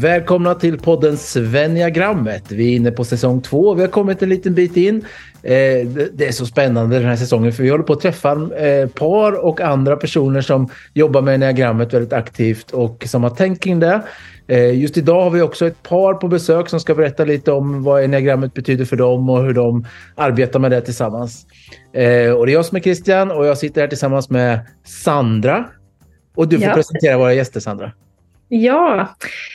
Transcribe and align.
Välkomna 0.00 0.54
till 0.54 0.78
podden 0.78 1.16
Svenjagrammet. 1.16 2.52
Vi 2.52 2.72
är 2.72 2.76
inne 2.76 2.90
på 2.90 3.04
säsong 3.04 3.42
två. 3.42 3.74
Vi 3.74 3.80
har 3.80 3.88
kommit 3.88 4.22
en 4.22 4.28
liten 4.28 4.54
bit 4.54 4.76
in. 4.76 4.96
Eh, 5.42 5.86
det 6.12 6.26
är 6.28 6.32
så 6.32 6.46
spännande 6.46 6.98
den 6.98 7.08
här 7.08 7.16
säsongen 7.16 7.52
för 7.52 7.62
vi 7.62 7.70
håller 7.70 7.84
på 7.84 7.92
att 7.92 8.00
träffa 8.00 8.56
eh, 8.56 8.88
par 8.88 9.44
och 9.44 9.60
andra 9.60 9.96
personer 9.96 10.40
som 10.40 10.68
jobbar 10.94 11.22
med 11.22 11.34
enneagrammet 11.34 11.94
väldigt 11.94 12.12
aktivt 12.12 12.70
och 12.70 13.04
som 13.06 13.22
har 13.22 13.30
tänkt 13.30 13.62
kring 13.62 13.80
det. 13.80 14.02
Eh, 14.46 14.80
just 14.80 14.96
idag 14.96 15.22
har 15.22 15.30
vi 15.30 15.42
också 15.42 15.66
ett 15.66 15.82
par 15.82 16.14
på 16.14 16.28
besök 16.28 16.68
som 16.68 16.80
ska 16.80 16.94
berätta 16.94 17.24
lite 17.24 17.52
om 17.52 17.82
vad 17.82 18.04
enneagrammet 18.04 18.54
betyder 18.54 18.84
för 18.84 18.96
dem 18.96 19.30
och 19.30 19.44
hur 19.44 19.54
de 19.54 19.86
arbetar 20.14 20.58
med 20.58 20.70
det 20.70 20.80
tillsammans. 20.80 21.46
Och 22.36 22.46
det 22.46 22.52
är 22.52 22.54
jag 22.54 22.66
som 22.66 22.76
är 22.76 22.80
Christian 22.80 23.30
och 23.30 23.46
jag 23.46 23.58
sitter 23.58 23.80
här 23.80 23.88
tillsammans 23.88 24.30
med 24.30 24.60
Sandra. 24.84 25.64
Och 26.34 26.48
du 26.48 26.58
får 26.58 26.68
ja. 26.68 26.74
presentera 26.74 27.18
våra 27.18 27.34
gäster 27.34 27.60
Sandra. 27.60 27.92
Ja, 28.52 29.08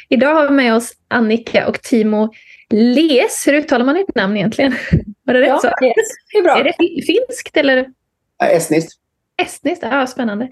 idag 0.10 0.36
har 0.36 0.48
vi 0.48 0.54
med 0.54 0.76
oss 0.76 0.94
Annika 1.08 1.68
och 1.68 1.82
Timo 1.82 2.34
Les. 2.70 3.48
Hur 3.48 3.54
uttalar 3.54 3.86
man 3.86 3.96
ditt 3.96 4.16
namn 4.16 4.38
egentligen? 4.38 4.76
Var 5.26 5.34
det 5.34 5.42
rätt 5.42 5.48
ja, 5.48 5.60
så? 5.60 5.68
Yes, 5.68 5.96
det 6.32 6.38
är 6.38 6.44
bra. 6.44 6.60
Är 6.60 6.64
det 6.64 7.06
finskt 7.06 7.58
eller? 7.58 7.88
estniskt. 8.44 9.00
Estniskt, 9.42 9.84
ja 9.84 10.08
spännande. 10.08 10.50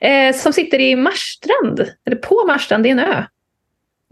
Eh, 0.00 0.34
som 0.34 0.52
sitter 0.52 0.80
i 0.80 0.96
Marstrand, 0.96 1.90
eller 2.06 2.16
på 2.16 2.44
Marstrand, 2.46 2.82
det 2.84 2.88
är 2.88 2.92
en 2.92 2.98
ö. 2.98 3.24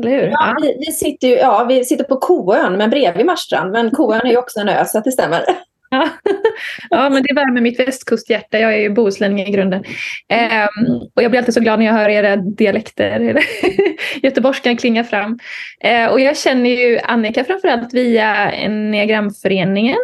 Eller 0.02 0.10
hur? 0.10 0.28
Ja, 0.28 0.56
Vi, 0.62 0.76
vi, 0.86 0.92
sitter 0.92 1.28
ju, 1.28 1.34
ja, 1.34 1.64
vi 1.64 1.84
sitter 1.84 2.04
på 2.04 2.16
Koön, 2.16 2.76
men 2.76 2.90
bredvid 2.90 3.26
Marstrand. 3.26 3.72
Men 3.72 3.90
Koön 3.90 4.20
är 4.20 4.30
ju 4.30 4.36
också 4.36 4.60
en 4.60 4.68
ö, 4.68 4.84
så 4.84 4.98
att 4.98 5.04
det 5.04 5.12
stämmer. 5.12 5.44
Ja. 5.90 6.08
ja, 6.90 7.10
men 7.10 7.22
det 7.22 7.34
värmer 7.34 7.60
mitt 7.60 7.80
västkusthjärta. 7.80 8.58
Jag 8.58 8.74
är 8.74 8.78
ju 8.78 8.90
bohuslänning 8.90 9.46
i 9.46 9.50
grunden. 9.50 9.84
Ehm, 10.28 10.68
och 11.14 11.22
jag 11.22 11.30
blir 11.30 11.38
alltid 11.40 11.54
så 11.54 11.60
glad 11.60 11.78
när 11.78 11.86
jag 11.86 11.92
hör 11.92 12.08
era 12.08 12.36
dialekter. 12.36 13.42
Göteborgskan 14.22 14.76
klingar 14.76 15.04
fram. 15.04 15.38
Ehm, 15.80 16.10
och 16.10 16.20
jag 16.20 16.36
känner 16.36 16.70
ju 16.70 16.98
Annika 16.98 17.44
framförallt 17.44 17.94
via 17.94 18.52
Enneagramföreningen. 18.52 19.98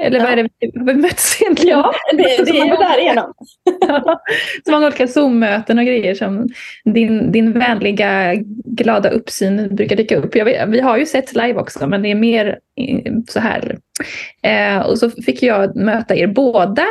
Eller 0.00 0.18
ja. 0.18 0.24
vad 0.24 0.32
är 0.32 0.36
det 0.36 0.48
vi 0.60 0.78
har 0.78 0.94
mötts 0.94 1.42
egentligen? 1.42 1.78
Ja, 1.78 1.92
det, 2.12 2.16
det 2.44 2.58
är 2.58 2.64
ju 2.64 2.76
därigenom. 2.76 3.32
ja, 3.80 4.22
så 4.64 4.72
många 4.72 4.86
olika 4.86 5.06
Zoom-möten 5.06 5.78
och 5.78 5.84
grejer 5.84 6.14
som 6.14 6.48
din, 6.84 7.32
din 7.32 7.52
vänliga, 7.52 8.34
glada 8.64 9.10
uppsyn 9.10 9.76
brukar 9.76 9.96
dyka 9.96 10.16
upp. 10.16 10.36
Jag, 10.36 10.66
vi 10.66 10.80
har 10.80 10.96
ju 10.98 11.06
sett 11.06 11.34
live 11.34 11.54
också, 11.54 11.86
men 11.86 12.02
det 12.02 12.10
är 12.10 12.14
mer 12.14 12.58
så 13.28 13.40
här. 13.40 13.78
Eh, 14.42 14.78
och 14.78 14.98
så 14.98 15.10
fick 15.10 15.42
jag 15.42 15.76
möta 15.76 16.16
er 16.16 16.26
båda, 16.26 16.84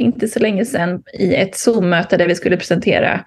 inte 0.00 0.28
så 0.28 0.38
länge 0.38 0.64
sedan, 0.64 1.02
i 1.18 1.34
ett 1.34 1.56
Zoom-möte 1.56 2.16
där 2.16 2.28
vi 2.28 2.34
skulle 2.34 2.56
presentera 2.56 3.24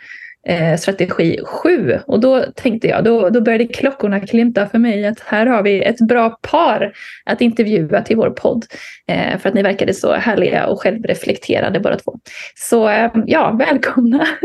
eh, 0.47 0.77
strategi 0.77 1.39
7. 1.45 1.99
Och 2.07 2.19
då 2.19 2.45
tänkte 2.55 2.87
jag, 2.87 3.03
då, 3.03 3.29
då 3.29 3.41
började 3.41 3.67
klockorna 3.67 4.19
klimta 4.19 4.67
för 4.67 4.77
mig 4.79 5.05
att 5.05 5.19
här 5.19 5.45
har 5.45 5.63
vi 5.63 5.83
ett 5.83 5.99
bra 5.99 6.29
par 6.41 6.93
att 7.25 7.41
intervjua 7.41 8.01
till 8.01 8.17
vår 8.17 8.29
podd. 8.29 8.65
Eh, 9.07 9.37
för 9.37 9.49
att 9.49 9.55
ni 9.55 9.61
verkade 9.61 9.93
så 9.93 10.13
härliga 10.13 10.67
och 10.67 10.81
självreflekterade 10.81 11.79
båda 11.79 11.97
två. 11.97 12.19
Så 12.55 12.89
eh, 12.89 13.11
ja, 13.25 13.51
välkomna. 13.51 14.27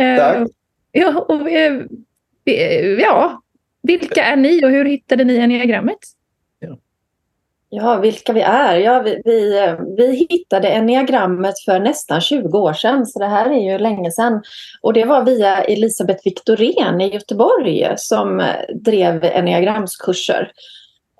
Eh, 0.00 0.16
Tack. 0.16 0.48
ja, 0.92 1.26
och, 1.28 1.50
eh, 1.50 1.82
ja, 2.98 3.42
vilka 3.82 4.24
är 4.24 4.36
ni 4.36 4.64
och 4.64 4.70
hur 4.70 4.84
hittade 4.84 5.24
ni 5.24 5.38
enneagrammet? 5.38 5.98
Ja, 7.70 7.96
vilka 7.96 8.32
vi 8.32 8.40
är. 8.40 8.76
Ja, 8.76 9.02
vi, 9.02 9.22
vi, 9.24 9.74
vi 9.96 10.26
hittade 10.30 10.68
enneagrammet 10.68 11.54
för 11.64 11.80
nästan 11.80 12.20
20 12.20 12.58
år 12.58 12.72
sedan, 12.72 13.06
så 13.06 13.18
det 13.18 13.26
här 13.26 13.50
är 13.50 13.72
ju 13.72 13.78
länge 13.78 14.10
sedan. 14.10 14.42
Och 14.82 14.92
det 14.92 15.04
var 15.04 15.24
via 15.24 15.62
Elisabeth 15.62 16.20
Viktorén 16.24 17.00
i 17.00 17.14
Göteborg 17.14 17.88
som 17.96 18.52
drev 18.84 19.24
enneagramskurser. 19.24 20.52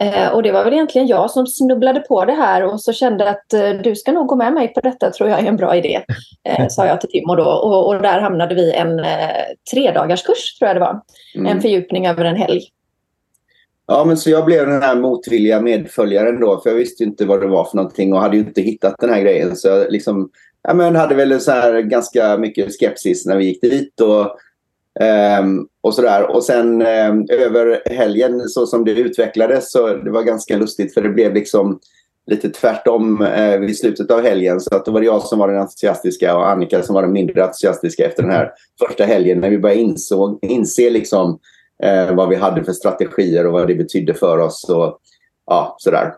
Eh, 0.00 0.28
och 0.28 0.42
det 0.42 0.52
var 0.52 0.64
väl 0.64 0.72
egentligen 0.72 1.06
jag 1.06 1.30
som 1.30 1.46
snubblade 1.46 2.00
på 2.00 2.24
det 2.24 2.32
här 2.32 2.64
och 2.64 2.80
så 2.80 2.92
kände 2.92 3.30
att 3.30 3.52
eh, 3.52 3.70
du 3.70 3.96
ska 3.96 4.12
nog 4.12 4.26
gå 4.26 4.36
med 4.36 4.52
mig 4.52 4.68
på 4.68 4.80
detta, 4.80 5.10
tror 5.10 5.30
jag 5.30 5.38
är 5.38 5.46
en 5.46 5.56
bra 5.56 5.76
idé. 5.76 6.02
Eh, 6.44 6.68
sa 6.68 6.86
jag 6.86 7.00
till 7.00 7.10
Timo 7.10 7.34
då. 7.34 7.44
Och, 7.44 7.86
och 7.86 8.02
där 8.02 8.20
hamnade 8.20 8.54
vi 8.54 8.72
en 8.72 8.98
eh, 8.98 9.44
tredagarskurs, 9.72 10.58
tror 10.58 10.68
jag 10.68 10.76
det 10.76 10.80
var. 10.80 11.00
Mm. 11.34 11.46
En 11.46 11.60
fördjupning 11.60 12.06
över 12.06 12.24
en 12.24 12.36
helg. 12.36 12.60
Ja, 13.90 14.04
men 14.04 14.16
så 14.16 14.30
jag 14.30 14.44
blev 14.44 14.66
den 14.66 14.82
här 14.82 14.96
motvilliga 14.96 15.60
medföljaren 15.60 16.40
då, 16.40 16.60
för 16.60 16.70
jag 16.70 16.76
visste 16.76 17.04
inte 17.04 17.26
vad 17.26 17.40
det 17.40 17.46
var 17.46 17.64
för 17.64 17.76
någonting 17.76 18.12
och 18.12 18.20
hade 18.20 18.36
ju 18.36 18.42
inte 18.42 18.60
hittat 18.60 18.94
den 18.98 19.10
här 19.10 19.20
grejen. 19.20 19.56
Så 19.56 19.68
jag 19.68 19.92
liksom, 19.92 20.30
ja, 20.62 20.74
men 20.74 20.96
hade 20.96 21.14
väl 21.14 21.40
så 21.40 21.50
här 21.50 21.80
ganska 21.80 22.36
mycket 22.36 22.80
skepsis 22.80 23.26
när 23.26 23.36
vi 23.36 23.44
gick 23.44 23.60
dit 23.62 24.00
och, 24.00 24.20
um, 25.40 25.68
och 25.80 25.94
sådär. 25.94 26.30
Och 26.30 26.44
sen 26.44 26.82
um, 26.82 27.26
över 27.30 27.90
helgen 27.90 28.40
så 28.48 28.66
som 28.66 28.84
det 28.84 28.92
utvecklades 28.92 29.72
så 29.72 29.86
det 29.94 30.10
var 30.10 30.22
ganska 30.22 30.56
lustigt 30.56 30.94
för 30.94 31.02
det 31.02 31.08
blev 31.08 31.34
liksom 31.34 31.80
lite 32.26 32.48
tvärtom 32.48 33.20
uh, 33.20 33.58
vid 33.58 33.78
slutet 33.78 34.10
av 34.10 34.22
helgen. 34.22 34.60
Så 34.60 34.76
att 34.76 34.84
då 34.84 34.92
var 34.92 35.00
det 35.00 35.06
jag 35.06 35.22
som 35.22 35.38
var 35.38 35.48
den 35.48 35.60
entusiastiska 35.60 36.36
och 36.36 36.50
Annika 36.50 36.82
som 36.82 36.94
var 36.94 37.02
den 37.02 37.12
mindre 37.12 37.44
entusiastiska 37.44 38.06
efter 38.06 38.22
den 38.22 38.32
här 38.32 38.52
första 38.86 39.04
helgen 39.04 39.40
när 39.40 39.50
vi 39.50 39.58
började 39.58 39.80
insåg, 39.80 40.38
inse 40.42 40.90
liksom 40.90 41.38
eh, 41.82 42.14
vad 42.14 42.28
vi 42.28 42.36
hade 42.36 42.64
för 42.64 42.72
strategier 42.72 43.46
och 43.46 43.52
vad 43.52 43.68
det 43.68 43.74
betydde 43.74 44.14
för 44.14 44.38
oss. 44.38 44.68
Och, 44.68 44.98
ja, 45.46 45.76
sådär. 45.78 46.14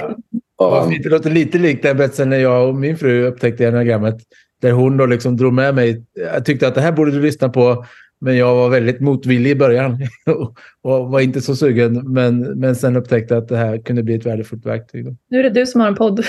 Ja. 0.58 0.90
det 1.02 1.08
låter 1.08 1.30
lite 1.30 1.58
likt 1.58 1.82
den 1.82 1.96
berättelsen 1.96 2.30
när 2.30 2.36
jag 2.36 2.68
och 2.68 2.74
min 2.74 2.96
fru 2.96 3.26
upptäckte 3.26 3.64
enagrammet. 3.64 4.16
Där 4.62 4.72
hon 4.72 4.96
då 4.96 5.06
liksom 5.06 5.36
drog 5.36 5.52
med 5.52 5.74
mig. 5.74 6.04
Jag 6.14 6.44
tyckte 6.44 6.68
att 6.68 6.74
det 6.74 6.80
här 6.80 6.92
borde 6.92 7.10
du 7.10 7.20
lyssna 7.20 7.48
på. 7.48 7.84
Men 8.18 8.36
jag 8.36 8.54
var 8.54 8.68
väldigt 8.68 9.00
motvillig 9.00 9.50
i 9.50 9.54
början 9.54 9.98
och 10.82 11.10
var 11.10 11.20
inte 11.20 11.40
så 11.40 11.56
sugen. 11.56 12.12
Men, 12.12 12.40
men 12.40 12.76
sen 12.76 12.96
upptäckte 12.96 13.36
att 13.36 13.48
det 13.48 13.56
här 13.56 13.78
kunde 13.78 14.02
bli 14.02 14.14
ett 14.14 14.26
värdefullt 14.26 14.66
verktyg. 14.66 15.06
Nu 15.28 15.38
är 15.38 15.42
det 15.42 15.50
du 15.50 15.66
som 15.66 15.80
har 15.80 15.88
en 15.88 15.94
podd. 15.94 16.24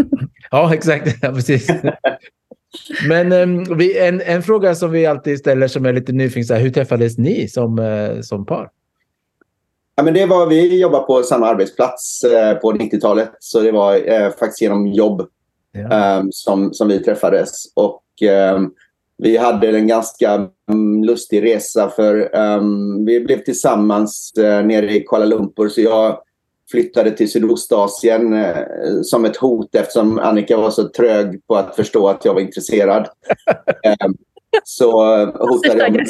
ja, 0.50 0.74
exakt. 0.74 1.16
Ja, 1.22 1.32
precis. 1.32 1.70
Men 3.08 3.32
um, 3.32 3.76
vi, 3.78 3.98
en, 3.98 4.20
en 4.20 4.42
fråga 4.42 4.74
som 4.74 4.90
vi 4.90 5.06
alltid 5.06 5.38
ställer 5.38 5.68
som 5.68 5.86
är 5.86 5.92
lite 5.92 6.12
nyfiken, 6.12 6.56
hur 6.56 6.70
träffades 6.70 7.18
ni 7.18 7.48
som, 7.48 7.78
uh, 7.78 8.20
som 8.20 8.46
par? 8.46 8.70
Ja, 9.96 10.02
men 10.02 10.14
det 10.14 10.26
var, 10.26 10.46
vi 10.46 10.80
jobbade 10.80 11.04
på 11.04 11.22
samma 11.22 11.46
arbetsplats 11.46 12.24
uh, 12.24 12.60
på 12.60 12.72
90-talet, 12.72 13.30
så 13.38 13.60
det 13.60 13.72
var 13.72 13.96
uh, 13.96 14.30
faktiskt 14.30 14.62
genom 14.62 14.86
jobb 14.86 15.28
ja. 15.72 16.18
um, 16.18 16.32
som, 16.32 16.74
som 16.74 16.88
vi 16.88 16.98
träffades. 16.98 17.50
Och 17.74 18.02
um, 18.54 18.74
vi 19.18 19.36
hade 19.36 19.68
en 19.68 19.86
ganska 19.86 20.48
um, 20.72 21.04
lustig 21.04 21.42
resa 21.42 21.90
för 21.90 22.30
vi 23.06 23.20
blev 23.20 23.38
tillsammans 23.38 24.32
nere 24.36 24.96
i 24.96 25.00
Kuala 25.00 25.24
Lumpur. 25.24 25.68
Så 25.68 25.80
jag 25.80 26.18
flyttade 26.72 27.10
till 27.10 27.30
Sydostasien 27.30 28.32
eh, 28.32 28.56
som 29.02 29.24
ett 29.24 29.36
hot 29.36 29.74
eftersom 29.74 30.18
Annika 30.18 30.56
var 30.56 30.70
så 30.70 30.88
trög 30.88 31.46
på 31.46 31.56
att 31.56 31.76
förstå 31.76 32.08
att 32.08 32.24
jag 32.24 32.34
var 32.34 32.40
intresserad. 32.40 33.08
eh, 33.84 34.08
så, 34.64 34.90
hotade 35.26 35.78
jag 35.78 35.92
med, 35.92 36.06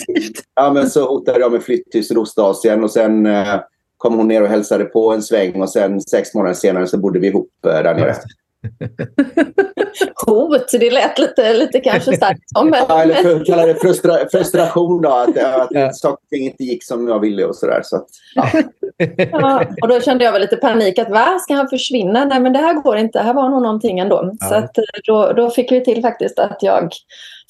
ja, 0.55 0.73
men 0.73 0.91
så 0.91 1.09
hotade 1.09 1.41
jag 1.41 1.53
med 1.53 1.63
flytt 1.63 1.91
till 1.91 2.07
Sydostasien 2.09 2.85
och 2.85 2.91
sen 2.91 3.27
eh, 3.27 3.61
kom 3.97 4.15
hon 4.15 4.29
ner 4.29 4.43
och 4.43 4.49
hälsade 4.49 4.85
på 4.85 5.13
en 5.13 5.23
sväng 5.23 5.63
och 5.63 5.71
sen 5.71 6.01
sex 6.01 6.35
månader 6.35 6.55
senare 6.55 6.87
så 6.87 6.99
bodde 6.99 7.19
vi 7.19 7.27
ihop 7.27 7.51
eh, 7.67 7.73
där 7.73 7.95
nere. 7.95 8.15
Hot, 10.27 10.71
det 10.73 10.91
lät 10.91 11.19
lite, 11.19 11.55
lite 11.55 11.81
kanske 11.81 12.17
starkt 12.17 12.51
som. 12.57 12.75
Ja, 12.89 13.03
eller 13.03 13.15
för, 13.15 13.45
kalla 13.45 13.67
det 13.67 13.75
frustra, 13.75 14.29
frustration 14.31 15.03
då, 15.03 15.09
att, 15.09 15.39
att 15.39 15.69
ja. 15.71 15.93
saker 15.93 16.23
och 16.23 16.29
ting 16.31 16.45
inte 16.45 16.65
gick 16.65 16.85
som 16.85 17.09
jag 17.09 17.21
ville 17.21 17.45
och 17.45 17.57
sådär. 17.57 17.81
Så 17.85 18.07
ja. 18.35 18.49
ja, 19.33 19.65
och 19.83 19.89
då 19.89 20.01
kände 20.01 20.25
jag 20.25 20.33
väl 20.33 20.41
lite 20.41 20.57
panik 20.57 20.99
att 20.99 21.11
va, 21.11 21.39
ska 21.39 21.55
han 21.55 21.69
försvinna? 21.69 22.25
Nej 22.25 22.41
men 22.41 22.53
det 22.53 22.59
här 22.59 22.75
går 22.75 22.97
inte, 22.97 23.21
här 23.21 23.35
var 23.35 23.49
nog 23.49 23.63
någonting 23.63 23.99
ändå. 23.99 24.33
Ja. 24.41 24.47
Så 24.47 24.55
att, 24.55 24.79
eh, 24.79 24.85
då, 25.07 25.33
då 25.33 25.51
fick 25.51 25.73
vi 25.73 25.85
till 25.85 26.03
faktiskt 26.03 26.39
att 26.39 26.59
jag 26.61 26.91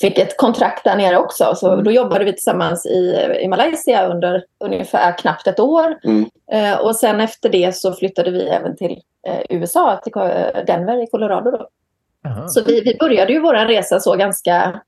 fick 0.03 0.19
ett 0.19 0.37
kontrakt 0.37 0.85
där 0.85 0.97
nere 0.97 1.19
också. 1.19 1.55
Så 1.55 1.73
mm. 1.73 1.85
då 1.85 1.91
jobbade 1.91 2.25
vi 2.25 2.33
tillsammans 2.33 2.87
i, 2.87 3.29
i 3.41 3.49
Malaysia 3.49 4.07
under 4.07 4.45
ungefär 4.65 5.19
knappt 5.19 5.47
ett 5.47 5.61
år. 5.61 5.99
Mm. 6.05 6.27
Eh, 6.53 6.81
och 6.81 6.97
sen 6.97 7.21
efter 7.21 7.49
det 7.49 7.77
så 7.77 7.93
flyttade 7.93 8.31
vi 8.31 8.43
även 8.43 8.77
till 8.77 9.01
eh, 9.29 9.41
USA, 9.51 10.01
till 10.03 10.13
Denver 10.67 11.03
i 11.03 11.07
Colorado. 11.07 11.51
Då. 11.51 11.69
Så 12.49 12.65
vi, 12.65 12.81
vi 12.81 12.97
började 13.01 13.33
ju 13.33 13.41
vår 13.41 13.55
resa 13.55 14.01
så 14.01 14.17
ganska 14.17 14.81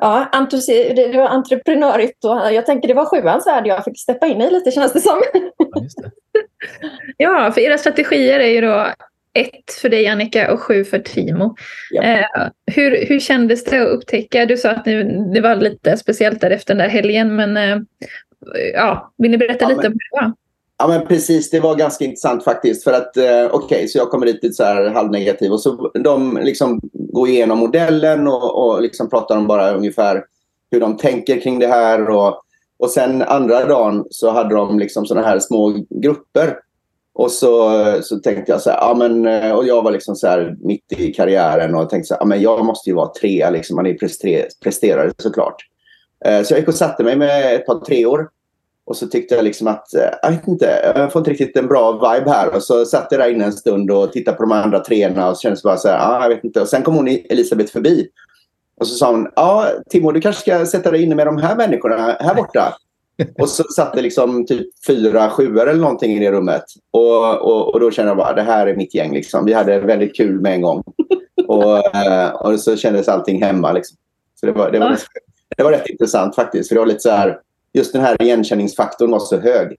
ja, 0.00 0.46
det 0.96 1.16
var 1.16 1.28
entreprenörigt 1.28 2.24
och 2.24 2.52
jag 2.52 2.66
tänker 2.66 2.88
det 2.88 2.94
var 2.94 3.04
sjuans 3.04 3.46
värld 3.46 3.66
jag 3.66 3.84
fick 3.84 4.00
steppa 4.00 4.26
in 4.26 4.40
i 4.40 4.50
lite 4.50 4.70
känns 4.70 4.92
det 4.92 5.00
som. 5.00 5.22
Ja, 5.32 5.80
det. 5.80 6.10
ja, 7.16 7.50
för 7.52 7.60
era 7.60 7.78
strategier 7.78 8.40
är 8.40 8.48
ju 8.48 8.60
då 8.60 8.86
ett 9.34 9.72
för 9.80 9.88
dig 9.88 10.06
Annika 10.06 10.52
och 10.52 10.60
sju 10.60 10.84
för 10.84 10.98
Timo. 10.98 11.56
Ja. 11.90 12.02
Eh, 12.02 12.26
hur, 12.66 13.06
hur 13.06 13.20
kändes 13.20 13.64
det 13.64 13.82
att 13.82 13.88
upptäcka? 13.88 14.46
Du 14.46 14.56
sa 14.56 14.70
att 14.70 14.86
ni, 14.86 15.04
det 15.34 15.40
var 15.40 15.56
lite 15.56 15.96
speciellt 15.96 16.40
där 16.40 16.50
efter 16.50 16.74
den 16.74 16.78
där 16.78 16.88
helgen 16.88 17.36
men 17.36 17.56
eh, 17.56 17.78
ja, 18.74 19.12
vill 19.18 19.30
ni 19.30 19.38
berätta 19.38 19.64
ja, 19.64 19.68
lite 19.68 19.82
men, 19.82 19.92
om 19.92 19.98
det 19.98 20.20
var? 20.20 20.32
Ja 20.78 20.88
men 20.88 21.06
precis, 21.06 21.50
det 21.50 21.60
var 21.60 21.76
ganska 21.76 22.04
intressant 22.04 22.44
faktiskt. 22.44 22.84
För 22.84 22.92
att 22.92 23.16
eh, 23.16 23.24
okej, 23.24 23.48
okay, 23.50 23.88
så 23.88 23.98
jag 23.98 24.10
kommer 24.10 24.26
dit 24.26 24.42
lite 24.42 24.54
så 24.54 24.64
här 24.64 24.90
halvnegativ 24.90 25.52
och 25.52 25.60
så 25.60 25.90
de 25.94 26.38
liksom 26.42 26.80
går 26.92 27.28
igenom 27.28 27.58
modellen 27.58 28.28
och, 28.28 28.64
och 28.64 28.82
liksom 28.82 29.10
pratar 29.10 29.36
om 29.36 29.46
bara 29.46 29.72
ungefär 29.72 30.24
hur 30.70 30.80
de 30.80 30.96
tänker 30.96 31.40
kring 31.40 31.58
det 31.58 31.66
här. 31.66 32.10
Och, 32.10 32.42
Och 32.78 32.90
sen 32.90 33.22
andra 33.22 33.64
dagen 33.64 34.04
så 34.10 34.30
hade 34.30 34.54
de 34.54 34.78
liksom 34.78 35.06
sådana 35.06 35.26
här 35.26 35.38
små 35.38 35.86
grupper. 35.90 36.56
Och 37.14 37.30
så, 37.30 37.82
så 38.02 38.18
tänkte 38.18 38.52
jag 38.52 38.60
så 38.60 38.70
här, 38.70 38.78
ja 38.78 38.94
men, 38.94 39.26
eh, 39.26 39.52
och 39.52 39.66
jag 39.66 39.82
var 39.82 39.90
liksom 39.90 40.16
så 40.16 40.26
här 40.26 40.56
mitt 40.60 40.92
i 40.92 41.12
karriären 41.12 41.74
och 41.74 41.90
tänkte 41.90 42.08
så 42.08 42.14
här, 42.14 42.20
ja 42.20 42.26
men 42.26 42.42
jag 42.42 42.64
måste 42.64 42.90
ju 42.90 42.96
vara 42.96 43.12
trea. 43.12 43.50
liksom, 43.50 43.76
man 43.76 43.86
är 43.86 43.90
ju 43.90 43.98
presterare 44.62 45.12
såklart. 45.18 45.56
Eh, 46.24 46.42
så 46.42 46.52
jag 46.52 46.58
gick 46.58 46.68
och 46.68 46.74
satte 46.74 47.04
mig 47.04 47.16
med 47.16 47.54
ett 47.54 47.66
par 47.66 47.80
treor. 47.80 48.28
Och 48.84 48.96
så 48.96 49.06
tyckte 49.06 49.34
jag 49.34 49.44
liksom 49.44 49.66
att, 49.66 49.94
eh, 49.94 50.10
jag 50.22 50.30
vet 50.30 50.48
inte, 50.48 50.92
jag 50.94 51.12
får 51.12 51.20
inte 51.20 51.30
riktigt 51.30 51.56
en 51.56 51.68
bra 51.68 51.92
vibe 51.92 52.30
här. 52.30 52.54
Och 52.54 52.62
så 52.62 52.84
satt 52.84 53.08
jag 53.10 53.20
där 53.20 53.30
inne 53.30 53.44
en 53.44 53.52
stund 53.52 53.90
och 53.90 54.12
tittade 54.12 54.36
på 54.36 54.42
de 54.42 54.52
andra 54.52 54.80
treorna 54.80 55.30
och 55.30 55.36
så 55.36 55.40
kändes 55.40 55.62
bara 55.62 55.76
så 55.76 55.88
här, 55.88 55.98
ja 55.98 56.22
jag 56.22 56.28
vet 56.28 56.44
inte. 56.44 56.60
Och 56.60 56.68
sen 56.68 56.82
kom 56.82 56.94
hon 56.94 57.08
Elisabeth 57.08 57.72
förbi. 57.72 58.08
Och 58.80 58.86
så 58.86 58.94
sa 58.94 59.10
hon, 59.10 59.28
ja 59.36 59.68
Timo 59.90 60.12
du 60.12 60.20
kanske 60.20 60.42
ska 60.42 60.66
sätta 60.66 60.90
dig 60.90 61.02
inne 61.02 61.14
med 61.14 61.26
de 61.26 61.38
här 61.38 61.56
människorna 61.56 62.16
här 62.20 62.34
borta. 62.34 62.76
Och 63.38 63.48
så 63.48 63.64
satt 63.64 63.94
det 63.94 64.02
liksom 64.02 64.46
typ 64.46 64.66
fyra 64.86 65.30
sjuor 65.30 65.68
eller 65.68 65.80
någonting 65.80 66.12
i 66.12 66.18
det 66.18 66.32
rummet. 66.32 66.64
Och, 66.90 67.40
och, 67.40 67.74
och 67.74 67.80
då 67.80 67.90
kände 67.90 68.10
jag 68.10 68.16
bara, 68.16 68.32
det 68.32 68.42
här 68.42 68.66
är 68.66 68.76
mitt 68.76 68.94
gäng. 68.94 69.14
Liksom. 69.14 69.44
Vi 69.44 69.52
hade 69.52 69.80
väldigt 69.80 70.16
kul 70.16 70.40
med 70.40 70.52
en 70.52 70.62
gång. 70.62 70.82
Och, 71.46 71.96
eh, 71.96 72.30
och 72.30 72.60
så 72.60 72.76
kändes 72.76 73.08
allting 73.08 73.42
hemma. 73.42 73.72
Liksom. 73.72 73.96
Så 74.40 74.46
det 74.46 74.52
var, 74.52 74.70
det, 74.70 74.78
var, 74.78 74.90
rätt, 74.90 75.02
det 75.56 75.62
var 75.62 75.72
rätt 75.72 75.88
intressant 75.88 76.34
faktiskt. 76.34 76.68
För 76.68 76.74
det 76.74 76.80
var 76.80 76.86
lite 76.86 77.00
så 77.00 77.10
här, 77.10 77.38
just 77.72 77.92
den 77.92 78.02
här 78.02 78.22
igenkänningsfaktorn 78.22 79.10
var 79.10 79.18
så 79.18 79.40
hög. 79.40 79.66
Mm. 79.66 79.76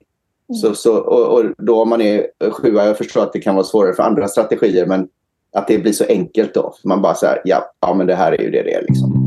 Så, 0.60 0.74
så, 0.74 0.96
och, 0.96 1.38
och, 1.38 1.44
då 1.58 1.82
om 1.82 1.88
man 1.88 2.00
är 2.00 2.26
sjua, 2.50 2.86
jag 2.86 2.98
förstår 2.98 3.22
att 3.22 3.32
det 3.32 3.40
kan 3.40 3.54
vara 3.54 3.64
svårare 3.64 3.94
för 3.94 4.02
andra 4.02 4.28
strategier, 4.28 4.86
men 4.86 5.08
att 5.52 5.68
det 5.68 5.78
blir 5.78 5.92
så 5.92 6.04
enkelt 6.04 6.54
då. 6.54 6.74
Man 6.84 7.02
bara 7.02 7.14
så 7.14 7.26
här, 7.26 7.40
ja, 7.44 7.70
ja 7.80 7.94
men 7.94 8.06
det 8.06 8.14
här 8.14 8.32
är 8.32 8.42
ju 8.42 8.50
det 8.50 8.62
det 8.62 8.74
är 8.74 8.82
liksom. 8.82 9.24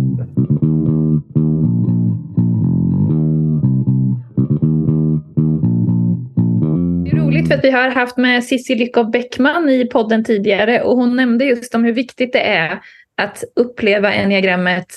Roligt 7.48 7.54
för 7.54 7.58
att 7.58 7.64
vi 7.64 7.72
har 7.72 7.90
haft 7.90 8.18
med 8.18 8.44
Cissi 8.44 8.76
Lyckhoff 8.76 9.12
Bäckman 9.12 9.70
i 9.70 9.86
podden 9.86 10.24
tidigare 10.24 10.82
och 10.82 10.98
hon 10.98 11.16
nämnde 11.16 11.46
just 11.46 11.76
om 11.76 11.84
hur 11.84 11.94
viktigt 11.94 12.34
det 12.34 12.48
är 12.48 12.80
att 13.18 13.44
uppleva 13.56 14.14
enneagrammet 14.14 14.88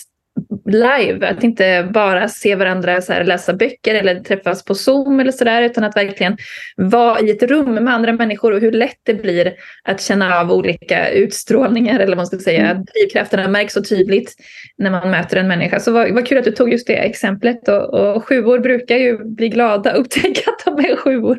live. 0.66 1.28
Att 1.28 1.44
inte 1.44 1.88
bara 1.94 2.28
se 2.28 2.54
varandra 2.54 3.00
så 3.00 3.12
här, 3.12 3.24
läsa 3.24 3.52
böcker 3.52 3.94
eller 3.94 4.20
träffas 4.20 4.64
på 4.64 4.74
Zoom 4.74 5.20
eller 5.20 5.32
sådär 5.32 5.62
utan 5.62 5.84
att 5.84 5.96
verkligen 5.96 6.36
vara 6.76 7.20
i 7.20 7.30
ett 7.30 7.42
rum 7.42 7.74
med 7.74 7.94
andra 7.94 8.12
människor 8.12 8.52
och 8.52 8.60
hur 8.60 8.72
lätt 8.72 9.00
det 9.02 9.14
blir 9.14 9.54
att 9.84 10.00
känna 10.00 10.40
av 10.40 10.52
olika 10.52 11.10
utstrålningar 11.10 12.00
eller 12.00 12.16
vad 12.16 12.16
man 12.16 12.26
ska 12.26 12.38
säga. 12.38 12.70
Mm. 12.70 12.84
Drivkrafterna 12.84 13.48
märks 13.48 13.74
så 13.74 13.82
tydligt 13.82 14.34
när 14.78 14.90
man 14.90 15.10
möter 15.10 15.36
en 15.36 15.48
människa. 15.48 15.80
Så 15.80 15.92
vad, 15.92 16.14
vad 16.14 16.26
kul 16.26 16.38
att 16.38 16.44
du 16.44 16.52
tog 16.52 16.72
just 16.72 16.86
det 16.86 16.96
exemplet 16.96 17.68
och, 17.68 18.16
och 18.16 18.24
sjuor 18.24 18.58
brukar 18.58 18.96
ju 18.96 19.24
bli 19.24 19.48
glada 19.48 19.92
och 19.92 20.00
upptäcka 20.00 20.50
att 20.50 20.64
de 20.64 20.84
är 20.84 20.96
sjuor. 20.96 21.38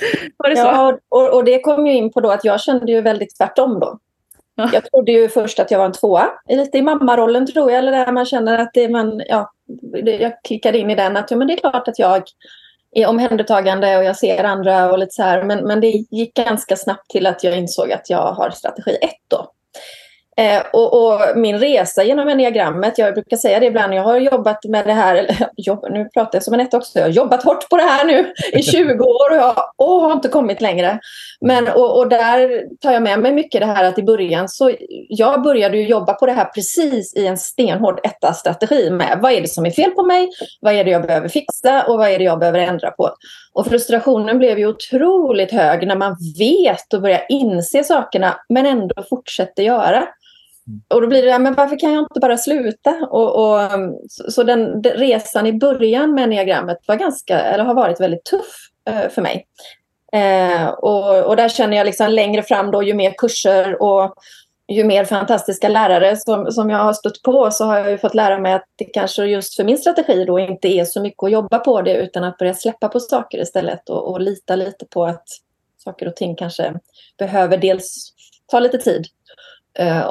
Var 0.36 0.50
det 0.50 0.56
så? 0.56 0.62
Ja, 0.62 0.98
och, 1.08 1.34
och 1.34 1.44
det 1.44 1.60
kom 1.60 1.86
ju 1.86 1.94
in 1.94 2.12
på 2.12 2.20
då 2.20 2.30
att 2.30 2.44
jag 2.44 2.60
kände 2.60 2.92
ju 2.92 3.00
väldigt 3.00 3.36
tvärtom 3.36 3.80
då. 3.80 3.98
Ja. 4.54 4.70
Jag 4.72 4.90
trodde 4.90 5.12
ju 5.12 5.28
först 5.28 5.58
att 5.58 5.70
jag 5.70 5.78
var 5.78 5.86
en 5.86 5.92
tvåa, 5.92 6.30
lite 6.48 6.78
i 6.78 6.82
mammarollen 6.82 7.46
tror 7.46 7.70
jag, 7.70 7.78
eller 7.78 7.92
där 7.92 8.12
man 8.12 8.26
känner 8.26 8.58
att 8.58 8.70
det 8.74 8.88
man, 8.88 9.22
ja, 9.28 9.50
jag 10.04 10.42
klickade 10.42 10.78
in 10.78 10.90
i 10.90 10.94
den 10.94 11.16
att 11.16 11.30
ja, 11.30 11.36
men 11.36 11.46
det 11.46 11.52
är 11.52 11.56
klart 11.56 11.88
att 11.88 11.98
jag 11.98 12.22
är 12.92 13.06
omhändertagande 13.06 13.96
och 13.96 14.04
jag 14.04 14.16
ser 14.16 14.44
andra 14.44 14.92
och 14.92 14.98
lite 14.98 15.14
så 15.14 15.22
här, 15.22 15.42
men, 15.42 15.66
men 15.66 15.80
det 15.80 16.04
gick 16.10 16.34
ganska 16.34 16.76
snabbt 16.76 17.10
till 17.10 17.26
att 17.26 17.44
jag 17.44 17.58
insåg 17.58 17.92
att 17.92 18.10
jag 18.10 18.32
har 18.32 18.50
strategi 18.50 18.98
ett 19.00 19.24
då. 19.28 19.52
Eh, 20.38 20.62
och, 20.72 21.06
och, 21.06 21.20
min 21.36 21.58
resa 21.58 22.04
genom 22.04 22.28
enneagrammet, 22.28 22.98
jag 22.98 23.14
brukar 23.14 23.36
säga 23.36 23.60
det 23.60 23.66
ibland, 23.66 23.94
jag 23.94 24.02
har 24.02 24.16
jobbat 24.16 24.64
med 24.64 24.86
det 24.86 24.92
här, 24.92 25.14
eller 25.14 25.48
jobb, 25.56 25.86
nu 25.90 26.08
pratar 26.14 26.36
jag 26.36 26.42
som 26.42 26.54
en 26.54 26.60
ett 26.60 26.74
också, 26.74 26.98
jag 26.98 27.06
har 27.06 27.10
jobbat 27.10 27.42
hårt 27.42 27.68
på 27.68 27.76
det 27.76 27.82
här 27.82 28.04
nu 28.04 28.32
i 28.52 28.62
20 28.62 29.04
år 29.04 29.30
och 29.30 29.36
jag 29.36 29.56
och 29.76 30.00
har 30.00 30.12
inte 30.12 30.28
kommit 30.28 30.60
längre. 30.60 31.00
Men, 31.40 31.68
och, 31.68 31.98
och, 31.98 32.08
där 32.08 32.62
tar 32.80 32.92
jag 32.92 33.02
med 33.02 33.18
mig 33.18 33.32
mycket 33.32 33.60
det 33.60 33.66
här 33.66 33.84
att 33.84 33.98
i 33.98 34.02
början 34.02 34.48
så, 34.48 34.72
jag 35.08 35.42
började 35.42 35.76
ju 35.76 35.86
jobba 35.86 36.14
på 36.14 36.26
det 36.26 36.32
här 36.32 36.44
precis 36.44 37.16
i 37.16 37.26
en 37.26 37.38
stenhård 37.38 38.00
etta-strategi 38.02 38.90
med 38.90 39.18
vad 39.22 39.32
är 39.32 39.40
det 39.40 39.48
som 39.48 39.66
är 39.66 39.70
fel 39.70 39.90
på 39.90 40.02
mig, 40.02 40.30
vad 40.60 40.74
är 40.74 40.84
det 40.84 40.90
jag 40.90 41.02
behöver 41.02 41.28
fixa 41.28 41.84
och 41.88 41.98
vad 41.98 42.08
är 42.08 42.18
det 42.18 42.24
jag 42.24 42.38
behöver 42.38 42.58
ändra 42.58 42.90
på. 42.90 43.10
Och 43.52 43.66
frustrationen 43.66 44.38
blev 44.38 44.58
ju 44.58 44.66
otroligt 44.66 45.52
hög 45.52 45.86
när 45.86 45.96
man 45.96 46.16
vet 46.38 46.94
och 46.94 47.02
börjar 47.02 47.26
inse 47.28 47.84
sakerna 47.84 48.36
men 48.48 48.66
ändå 48.66 49.02
fortsätter 49.08 49.62
göra. 49.62 50.08
Och 50.88 51.00
då 51.00 51.06
blir 51.06 51.22
det, 51.22 51.38
men 51.38 51.54
varför 51.54 51.78
kan 51.78 51.92
jag 51.92 52.02
inte 52.02 52.20
bara 52.20 52.38
sluta? 52.38 52.90
Och, 53.10 53.36
och 53.36 53.74
um, 53.74 53.98
så, 54.08 54.42
den, 54.42 54.82
resan 54.82 55.46
i 55.46 55.52
början 55.52 56.14
med 56.14 56.24
enneagrammet 56.24 56.78
var 56.86 56.96
ganska, 56.96 57.40
eller 57.40 57.64
har 57.64 57.74
varit 57.74 58.00
väldigt 58.00 58.24
tuff 58.24 58.56
eh, 58.88 59.08
för 59.08 59.22
mig. 59.22 59.46
Eh, 60.12 60.68
och, 60.68 61.24
och 61.24 61.36
där 61.36 61.48
känner 61.48 61.76
jag 61.76 61.84
liksom 61.84 62.10
längre 62.10 62.42
fram 62.42 62.70
då, 62.70 62.82
ju 62.82 62.94
mer 62.94 63.14
kurser 63.18 63.82
och 63.82 64.14
ju 64.68 64.84
mer 64.84 65.04
fantastiska 65.04 65.68
lärare 65.68 66.16
som, 66.16 66.52
som 66.52 66.70
jag 66.70 66.78
har 66.78 66.92
stött 66.92 67.22
på 67.22 67.50
så 67.50 67.64
har 67.64 67.78
jag 67.78 68.00
fått 68.00 68.14
lära 68.14 68.38
mig 68.38 68.52
att 68.52 68.64
det 68.76 68.84
kanske 68.84 69.24
just 69.24 69.56
för 69.56 69.64
min 69.64 69.78
strategi 69.78 70.24
då 70.24 70.38
inte 70.38 70.68
är 70.68 70.84
så 70.84 71.00
mycket 71.00 71.22
att 71.22 71.30
jobba 71.30 71.58
på 71.58 71.82
det 71.82 71.96
utan 71.96 72.24
att 72.24 72.38
börja 72.38 72.54
släppa 72.54 72.88
på 72.88 73.00
saker 73.00 73.38
istället 73.38 73.88
och, 73.90 74.10
och 74.10 74.20
lita 74.20 74.56
lite 74.56 74.86
på 74.86 75.04
att 75.04 75.28
saker 75.84 76.08
och 76.08 76.16
ting 76.16 76.36
kanske 76.36 76.74
behöver 77.18 77.56
dels 77.56 78.12
ta 78.46 78.60
lite 78.60 78.78
tid 78.78 79.06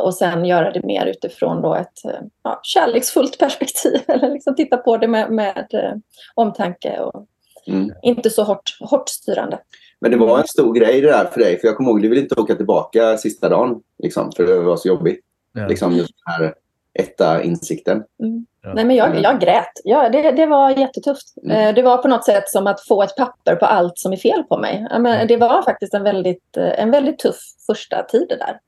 och 0.03 0.13
sen 0.13 0.45
göra 0.45 0.71
det 0.71 0.83
mer 0.83 1.05
utifrån 1.05 1.61
då 1.61 1.75
ett 1.75 2.05
eh, 2.05 2.11
ja, 2.43 2.59
kärleksfullt 2.63 3.37
perspektiv. 3.39 4.01
Eller 4.07 4.29
liksom 4.29 4.55
titta 4.55 4.77
på 4.77 4.97
det 4.97 5.07
med, 5.07 5.31
med 5.31 5.67
eh, 5.73 5.91
omtanke 6.35 6.99
och 6.99 7.25
mm. 7.67 7.91
inte 8.01 8.29
så 8.29 8.43
hårt, 8.43 8.77
hårt 8.79 9.09
styrande. 9.09 9.59
Men 9.99 10.11
det 10.11 10.17
var 10.17 10.39
en 10.39 10.47
stor 10.47 10.73
grej 10.73 11.01
det 11.01 11.11
där 11.11 11.25
för 11.25 11.39
dig. 11.39 11.59
För 11.59 11.67
jag 11.67 11.77
kommer 11.77 11.89
ihåg, 11.89 12.01
du 12.01 12.09
ville 12.09 12.21
inte 12.21 12.41
åka 12.41 12.55
tillbaka 12.55 13.17
sista 13.17 13.49
dagen. 13.49 13.81
Liksom, 14.03 14.31
för 14.31 14.47
det 14.47 14.59
var 14.59 14.77
så 14.77 14.87
jobbigt. 14.87 15.19
Ja. 15.53 15.67
Liksom 15.67 15.95
just 15.95 16.13
den 16.25 16.33
här 16.33 16.53
etta 16.99 17.43
insikten. 17.43 18.03
Mm. 18.23 18.45
Ja. 18.63 18.73
Nej, 18.73 18.85
men 18.85 18.95
jag, 18.95 19.21
jag 19.21 19.39
grät. 19.39 19.71
Ja, 19.83 20.09
det, 20.09 20.31
det 20.31 20.45
var 20.45 20.69
jättetufft. 20.69 21.33
Mm. 21.43 21.75
Det 21.75 21.81
var 21.81 21.97
på 21.97 22.07
något 22.07 22.25
sätt 22.25 22.49
som 22.49 22.67
att 22.67 22.87
få 22.87 23.03
ett 23.03 23.15
papper 23.15 23.55
på 23.55 23.65
allt 23.65 23.97
som 23.97 24.13
är 24.13 24.17
fel 24.17 24.43
på 24.43 24.57
mig. 24.57 24.87
Men 24.99 25.27
det 25.27 25.37
var 25.37 25.61
faktiskt 25.61 25.93
en 25.93 26.03
väldigt, 26.03 26.57
en 26.57 26.91
väldigt 26.91 27.19
tuff 27.19 27.39
första 27.67 28.03
tid 28.03 28.27
där. 28.29 28.59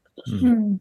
Mm. 0.42 0.80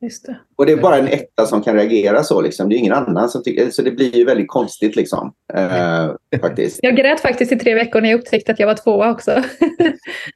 Just 0.00 0.26
det. 0.26 0.38
Och 0.56 0.66
det 0.66 0.72
är 0.72 0.76
bara 0.76 0.98
en 0.98 1.08
etta 1.08 1.46
som 1.46 1.62
kan 1.62 1.74
reagera 1.74 2.22
så. 2.24 2.40
Liksom. 2.40 2.68
Det 2.68 2.76
är 2.76 2.78
ingen 2.78 2.92
annan 2.92 3.28
som 3.28 3.42
tycker... 3.42 3.70
Så 3.70 3.82
det 3.82 3.90
blir 3.90 4.16
ju 4.16 4.24
väldigt 4.24 4.48
konstigt 4.48 4.96
liksom. 4.96 5.32
Eh, 5.54 6.40
faktiskt. 6.40 6.78
Jag 6.82 6.96
grät 6.96 7.20
faktiskt 7.20 7.52
i 7.52 7.58
tre 7.58 7.74
veckor 7.74 8.00
när 8.00 8.10
jag 8.10 8.20
upptäckte 8.20 8.52
att 8.52 8.60
jag 8.60 8.66
var 8.66 8.74
tvåa 8.74 9.10
också. 9.10 9.42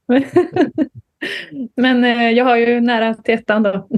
men 1.76 2.04
eh, 2.04 2.30
jag 2.30 2.44
har 2.44 2.56
ju 2.56 2.80
nära 2.80 3.14
till 3.14 3.34
ettan 3.34 3.62
då. 3.62 3.88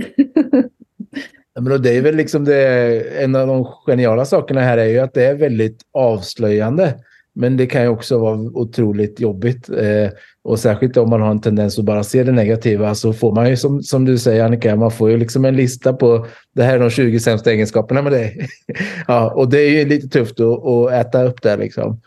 men 1.60 1.82
det 1.82 1.96
är 1.96 2.02
väl 2.02 2.16
liksom 2.16 2.44
det, 2.44 3.22
en 3.22 3.36
av 3.36 3.46
de 3.46 3.64
geniala 3.86 4.24
sakerna 4.24 4.60
här 4.60 4.78
är 4.78 4.88
ju 4.88 4.98
att 4.98 5.14
det 5.14 5.24
är 5.24 5.34
väldigt 5.34 5.80
avslöjande. 5.92 6.94
Men 7.34 7.56
det 7.56 7.66
kan 7.66 7.82
ju 7.82 7.88
också 7.88 8.18
vara 8.18 8.38
otroligt 8.38 9.20
jobbigt. 9.20 9.68
Eh, 9.68 10.10
och 10.44 10.58
särskilt 10.58 10.96
om 10.96 11.10
man 11.10 11.20
har 11.20 11.30
en 11.30 11.40
tendens 11.40 11.78
att 11.78 11.84
bara 11.84 12.04
se 12.04 12.22
det 12.22 12.32
negativa 12.32 12.94
så 12.94 13.12
får 13.12 13.34
man 13.34 13.50
ju 13.50 13.56
som, 13.56 13.82
som 13.82 14.04
du 14.04 14.18
säger 14.18 14.44
Annika, 14.44 14.76
man 14.76 14.90
får 14.90 15.10
ju 15.10 15.16
liksom 15.16 15.44
en 15.44 15.56
lista 15.56 15.92
på 15.92 16.26
det 16.54 16.62
här 16.62 16.74
är 16.74 16.80
de 16.80 16.90
20 16.90 17.20
sämsta 17.20 17.52
egenskaperna 17.52 18.02
med 18.02 18.12
dig. 18.12 18.48
ja, 19.08 19.30
och 19.30 19.48
det 19.48 19.58
är 19.58 19.70
ju 19.70 19.84
lite 19.88 20.08
tufft 20.08 20.40
att, 20.40 20.66
att 20.66 20.92
äta 20.92 21.24
upp 21.24 21.42
det 21.42 21.56
liksom. 21.56 22.00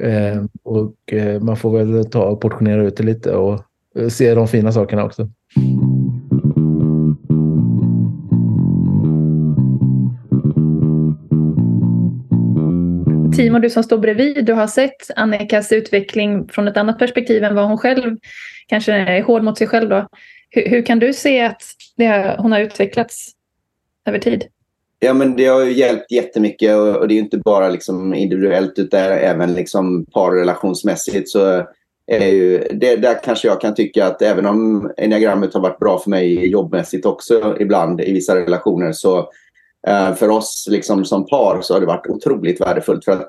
Eh, 0.00 0.42
och 0.62 1.12
eh, 1.12 1.40
man 1.40 1.56
får 1.56 1.78
väl 1.78 2.10
ta 2.10 2.24
och 2.24 2.40
portionera 2.40 2.82
ut 2.82 2.96
det 2.96 3.04
lite 3.04 3.34
och 3.34 3.60
eh, 3.98 4.08
se 4.08 4.34
de 4.34 4.48
fina 4.48 4.72
sakerna 4.72 5.04
också. 5.04 5.28
Timo, 13.36 13.58
du 13.58 13.70
som 13.70 13.82
står 13.82 13.98
bredvid, 13.98 14.44
du 14.44 14.52
har 14.52 14.66
sett 14.66 15.10
Annikas 15.16 15.72
utveckling 15.72 16.48
från 16.48 16.68
ett 16.68 16.76
annat 16.76 16.98
perspektiv 16.98 17.44
än 17.44 17.54
vad 17.54 17.68
hon 17.68 17.78
själv 17.78 18.16
kanske 18.66 18.92
är 18.92 19.22
hård 19.22 19.42
mot 19.42 19.58
sig 19.58 19.66
själv. 19.66 19.88
Då. 19.88 20.08
Hur, 20.50 20.68
hur 20.68 20.82
kan 20.82 20.98
du 20.98 21.12
se 21.12 21.40
att 21.40 21.62
det, 21.96 22.36
hon 22.38 22.52
har 22.52 22.60
utvecklats 22.60 23.30
över 24.06 24.18
tid? 24.18 24.44
Ja, 24.98 25.14
men 25.14 25.36
det 25.36 25.46
har 25.46 25.64
ju 25.64 25.72
hjälpt 25.72 26.12
jättemycket 26.12 26.76
och, 26.76 26.96
och 26.96 27.08
det 27.08 27.14
är 27.14 27.18
inte 27.18 27.38
bara 27.38 27.68
liksom 27.68 28.14
individuellt 28.14 28.78
utan 28.78 29.00
även 29.00 29.54
liksom 29.54 30.04
parrelationsmässigt. 30.04 31.28
Så 31.28 31.66
är 32.06 32.26
ju, 32.26 32.58
det, 32.58 32.96
där 32.96 33.18
kanske 33.24 33.48
jag 33.48 33.60
kan 33.60 33.74
tycka 33.74 34.06
att 34.06 34.22
även 34.22 34.46
om 34.46 34.90
enneagrammet 34.96 35.54
har 35.54 35.60
varit 35.60 35.78
bra 35.78 35.98
för 35.98 36.10
mig 36.10 36.50
jobbmässigt 36.50 37.06
också 37.06 37.56
ibland 37.60 38.00
i 38.00 38.12
vissa 38.12 38.36
relationer 38.36 38.92
så 38.92 39.30
Eh, 39.86 40.14
för 40.14 40.28
oss 40.28 40.66
liksom, 40.70 41.04
som 41.04 41.26
par 41.26 41.60
så 41.60 41.74
har 41.74 41.80
det 41.80 41.86
varit 41.86 42.06
otroligt 42.06 42.60
värdefullt. 42.60 43.04
För 43.04 43.12
att, 43.12 43.28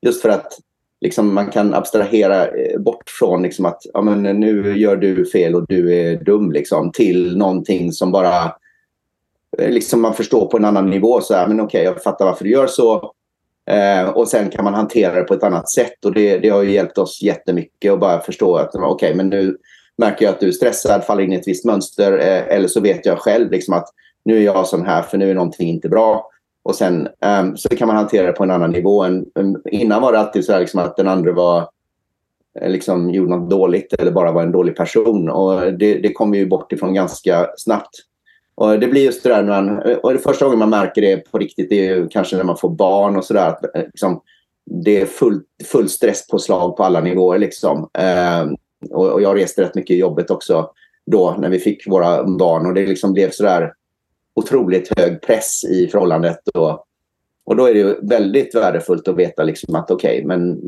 just 0.00 0.22
för 0.22 0.28
att 0.28 0.58
liksom, 1.00 1.34
man 1.34 1.50
kan 1.50 1.74
abstrahera 1.74 2.46
eh, 2.46 2.80
bort 2.80 3.10
från 3.18 3.42
liksom, 3.42 3.64
att 3.66 3.82
ja, 3.94 4.02
men, 4.02 4.22
nu 4.22 4.78
gör 4.78 4.96
du 4.96 5.26
fel 5.26 5.54
och 5.54 5.66
du 5.68 5.94
är 5.94 6.16
dum 6.16 6.52
liksom, 6.52 6.92
till 6.92 7.36
någonting 7.36 7.92
som 7.92 8.12
bara 8.12 8.44
eh, 9.58 9.70
liksom, 9.70 10.00
man 10.00 10.14
förstår 10.14 10.46
på 10.46 10.56
en 10.56 10.64
annan 10.64 10.90
nivå. 10.90 11.20
Så 11.20 11.34
här, 11.34 11.48
men 11.48 11.60
okej, 11.60 11.80
okay, 11.80 11.84
jag 11.84 12.02
fattar 12.02 12.24
varför 12.24 12.44
du 12.44 12.50
gör 12.50 12.66
så. 12.66 13.12
Eh, 13.70 14.08
och 14.08 14.28
sen 14.28 14.50
kan 14.50 14.64
man 14.64 14.74
hantera 14.74 15.14
det 15.14 15.22
på 15.22 15.34
ett 15.34 15.42
annat 15.42 15.70
sätt 15.70 16.04
och 16.04 16.12
det, 16.12 16.38
det 16.38 16.48
har 16.48 16.62
ju 16.62 16.72
hjälpt 16.72 16.98
oss 16.98 17.22
jättemycket 17.22 17.92
att 17.92 18.00
bara 18.00 18.20
förstå 18.20 18.56
att 18.56 18.74
okej, 18.74 18.86
okay, 18.86 19.14
men 19.14 19.28
nu 19.28 19.56
märker 19.98 20.24
jag 20.24 20.34
att 20.34 20.40
du 20.40 20.48
är 20.48 20.52
stressad, 20.52 21.04
faller 21.04 21.22
in 21.22 21.32
i 21.32 21.36
ett 21.36 21.48
visst 21.48 21.64
mönster 21.64 22.12
eh, 22.18 22.56
eller 22.56 22.68
så 22.68 22.80
vet 22.80 23.06
jag 23.06 23.18
själv 23.18 23.50
liksom 23.50 23.74
att 23.74 23.88
nu 24.24 24.36
är 24.36 24.42
jag 24.42 24.66
sån 24.66 24.86
här 24.86 25.02
för 25.02 25.18
nu 25.18 25.30
är 25.30 25.34
någonting 25.34 25.68
inte 25.68 25.88
bra. 25.88 26.28
Och 26.62 26.74
sen 26.74 27.08
um, 27.40 27.56
så 27.56 27.68
kan 27.68 27.88
man 27.88 27.96
hantera 27.96 28.26
det 28.26 28.32
på 28.32 28.44
en 28.44 28.50
annan 28.50 28.70
nivå. 28.70 29.02
Än, 29.02 29.26
innan 29.70 30.02
var 30.02 30.12
det 30.12 30.18
alltid 30.18 30.44
så 30.44 30.58
liksom 30.58 30.80
att 30.80 30.96
den 30.96 31.08
andra 31.08 31.32
var 31.32 31.68
eh, 32.60 32.70
liksom 32.70 33.10
gjorde 33.10 33.36
något 33.36 33.50
dåligt 33.50 33.92
eller 33.92 34.12
bara 34.12 34.32
var 34.32 34.42
en 34.42 34.52
dålig 34.52 34.76
person. 34.76 35.30
Och 35.30 35.72
det, 35.72 35.94
det 35.94 36.12
kommer 36.12 36.38
ju 36.38 36.46
bort 36.46 36.72
ifrån 36.72 36.94
ganska 36.94 37.46
snabbt. 37.56 37.98
Och 38.54 38.80
det 38.80 38.88
blir 38.88 39.04
just 39.04 39.22
det 39.22 39.28
där 39.28 39.42
när 39.42 39.62
man, 39.62 39.96
och 40.02 40.12
det 40.12 40.18
första 40.18 40.44
gången 40.44 40.58
man 40.58 40.70
märker 40.70 41.02
det 41.02 41.16
på 41.16 41.38
riktigt 41.38 41.70
det 41.70 41.88
är 41.88 42.08
kanske 42.10 42.36
när 42.36 42.44
man 42.44 42.56
får 42.56 42.70
barn 42.70 43.16
och 43.16 43.24
sådär. 43.24 43.56
Eh, 43.74 43.82
liksom, 43.82 44.20
det 44.64 45.00
är 45.00 45.06
full, 45.06 45.42
full 45.64 45.88
stresspåslag 45.88 46.76
på 46.76 46.84
alla 46.84 47.00
nivåer. 47.00 47.38
Liksom. 47.38 47.78
Um, 48.42 48.56
och, 48.90 49.12
och, 49.12 49.22
jag 49.22 49.36
reste 49.36 49.62
rätt 49.62 49.74
mycket 49.74 49.94
i 49.94 49.98
jobbet 49.98 50.30
också 50.30 50.70
då 51.06 51.36
när 51.38 51.48
vi 51.48 51.58
fick 51.58 51.88
våra 51.88 52.24
barn 52.24 52.66
och 52.66 52.74
det 52.74 52.86
liksom 52.86 53.12
blev 53.12 53.30
sådär 53.30 53.72
otroligt 54.34 54.98
hög 54.98 55.22
press 55.22 55.64
i 55.64 55.88
förhållandet. 55.88 56.48
Och, 56.54 56.84
och 57.44 57.56
då 57.56 57.66
är 57.66 57.74
det 57.74 57.98
väldigt 58.02 58.54
värdefullt 58.54 59.08
att 59.08 59.16
veta 59.16 59.42
liksom 59.42 59.74
att 59.74 59.90
okej, 59.90 60.16
okay, 60.16 60.26
men 60.26 60.60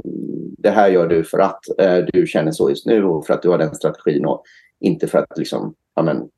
det 0.58 0.70
här 0.70 0.88
gör 0.88 1.08
du 1.08 1.24
för 1.24 1.38
att 1.38 1.60
eh, 1.78 1.96
du 2.12 2.26
känner 2.26 2.52
så 2.52 2.70
just 2.70 2.86
nu 2.86 3.04
och 3.04 3.26
för 3.26 3.34
att 3.34 3.42
du 3.42 3.48
har 3.48 3.58
den 3.58 3.74
strategin 3.74 4.26
och 4.26 4.42
inte 4.80 5.06
för 5.06 5.18
att 5.18 5.38
liksom, 5.38 5.74
amen, 5.94 6.28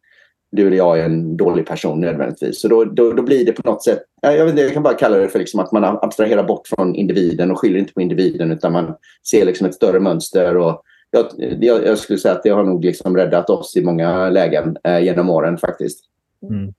du 0.52 0.66
eller 0.66 0.76
jag 0.76 0.98
är 0.98 1.04
en 1.04 1.36
dålig 1.36 1.66
person 1.66 2.00
nödvändigtvis. 2.00 2.60
Så 2.60 2.68
då, 2.68 2.84
då, 2.84 3.12
då 3.12 3.22
blir 3.22 3.46
det 3.46 3.52
på 3.52 3.70
något 3.70 3.84
sätt, 3.84 4.02
jag, 4.20 4.44
vet 4.44 4.50
inte, 4.50 4.62
jag 4.62 4.72
kan 4.72 4.82
bara 4.82 4.94
kalla 4.94 5.16
det 5.16 5.28
för 5.28 5.38
liksom 5.38 5.60
att 5.60 5.72
man 5.72 5.84
abstraherar 5.84 6.44
bort 6.44 6.68
från 6.68 6.94
individen 6.94 7.50
och 7.50 7.60
skyller 7.60 7.78
inte 7.78 7.92
på 7.92 8.00
individen 8.00 8.52
utan 8.52 8.72
man 8.72 8.94
ser 9.30 9.44
liksom 9.44 9.66
ett 9.66 9.74
större 9.74 10.00
mönster. 10.00 10.56
Och 10.56 10.82
jag, 11.10 11.26
jag, 11.60 11.86
jag 11.86 11.98
skulle 11.98 12.18
säga 12.18 12.34
att 12.34 12.42
det 12.42 12.50
har 12.50 12.64
nog 12.64 12.84
liksom 12.84 13.16
räddat 13.16 13.50
oss 13.50 13.76
i 13.76 13.84
många 13.84 14.30
lägen 14.30 14.76
eh, 14.84 14.98
genom 14.98 15.30
åren 15.30 15.58
faktiskt. 15.58 16.04
Mm. 16.42 16.72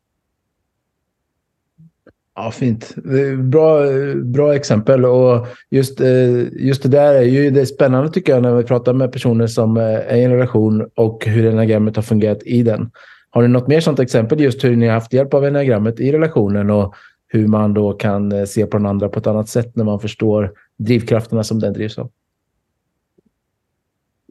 Ja, 2.40 2.52
fint. 2.52 2.96
Bra, 3.38 3.82
bra 4.16 4.56
exempel. 4.56 5.06
Och 5.06 5.48
just, 5.70 6.02
eh, 6.02 6.54
just 6.54 6.84
det 6.84 6.90
där 6.90 7.14
är 7.14 7.22
ju 7.22 7.50
det 7.50 7.62
är 7.62 7.66
spännande 7.66 8.12
tycker 8.12 8.34
jag 8.34 8.42
när 8.42 8.56
vi 8.56 8.64
pratar 8.64 8.94
med 8.94 9.12
personer 9.12 9.48
som 9.48 9.78
eh, 9.78 9.84
är 9.84 10.16
i 10.16 10.24
en 10.24 10.32
relation 10.32 10.90
och 10.96 11.26
hur 11.26 11.46
enagrammet 11.46 11.96
har 11.96 12.04
fungerat 12.04 12.44
i 12.44 12.64
den. 12.64 12.92
Har 13.30 13.42
du 13.42 13.48
något 13.48 13.68
mer 13.68 13.80
sånt 13.80 14.00
exempel 14.00 14.40
just 14.40 14.64
hur 14.64 14.76
ni 14.76 14.88
har 14.88 14.94
haft 14.94 15.14
hjälp 15.14 15.34
av 15.34 15.46
enagrammet 15.46 16.00
i 16.00 16.12
relationen 16.12 16.70
och 16.70 16.96
hur 17.28 17.48
man 17.48 17.74
då 17.74 17.94
kan 17.94 18.32
eh, 18.32 18.46
se 18.46 18.66
på 18.66 18.78
den 18.78 18.86
andra 18.86 19.10
på 19.10 19.20
ett 19.20 19.28
annat 19.28 19.50
sätt 19.50 19.76
när 19.76 19.84
man 19.84 20.00
förstår 20.00 20.52
drivkrafterna 20.78 21.44
som 21.44 21.60
den 21.60 21.74
drivs 21.74 21.98
av? 21.98 22.12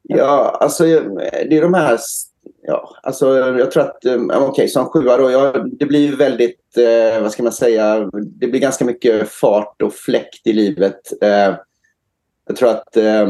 Ja, 0.03 0.59
alltså 0.61 0.85
det 1.49 1.57
är 1.57 1.63
de 1.63 1.75
här 1.75 1.99
ja, 2.63 2.97
alltså 3.03 3.37
jag 3.39 3.71
tror 3.71 3.83
att, 3.83 4.05
um, 4.05 4.31
okej, 4.31 4.49
okay, 4.49 4.69
som 4.69 4.87
sjua 4.87 5.17
då, 5.17 5.31
ja, 5.31 5.53
det 5.79 5.87
blir 5.87 6.17
väldigt, 6.17 6.79
eh, 6.79 7.23
vad 7.23 7.33
ska 7.33 7.43
man 7.43 7.53
säga, 7.53 8.11
det 8.13 8.47
blir 8.47 8.61
ganska 8.61 8.85
mycket 8.85 9.29
fart 9.29 9.83
och 9.83 9.95
fläkt 9.95 10.47
i 10.47 10.53
livet. 10.53 11.23
Eh, 11.23 11.55
jag 12.49 12.57
tror 12.57 12.69
att 12.69 12.97
eh, 12.97 13.27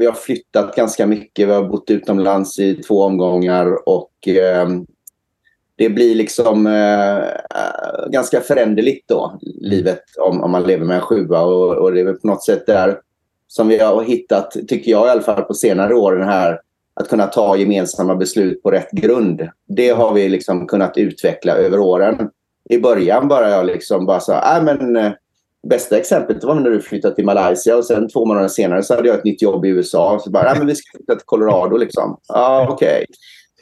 vi 0.00 0.06
har 0.06 0.12
flyttat 0.12 0.76
ganska 0.76 1.06
mycket, 1.06 1.48
vi 1.48 1.52
har 1.52 1.68
bott 1.68 1.90
utomlands 1.90 2.58
i 2.58 2.74
två 2.74 3.02
omgångar 3.02 3.88
och 3.88 4.28
eh, 4.28 4.68
det 5.76 5.90
blir 5.90 6.14
liksom 6.14 6.66
eh, 6.66 7.24
ganska 8.10 8.40
föränderligt 8.40 9.08
då, 9.08 9.38
livet, 9.42 10.02
om, 10.18 10.42
om 10.42 10.50
man 10.50 10.62
lever 10.62 10.84
med 10.84 10.96
en 10.96 11.02
sjua. 11.02 11.42
Och, 11.42 11.76
och 11.76 11.92
det 11.92 12.00
är 12.00 12.12
på 12.12 12.26
något 12.26 12.44
sätt 12.44 12.66
där 12.66 13.00
som 13.48 13.68
vi 13.68 13.78
har 13.78 14.02
hittat, 14.02 14.50
tycker 14.68 14.90
jag 14.90 15.06
i 15.06 15.10
alla 15.10 15.22
fall 15.22 15.42
på 15.42 15.54
senare 15.54 15.94
år, 15.94 16.16
den 16.16 16.28
här 16.28 16.60
att 17.00 17.08
kunna 17.08 17.26
ta 17.26 17.56
gemensamma 17.56 18.16
beslut 18.16 18.62
på 18.62 18.70
rätt 18.70 18.90
grund. 18.90 19.48
Det 19.68 19.88
har 19.88 20.14
vi 20.14 20.28
liksom 20.28 20.66
kunnat 20.66 20.96
utveckla 20.96 21.52
över 21.52 21.78
åren. 21.78 22.30
I 22.70 22.78
början 22.78 23.28
bara 23.28 23.50
jag 23.50 23.66
liksom 23.66 24.06
bara 24.06 24.20
sa, 24.20 24.56
äh, 24.56 24.64
men 24.64 24.96
eh, 24.96 25.12
bästa 25.68 25.96
exemplet 25.96 26.44
var 26.44 26.54
när 26.54 26.70
du 26.70 26.80
flyttade 26.80 27.14
till 27.14 27.24
Malaysia 27.24 27.76
och 27.76 27.84
sen 27.84 28.08
två 28.08 28.24
månader 28.24 28.48
senare 28.48 28.82
så 28.82 28.94
hade 28.94 29.08
jag 29.08 29.18
ett 29.18 29.24
nytt 29.24 29.42
jobb 29.42 29.64
i 29.64 29.68
USA. 29.68 30.20
Så 30.24 30.30
bara, 30.30 30.52
äh, 30.52 30.58
men 30.58 30.66
vi 30.66 30.74
ska 30.74 30.98
flytta 30.98 31.14
till 31.14 31.26
Colorado 31.26 31.76
liksom. 31.76 32.16
Ja, 32.28 32.34
ah, 32.34 32.68
okej. 32.68 32.88
Okay. 32.88 33.06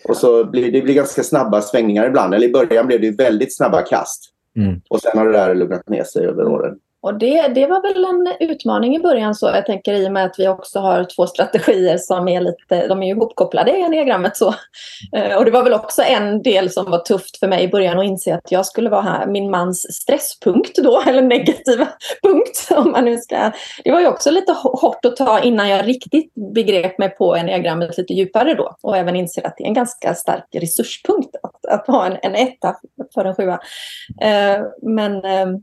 Och 0.09 0.17
så 0.17 0.45
blir 0.45 0.73
det 0.73 0.83
blir 0.83 0.95
ganska 0.95 1.23
snabba 1.23 1.61
svängningar 1.63 2.07
ibland. 2.07 2.35
Eller 2.35 2.49
i 2.49 2.53
början 2.53 2.87
blev 2.87 3.01
det 3.01 3.11
väldigt 3.11 3.57
snabba 3.57 3.83
kast. 3.83 4.25
Mm. 4.57 4.81
Och 4.89 5.01
sen 5.01 5.19
har 5.19 5.27
det 5.27 5.33
där 5.33 5.55
lugnat 5.55 5.89
ner 5.89 6.05
sig 6.05 6.27
över 6.27 6.47
åren. 6.47 6.79
Och 7.01 7.19
det, 7.19 7.49
det 7.49 7.67
var 7.67 7.83
väl 7.83 8.05
en 8.05 8.49
utmaning 8.51 8.97
i 8.97 8.99
början 8.99 9.35
så 9.35 9.47
jag 9.47 9.67
tänker 9.67 9.93
i 9.93 10.09
och 10.09 10.13
med 10.13 10.25
att 10.25 10.39
vi 10.39 10.49
också 10.49 10.79
har 10.79 11.05
två 11.05 11.27
strategier 11.27 11.99
som 11.99 12.29
är 12.29 12.41
lite, 12.41 12.87
de 12.87 13.03
är 13.03 13.07
ju 13.07 13.13
ihopkopplade 13.13 13.79
i 13.79 13.89
diagrammet 13.89 14.37
så. 14.37 14.55
Eh, 15.17 15.37
och 15.37 15.45
det 15.45 15.51
var 15.51 15.63
väl 15.63 15.75
också 15.75 16.03
en 16.03 16.43
del 16.43 16.71
som 16.71 16.91
var 16.91 16.99
tufft 16.99 17.39
för 17.39 17.49
mig 17.49 17.65
i 17.65 17.69
början 17.69 17.99
att 17.99 18.05
inse 18.05 18.35
att 18.35 18.53
jag 18.53 18.67
skulle 18.67 18.91
vara 18.91 19.03
här, 19.03 19.27
min 19.27 19.51
mans 19.51 19.95
stresspunkt 19.95 20.77
då, 20.77 21.03
eller 21.07 21.23
negativa 21.23 21.89
punkt 22.23 22.69
om 22.71 22.91
man 22.91 23.05
nu 23.05 23.17
ska. 23.17 23.53
Det 23.85 23.93
var 23.93 24.01
ju 24.01 24.07
också 24.07 24.31
lite 24.31 24.53
hårt 24.53 25.05
att 25.05 25.17
ta 25.17 25.41
innan 25.41 25.69
jag 25.69 25.89
riktigt 25.89 26.35
begrep 26.55 26.99
mig 26.99 27.09
på 27.09 27.35
enneagrammet 27.35 27.99
lite 27.99 28.15
djupare 28.15 28.55
då 28.55 28.77
och 28.83 28.97
även 28.97 29.17
inser 29.17 29.47
att 29.47 29.55
det 29.57 29.65
är 29.65 29.69
en 29.69 29.75
ganska 29.75 30.15
stark 30.15 30.47
resurspunkt 30.53 31.37
att, 31.43 31.67
att 31.67 31.87
ha 31.87 32.07
en, 32.07 32.19
en 32.23 32.35
etta 32.35 32.77
för 33.15 33.25
en 33.25 33.35
sjua. 33.35 33.61
Eh, 34.21 34.63
men 34.83 35.25
ehm, 35.25 35.63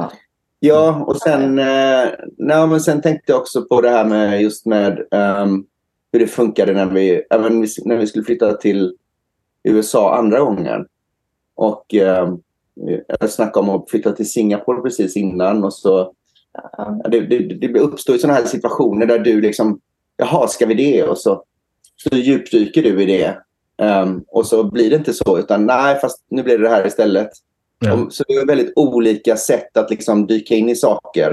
Ja. 0.00 0.12
Ja, 0.60 1.04
och 1.06 1.16
sen, 1.16 1.58
eh, 1.58 2.08
nej, 2.38 2.66
men 2.66 2.80
sen 2.80 3.02
tänkte 3.02 3.32
jag 3.32 3.40
också 3.40 3.62
på 3.62 3.80
det 3.80 3.90
här 3.90 4.04
med 4.04 4.42
just 4.42 4.66
med 4.66 5.06
um, 5.10 5.66
hur 6.12 6.20
det 6.20 6.26
funkade 6.26 6.72
när 6.72 6.86
vi, 6.86 7.22
även 7.30 7.66
när 7.84 7.96
vi 7.96 8.06
skulle 8.06 8.24
flytta 8.24 8.52
till 8.52 8.96
USA 9.64 10.14
andra 10.14 10.40
gången. 10.40 10.86
Och 11.54 11.94
um, 11.94 12.42
jag 13.20 13.30
snackade 13.30 13.66
om 13.66 13.80
att 13.80 13.90
flytta 13.90 14.12
till 14.12 14.30
Singapore 14.30 14.82
precis 14.82 15.16
innan 15.16 15.64
och 15.64 15.74
så 15.74 16.12
ja, 16.52 17.00
det, 17.10 17.20
det, 17.20 17.38
det 17.38 17.80
uppstår 17.80 18.14
ju 18.14 18.20
sådana 18.20 18.38
här 18.38 18.46
situationer 18.46 19.06
där 19.06 19.18
du 19.18 19.40
liksom, 19.40 19.80
jaha, 20.16 20.48
ska 20.48 20.66
vi 20.66 20.74
det? 20.74 21.02
Och 21.02 21.18
så, 21.18 21.42
så 21.96 22.16
djupdyker 22.16 22.82
du 22.82 23.02
i 23.02 23.06
det. 23.06 23.38
Um, 23.82 24.24
och 24.28 24.46
så 24.46 24.64
blir 24.64 24.90
det 24.90 24.96
inte 24.96 25.12
så, 25.12 25.38
utan 25.38 25.66
nej, 25.66 26.00
fast 26.00 26.24
nu 26.28 26.42
blir 26.42 26.58
det 26.58 26.64
det 26.64 26.70
här 26.70 26.86
istället. 26.86 27.30
Ja. 27.78 28.06
Så 28.10 28.24
det 28.28 28.34
är 28.34 28.46
väldigt 28.46 28.72
olika 28.76 29.36
sätt 29.36 29.76
att 29.76 29.90
liksom 29.90 30.26
dyka 30.26 30.54
in 30.54 30.68
i 30.68 30.76
saker. 30.76 31.30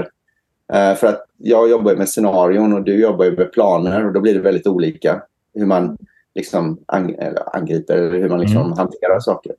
Uh, 0.72 0.94
för 0.94 1.06
att 1.06 1.26
jag 1.36 1.70
jobbar 1.70 1.94
med 1.94 2.08
scenarion 2.08 2.72
och 2.72 2.82
du 2.82 3.00
jobbar 3.00 3.30
med 3.30 3.52
planer 3.52 4.06
och 4.06 4.12
då 4.12 4.20
blir 4.20 4.34
det 4.34 4.40
väldigt 4.40 4.66
olika 4.66 5.22
hur 5.54 5.66
man 5.66 5.98
liksom 6.34 6.78
ang 6.86 7.16
angriper 7.52 7.96
eller 7.96 8.18
hur 8.18 8.28
man 8.28 8.40
liksom 8.40 8.62
mm. 8.62 8.72
hanterar 8.72 9.20
saker. 9.20 9.52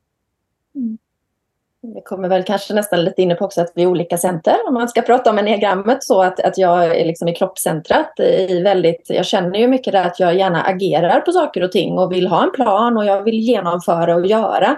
Mm. 0.75 0.97
Det 1.81 2.01
kommer 2.01 2.29
väl 2.29 2.43
kanske 2.43 2.73
nästan 2.73 3.03
lite 3.03 3.21
inne 3.21 3.35
på 3.35 3.45
också 3.45 3.61
att 3.61 3.71
vi 3.75 3.83
är 3.83 3.87
olika 3.87 4.17
center. 4.17 4.55
Om 4.67 4.73
man 4.73 4.89
ska 4.89 5.01
prata 5.01 5.29
om 5.29 5.37
enneagrammet 5.37 6.03
så 6.03 6.21
att, 6.21 6.39
att 6.39 6.57
jag 6.57 6.85
är 6.85 7.05
liksom 7.05 7.27
i 7.27 7.35
kroppscentrat. 7.35 8.19
I 8.19 8.61
väldigt, 8.61 9.09
jag 9.09 9.25
känner 9.25 9.59
ju 9.59 9.67
mycket 9.67 9.93
där 9.93 10.03
att 10.03 10.19
jag 10.19 10.35
gärna 10.35 10.61
agerar 10.61 11.19
på 11.19 11.31
saker 11.31 11.63
och 11.63 11.71
ting 11.71 11.97
och 11.97 12.11
vill 12.11 12.27
ha 12.27 12.43
en 12.43 12.51
plan 12.51 12.97
och 12.97 13.05
jag 13.05 13.23
vill 13.23 13.39
genomföra 13.39 14.15
och 14.15 14.25
göra. 14.25 14.77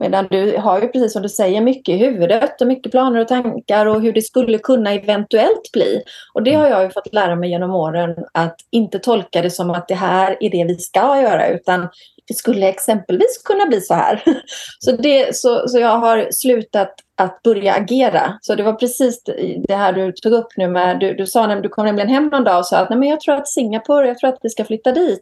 Medan 0.00 0.26
du 0.30 0.56
har 0.56 0.80
ju 0.80 0.88
precis 0.88 1.12
som 1.12 1.22
du 1.22 1.28
säger 1.28 1.60
mycket 1.60 1.94
i 1.94 1.96
huvudet 1.98 2.60
och 2.60 2.66
mycket 2.66 2.92
planer 2.92 3.20
och 3.20 3.28
tankar 3.28 3.86
och 3.86 4.02
hur 4.02 4.12
det 4.12 4.22
skulle 4.22 4.58
kunna 4.58 4.92
eventuellt 4.92 5.72
bli. 5.72 6.02
Och 6.34 6.42
det 6.42 6.54
har 6.54 6.68
jag 6.68 6.82
ju 6.82 6.90
fått 6.90 7.14
lära 7.14 7.36
mig 7.36 7.50
genom 7.50 7.70
åren 7.70 8.16
att 8.32 8.56
inte 8.70 8.98
tolka 8.98 9.42
det 9.42 9.50
som 9.50 9.70
att 9.70 9.88
det 9.88 9.94
här 9.94 10.36
är 10.40 10.50
det 10.50 10.64
vi 10.64 10.78
ska 10.78 11.20
göra 11.20 11.48
utan 11.48 11.88
det 12.28 12.34
skulle 12.34 12.68
exempelvis 12.68 13.42
kunna 13.44 13.66
bli 13.66 13.80
så 13.80 13.94
här. 13.94 14.22
Så, 14.78 14.92
det, 14.92 15.36
så, 15.36 15.68
så 15.68 15.78
jag 15.78 15.98
har 15.98 16.28
slutat 16.30 16.94
att 17.16 17.42
börja 17.42 17.74
agera. 17.74 18.38
Så 18.40 18.54
det 18.54 18.62
var 18.62 18.72
precis 18.72 19.22
det 19.68 19.74
här 19.74 19.92
du 19.92 20.12
tog 20.12 20.32
upp 20.32 20.46
nu 20.56 20.68
med, 20.68 21.00
du, 21.00 21.14
du 21.14 21.26
sa 21.26 21.46
du 21.46 21.68
kom 21.68 21.86
nämligen 21.86 22.08
hem 22.08 22.28
någon 22.28 22.44
dag 22.44 22.58
och 22.58 22.66
sa 22.66 22.76
att 22.78 22.90
Nej, 22.90 22.98
men 22.98 23.08
jag 23.08 23.20
tror 23.20 23.34
att 23.34 23.48
Singapore, 23.48 24.08
jag 24.08 24.18
tror 24.18 24.30
att 24.30 24.38
vi 24.42 24.50
ska 24.50 24.64
flytta 24.64 24.92
dit. 24.92 25.20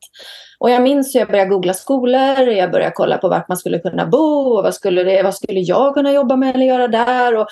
Och 0.58 0.70
jag 0.70 0.82
minns 0.82 1.14
hur 1.14 1.20
jag 1.20 1.28
började 1.28 1.50
googla 1.50 1.74
skolor, 1.74 2.48
jag 2.48 2.70
började 2.70 2.92
kolla 2.94 3.18
på 3.18 3.28
vart 3.28 3.48
man 3.48 3.56
skulle 3.56 3.78
kunna 3.78 4.06
bo 4.06 4.56
och 4.56 4.62
vad 4.62 4.74
skulle, 4.74 5.02
det, 5.04 5.22
vad 5.22 5.34
skulle 5.34 5.60
jag 5.60 5.94
kunna 5.94 6.12
jobba 6.12 6.36
med 6.36 6.54
eller 6.54 6.66
göra 6.66 6.88
där. 6.88 7.36
Och 7.36 7.46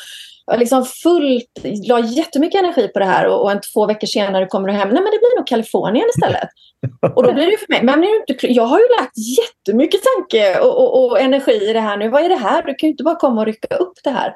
jag 0.46 0.58
liksom 0.58 0.84
fullt, 0.84 1.58
la 1.88 2.00
jättemycket 2.00 2.62
energi 2.62 2.88
på 2.88 2.98
det 2.98 3.04
här 3.04 3.26
och, 3.26 3.42
och 3.42 3.52
en 3.52 3.60
två 3.74 3.86
veckor 3.86 4.06
senare 4.06 4.46
kommer 4.46 4.68
du 4.68 4.74
hem, 4.74 4.88
nej 4.88 5.02
men 5.02 5.04
det 5.12 5.18
blir 5.18 5.36
nog 5.36 5.46
Kalifornien 5.46 6.06
istället. 6.16 6.48
Och 7.16 7.22
då 7.22 7.32
blir 7.32 7.46
det 7.46 7.56
för 7.56 7.72
mig, 7.72 7.82
men 7.82 8.04
jag 8.42 8.64
har 8.64 8.78
ju 8.78 8.84
lagt 9.00 9.12
jättemycket 9.38 10.00
tanke 10.02 10.60
och, 10.60 10.78
och, 10.78 11.04
och, 11.04 11.20
energi 11.20 11.70
i 11.70 11.72
det 11.72 11.80
här 11.80 11.96
nu. 11.96 12.08
Vad 12.08 12.24
är 12.24 12.28
det 12.28 12.36
här? 12.36 12.62
Du 12.62 12.74
kan 12.74 12.86
ju 12.86 12.90
inte 12.90 13.04
bara 13.04 13.14
komma 13.14 13.40
och 13.40 13.46
rycka 13.46 13.76
upp 13.76 13.92
det 14.04 14.10
här. 14.10 14.31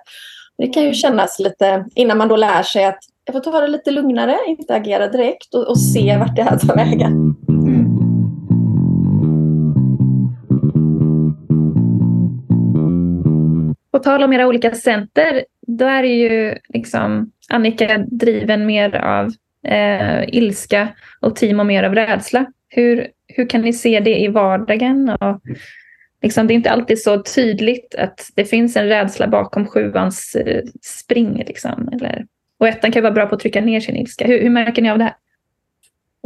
Det 0.58 0.66
kan 0.66 0.84
ju 0.84 0.94
kännas 0.94 1.38
lite, 1.38 1.84
innan 1.94 2.18
man 2.18 2.28
då 2.28 2.36
lär 2.36 2.62
sig 2.62 2.84
att 2.84 2.98
jag 3.24 3.34
får 3.34 3.52
ta 3.52 3.60
det 3.60 3.68
lite 3.68 3.90
lugnare, 3.90 4.36
inte 4.46 4.74
agera 4.74 5.08
direkt 5.08 5.54
och, 5.54 5.68
och 5.68 5.80
se 5.80 6.16
vart 6.18 6.36
det 6.36 6.42
här 6.42 6.58
tar 6.58 6.76
vägen. 6.76 7.34
Mm. 7.48 7.86
På 13.92 13.98
tal 13.98 14.22
om 14.22 14.32
era 14.32 14.46
olika 14.46 14.74
center, 14.74 15.44
då 15.66 15.84
är 15.86 16.02
det 16.02 16.08
ju 16.08 16.54
liksom 16.68 17.30
Annika 17.48 17.98
driven 17.98 18.66
mer 18.66 18.96
av 18.96 19.32
eh, 19.66 20.28
ilska 20.28 20.88
och 21.20 21.36
Timo 21.36 21.64
mer 21.64 21.82
av 21.82 21.94
rädsla. 21.94 22.46
Hur, 22.68 23.06
hur 23.28 23.48
kan 23.48 23.60
ni 23.60 23.72
se 23.72 24.00
det 24.00 24.20
i 24.20 24.28
vardagen? 24.28 25.08
Och, 25.08 25.40
liksom, 26.23 26.46
det 26.46 26.52
är 26.52 26.56
inte 26.56 26.70
alltid 26.70 27.02
så 27.02 27.23
tydligt 27.23 27.94
att 27.99 28.30
det 28.35 28.44
finns 28.44 28.76
en 28.76 28.88
rädsla 28.88 29.28
bakom 29.28 29.66
sjuans 29.66 30.35
eh, 30.35 30.62
spring. 30.82 31.44
Liksom, 31.46 31.88
eller, 31.92 32.26
och 32.61 32.68
ettan 32.68 32.92
kan 32.92 33.02
vara 33.02 33.12
bra 33.12 33.26
på 33.26 33.35
att 33.35 33.40
trycka 33.40 33.61
ner 33.61 33.80
sin 33.80 33.96
ilska. 33.96 34.26
Hur, 34.26 34.42
hur 34.42 34.50
märker 34.50 34.82
ni 34.82 34.90
av 34.90 34.99
det 34.99 35.04
här? 35.04 35.14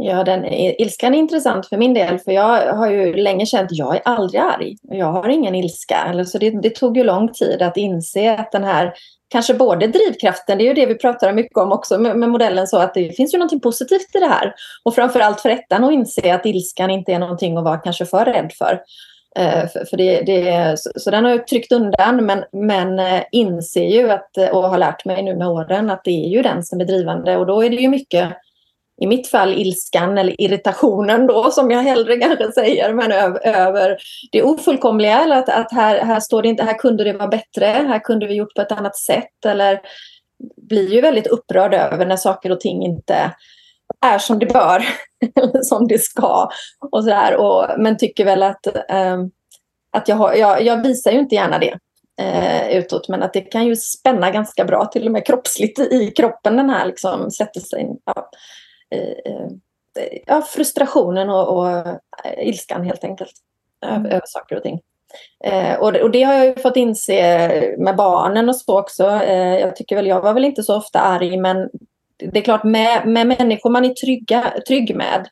Ja, 0.03 0.23
den 0.23 0.45
ilskan 0.45 1.13
är 1.13 1.19
intressant 1.19 1.67
för 1.67 1.77
min 1.77 1.93
del. 1.93 2.19
För 2.19 2.31
jag 2.31 2.73
har 2.73 2.91
ju 2.91 3.13
länge 3.13 3.45
känt 3.45 3.71
att 3.71 3.77
jag 3.77 3.95
är 3.95 4.01
aldrig 4.05 4.41
arg. 4.41 4.75
Jag 4.81 5.11
har 5.11 5.29
ingen 5.29 5.55
ilska. 5.55 5.97
Eller 6.09 6.23
så 6.23 6.37
det, 6.37 6.49
det, 6.49 6.69
tog 6.69 6.97
ju 6.97 7.03
lång 7.03 7.33
tid 7.33 7.61
att 7.61 7.77
inse 7.77 8.35
att 8.35 8.51
den 8.51 8.63
här, 8.63 8.93
kanske 9.29 9.53
både 9.53 9.87
drivkraften, 9.87 10.57
det 10.57 10.63
är 10.63 10.67
ju 10.67 10.73
det 10.73 10.85
vi 10.85 10.95
pratar 10.95 11.33
mycket 11.33 11.57
om 11.57 11.71
också 11.71 11.97
med, 11.99 12.17
med 12.17 12.29
modellen, 12.29 12.67
så 12.67 12.77
att 12.77 12.93
det 12.93 13.15
finns 13.15 13.33
ju 13.33 13.37
någonting 13.37 13.59
positivt 13.59 14.15
i 14.15 14.19
det 14.19 14.27
här. 14.27 14.53
Och 14.83 14.95
framförallt 14.95 15.41
för 15.41 15.49
ettan 15.49 15.83
att 15.83 15.91
inse 15.91 16.35
att 16.35 16.45
ilskan 16.45 16.89
inte 16.89 17.13
är 17.13 17.19
någonting 17.19 17.57
att 17.57 17.63
vara 17.63 17.77
kanske 17.77 18.05
för 18.05 18.25
rädd 18.25 18.51
för. 18.57 18.81
Eh, 19.39 19.67
för, 19.67 19.85
för 19.85 19.97
det, 19.97 20.21
det, 20.21 20.79
så, 20.79 20.91
så, 20.95 21.11
den 21.11 21.23
har 21.23 21.31
jag 21.31 21.47
tryckt 21.47 21.71
undan 21.71 22.25
men, 22.25 22.43
men 22.51 22.99
eh, 22.99 23.23
inser 23.31 23.87
ju 23.87 24.11
att, 24.11 24.37
eh, 24.37 24.49
och 24.49 24.69
har 24.69 24.77
lärt 24.77 25.05
mig 25.05 25.23
nu 25.23 25.35
med 25.35 25.47
åren 25.47 25.89
att 25.89 26.03
det 26.03 26.25
är 26.25 26.29
ju 26.29 26.41
den 26.41 26.63
som 26.63 26.81
är 26.81 26.85
drivande 26.85 27.37
och 27.37 27.45
då 27.45 27.63
är 27.63 27.69
det 27.69 27.75
ju 27.75 27.89
mycket 27.89 28.33
i 29.01 29.07
mitt 29.07 29.27
fall 29.27 29.53
ilskan 29.53 30.17
eller 30.17 30.41
irritationen 30.41 31.27
då 31.27 31.51
som 31.51 31.71
jag 31.71 31.83
hellre 31.83 32.17
kanske 32.17 32.51
säger, 32.51 32.93
men 32.93 33.11
över, 33.11 33.47
över 33.47 33.97
det 34.31 34.43
ofullkomliga. 34.43 35.23
Eller 35.23 35.35
att, 35.35 35.49
att 35.49 35.71
här, 35.71 36.05
här 36.05 36.19
står 36.19 36.41
det 36.41 36.47
inte, 36.47 36.63
här 36.63 36.77
kunde 36.77 37.03
det 37.03 37.13
vara 37.13 37.27
bättre, 37.27 37.65
här 37.65 37.99
kunde 37.99 38.27
vi 38.27 38.33
gjort 38.33 38.55
på 38.55 38.61
ett 38.61 38.71
annat 38.71 38.97
sätt. 38.97 39.45
Eller 39.45 39.81
blir 40.69 40.93
ju 40.93 41.01
väldigt 41.01 41.27
upprörd 41.27 41.73
över 41.73 42.05
när 42.05 42.15
saker 42.15 42.51
och 42.51 42.59
ting 42.59 42.85
inte 42.85 43.31
är 44.05 44.17
som 44.17 44.39
det 44.39 44.45
bör, 44.45 44.85
som 45.63 45.87
det 45.87 45.99
ska. 45.99 46.49
Och 46.91 47.03
så 47.03 47.09
där. 47.09 47.35
Och, 47.35 47.65
men 47.77 47.97
tycker 47.97 48.25
väl 48.25 48.43
att, 48.43 48.67
eh, 48.67 49.17
att 49.91 50.07
jag, 50.07 50.15
har, 50.15 50.33
jag, 50.33 50.61
jag 50.61 50.83
visar 50.83 51.11
ju 51.11 51.19
inte 51.19 51.35
gärna 51.35 51.59
det 51.59 51.77
eh, 52.21 52.77
utåt, 52.77 53.09
men 53.09 53.23
att 53.23 53.33
det 53.33 53.41
kan 53.41 53.65
ju 53.65 53.75
spänna 53.75 54.31
ganska 54.31 54.65
bra, 54.65 54.85
till 54.85 55.05
och 55.05 55.11
med 55.11 55.25
kroppsligt 55.25 55.79
i 55.79 56.11
kroppen, 56.17 56.57
den 56.57 56.69
här 56.69 56.85
liksom 56.85 57.31
sätter 57.31 57.59
sig. 57.59 57.89
Ja 58.05 58.29
ja, 60.25 60.41
frustrationen 60.41 61.29
och, 61.29 61.57
och 61.57 61.69
eh, 61.69 61.95
ilskan 62.37 62.83
helt 62.83 63.03
enkelt 63.03 63.33
över, 63.85 63.95
mm. 63.95 64.11
över 64.11 64.25
saker 64.25 64.55
och 64.55 64.63
ting. 64.63 64.79
Eh, 65.43 65.79
och, 65.79 65.93
det, 65.93 66.03
och, 66.03 66.11
det 66.11 66.23
har 66.23 66.33
jag 66.33 66.45
ju 66.45 66.55
fått 66.55 66.75
inse 66.75 67.75
med 67.77 67.95
barnen 67.95 68.49
och 68.49 68.55
så 68.55 68.79
också. 68.79 69.09
Eh, 69.09 69.59
jag 69.59 69.75
tycker 69.75 69.95
väl, 69.95 70.07
jag 70.07 70.21
var 70.21 70.33
väl 70.33 70.45
inte 70.45 70.63
så 70.63 70.77
ofta 70.77 70.99
arg, 70.99 71.37
men 71.37 71.69
det 72.31 72.39
är 72.39 72.43
klart 72.43 72.63
med, 72.63 73.07
med 73.07 73.27
människor 73.27 73.69
man 73.69 73.85
är 73.85 73.93
trygga, 73.93 74.53
trygg 74.67 74.95
med, 74.95 75.27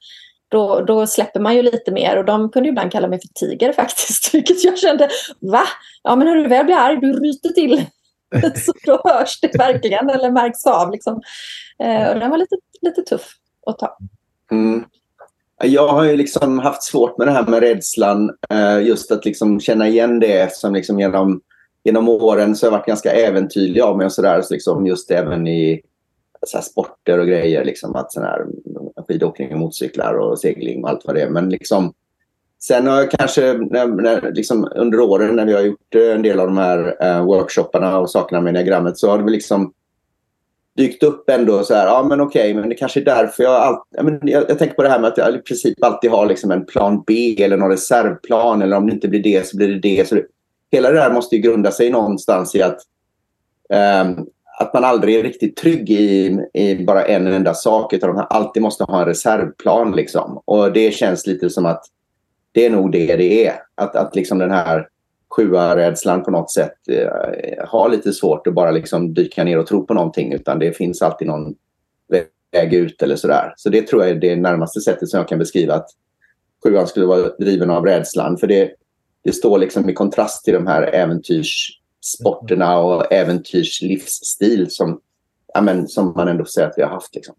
då, 0.49 0.81
då 0.81 1.07
släpper 1.07 1.39
man 1.39 1.55
ju 1.55 1.61
lite 1.61 1.91
mer. 1.91 2.17
Och 2.17 2.25
de 2.25 2.49
kunde 2.49 2.69
ju 2.69 2.71
ibland 2.71 2.91
kalla 2.91 3.07
mig 3.07 3.19
för 3.21 3.47
tiger 3.47 3.73
faktiskt, 3.73 4.33
vilket 4.33 4.63
jag 4.63 4.79
kände, 4.79 5.09
va? 5.39 5.63
Ja, 6.03 6.15
men 6.15 6.27
när 6.27 6.35
du 6.35 6.47
väl 6.47 6.65
blir 6.65 6.75
arg, 6.75 6.97
du 7.01 7.13
ryter 7.13 7.49
till. 7.49 7.85
så 8.65 8.73
då 8.85 9.01
hörs 9.03 9.39
det 9.41 9.57
verkligen, 9.57 10.09
eller 10.09 10.31
märks 10.31 10.65
av. 10.65 10.91
Liksom. 10.91 11.21
Eh, 11.83 12.09
och 12.09 12.19
den 12.19 12.29
var 12.29 12.37
lite, 12.37 12.55
lite 12.81 13.01
tuff 13.01 13.27
att 13.65 13.79
ta. 13.79 13.97
Mm. 14.51 14.83
Jag 15.63 15.87
har 15.87 16.03
ju 16.03 16.15
liksom 16.15 16.59
haft 16.59 16.83
svårt 16.83 17.17
med 17.17 17.27
det 17.27 17.31
här 17.31 17.45
med 17.45 17.59
rädslan. 17.59 18.31
Eh, 18.49 18.81
just 18.81 19.11
att 19.11 19.25
liksom 19.25 19.59
känna 19.59 19.87
igen 19.87 20.19
det 20.19 20.39
eftersom 20.39 20.73
liksom 20.73 20.99
genom, 20.99 21.41
genom 21.83 22.09
åren 22.09 22.55
så 22.55 22.65
har 22.65 22.71
jag 22.71 22.77
varit 22.77 22.87
ganska 22.87 23.11
äventyrlig 23.11 23.81
av 23.81 23.97
mig 23.97 24.05
och 24.05 24.11
sådär. 24.11 24.41
Så 24.41 24.53
liksom 24.53 24.85
just 24.85 25.11
även 25.11 25.47
i 25.47 25.81
så 26.47 26.61
sporter 26.61 27.19
och 27.19 27.27
grejer. 27.27 27.65
Liksom 27.65 27.95
att 27.95 28.13
sån 28.13 28.23
här 28.23 28.45
skidåkning 29.07 29.53
och 29.53 29.59
motorcyklar 29.59 30.13
och 30.13 30.39
segling 30.39 30.83
och 30.83 30.89
allt 30.89 31.05
vad 31.05 31.15
det 31.15 31.21
är. 31.21 31.29
Men 31.29 31.49
liksom, 31.49 31.93
sen 32.61 32.87
har 32.87 32.97
jag 32.97 33.11
kanske 33.11 33.53
när, 33.53 33.87
när, 33.87 34.31
liksom 34.31 34.71
under 34.75 34.99
åren 34.99 35.35
när 35.35 35.45
vi 35.45 35.53
har 35.53 35.61
gjort 35.61 35.95
eh, 35.95 36.11
en 36.11 36.21
del 36.21 36.39
av 36.39 36.47
de 36.47 36.57
här 36.57 36.97
eh, 37.01 37.25
workshopparna 37.25 37.99
och 37.99 38.09
sakerna 38.09 38.41
med 38.41 38.53
diagrammet 38.53 38.97
så 38.97 39.09
har 39.09 39.17
det 39.17 39.31
liksom 39.31 39.73
dykt 40.79 41.03
upp 41.03 41.29
ändå 41.29 41.63
så 41.63 41.73
här, 41.73 41.85
ja 41.85 42.03
men 42.03 42.21
okej, 42.21 42.53
men 42.53 42.69
det 42.69 42.75
kanske 42.75 42.99
är 42.99 43.05
därför 43.05 43.43
jag 43.43 43.53
alltid, 43.53 43.97
ja, 43.97 44.03
men 44.03 44.19
jag, 44.23 44.49
jag, 44.49 44.59
tänker 44.59 44.75
på 44.75 44.83
det 44.83 44.89
här 44.89 44.99
med 44.99 45.07
att 45.07 45.17
jag 45.17 45.35
i 45.35 45.37
princip 45.37 45.83
alltid 45.83 46.11
har 46.11 46.25
liksom 46.25 46.51
en 46.51 46.65
plan 46.65 47.03
B 47.07 47.43
eller 47.43 47.57
någon 47.57 47.69
reservplan 47.69 48.61
eller 48.61 48.77
om 48.77 48.87
det 48.87 48.93
inte 48.93 49.07
blir 49.07 49.23
det 49.23 49.47
så 49.47 49.57
blir 49.57 49.67
det 49.67 49.79
det. 49.79 50.07
Så 50.07 50.15
det, 50.15 50.25
hela 50.71 50.89
det 50.89 50.95
där 50.95 51.13
måste 51.13 51.35
ju 51.35 51.41
grunda 51.41 51.71
sig 51.71 51.89
någonstans 51.89 52.55
i 52.55 52.61
att, 52.61 52.79
um, 54.03 54.27
att 54.59 54.73
man 54.73 54.83
aldrig 54.83 55.15
är 55.15 55.23
riktigt 55.23 55.55
trygg 55.55 55.89
i, 55.89 56.39
i 56.53 56.85
bara 56.85 57.05
en 57.05 57.27
enda 57.27 57.53
sak 57.53 57.93
utan 57.93 58.15
man 58.15 58.27
alltid 58.29 58.61
måste 58.61 58.83
ha 58.83 58.99
en 58.99 59.05
reservplan 59.05 59.91
liksom. 59.91 60.41
Och 60.45 60.73
det 60.73 60.91
känns 60.91 61.27
lite 61.27 61.49
som 61.49 61.65
att 61.65 61.85
det 62.51 62.65
är 62.65 62.69
nog 62.69 62.91
det 62.91 63.15
det 63.15 63.47
är. 63.47 63.55
Att, 63.75 63.95
att 63.95 64.15
liksom 64.15 64.37
den 64.37 64.51
här 64.51 64.87
sjua-rädslan 65.29 66.23
på 66.23 66.31
något 66.31 66.51
sätt 66.51 66.75
eh, 66.89 67.67
har 67.67 67.89
lite 67.89 68.13
svårt 68.13 68.47
att 68.47 68.53
bara 68.53 68.71
liksom 68.71 69.13
dyka 69.13 69.43
ner 69.43 69.59
och 69.59 69.67
tro 69.67 69.85
på 69.85 69.93
någonting 69.93 70.33
utan 70.33 70.59
det 70.59 70.77
finns 70.77 71.01
alltid 71.01 71.27
någon 71.27 71.55
väg 72.51 72.73
ut 72.73 73.01
eller 73.01 73.15
sådär. 73.15 73.53
Så 73.57 73.69
det 73.69 73.87
tror 73.87 74.03
jag 74.03 74.11
är 74.11 74.15
det 74.15 74.35
närmaste 74.35 74.81
sättet 74.81 75.09
som 75.09 75.17
jag 75.17 75.27
kan 75.27 75.39
beskriva 75.39 75.73
att 75.73 75.89
sjuan 76.63 76.87
skulle 76.87 77.05
vara 77.05 77.29
driven 77.39 77.69
av 77.69 77.85
rädslan. 77.85 78.37
För 78.37 78.47
det, 78.47 78.71
det 79.23 79.31
står 79.31 79.57
liksom 79.57 79.89
i 79.89 79.93
kontrast 79.93 80.45
till 80.45 80.53
de 80.53 80.67
här 80.67 80.83
äventyrs 80.83 81.78
äventyrssporterna 81.99 82.79
och 82.79 83.13
äventyrslivsstil 83.13 84.71
som, 84.71 85.01
ja, 85.53 85.61
men, 85.61 85.87
som 85.87 86.13
man 86.15 86.27
ändå 86.27 86.45
säger 86.45 86.67
att 86.67 86.73
vi 86.77 86.81
har 86.81 86.89
haft. 86.89 87.15
Liksom. 87.15 87.35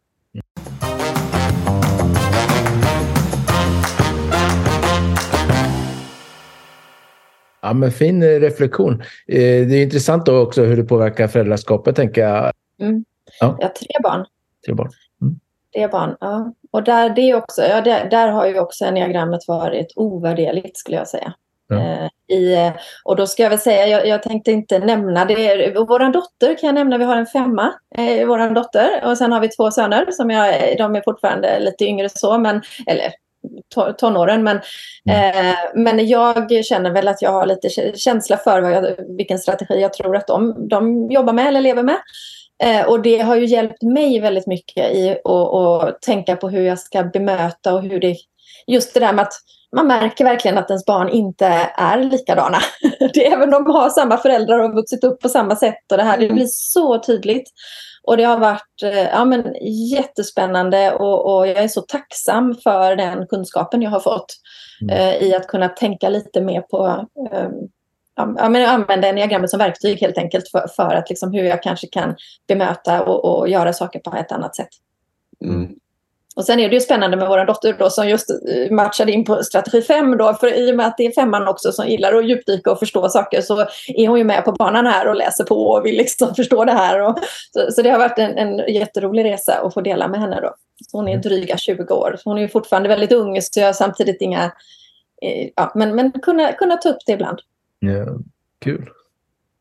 Ja, 7.63 7.73
men 7.73 7.93
fin 7.93 8.25
reflektion. 8.25 9.01
Eh, 9.29 9.67
det 9.67 9.77
är 9.77 9.83
intressant 9.83 10.27
då 10.27 10.41
också 10.41 10.63
hur 10.63 10.77
det 10.77 10.85
påverkar 10.85 11.29
föräldraskapet, 11.29 11.97
tänker 11.97 12.21
jag. 12.21 12.53
Mm. 12.81 13.05
Ja. 13.41 13.57
Jag 13.59 13.67
har 13.67 13.75
tre 13.75 13.89
barn. 14.03 14.27
Tre 14.67 14.75
barn. 14.75 14.91
Mm. 15.23 15.41
Tre 15.75 15.89
barn, 15.89 16.17
ja. 16.21 16.55
Och 16.71 16.83
där, 16.83 17.11
det 17.11 17.35
också, 17.35 17.63
ja, 17.63 17.81
där, 17.81 18.11
där 18.11 18.29
har 18.29 18.47
ju 18.47 18.61
också 18.61 18.85
enneagrammet 18.85 19.41
varit 19.49 19.93
ovärderligt, 19.97 20.79
skulle 20.79 20.97
jag 20.97 21.09
säga. 21.09 21.35
Eh, 21.77 22.37
i, 22.37 22.73
och 23.05 23.17
då 23.17 23.27
ska 23.27 23.43
jag 23.43 23.51
väl 23.51 23.59
säga, 23.59 23.87
jag, 23.87 24.07
jag 24.07 24.23
tänkte 24.23 24.53
inte 24.53 24.79
nämna 24.79 25.25
det. 25.25 25.73
Vår 25.75 26.13
dotter 26.13 26.55
kan 26.55 26.67
jag 26.67 26.75
nämna, 26.75 26.99
vi 26.99 27.05
har 27.05 27.17
en 27.17 27.27
femma, 27.27 27.73
eh, 27.99 28.27
vår 28.27 28.55
dotter. 28.55 29.05
Och 29.05 29.19
sen 29.19 29.33
har 29.33 29.41
vi 29.41 29.49
två 29.49 29.71
söner, 29.71 30.11
som 30.11 30.31
jag, 30.31 30.79
de 30.79 30.97
är 30.97 31.03
fortfarande 31.05 31.61
lite 31.61 31.85
yngre 31.85 32.09
så, 32.09 32.39
men, 32.39 32.63
eller 32.87 33.13
tonåren. 33.99 34.43
Men, 34.43 34.61
mm. 35.11 35.49
eh, 35.49 35.57
men 35.75 36.09
jag 36.09 36.65
känner 36.65 36.91
väl 36.91 37.09
att 37.09 37.23
jag 37.23 37.33
har 37.33 37.47
lite 37.47 37.69
känsla 37.99 38.37
för 38.37 38.63
jag, 38.63 38.95
vilken 39.17 39.39
strategi 39.39 39.81
jag 39.81 39.93
tror 39.93 40.17
att 40.17 40.27
de, 40.27 40.69
de 40.69 41.11
jobbar 41.11 41.33
med 41.33 41.47
eller 41.47 41.61
lever 41.61 41.83
med. 41.83 41.99
Eh, 42.63 42.87
och 42.87 43.03
det 43.03 43.19
har 43.19 43.37
ju 43.37 43.47
hjälpt 43.47 43.83
mig 43.83 44.21
väldigt 44.21 44.47
mycket 44.47 44.95
i 44.95 45.17
att 45.25 46.03
tänka 46.03 46.37
på 46.37 46.49
hur 46.49 46.63
jag 46.63 46.79
ska 46.79 47.03
bemöta 47.03 47.75
och 47.75 47.83
hur 47.83 48.01
det... 48.01 48.17
Just 48.67 48.95
det 48.95 49.01
där 49.01 49.13
med 49.13 49.23
att 49.23 49.33
man 49.77 49.87
märker 49.87 50.25
verkligen 50.25 50.59
att 50.59 50.71
ens 50.71 50.85
barn 50.85 51.09
inte 51.09 51.47
är 51.75 51.99
likadana. 52.05 52.59
det, 53.15 53.27
även 53.27 53.51
de 53.51 53.67
har 53.67 53.91
samma 53.91 54.17
föräldrar 54.17 54.59
och 54.59 54.75
vuxit 54.75 55.05
upp 55.05 55.21
på 55.21 55.29
samma 55.29 55.57
sätt. 55.57 55.93
Och 55.93 55.97
det 55.97 56.03
här 56.03 56.19
det 56.19 56.29
blir 56.29 56.47
så 56.49 56.99
tydligt. 56.99 57.51
Och 58.03 58.17
det 58.17 58.25
har 58.25 58.39
varit 58.39 58.83
eh, 58.83 59.09
ja, 59.09 59.25
men, 59.25 59.55
jättespännande 59.91 60.93
och, 60.93 61.37
och, 61.37 61.47
jag 61.47 61.57
är 61.57 61.69
så 61.69 61.81
tacksam 61.81 62.55
för 62.63 62.97
den 62.97 63.27
kunskapen 63.27 63.83
jag 63.83 63.91
har 63.91 64.01
fått 64.01 64.37
mm. 64.83 64.97
eh, 64.97 65.23
i 65.23 65.35
att 65.35 65.47
kunna 65.47 65.69
tänka 65.69 66.09
lite 66.09 66.41
mer 66.41 66.61
på 66.61 67.07
eh, 67.33 67.49
ja, 68.17 68.49
men 68.49 68.69
använda 68.69 69.09
enneagrammet 69.09 69.51
som 69.51 69.59
verktyg 69.59 69.99
helt 69.99 70.19
enkelt 70.19 70.49
för, 70.49 70.67
för 70.77 70.95
att 70.95 71.09
liksom, 71.09 71.33
hur 71.33 71.45
jag 71.45 71.63
kanske 71.63 71.87
kan 71.87 72.17
bemöta 72.49 73.05
och, 73.05 73.25
och 73.39 73.49
göra 73.49 73.73
saker 73.73 73.99
på 73.99 74.17
ett 74.17 74.33
annat 74.33 74.57
sätt. 74.57 74.69
Mm. 75.45 75.75
Och 76.41 76.47
sen 76.47 76.61
är 76.61 76.69
det 76.69 76.75
ju 76.75 76.81
spännande 76.81 77.17
med 77.17 77.29
vår 77.29 77.45
dotter 77.45 77.77
då 77.79 77.91
som 77.91 78.09
just 78.09 78.31
eh, 78.31 78.71
matchade 78.71 79.13
in 79.13 79.25
på 79.25 79.43
strategi 79.43 79.83
5 79.83 80.17
då, 80.17 80.35
för 80.35 80.55
i 80.55 80.73
och 80.73 80.77
med 80.77 80.87
att 80.87 80.97
det 80.97 81.07
är 81.07 81.13
femman 81.13 81.49
också 81.49 81.73
som 81.73 81.89
gillar 81.89 82.15
att 82.15 82.29
djupdyka 82.29 82.73
och 82.73 82.79
förstå 82.79 83.09
saker 83.09 83.41
så 83.41 83.61
är 83.87 84.09
hon 84.09 84.19
ju 84.19 84.25
med 84.25 84.45
på 84.45 84.53
banan 84.53 84.87
här 84.87 85.09
och 85.09 85.17
läser 85.17 85.45
på 85.45 85.67
och 85.67 85.87
vill 85.87 85.97
liksom 85.97 86.35
förstå 86.37 86.65
det 86.65 86.73
här. 86.73 87.01
Och, 87.01 87.19
så, 87.53 87.73
så 87.73 87.83
det 87.83 87.91
har 87.91 87.99
varit 87.99 88.19
en, 88.19 88.39
en 88.39 88.75
jätterolig 88.75 89.25
resa 89.25 89.61
att 89.61 89.75
få 89.75 89.81
dela 89.81 90.09
med 90.09 90.21
henne 90.21 90.41
då. 90.41 90.55
Så 90.91 90.97
hon 90.97 91.09
är 91.09 91.13
mm. 91.13 91.23
dryga 91.23 91.57
20 91.57 91.95
år. 91.95 92.17
Så 92.19 92.31
hon 92.31 92.39
är 92.39 92.49
fortfarande 92.49 92.89
väldigt 92.89 93.13
ung 93.13 93.43
så 93.43 93.61
jag 93.61 93.67
har 93.67 93.73
samtidigt 93.73 94.21
inga... 94.21 94.45
Eh, 95.23 95.49
ja, 95.57 95.73
men 95.75 95.95
men 95.95 96.13
kunna, 96.13 96.53
kunna 96.53 96.77
ta 96.77 96.89
upp 96.89 97.01
det 97.07 97.13
ibland. 97.13 97.39
Ja, 97.79 98.07
kul. 98.59 98.91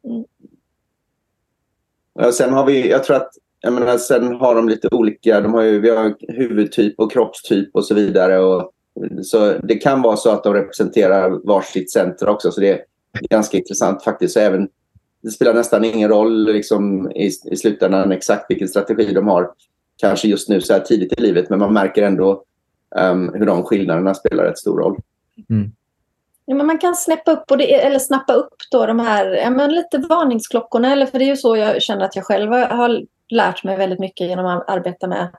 Mm. 0.06 0.26
Sen 2.34 2.54
har 2.54 2.66
vi, 2.66 2.90
jag 2.90 3.04
tror 3.04 3.16
att 3.16 3.32
jag 3.62 3.74
menar, 3.74 3.98
sen 3.98 4.36
har 4.36 4.56
de 4.56 4.70
lite 4.70 4.88
olika, 4.92 5.42
de 5.42 5.54
har 5.54 5.62
ju, 5.62 5.80
vi 5.80 5.90
har 5.90 6.16
huvudtyp 6.28 7.00
och 7.00 7.12
kroppstyp 7.12 7.76
och 7.76 7.86
så 7.86 7.96
vidare. 7.96 8.40
Och, 8.40 8.72
så 9.24 9.54
det 9.64 9.76
kan 9.76 10.02
vara 10.02 10.18
så 10.18 10.30
att 10.30 10.44
de 10.44 10.54
representerar 10.54 11.48
varsitt 11.48 11.92
center 11.92 12.30
också. 12.30 12.52
Så 12.52 12.62
det 12.62 12.70
är 12.70 12.82
ganska 13.30 13.58
intressant 13.58 14.04
faktiskt. 14.04 14.34
Så 14.34 14.40
även 14.40 14.70
det 15.22 15.32
spelar 15.32 15.54
nästan 15.54 15.86
ingen 15.86 16.10
roll 16.10 16.46
liksom, 16.54 17.12
i, 17.12 17.32
i 17.52 17.56
slutändan 17.58 18.12
exakt 18.12 18.46
vilken 18.50 18.68
strategi 18.68 19.14
de 19.14 19.28
har. 19.28 19.50
Kanske 19.98 20.28
just 20.28 20.50
nu 20.50 20.62
så 20.62 20.74
här 20.74 20.80
tidigt 20.80 21.20
i 21.20 21.22
livet, 21.22 21.50
men 21.50 21.60
man 21.60 21.74
märker 21.74 22.04
ändå 22.04 22.44
um, 22.96 23.34
hur 23.34 23.46
de 23.46 23.64
skillnaderna 23.64 24.14
spelar 24.14 24.44
rätt 24.44 24.58
stor 24.58 24.80
roll. 24.80 24.98
Mm. 25.50 25.72
Ja, 26.46 26.56
men 26.56 26.68
man 26.68 26.78
kan 26.78 26.96
snäppa 26.96 27.32
upp, 27.32 27.52
och 27.52 27.58
det, 27.58 27.74
eller 27.74 28.00
snappa 28.00 28.34
upp 28.34 28.54
då 28.72 28.86
de 28.86 29.00
här 29.00 29.26
ja, 29.26 29.50
men 29.50 29.76
lite 29.76 29.98
varningsklockorna. 29.98 30.92
Eller, 30.92 31.06
för 31.06 31.20
det 31.20 31.26
är 31.26 31.30
ju 31.30 31.38
så 31.38 31.58
jag 31.58 31.82
känner 31.82 32.06
att 32.06 32.16
jag 32.16 32.26
själv 32.26 32.52
har 32.52 33.06
lärt 33.30 33.64
mig 33.64 33.78
väldigt 33.78 34.00
mycket 34.00 34.28
genom 34.28 34.46
att 34.46 34.70
arbeta 34.70 35.08
med 35.08 35.30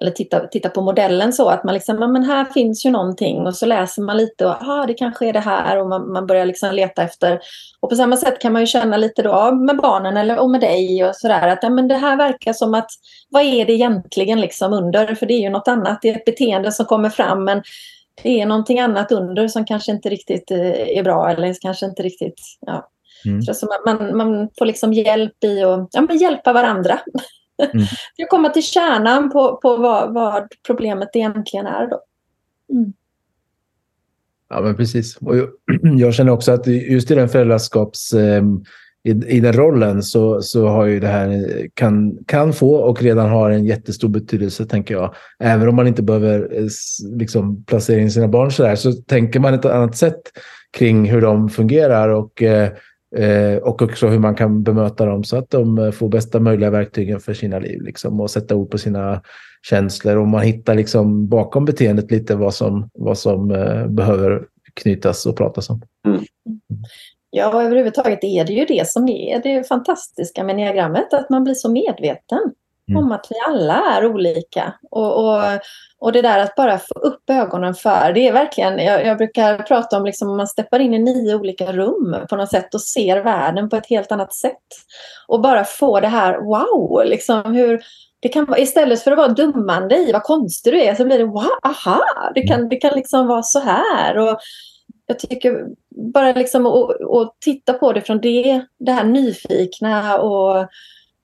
eller 0.00 0.10
titta, 0.10 0.46
titta 0.46 0.68
på 0.68 0.82
modellen 0.82 1.32
så 1.32 1.48
att 1.48 1.64
man 1.64 1.74
liksom, 1.74 2.12
men 2.12 2.24
här 2.24 2.44
finns 2.44 2.86
ju 2.86 2.90
någonting 2.90 3.46
och 3.46 3.54
så 3.54 3.66
läser 3.66 4.02
man 4.02 4.16
lite 4.16 4.46
och 4.46 4.62
aha, 4.62 4.86
det 4.86 4.94
kanske 4.94 5.26
är 5.26 5.32
det 5.32 5.40
här 5.40 5.78
och 5.78 5.88
man, 5.88 6.12
man 6.12 6.26
börjar 6.26 6.46
liksom 6.46 6.74
leta 6.74 7.02
efter. 7.02 7.40
Och 7.80 7.90
på 7.90 7.96
samma 7.96 8.16
sätt 8.16 8.38
kan 8.38 8.52
man 8.52 8.62
ju 8.62 8.66
känna 8.66 8.96
lite 8.96 9.22
då 9.22 9.52
med 9.54 9.76
barnen 9.76 10.16
eller 10.16 10.38
och 10.38 10.50
med 10.50 10.60
dig 10.60 11.04
och 11.04 11.16
sådär 11.16 11.48
att 11.48 11.62
ja, 11.62 11.70
men 11.70 11.88
det 11.88 11.96
här 11.96 12.16
verkar 12.16 12.52
som 12.52 12.74
att 12.74 12.90
vad 13.30 13.42
är 13.42 13.66
det 13.66 13.72
egentligen 13.72 14.40
liksom 14.40 14.72
under? 14.72 15.14
För 15.14 15.26
det 15.26 15.34
är 15.34 15.40
ju 15.40 15.50
något 15.50 15.68
annat, 15.68 15.98
det 16.02 16.10
är 16.10 16.16
ett 16.16 16.24
beteende 16.24 16.72
som 16.72 16.86
kommer 16.86 17.10
fram 17.10 17.44
men 17.44 17.62
det 18.22 18.40
är 18.40 18.46
någonting 18.46 18.80
annat 18.80 19.12
under 19.12 19.48
som 19.48 19.64
kanske 19.64 19.92
inte 19.92 20.08
riktigt 20.08 20.50
eh, 20.50 20.98
är 20.98 21.02
bra 21.02 21.30
eller 21.30 21.54
kanske 21.60 21.86
inte 21.86 22.02
riktigt, 22.02 22.40
ja. 22.60 22.88
Mm. 23.24 23.42
Så 23.42 23.68
man, 23.86 24.16
man 24.16 24.48
får 24.58 24.66
liksom 24.66 24.92
hjälp 24.92 25.44
i 25.44 25.62
att 25.62 25.88
ja, 25.92 26.14
hjälpa 26.14 26.52
varandra. 26.52 26.98
Mm. 27.72 27.86
För 28.16 28.22
att 28.22 28.30
komma 28.30 28.48
till 28.48 28.62
kärnan 28.62 29.30
på, 29.30 29.56
på 29.56 29.76
vad, 29.76 30.14
vad 30.14 30.48
problemet 30.66 31.08
egentligen 31.14 31.66
är. 31.66 31.86
Då. 31.86 32.02
Mm. 32.72 32.92
Ja, 34.48 34.60
men 34.60 34.76
precis. 34.76 35.16
Och 35.16 35.36
jag, 35.36 35.48
jag, 35.98 36.14
känner 36.14 36.32
också 36.32 36.52
att 36.52 36.66
just 36.66 37.10
i 37.10 37.14
den 37.14 37.28
föräldraskaps... 37.28 38.12
Eh, 38.12 38.42
i, 39.04 39.10
i 39.10 39.40
den 39.40 39.52
rollen 39.52 40.02
så, 40.02 40.42
så 40.42 40.68
har 40.68 40.86
ju 40.86 41.00
det 41.00 41.06
här 41.06 41.44
kan, 41.74 42.18
kan 42.26 42.52
få 42.52 42.74
och 42.74 43.02
redan 43.02 43.30
har 43.30 43.50
en 43.50 43.64
jättestor 43.64 44.08
betydelse, 44.08 44.66
tänker 44.66 44.94
jag. 44.94 45.14
Även 45.38 45.68
om 45.68 45.76
man 45.76 45.86
inte 45.86 46.02
behöver 46.02 46.58
eh, 46.58 46.68
liksom, 47.18 47.64
placera 47.64 48.00
in 48.00 48.10
sina 48.10 48.28
barn 48.28 48.52
så 48.52 48.62
där, 48.62 48.76
så 48.76 48.92
tänker 48.92 49.40
man 49.40 49.54
ett 49.54 49.64
annat 49.64 49.96
sätt 49.96 50.20
kring 50.70 51.10
hur 51.10 51.20
de 51.20 51.48
fungerar 51.48 52.08
och 52.08 52.42
eh, 52.42 52.70
Eh, 53.16 53.56
och 53.56 53.82
också 53.82 54.08
hur 54.08 54.18
man 54.18 54.34
kan 54.34 54.62
bemöta 54.62 55.06
dem 55.06 55.24
så 55.24 55.36
att 55.36 55.50
de 55.50 55.78
eh, 55.78 55.90
får 55.90 56.08
bästa 56.08 56.40
möjliga 56.40 56.70
verktygen 56.70 57.20
för 57.20 57.34
sina 57.34 57.58
liv. 57.58 57.82
Liksom, 57.82 58.20
och 58.20 58.30
sätta 58.30 58.56
ord 58.56 58.70
på 58.70 58.78
sina 58.78 59.22
känslor. 59.62 60.16
Och 60.16 60.28
man 60.28 60.42
hittar 60.42 60.74
liksom 60.74 61.28
bakom 61.28 61.64
beteendet 61.64 62.10
lite 62.10 62.34
vad 62.34 62.54
som, 62.54 62.90
vad 62.94 63.18
som 63.18 63.50
eh, 63.50 63.86
behöver 63.86 64.46
knytas 64.74 65.26
och 65.26 65.36
pratas 65.36 65.70
om. 65.70 65.82
Mm. 66.06 66.20
Ja, 67.30 67.62
överhuvudtaget 67.62 68.24
är 68.24 68.44
det 68.44 68.52
ju 68.52 68.64
det 68.64 68.88
som 68.88 69.08
är 69.08 69.42
det 69.42 69.68
fantastiska 69.68 70.44
med 70.44 70.56
diagrammet, 70.56 71.14
att 71.14 71.30
man 71.30 71.44
blir 71.44 71.54
så 71.54 71.72
medveten 71.72 72.52
mm. 72.90 73.04
om 73.04 73.12
att 73.12 73.26
vi 73.30 73.34
alla 73.48 73.96
är 73.96 74.06
olika. 74.06 74.74
Och, 74.90 75.24
och, 75.24 75.42
och 75.98 76.12
det 76.12 76.22
där 76.22 76.38
att 76.38 76.54
bara 76.54 76.78
få 76.78 76.94
upp 76.94 77.30
ögonen 77.30 77.74
för, 77.74 78.12
det 78.14 78.28
är 78.28 78.32
verkligen, 78.32 78.78
jag, 78.78 79.06
jag 79.06 79.18
brukar 79.18 79.58
prata 79.58 79.96
om 79.96 80.04
liksom 80.04 80.36
man 80.36 80.46
steppar 80.46 80.80
in 80.80 80.94
i 80.94 80.98
nio 80.98 81.34
olika 81.34 81.72
rum 81.72 82.16
på 82.30 82.36
något 82.36 82.50
sätt 82.50 82.74
och 82.74 82.82
ser 82.82 83.20
världen 83.20 83.68
på 83.68 83.76
ett 83.76 83.86
helt 83.86 84.12
annat 84.12 84.34
sätt. 84.34 84.66
Och 85.28 85.40
bara 85.40 85.64
få 85.64 86.00
det 86.00 86.08
här, 86.08 86.38
wow, 86.38 87.04
liksom 87.04 87.54
hur, 87.54 87.82
det 88.20 88.28
kan 88.28 88.44
vara, 88.44 88.58
istället 88.58 89.02
för 89.02 89.10
att 89.10 89.18
vara 89.18 89.28
dummande 89.28 89.96
i 89.96 90.12
vad 90.12 90.22
konstig 90.22 90.72
du 90.72 90.82
är 90.82 90.94
så 90.94 91.04
blir 91.04 91.18
det 91.18 91.24
wow, 91.24 91.48
aha, 91.62 92.00
det 92.34 92.42
kan, 92.42 92.68
det 92.68 92.76
kan 92.76 92.94
liksom 92.94 93.26
vara 93.26 93.42
så 93.42 93.60
här. 93.60 94.18
Och 94.18 94.38
jag 95.06 95.18
tycker 95.18 95.66
bara 96.12 96.32
liksom 96.32 96.66
att 96.66 97.36
titta 97.40 97.72
på 97.72 97.92
det 97.92 98.00
från 98.00 98.20
det, 98.20 98.66
det 98.78 98.92
här 98.92 99.04
nyfikna 99.04 100.18
och 100.18 100.56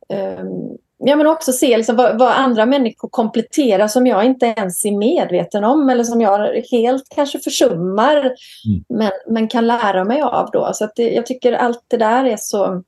um, 0.09 0.79
ja, 0.99 1.17
men 1.17 1.27
också 1.27 1.53
se 1.53 1.77
liksom 1.77 1.97
vad, 1.97 2.19
vad, 2.19 2.33
andra 2.33 2.67
människor 2.67 3.09
kompletterar 3.09 3.89
som 3.89 4.07
jag 4.07 4.25
inte 4.25 4.47
ens 4.47 4.85
är 4.85 4.99
medveten 4.99 5.65
om 5.65 5.91
eller 5.91 6.05
som 6.05 6.21
jag 6.21 6.63
helt 6.71 7.05
kanske 7.15 7.39
försummar 7.39 8.17
mm. 8.17 8.85
men, 8.89 9.11
men 9.29 9.49
kan 9.49 9.67
lära 9.67 10.05
mig 10.05 10.21
av. 10.21 10.51
Då. 10.53 10.71
Så 10.75 10.85
att 10.85 10.93
det, 10.97 11.11
jag 11.11 11.27
tycker 11.27 11.53
allt 11.53 11.85
det 11.89 11.97
där 11.97 12.25
är 12.25 12.37
så, 12.37 12.83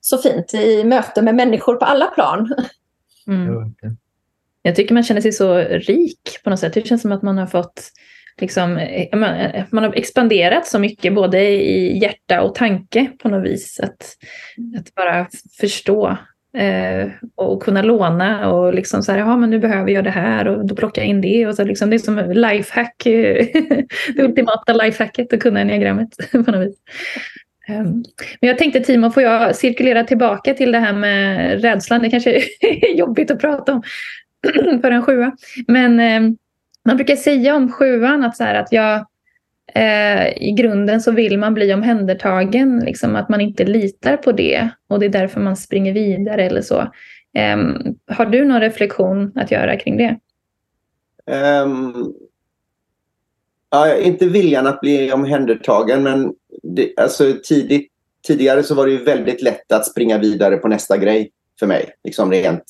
så 0.00 0.18
fint 0.18 0.54
i 0.54 0.84
möte 0.84 1.22
med 1.22 1.34
människor 1.34 1.76
på 1.76 1.84
alla 1.84 2.06
plan. 2.06 2.54
Mm. 3.26 3.74
Jag 4.62 4.76
tycker 4.76 4.94
man 4.94 5.02
känner 5.02 5.20
sig 5.20 5.32
så 5.32 5.58
rik 5.58 6.38
på 6.44 6.50
något 6.50 6.60
sätt. 6.60 6.74
Det 6.74 6.86
känns 6.86 7.02
som 7.02 7.12
att 7.12 7.22
man 7.22 7.38
har 7.38 7.46
fått 7.46 7.90
liksom, 8.40 8.80
man 9.70 9.84
har 9.84 9.94
expanderat 9.94 10.66
så 10.66 10.78
mycket 10.78 11.14
både 11.14 11.40
i 11.48 11.98
hjärta 11.98 12.42
och 12.42 12.54
tanke 12.54 13.10
på 13.22 13.28
något 13.28 13.44
vis. 13.44 13.80
Att, 13.80 14.16
att 14.78 14.94
bara 14.94 15.26
förstå 15.60 16.18
Eh, 16.56 17.08
och 17.34 17.62
kunna 17.62 17.82
låna 17.82 18.52
och 18.52 18.74
liksom 18.74 19.02
så 19.02 19.12
här, 19.12 19.18
ja 19.18 19.36
men 19.36 19.50
nu 19.50 19.58
behöver 19.58 19.90
jag 19.90 20.04
det 20.04 20.10
här 20.10 20.48
och 20.48 20.66
då 20.66 20.76
plockar 20.76 21.02
jag 21.02 21.08
in 21.08 21.20
det. 21.20 21.46
Och 21.46 21.54
så 21.54 21.64
liksom, 21.64 21.90
det 21.90 21.96
är 21.96 21.98
som 21.98 22.30
lifehack, 22.30 22.94
det 23.04 24.22
ultimata 24.22 24.72
lifehacket 24.72 25.32
att 25.32 25.40
kunna 25.40 25.60
enneagrammet 25.60 26.08
på 26.32 26.38
något 26.38 26.66
vis. 26.66 26.76
Ehm, 27.68 28.04
men 28.40 28.48
jag 28.48 28.58
tänkte 28.58 28.80
Timo, 28.80 29.10
får 29.10 29.22
jag 29.22 29.56
cirkulera 29.56 30.04
tillbaka 30.04 30.54
till 30.54 30.72
det 30.72 30.78
här 30.78 30.92
med 30.92 31.62
rädslan? 31.62 32.02
Det 32.02 32.10
kanske 32.10 32.36
är 32.60 32.94
jobbigt 32.96 33.30
att 33.30 33.40
prata 33.40 33.72
om 33.72 33.82
för 34.82 34.90
en 34.90 35.02
sjua. 35.02 35.32
Men 35.66 36.00
ehm, 36.00 36.36
man 36.84 36.96
brukar 36.96 37.16
säga 37.16 37.56
om 37.56 37.72
sjuan 37.72 38.24
att, 38.24 38.36
så 38.36 38.44
här, 38.44 38.54
att 38.54 38.72
jag 38.72 39.06
Eh, 39.72 40.42
i 40.42 40.52
grunden 40.52 41.00
så 41.00 41.12
vill 41.12 41.38
man 41.38 41.54
bli 41.54 41.74
omhändertagen, 41.74 42.80
liksom 42.84 43.16
att 43.16 43.28
man 43.28 43.40
inte 43.40 43.64
litar 43.64 44.16
på 44.16 44.32
det 44.32 44.68
och 44.88 45.00
det 45.00 45.06
är 45.06 45.10
därför 45.10 45.40
man 45.40 45.56
springer 45.56 45.92
vidare 45.92 46.44
eller 46.44 46.62
så. 46.62 46.80
Um, 47.54 47.98
har 48.06 48.26
du 48.26 48.44
någon 48.44 48.60
reflektion 48.60 49.32
att 49.34 49.50
göra 49.50 49.76
kring 49.76 49.96
det? 49.96 50.18
Um, 51.64 52.14
ja, 53.70 53.96
inte 53.96 54.26
viljan 54.26 54.66
att 54.66 54.80
bli 54.80 55.12
omhändertagen 55.12 56.02
men 56.02 56.34
det, 56.62 56.92
alltså 56.96 57.32
tidigt, 57.44 57.92
tidigare 58.26 58.62
så 58.62 58.74
var 58.74 58.86
det 58.86 58.92
ju 58.92 59.04
väldigt 59.04 59.42
lätt 59.42 59.72
att 59.72 59.86
springa 59.86 60.18
vidare 60.18 60.56
på 60.56 60.68
nästa 60.68 60.96
grej 60.96 61.30
för 61.58 61.66
mig. 61.66 61.90
Liksom 62.04 62.30
rent 62.30 62.64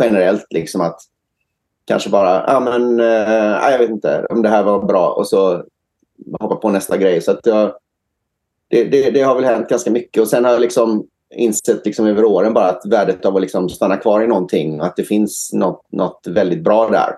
generellt 0.00 0.46
liksom 0.50 0.80
att 0.80 1.00
kanske 1.84 2.10
bara, 2.10 2.44
ja 2.46 2.60
men, 2.60 3.00
uh, 3.00 3.70
jag 3.70 3.78
vet 3.78 3.90
inte 3.90 4.26
om 4.30 4.42
det 4.42 4.48
här 4.48 4.62
var 4.62 4.86
bra 4.86 5.10
och 5.10 5.28
så 5.28 5.64
hoppa 6.40 6.56
på 6.56 6.70
nästa 6.70 6.96
grej. 6.96 7.20
Så 7.20 7.30
att 7.30 7.46
jag, 7.46 7.72
det, 8.68 8.84
det, 8.84 9.10
det, 9.10 9.22
har 9.22 9.34
väl 9.34 9.44
hänt 9.44 9.68
ganska 9.68 9.90
mycket. 9.90 10.22
Och 10.22 10.28
sen 10.28 10.44
har 10.44 10.52
jag 10.52 10.60
liksom 10.60 11.06
insett 11.34 11.86
liksom 11.86 12.06
över 12.06 12.24
åren 12.24 12.54
bara 12.54 12.68
att 12.68 12.86
värdet 12.86 13.24
av 13.24 13.36
att 13.36 13.42
liksom 13.42 13.68
stanna 13.68 13.96
kvar 13.96 14.22
i 14.22 14.26
någonting 14.26 14.80
och 14.80 14.86
att 14.86 14.96
det 14.96 15.04
finns 15.04 15.50
något, 15.52 15.92
något 15.92 16.26
väldigt 16.26 16.64
bra 16.64 16.88
där. 16.88 17.14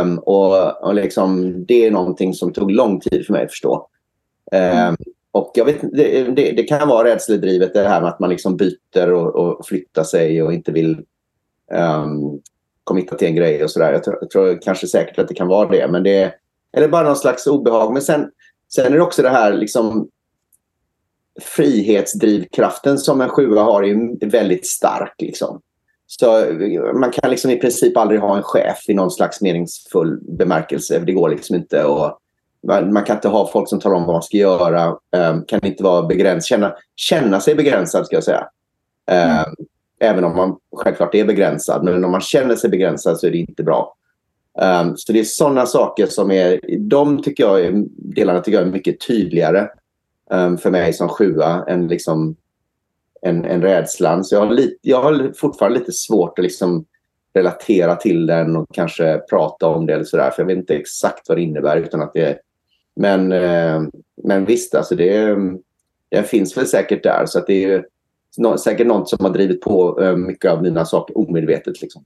Um, 0.00 0.18
och, 0.18 0.84
och 0.84 0.94
liksom, 0.94 1.54
det 1.66 1.86
är 1.86 1.90
någonting 1.90 2.34
som 2.34 2.52
tog 2.52 2.70
lång 2.70 3.00
tid 3.00 3.26
för 3.26 3.32
mig 3.32 3.44
att 3.44 3.50
förstå. 3.50 3.88
Um, 4.52 4.96
och 5.32 5.50
jag 5.54 5.64
vet, 5.64 5.80
det, 5.80 6.24
det, 6.24 6.52
det, 6.52 6.62
kan 6.62 6.88
vara 6.88 7.08
rädsledrivet 7.08 7.74
det 7.74 7.88
här 7.88 8.00
med 8.00 8.10
att 8.10 8.20
man 8.20 8.30
liksom 8.30 8.56
byter 8.56 9.12
och, 9.12 9.34
och 9.36 9.66
flyttar 9.66 10.04
sig 10.04 10.42
och 10.42 10.52
inte 10.52 10.72
vill 10.72 11.00
um, 11.72 12.40
committa 12.84 13.16
till 13.16 13.28
en 13.28 13.36
grej 13.36 13.64
och 13.64 13.70
sådär. 13.70 13.92
Jag, 13.92 14.16
jag 14.20 14.30
tror 14.30 14.62
kanske 14.62 14.86
säkert 14.86 15.18
att 15.18 15.28
det 15.28 15.34
kan 15.34 15.48
vara 15.48 15.68
det. 15.68 15.88
Men 15.88 16.02
det, 16.02 16.34
eller 16.72 16.88
bara 16.88 17.06
någon 17.06 17.16
slags 17.16 17.46
obehag. 17.46 17.92
Men 17.92 18.02
sen, 18.02 18.30
sen 18.74 18.86
är 18.86 18.96
det 18.96 19.02
också 19.02 19.22
det 19.22 19.30
här 19.30 19.52
liksom 19.52 20.08
frihetsdrivkraften 21.40 22.98
som 22.98 23.20
en 23.20 23.28
sjua 23.28 23.62
har 23.62 23.82
är 23.82 24.30
väldigt 24.30 24.66
stark. 24.66 25.14
Liksom. 25.18 25.60
Så 26.06 26.46
man 26.94 27.10
kan 27.10 27.30
liksom 27.30 27.50
i 27.50 27.56
princip 27.56 27.96
aldrig 27.96 28.20
ha 28.20 28.36
en 28.36 28.42
chef 28.42 28.88
i 28.88 28.94
någon 28.94 29.10
slags 29.10 29.40
meningsfull 29.40 30.18
bemärkelse. 30.38 30.98
Det 30.98 31.12
går 31.12 31.28
liksom 31.28 31.56
inte. 31.56 31.84
Och 31.84 32.18
man, 32.92 33.04
kan 33.04 33.16
inte 33.16 33.28
ha 33.28 33.50
folk 33.52 33.68
som 33.68 33.80
talar 33.80 33.96
om 33.96 34.04
vad 34.06 34.14
man 34.14 34.22
ska 34.22 34.36
göra. 34.36 34.96
Ehm, 35.16 35.44
kan 35.44 35.66
inte 35.66 35.82
vara 35.82 36.02
begränsad. 36.02 36.44
Känna, 36.44 36.74
känna 36.96 37.40
sig 37.40 37.54
begränsad, 37.54 38.06
ska 38.06 38.16
jag 38.16 38.24
säga. 38.24 38.48
Mm. 39.06 39.44
Även 40.00 40.24
om 40.24 40.36
man 40.36 40.56
självklart 40.76 41.14
är 41.14 41.24
begränsad. 41.24 41.84
Men 41.84 42.04
om 42.04 42.10
man 42.10 42.20
känner 42.20 42.56
sig 42.56 42.70
begränsad 42.70 43.18
så 43.18 43.26
är 43.26 43.30
det 43.30 43.38
inte 43.38 43.62
bra. 43.62 43.94
Um, 44.60 44.96
så 44.96 45.12
det 45.12 45.20
är 45.20 45.24
sådana 45.24 45.66
saker 45.66 46.06
som 46.06 46.30
är, 46.30 46.60
de 46.78 47.22
tycker 47.22 47.44
jag 47.44 47.60
är, 47.60 47.84
delarna 47.96 48.40
tycker 48.40 48.58
jag 48.58 48.68
är 48.68 48.72
mycket 48.72 49.00
tydligare 49.06 49.68
um, 50.30 50.58
för 50.58 50.70
mig 50.70 50.92
som 50.92 51.08
sjua 51.08 51.64
än 51.68 51.88
liksom 51.88 52.36
en, 53.22 53.44
en 53.44 53.62
rädslan. 53.62 54.24
Så 54.24 54.34
jag 54.34 54.40
har, 54.40 54.54
lite, 54.54 54.76
jag 54.80 55.02
har 55.02 55.32
fortfarande 55.36 55.78
lite 55.78 55.92
svårt 55.92 56.38
att 56.38 56.42
liksom 56.42 56.84
relatera 57.34 57.96
till 57.96 58.26
den 58.26 58.56
och 58.56 58.66
kanske 58.72 59.18
prata 59.30 59.66
om 59.66 59.86
det 59.86 59.94
eller 59.94 60.04
sådär. 60.04 60.30
För 60.30 60.42
jag 60.42 60.46
vet 60.46 60.58
inte 60.58 60.74
exakt 60.74 61.28
vad 61.28 61.38
det 61.38 61.42
innebär 61.42 61.76
utan 61.76 62.02
att 62.02 62.12
det 62.12 62.38
men, 62.96 63.32
uh, 63.32 63.82
men 64.24 64.44
visst, 64.44 64.74
alltså 64.74 64.94
det, 64.94 65.36
det 66.08 66.22
finns 66.22 66.56
väl 66.56 66.66
säkert 66.66 67.02
där. 67.02 67.26
Så 67.26 67.38
att 67.38 67.46
det 67.46 67.64
är 67.64 67.86
säkert 68.56 68.86
något 68.86 69.08
som 69.08 69.24
har 69.24 69.32
drivit 69.32 69.60
på 69.60 70.00
uh, 70.00 70.16
mycket 70.16 70.50
av 70.50 70.62
mina 70.62 70.84
saker 70.84 71.18
omedvetet. 71.18 71.82
Liksom. 71.82 72.04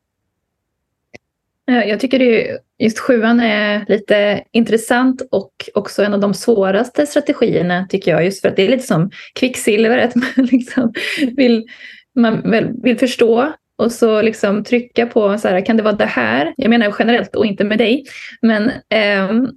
Eh, 1.70 1.88
jag 1.88 2.00
tycker 2.00 2.18
det 2.18 2.58
just 2.78 2.98
sjuan 2.98 3.40
är 3.40 3.84
lite 3.88 4.42
intressant 4.52 5.22
och 5.30 5.52
också 5.74 6.02
en 6.02 6.14
av 6.14 6.20
de 6.20 6.34
svåraste 6.34 7.06
strategierna 7.06 7.86
tycker 7.88 8.10
jag. 8.10 8.24
Just 8.24 8.40
för 8.40 8.48
att 8.48 8.56
det 8.56 8.64
är 8.64 8.68
lite 8.68 8.86
som 8.86 9.10
kvicksilver, 9.34 9.98
att 9.98 10.14
man 10.14 10.30
liksom 10.52 10.92
vill, 11.36 11.66
man 12.14 12.52
vill 12.82 12.98
förstå 12.98 13.52
och 13.78 13.92
så 13.92 14.22
liksom 14.22 14.64
trycka 14.64 15.06
på 15.06 15.38
så 15.38 15.48
här, 15.48 15.66
kan 15.66 15.76
det 15.76 15.82
vara 15.82 15.96
det 15.96 16.04
här? 16.04 16.54
Jag 16.56 16.70
menar 16.70 16.94
generellt 16.98 17.36
och 17.36 17.46
inte 17.46 17.64
med 17.64 17.78
dig. 17.78 18.04
Men, 18.42 18.70
eh, 18.90 19.48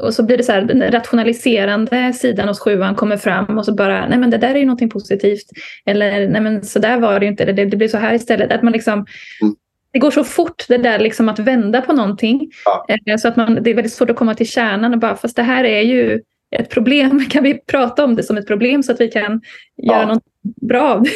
och 0.00 0.14
så 0.14 0.22
blir 0.22 0.36
det 0.36 0.44
så 0.44 0.52
här, 0.52 0.62
den 0.62 0.92
rationaliserande 0.92 2.12
sidan 2.12 2.48
hos 2.48 2.60
sjuan 2.60 2.94
kommer 2.94 3.16
fram 3.16 3.58
och 3.58 3.64
så 3.64 3.74
bara, 3.74 4.08
nej 4.08 4.18
men 4.18 4.30
det 4.30 4.38
där 4.38 4.54
är 4.54 4.58
ju 4.58 4.64
någonting 4.64 4.90
positivt. 4.90 5.46
Eller 5.86 6.28
nej 6.28 6.40
men 6.40 6.64
så 6.64 6.78
där 6.78 6.98
var 6.98 7.20
det 7.20 7.26
ju 7.26 7.30
inte, 7.30 7.42
eller 7.42 7.52
det, 7.52 7.64
det 7.64 7.76
blir 7.76 7.88
så 7.88 7.98
här 7.98 8.14
istället. 8.14 8.52
Att 8.52 8.62
man 8.62 8.72
liksom. 8.72 9.06
Mm. 9.42 9.54
Det 9.92 9.98
går 9.98 10.10
så 10.10 10.24
fort 10.24 10.64
det 10.68 10.78
där 10.78 10.98
liksom 10.98 11.28
att 11.28 11.38
vända 11.38 11.80
på 11.80 11.92
någonting. 11.92 12.50
Ja. 12.64 12.86
Eh, 12.88 13.16
så 13.16 13.28
att 13.28 13.36
man, 13.36 13.62
det 13.62 13.70
är 13.70 13.74
väldigt 13.74 13.92
svårt 13.92 14.10
att 14.10 14.16
komma 14.16 14.34
till 14.34 14.48
kärnan 14.48 14.92
och 14.92 15.00
bara, 15.00 15.16
fast 15.16 15.36
det 15.36 15.42
här 15.42 15.64
är 15.64 15.82
ju 15.82 16.22
ett 16.56 16.70
problem. 16.70 17.24
Kan 17.30 17.44
vi 17.44 17.54
prata 17.54 18.04
om 18.04 18.16
det 18.16 18.22
som 18.22 18.36
ett 18.36 18.46
problem 18.46 18.82
så 18.82 18.92
att 18.92 19.00
vi 19.00 19.08
kan 19.08 19.40
ja. 19.76 19.94
göra 19.94 20.06
något 20.06 20.22
bra 20.42 20.94
av 20.94 21.02
det? 21.02 21.10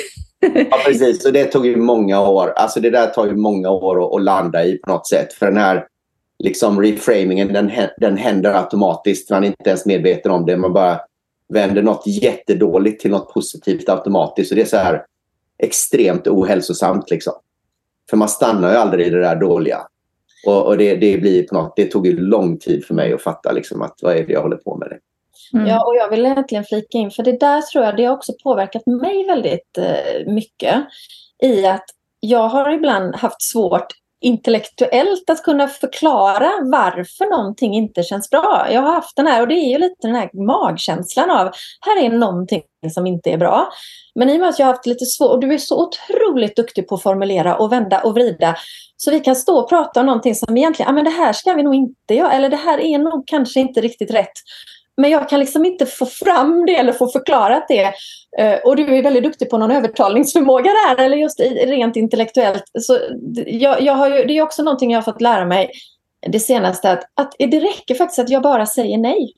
Ja, 0.71 0.79
precis. 0.87 1.27
Och 1.27 1.33
det 1.33 1.45
tog 1.45 1.67
ju 1.67 1.77
många 1.77 2.29
år. 2.29 2.53
Alltså 2.57 2.81
det 2.81 2.91
där 2.91 3.07
tar 3.07 3.27
ju 3.27 3.37
många 3.37 3.71
år 3.71 4.05
att, 4.05 4.15
att 4.15 4.23
landa 4.23 4.65
i 4.65 4.79
på 4.79 4.91
något 4.91 5.09
sätt. 5.09 5.33
För 5.33 5.47
den 5.47 5.57
här 5.57 5.87
liksom 6.39 6.83
reframingen, 6.83 7.53
den, 7.53 7.71
den 7.99 8.17
händer 8.17 8.55
automatiskt. 8.55 9.31
Man 9.31 9.45
är 9.45 9.47
inte 9.47 9.71
ens 9.71 9.87
medveten 9.87 10.33
om 10.33 10.47
det. 10.47 10.57
Man 10.57 10.73
bara 10.73 11.01
vänder 11.49 11.83
något 11.83 12.07
jättedåligt 12.07 13.03
till 13.03 13.11
något 13.11 13.35
positivt 13.35 13.89
automatiskt. 13.89 14.53
Och 14.53 14.57
det 14.57 14.63
är 14.63 14.67
så 14.67 14.77
här 14.77 15.05
extremt 15.59 16.27
ohälsosamt. 16.27 17.11
Liksom. 17.11 17.33
För 18.11 18.17
man 18.17 18.29
stannar 18.29 18.71
ju 18.71 18.77
aldrig 18.77 19.07
i 19.07 19.11
det 19.11 19.21
där 19.21 19.37
dåliga. 19.37 19.79
Och, 20.47 20.67
och 20.67 20.79
det, 20.79 20.97
det, 20.97 21.19
blir 21.19 21.43
på 21.43 21.55
något, 21.55 21.77
det 21.77 21.87
tog 21.87 22.07
ju 22.07 22.21
lång 22.21 22.59
tid 22.59 22.85
för 22.85 22.95
mig 22.95 23.12
att 23.12 23.23
fatta 23.23 23.53
liksom, 23.53 23.83
att 23.83 23.99
vad 24.03 24.17
är 24.17 24.27
det 24.27 24.33
jag 24.33 24.43
håller 24.43 24.57
på 24.57 24.77
med. 24.77 24.88
Det. 24.88 24.99
Mm. 25.59 25.67
Ja, 25.67 25.87
och 25.87 25.97
jag 25.97 26.11
vill 26.11 26.27
egentligen 26.27 26.65
flika 26.65 26.99
in, 26.99 27.11
för 27.11 27.23
det 27.23 27.41
där 27.41 27.61
tror 27.61 27.85
jag 27.85 27.97
det 27.97 28.05
har 28.05 28.17
också 28.17 28.33
påverkat 28.43 28.87
mig 28.87 29.27
väldigt 29.27 29.79
eh, 29.79 30.33
mycket. 30.33 30.85
I 31.43 31.67
att 31.67 31.85
jag 32.21 32.49
har 32.49 32.71
ibland 32.71 33.17
haft 33.17 33.43
svårt 33.43 33.87
intellektuellt 34.23 35.31
att 35.31 35.43
kunna 35.43 35.69
förklara 35.69 36.51
varför 36.63 37.31
någonting 37.31 37.75
inte 37.75 38.03
känns 38.03 38.31
bra. 38.31 38.67
Jag 38.71 38.83
har 38.83 38.93
haft 38.93 39.17
den 39.17 39.27
här, 39.27 39.41
och 39.41 39.49
det 39.49 39.55
är 39.55 39.69
ju 39.69 39.79
lite 39.79 39.97
den 40.01 40.15
här 40.15 40.31
magkänslan 40.47 41.31
av 41.31 41.51
här 41.81 42.05
är 42.05 42.11
någonting 42.11 42.63
som 42.95 43.07
inte 43.07 43.31
är 43.31 43.39
bra. 43.39 43.69
Men 44.15 44.31
i 44.31 44.37
och 44.37 44.41
med 44.41 44.49
att 44.49 44.59
jag 44.59 44.67
har 44.67 44.73
haft 44.73 44.87
lite 44.87 45.05
svårt, 45.05 45.31
och 45.31 45.41
du 45.41 45.55
är 45.55 45.59
så 45.59 45.87
otroligt 45.87 46.57
duktig 46.57 46.89
på 46.89 46.95
att 46.95 47.03
formulera 47.03 47.57
och 47.57 47.73
vända 47.73 48.01
och 48.01 48.15
vrida, 48.15 48.57
så 48.97 49.11
vi 49.11 49.21
kan 49.21 49.37
stå 49.37 49.59
och 49.59 49.69
prata 49.69 50.01
om 50.01 50.07
någonting 50.07 50.35
som 50.35 50.57
egentligen, 50.57 50.89
ja 50.89 50.95
men 50.95 51.05
det 51.05 51.11
här 51.11 51.33
ska 51.33 51.53
vi 51.55 51.63
nog 51.63 51.75
inte 51.75 52.15
göra, 52.15 52.33
eller 52.33 52.49
det 52.49 52.57
här 52.57 52.79
är 52.81 52.99
nog 52.99 53.27
kanske 53.27 53.61
inte 53.61 53.81
riktigt 53.81 54.11
rätt. 54.11 54.33
Men 54.96 55.11
jag 55.11 55.28
kan 55.28 55.40
liksom 55.40 55.64
inte 55.64 55.87
få 55.87 56.07
fram 56.07 56.66
det 56.66 56.76
eller 56.76 56.92
få 56.92 57.09
förklarat 57.09 57.68
det. 57.68 57.92
Eh, 58.38 58.59
och 58.64 58.76
du 58.76 58.96
är 58.96 59.02
väldigt 59.02 59.22
duktig 59.22 59.50
på 59.50 59.59
någon 59.59 59.70
övertalningsförmåga 59.70 60.70
där, 60.70 61.05
eller 61.05 61.16
just 61.16 61.40
rent 61.64 61.96
intellektuellt. 61.96 62.64
Så 62.81 62.98
jag, 63.46 63.83
jag 63.83 63.94
har 63.94 64.11
ju, 64.11 64.24
det 64.24 64.38
är 64.38 64.42
också 64.42 64.62
någonting 64.62 64.90
jag 64.90 64.98
har 64.98 65.12
fått 65.12 65.20
lära 65.20 65.44
mig 65.44 65.70
det 66.26 66.40
senaste, 66.40 66.90
att, 66.90 67.05
att 67.14 67.35
det 67.38 67.61
räcker 67.61 67.94
faktiskt 67.94 68.18
att 68.18 68.31
jag 68.31 68.42
bara 68.42 68.66
säger 68.66 68.98
nej. 68.98 69.35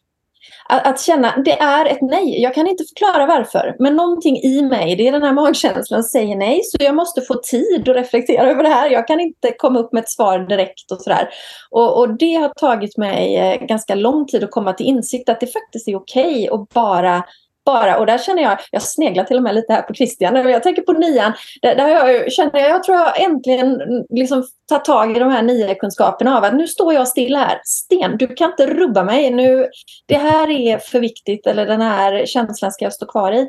Att, 0.68 0.86
att 0.86 1.00
känna, 1.00 1.36
det 1.44 1.60
är 1.60 1.86
ett 1.86 2.02
nej. 2.02 2.42
Jag 2.42 2.54
kan 2.54 2.66
inte 2.66 2.84
förklara 2.84 3.26
varför. 3.26 3.76
Men 3.78 3.96
någonting 3.96 4.36
i 4.36 4.62
mig, 4.62 4.96
det 4.96 5.08
är 5.08 5.12
den 5.12 5.22
här 5.22 5.32
magkänslan, 5.32 6.04
säger 6.04 6.36
nej. 6.36 6.60
Så 6.64 6.76
jag 6.80 6.94
måste 6.94 7.20
få 7.20 7.34
tid 7.34 7.88
att 7.88 7.96
reflektera 7.96 8.50
över 8.50 8.62
det 8.62 8.68
här. 8.68 8.90
Jag 8.90 9.06
kan 9.06 9.20
inte 9.20 9.54
komma 9.58 9.78
upp 9.78 9.92
med 9.92 10.02
ett 10.02 10.10
svar 10.10 10.38
direkt 10.38 10.92
och 10.92 11.00
sådär. 11.00 11.28
Och, 11.70 11.98
och 11.98 12.18
det 12.18 12.34
har 12.34 12.48
tagit 12.48 12.96
mig 12.96 13.36
eh, 13.36 13.66
ganska 13.66 13.94
lång 13.94 14.26
tid 14.26 14.44
att 14.44 14.50
komma 14.50 14.72
till 14.72 14.86
insikt 14.86 15.28
att 15.28 15.40
det 15.40 15.46
faktiskt 15.46 15.88
är 15.88 15.96
okej 15.96 16.50
okay 16.50 16.62
att 16.62 16.68
bara 16.68 17.24
bara. 17.64 17.98
Och 17.98 18.06
där 18.06 18.18
känner 18.18 18.42
jag, 18.42 18.58
jag 18.70 18.82
sneglar 18.82 19.24
till 19.24 19.36
och 19.36 19.42
med 19.42 19.54
lite 19.54 19.72
här 19.72 19.82
på 19.82 19.94
Christian, 19.94 20.50
jag 20.50 20.62
tänker 20.62 20.82
på 20.82 20.92
nian, 20.92 21.32
där, 21.62 21.74
där 21.74 21.88
jag 21.88 22.32
känner 22.32 22.60
jag, 22.60 22.70
jag 22.70 22.82
tror 22.82 22.98
jag 22.98 23.24
äntligen 23.24 23.78
liksom 24.10 24.44
tar 24.68 24.78
tag 24.78 25.16
i 25.16 25.20
de 25.20 25.30
här 25.30 25.42
nio 25.42 25.74
kunskaperna 25.74 26.36
av 26.36 26.44
att 26.44 26.54
nu 26.54 26.66
står 26.66 26.94
jag 26.94 27.08
still 27.08 27.36
här, 27.36 27.60
sten, 27.64 28.16
du 28.16 28.26
kan 28.26 28.50
inte 28.50 28.66
rubba 28.66 29.04
mig, 29.04 29.30
nu, 29.30 29.68
det 30.06 30.16
här 30.16 30.50
är 30.50 30.78
för 30.78 31.00
viktigt 31.00 31.46
eller 31.46 31.66
den 31.66 31.80
här 31.80 32.26
känslan 32.26 32.72
ska 32.72 32.84
jag 32.84 32.92
stå 32.92 33.06
kvar 33.06 33.32
i. 33.32 33.48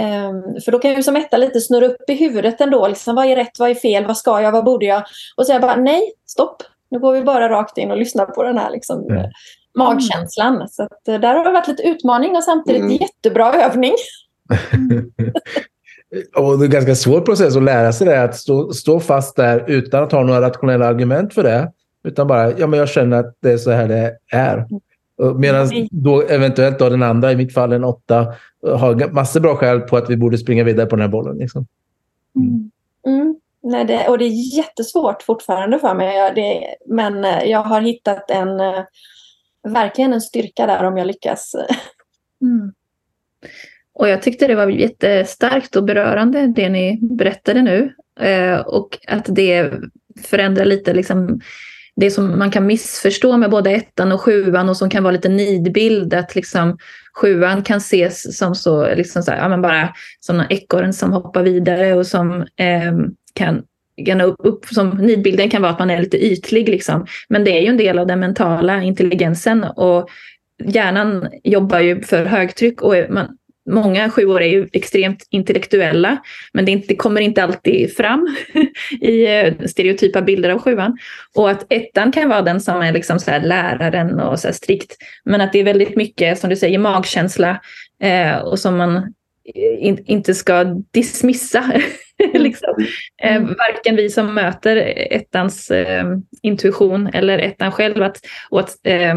Um, 0.00 0.60
för 0.64 0.72
då 0.72 0.78
kan 0.78 0.92
jag 0.92 1.04
som 1.04 1.16
etta 1.16 1.36
lite 1.36 1.60
snurra 1.60 1.86
upp 1.86 2.10
i 2.10 2.14
huvudet 2.14 2.60
ändå. 2.60 2.88
Liksom, 2.88 3.14
vad 3.14 3.26
är 3.26 3.36
rätt, 3.36 3.58
vad 3.58 3.70
är 3.70 3.74
fel, 3.74 4.06
vad 4.06 4.16
ska 4.16 4.40
jag, 4.40 4.52
vad 4.52 4.64
borde 4.64 4.86
jag? 4.86 5.02
Och 5.36 5.46
säga 5.46 5.60
bara 5.60 5.76
nej, 5.76 6.12
stopp. 6.26 6.62
Nu 6.90 6.98
går 6.98 7.12
vi 7.12 7.22
bara 7.22 7.48
rakt 7.48 7.78
in 7.78 7.90
och 7.90 7.96
lyssnar 7.96 8.26
på 8.26 8.42
den 8.42 8.58
här 8.58 8.70
liksom, 8.70 9.10
mm 9.10 9.30
magkänslan. 9.78 10.68
Så 10.68 10.82
att, 10.82 11.08
eh, 11.08 11.20
där 11.20 11.34
har 11.34 11.44
det 11.44 11.52
varit 11.52 11.68
lite 11.68 11.82
utmaning 11.82 12.36
och 12.36 12.44
samtidigt 12.44 12.82
mm. 12.82 12.96
jättebra 12.96 13.52
övning. 13.54 13.94
och 16.36 16.58
det 16.58 16.64
är 16.64 16.66
en 16.66 16.70
ganska 16.70 16.94
svår 16.94 17.20
process 17.20 17.56
att 17.56 17.62
lära 17.62 17.92
sig 17.92 18.06
det, 18.06 18.22
att 18.22 18.36
stå, 18.36 18.72
stå 18.72 19.00
fast 19.00 19.36
där 19.36 19.64
utan 19.66 20.04
att 20.04 20.12
ha 20.12 20.22
några 20.22 20.40
rationella 20.40 20.86
argument 20.86 21.34
för 21.34 21.42
det. 21.42 21.72
Utan 22.04 22.26
bara, 22.26 22.58
ja 22.58 22.66
men 22.66 22.78
jag 22.78 22.88
känner 22.88 23.16
att 23.16 23.36
det 23.40 23.52
är 23.52 23.56
så 23.56 23.70
här 23.70 23.88
det 23.88 24.16
är. 24.32 24.66
Medan 25.36 25.68
då 25.90 26.22
eventuellt 26.22 26.78
då 26.78 26.88
den 26.88 27.02
andra, 27.02 27.32
i 27.32 27.36
mitt 27.36 27.54
fall 27.54 27.72
en 27.72 27.84
åtta, 27.84 28.26
har 28.66 29.12
massor 29.12 29.40
bra 29.40 29.56
skäl 29.56 29.80
på 29.80 29.96
att 29.96 30.10
vi 30.10 30.16
borde 30.16 30.38
springa 30.38 30.64
vidare 30.64 30.86
på 30.86 30.96
den 30.96 31.02
här 31.02 31.08
bollen. 31.08 31.38
Liksom. 31.38 31.66
Mm. 32.36 32.70
Mm. 33.06 33.36
Nej, 33.62 33.84
det, 33.84 34.08
och 34.08 34.18
det 34.18 34.24
är 34.24 34.56
jättesvårt 34.56 35.22
fortfarande 35.22 35.78
för 35.78 35.94
mig. 35.94 36.32
Det, 36.34 36.64
men 36.86 37.24
eh, 37.24 37.44
jag 37.44 37.62
har 37.62 37.80
hittat 37.80 38.30
en 38.30 38.60
eh, 38.60 38.84
verkligen 39.68 40.12
en 40.12 40.20
styrka 40.20 40.66
där 40.66 40.84
om 40.84 40.96
jag 40.96 41.06
lyckas. 41.06 41.54
Mm. 42.42 42.72
Och 43.92 44.08
jag 44.08 44.22
tyckte 44.22 44.46
det 44.46 44.54
var 44.54 44.68
jättestarkt 44.68 45.76
och 45.76 45.84
berörande 45.84 46.46
det 46.46 46.68
ni 46.68 46.98
berättade 47.02 47.62
nu. 47.62 47.94
Eh, 48.20 48.60
och 48.60 48.98
att 49.08 49.26
det 49.28 49.72
förändrar 50.24 50.64
lite 50.64 50.92
liksom 50.92 51.40
det 51.96 52.10
som 52.10 52.38
man 52.38 52.50
kan 52.50 52.66
missförstå 52.66 53.36
med 53.36 53.50
både 53.50 53.70
ettan 53.70 54.12
och 54.12 54.20
sjuan 54.20 54.68
och 54.68 54.76
som 54.76 54.90
kan 54.90 55.02
vara 55.02 55.12
lite 55.12 55.28
nidbild. 55.28 56.14
Att 56.14 56.34
liksom 56.34 56.78
sjuan 57.14 57.62
kan 57.62 57.76
ses 57.76 58.38
som 58.38 58.54
så, 58.54 58.94
liksom 58.94 59.22
så 59.22 59.30
här, 59.30 59.38
ja, 59.38 59.48
men 59.48 59.62
bara 59.62 59.94
som 60.20 60.44
ekorren 60.50 60.92
som 60.92 61.12
hoppar 61.12 61.42
vidare 61.42 61.94
och 61.94 62.06
som 62.06 62.40
eh, 62.40 62.92
kan 63.34 63.62
gärna 64.06 64.24
upp, 64.24 64.36
upp 64.38 64.66
som 64.66 64.88
nidbilden 64.90 65.50
kan 65.50 65.62
vara 65.62 65.72
att 65.72 65.78
man 65.78 65.90
är 65.90 66.00
lite 66.00 66.24
ytlig 66.24 66.68
liksom. 66.68 67.06
Men 67.28 67.44
det 67.44 67.50
är 67.50 67.60
ju 67.60 67.66
en 67.66 67.76
del 67.76 67.98
av 67.98 68.06
den 68.06 68.20
mentala 68.20 68.82
intelligensen 68.82 69.64
och 69.64 70.08
hjärnan 70.64 71.28
jobbar 71.44 71.80
ju 71.80 72.02
för 72.02 72.24
högtryck 72.24 72.82
och 72.82 72.94
man, 73.10 73.38
många 73.68 74.10
sjuor 74.10 74.42
är 74.42 74.46
ju 74.46 74.68
extremt 74.72 75.26
intellektuella, 75.30 76.16
men 76.52 76.64
det, 76.64 76.72
inte, 76.72 76.88
det 76.88 76.96
kommer 76.96 77.20
inte 77.20 77.42
alltid 77.42 77.96
fram 77.96 78.36
i 79.00 79.26
eh, 79.26 79.54
stereotypa 79.66 80.22
bilder 80.22 80.50
av 80.50 80.58
sjuan. 80.58 80.98
Och 81.34 81.50
att 81.50 81.72
ettan 81.72 82.12
kan 82.12 82.28
vara 82.28 82.42
den 82.42 82.60
som 82.60 82.82
är 82.82 82.92
liksom 82.92 83.18
så 83.18 83.30
läraren 83.30 84.20
och 84.20 84.40
så 84.40 84.52
strikt, 84.52 84.96
men 85.24 85.40
att 85.40 85.52
det 85.52 85.58
är 85.58 85.64
väldigt 85.64 85.96
mycket, 85.96 86.38
som 86.38 86.50
du 86.50 86.56
säger, 86.56 86.78
magkänsla 86.78 87.60
eh, 88.02 88.36
och 88.38 88.58
som 88.58 88.76
man 88.76 88.96
eh, 88.96 89.86
in, 89.86 90.04
inte 90.06 90.34
ska 90.34 90.64
dismissa. 90.90 91.72
liksom. 92.32 92.74
eh, 93.22 93.36
mm. 93.36 93.48
varken 93.48 93.96
vi 93.96 94.10
som 94.10 94.34
möter 94.34 94.76
ettans 95.10 95.70
eh, 95.70 96.06
intuition 96.42 97.06
eller 97.06 97.38
ettan 97.38 97.72
själv. 97.72 98.02
Att, 98.02 98.20
och 98.50 98.60
att, 98.60 98.76
eh, 98.82 99.14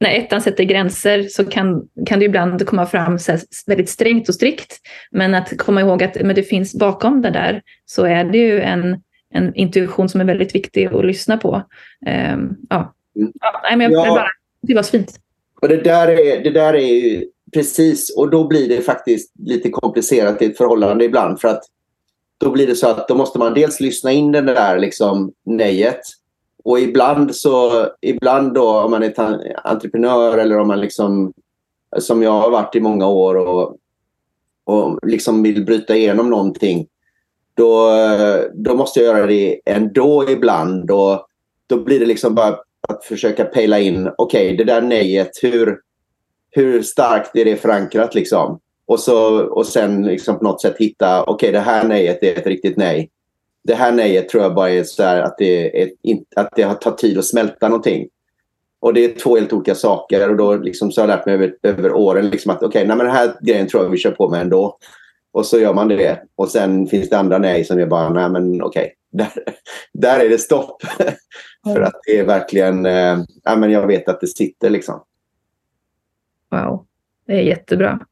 när 0.00 0.10
ettan 0.10 0.40
sätter 0.40 0.64
gränser 0.64 1.22
så 1.22 1.44
kan, 1.44 1.88
kan 2.06 2.18
det 2.18 2.24
ibland 2.24 2.66
komma 2.66 2.86
fram 2.86 3.18
så 3.18 3.38
väldigt 3.66 3.88
strängt 3.88 4.28
och 4.28 4.34
strikt. 4.34 4.78
Men 5.10 5.34
att 5.34 5.58
komma 5.58 5.80
ihåg 5.80 6.02
att 6.02 6.14
men 6.22 6.34
det 6.34 6.42
finns 6.42 6.74
bakom 6.74 7.22
det 7.22 7.30
där 7.30 7.62
så 7.84 8.04
är 8.04 8.24
det 8.24 8.38
ju 8.38 8.60
en, 8.60 9.02
en 9.34 9.54
intuition 9.54 10.08
som 10.08 10.20
är 10.20 10.24
väldigt 10.24 10.54
viktig 10.54 10.86
att 10.86 11.04
lyssna 11.04 11.36
på. 11.36 11.62
Ehm, 12.06 12.56
ja. 12.70 12.94
Mm. 13.16 13.32
Ja, 13.40 13.60
nej, 13.62 13.76
men 13.76 13.92
jag, 13.92 14.06
ja. 14.06 14.14
bara, 14.14 14.28
det 14.62 14.74
var 14.74 14.82
så 14.82 14.90
fint. 14.90 15.20
Och 15.62 15.68
det 15.68 15.76
där 15.76 16.08
är, 16.08 16.44
det 16.44 16.50
där 16.50 16.74
är 16.74 16.86
ju 16.86 17.24
Precis, 17.54 18.16
och 18.16 18.30
då 18.30 18.48
blir 18.48 18.68
det 18.68 18.80
faktiskt 18.82 19.32
lite 19.38 19.70
komplicerat 19.70 20.42
i 20.42 20.46
ett 20.46 20.56
förhållande 20.56 21.04
ibland. 21.04 21.40
För 21.40 21.48
att 21.48 21.62
då 22.38 22.50
blir 22.50 22.66
det 22.66 22.76
så 22.76 22.88
att 22.88 23.08
då 23.08 23.14
måste 23.14 23.38
man 23.38 23.54
dels 23.54 23.80
lyssna 23.80 24.12
in 24.12 24.32
det 24.32 24.40
där 24.40 24.78
liksom 24.78 25.32
nejet. 25.44 26.00
Och 26.64 26.80
ibland 26.80 27.34
så, 27.34 27.88
ibland 28.00 28.54
då 28.54 28.80
om 28.80 28.90
man 28.90 29.02
är 29.02 29.14
entreprenör 29.64 30.38
eller 30.38 30.58
om 30.58 30.68
man 30.68 30.80
liksom, 30.80 31.32
som 31.98 32.22
jag 32.22 32.32
har 32.32 32.50
varit 32.50 32.76
i 32.76 32.80
många 32.80 33.06
år 33.06 33.34
och, 33.34 33.76
och 34.64 34.98
liksom 35.06 35.42
vill 35.42 35.64
bryta 35.64 35.96
igenom 35.96 36.30
någonting. 36.30 36.86
Då, 37.56 37.90
då 38.54 38.74
måste 38.74 39.00
jag 39.00 39.16
göra 39.16 39.26
det 39.26 39.60
ändå 39.64 40.30
ibland. 40.30 40.90
Och 40.90 41.26
då 41.66 41.76
blir 41.84 42.00
det 42.00 42.06
liksom 42.06 42.34
bara 42.34 42.58
att 42.88 43.04
försöka 43.04 43.44
pejla 43.44 43.78
in, 43.78 44.10
okej 44.18 44.46
okay, 44.46 44.56
det 44.56 44.64
där 44.64 44.82
nejet, 44.82 45.30
hur, 45.42 45.78
hur 46.50 46.82
starkt 46.82 47.36
är 47.36 47.44
det 47.44 47.56
förankrat 47.56 48.14
liksom? 48.14 48.60
Och, 48.86 49.00
så, 49.00 49.44
och 49.44 49.66
sen 49.66 50.02
liksom 50.02 50.38
på 50.38 50.44
något 50.44 50.62
sätt 50.62 50.76
hitta, 50.78 51.22
okej 51.22 51.34
okay, 51.34 51.50
det 51.50 51.60
här 51.60 51.88
nejet 51.88 52.22
är 52.22 52.38
ett 52.38 52.46
riktigt 52.46 52.76
nej. 52.76 53.10
Det 53.64 53.74
här 53.74 53.92
nejet 53.92 54.28
tror 54.28 54.42
jag 54.42 54.54
bara 54.54 54.70
är 54.70 54.84
så 54.84 55.02
att 55.02 55.38
det, 55.38 55.82
är, 55.82 55.90
att 56.36 56.48
det 56.56 56.62
har 56.62 56.74
tagit 56.74 56.98
tid 56.98 57.18
att 57.18 57.24
smälta 57.24 57.68
någonting. 57.68 58.08
Och 58.80 58.94
det 58.94 59.04
är 59.04 59.18
två 59.18 59.36
helt 59.36 59.52
olika 59.52 59.74
saker 59.74 60.30
och 60.30 60.36
då 60.36 60.56
liksom 60.56 60.92
så 60.92 61.00
har 61.00 61.08
jag 61.08 61.16
lärt 61.16 61.26
mig 61.26 61.34
över, 61.34 61.56
över 61.62 61.92
åren 61.92 62.30
liksom 62.30 62.50
att 62.50 62.62
okej, 62.62 62.84
okay, 62.84 62.96
den 62.96 63.10
här 63.10 63.34
grejen 63.40 63.66
tror 63.66 63.82
jag 63.82 63.90
vi 63.90 63.98
kör 63.98 64.10
på 64.10 64.28
med 64.28 64.40
ändå. 64.40 64.78
Och 65.32 65.46
så 65.46 65.58
gör 65.58 65.74
man 65.74 65.88
det. 65.88 66.22
Och 66.34 66.48
sen 66.48 66.86
finns 66.86 67.10
det 67.10 67.18
andra 67.18 67.38
nej 67.38 67.64
som 67.64 67.78
är 67.78 67.86
bara, 67.86 68.08
nej 68.08 68.30
men 68.30 68.62
okej, 68.62 68.82
okay, 68.82 68.94
där, 69.10 69.54
där 69.92 70.24
är 70.24 70.28
det 70.28 70.38
stopp. 70.38 70.82
För 71.64 71.80
att 71.80 72.00
det 72.06 72.18
är 72.18 72.24
verkligen, 72.24 72.86
eh, 72.86 73.18
ja 73.44 73.56
men 73.56 73.70
jag 73.70 73.86
vet 73.86 74.08
att 74.08 74.20
det 74.20 74.26
sitter 74.26 74.70
liksom. 74.70 75.04
Wow, 76.50 76.86
det 77.26 77.32
är 77.32 77.42
jättebra. 77.42 78.06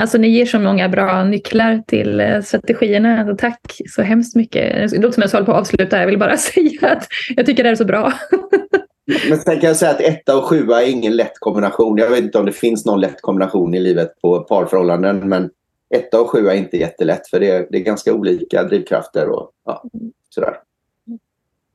Alltså 0.00 0.18
ni 0.18 0.28
ger 0.28 0.46
så 0.46 0.58
många 0.58 0.88
bra 0.88 1.24
nycklar 1.24 1.82
till 1.86 2.20
eh, 2.20 2.40
strategierna. 2.40 3.20
Alltså, 3.20 3.36
tack 3.36 3.80
så 3.88 4.02
hemskt 4.02 4.36
mycket. 4.36 4.90
Det 4.90 4.98
låter 4.98 5.14
som 5.14 5.22
jag 5.22 5.30
håller 5.30 5.46
på 5.46 5.52
att 5.52 5.60
avsluta. 5.60 5.98
Jag 5.98 6.06
vill 6.06 6.18
bara 6.18 6.36
säga 6.36 6.90
att 6.90 7.08
jag 7.36 7.46
tycker 7.46 7.64
det 7.64 7.70
är 7.70 7.74
så 7.74 7.84
bra. 7.84 8.12
Men 9.28 9.38
sen 9.38 9.60
kan 9.60 9.68
jag 9.68 9.76
säga 9.76 9.90
att 9.90 10.00
etta 10.00 10.38
och 10.38 10.44
sjua 10.44 10.82
är 10.82 10.90
ingen 10.90 11.16
lätt 11.16 11.38
kombination. 11.38 11.98
Jag 11.98 12.10
vet 12.10 12.18
inte 12.18 12.38
om 12.38 12.46
det 12.46 12.52
finns 12.52 12.86
någon 12.86 13.00
lätt 13.00 13.20
kombination 13.20 13.74
i 13.74 13.80
livet 13.80 14.20
på 14.22 14.40
parförhållanden. 14.40 15.28
Men 15.28 15.50
etta 15.94 16.20
och 16.20 16.30
sjua 16.30 16.54
är 16.54 16.58
inte 16.58 16.76
jättelätt 16.76 17.28
för 17.28 17.40
det 17.40 17.50
är, 17.50 17.66
det 17.70 17.78
är 17.78 17.82
ganska 17.82 18.14
olika 18.14 18.62
drivkrafter 18.62 19.28
och 19.28 19.50
ja, 19.64 19.84
sådär. 20.28 20.56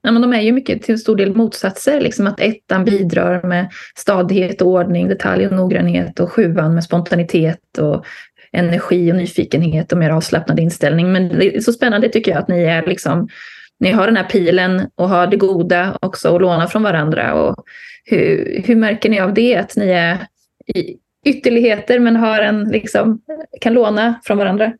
Ja, 0.01 0.11
men 0.11 0.21
de 0.21 0.33
är 0.33 0.41
ju 0.41 0.51
mycket 0.51 0.81
till 0.81 0.99
stor 0.99 1.15
del 1.15 1.35
motsatser. 1.35 2.01
Liksom 2.01 2.27
att 2.27 2.39
ettan 2.39 2.85
bidrar 2.85 3.43
med 3.43 3.71
stadighet 3.95 4.61
och 4.61 4.67
ordning, 4.67 5.07
detalj 5.07 5.47
och 5.47 5.53
noggrannhet 5.53 6.19
och 6.19 6.31
sjuan 6.31 6.73
med 6.73 6.83
spontanitet 6.83 7.77
och 7.77 8.05
energi 8.51 9.11
och 9.11 9.15
nyfikenhet 9.15 9.91
och 9.91 9.97
mer 9.97 10.09
avslappnad 10.09 10.59
inställning. 10.59 11.11
Men 11.11 11.29
det 11.29 11.55
är 11.55 11.59
så 11.59 11.73
spännande 11.73 12.09
tycker 12.09 12.31
jag 12.31 12.39
att 12.39 12.47
ni 12.47 12.63
är 12.63 12.85
liksom 12.85 13.27
ni 13.79 13.91
har 13.91 14.05
den 14.05 14.17
här 14.17 14.29
pilen 14.29 14.87
och 14.95 15.09
har 15.09 15.27
det 15.27 15.37
goda 15.37 15.97
också 16.01 16.29
och 16.29 16.41
låna 16.41 16.67
från 16.67 16.83
varandra. 16.83 17.33
Och 17.33 17.65
hur, 18.03 18.61
hur 18.65 18.75
märker 18.75 19.09
ni 19.09 19.19
av 19.19 19.33
det, 19.33 19.55
att 19.55 19.75
ni 19.75 19.89
är 19.89 20.17
i 20.75 20.97
ytterligheter 21.25 21.99
men 21.99 22.15
har 22.15 22.39
en, 22.39 22.63
liksom, 22.63 23.21
kan 23.61 23.73
låna 23.73 24.19
från 24.23 24.37
varandra? 24.37 24.73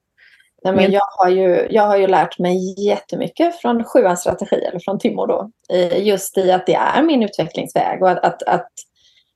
Nej, 0.63 0.73
men 0.73 0.91
jag, 0.91 1.01
har 1.17 1.29
ju, 1.29 1.67
jag 1.69 1.83
har 1.83 1.97
ju 1.97 2.07
lärt 2.07 2.39
mig 2.39 2.85
jättemycket 2.87 3.61
från 3.61 3.83
sjuans 3.83 4.19
strategi, 4.19 4.55
eller 4.55 4.79
från 4.79 4.99
Timo 4.99 5.25
då. 5.25 5.49
Just 5.95 6.37
i 6.37 6.51
att 6.51 6.65
det 6.65 6.75
är 6.75 7.01
min 7.01 7.23
utvecklingsväg 7.23 8.01
och 8.03 8.09
att, 8.09 8.23
att, 8.23 8.43
att 8.43 8.69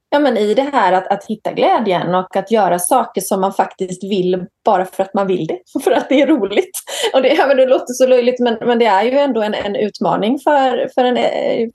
ja, 0.09 0.19
men 0.19 0.38
i 0.38 0.53
det 0.53 0.61
här 0.61 0.93
att, 0.93 1.07
att 1.07 1.25
hitta 1.25 1.51
glädjen 1.51 2.15
och 2.15 2.35
att 2.35 2.51
göra 2.51 2.79
saker 2.79 3.21
som 3.21 3.41
man 3.41 3.53
faktiskt 3.53 4.03
vill 4.03 4.45
bara 4.65 4.85
för 4.85 5.03
att 5.03 5.13
man 5.13 5.27
vill 5.27 5.47
det. 5.47 5.59
För 5.83 5.91
att 5.91 6.09
det 6.09 6.21
är 6.21 6.27
roligt. 6.27 6.77
Och 7.13 7.21
det, 7.21 7.33
ja, 7.33 7.47
men 7.47 7.57
det 7.57 7.65
låter 7.65 7.93
så 7.93 8.07
löjligt 8.07 8.39
men, 8.39 8.57
men 8.61 8.79
det 8.79 8.85
är 8.85 9.03
ju 9.03 9.17
ändå 9.17 9.41
en, 9.41 9.53
en 9.53 9.75
utmaning 9.75 10.39
för, 10.39 10.89
för, 10.95 11.03
en, 11.03 11.15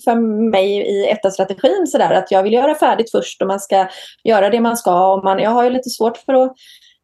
för 0.04 0.14
mig 0.50 0.70
i 0.70 1.10
etta-strategin. 1.10 1.86
Att 2.00 2.30
jag 2.30 2.42
vill 2.42 2.52
göra 2.52 2.74
färdigt 2.74 3.10
först 3.10 3.42
och 3.42 3.48
man 3.48 3.60
ska 3.60 3.88
göra 4.24 4.50
det 4.50 4.60
man 4.60 4.76
ska. 4.76 5.14
Och 5.14 5.24
man, 5.24 5.38
jag 5.38 5.50
har 5.50 5.64
ju 5.64 5.70
lite 5.70 5.90
svårt 5.90 6.16
för 6.16 6.34
att 6.34 6.52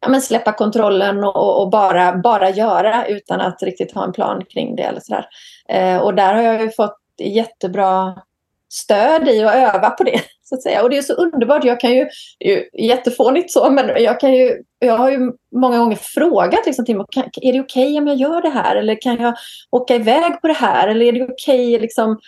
ja, 0.07 0.11
men 0.11 0.21
släppa 0.21 0.51
kontrollen 0.51 1.23
och, 1.23 1.61
och, 1.61 1.69
bara, 1.69 2.17
bara 2.17 2.49
göra 2.49 3.05
utan 3.07 3.41
att 3.41 3.63
riktigt 3.63 3.93
ha 3.93 4.05
en 4.05 4.11
plan 4.11 4.45
kring 4.45 4.75
det. 4.75 4.83
Eller 4.83 4.99
så 4.99 5.13
där. 5.13 5.27
Eh, 5.69 6.01
och 6.01 6.15
där 6.15 6.33
har 6.33 6.41
jag 6.41 6.61
ju 6.61 6.71
fått 6.71 6.97
jättebra 7.19 8.21
stöd 8.69 9.27
i 9.27 9.43
att 9.43 9.55
öva 9.55 9.89
på 9.89 10.03
det. 10.03 10.21
Så 10.43 10.55
att 10.55 10.63
säga. 10.63 10.83
Och 10.83 10.89
det 10.89 10.97
är 10.97 11.01
så 11.01 11.13
underbart. 11.13 11.63
Jag 11.63 11.79
kan 11.79 11.93
ju, 11.93 12.07
ju 12.39 12.69
jättefånigt 12.73 13.51
så, 13.51 13.69
men 13.69 14.03
jag, 14.03 14.19
kan 14.19 14.33
ju, 14.33 14.63
jag 14.79 14.97
har 14.97 15.11
ju 15.11 15.31
många 15.55 15.77
gånger 15.77 15.97
frågat 16.01 16.65
liksom, 16.65 16.85
Timo, 16.85 17.05
kan, 17.11 17.23
är 17.41 17.53
det 17.53 17.59
okej 17.59 17.85
okay 17.85 17.97
om 17.97 18.07
jag 18.07 18.17
gör 18.17 18.41
det 18.41 18.49
här? 18.49 18.75
Eller 18.75 19.01
kan 19.01 19.17
jag 19.17 19.33
åka 19.71 19.95
iväg 19.95 20.41
på 20.41 20.47
det 20.47 20.53
här? 20.53 20.87
Eller 20.87 21.05
är 21.05 21.11
det 21.11 21.23
okej 21.23 21.67
okay, 21.67 21.79
liksom, 21.79 22.19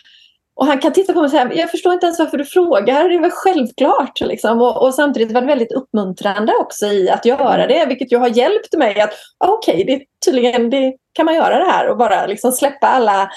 och 0.60 0.65
han 0.65 0.80
kan 0.80 0.93
titta 0.93 1.13
på 1.13 1.19
mig 1.19 1.26
och 1.26 1.32
säga, 1.32 1.54
jag 1.54 1.72
förstår 1.72 1.93
inte 1.93 2.06
ens 2.06 2.19
varför 2.19 2.38
du 2.38 2.45
frågar, 2.45 3.10
det 3.10 3.15
är 3.15 3.19
väl 3.19 3.32
självklart. 3.32 4.22
Liksom. 4.22 4.62
Och, 4.62 4.84
och 4.84 4.93
samtidigt 4.93 5.32
var 5.32 5.41
det 5.41 5.48
väldigt 5.48 5.72
uppmuntrande 5.72 6.54
också 6.56 6.86
i 6.86 7.10
att 7.10 7.26
göra 7.26 7.67
det, 7.67 7.86
vilket 7.86 8.12
ju 8.12 8.17
har 8.17 8.28
hjälpt 8.28 8.78
mig 8.78 9.02
att, 9.02 9.13
ah, 9.38 9.48
okej, 9.48 9.84
okay, 9.84 10.06
tydligen 10.26 10.69
det, 10.69 10.93
kan 11.13 11.26
man 11.26 11.36
göra 11.36 11.60
det 11.60 11.72
här 11.72 11.89
och 11.89 11.98
bara 11.98 12.26
liksom 12.28 12.52
släppa 12.52 12.88
alla, 12.88 13.30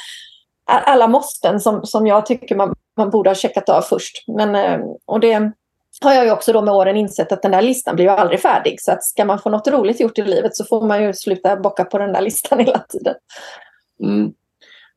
alla 0.65 1.07
måsten 1.09 1.61
som, 1.61 1.87
som 1.87 2.07
jag 2.07 2.27
tycker 2.27 2.57
man, 2.57 2.75
man 2.97 3.11
borde 3.11 3.31
ha 3.31 3.35
checkat 3.35 3.69
av 3.69 3.83
först. 3.83 4.25
Men, 4.29 4.55
eh, 4.55 4.81
och 5.07 5.21
det 5.21 5.53
har 6.03 6.15
jag 6.15 6.25
ju 6.25 6.31
också 6.31 6.53
då 6.53 6.63
med 6.63 6.75
åren 6.75 6.97
insett 6.97 7.33
att 7.33 7.43
den 7.43 7.53
där 7.53 7.63
listan 7.63 7.95
blir 7.95 8.05
ju 8.05 8.11
aldrig 8.11 8.41
färdig. 8.41 8.81
Så 8.81 8.93
att 8.93 9.05
ska 9.05 9.25
man 9.25 9.39
få 9.39 9.51
något 9.51 9.69
roligt 9.69 10.01
gjort 10.01 10.19
i 10.19 10.23
livet 10.23 10.57
så 10.57 10.65
får 10.65 10.87
man 10.87 11.03
ju 11.03 11.13
sluta 11.13 11.57
bocka 11.57 11.85
på 11.85 11.99
den 11.99 12.13
där 12.13 12.21
listan 12.21 12.59
hela 12.65 12.79
tiden. 12.79 13.15
Mm. 14.03 14.33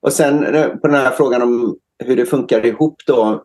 Och 0.02 0.14
sen 0.14 0.56
eh, 0.56 0.68
på 0.68 0.88
den 0.88 0.96
här 0.96 1.12
frågan 1.12 1.42
om 1.42 1.80
hur 2.04 2.16
det 2.16 2.26
funkar 2.26 2.66
ihop 2.66 3.02
då, 3.08 3.44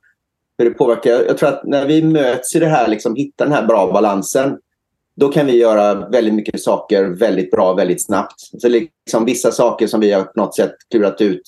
hur 0.59 0.65
det 0.65 0.71
påverkar. 0.71 1.11
Jag 1.11 1.39
tror 1.39 1.49
att 1.49 1.65
när 1.65 1.87
vi 1.87 2.03
möts 2.03 2.57
i 2.57 2.59
det 2.59 2.67
här, 2.67 2.89
liksom 2.89 3.17
hittar 3.17 3.45
den 3.45 3.55
här 3.55 3.67
bra 3.67 3.93
balansen, 3.93 4.59
då 5.17 5.29
kan 5.29 5.47
vi 5.47 5.57
göra 5.57 6.09
väldigt 6.09 6.35
mycket 6.35 6.63
saker 6.63 7.05
väldigt 7.05 7.51
bra 7.51 7.75
väldigt 7.75 8.05
snabbt. 8.05 8.41
Så 8.41 8.69
liksom 8.69 9.25
vissa 9.25 9.53
saker 9.53 9.87
som 9.87 10.01
vi 10.01 10.13
har 10.13 10.23
på 10.23 10.41
något 10.41 10.57
sätt 10.57 10.75
klurat 10.91 11.21
ut 11.21 11.43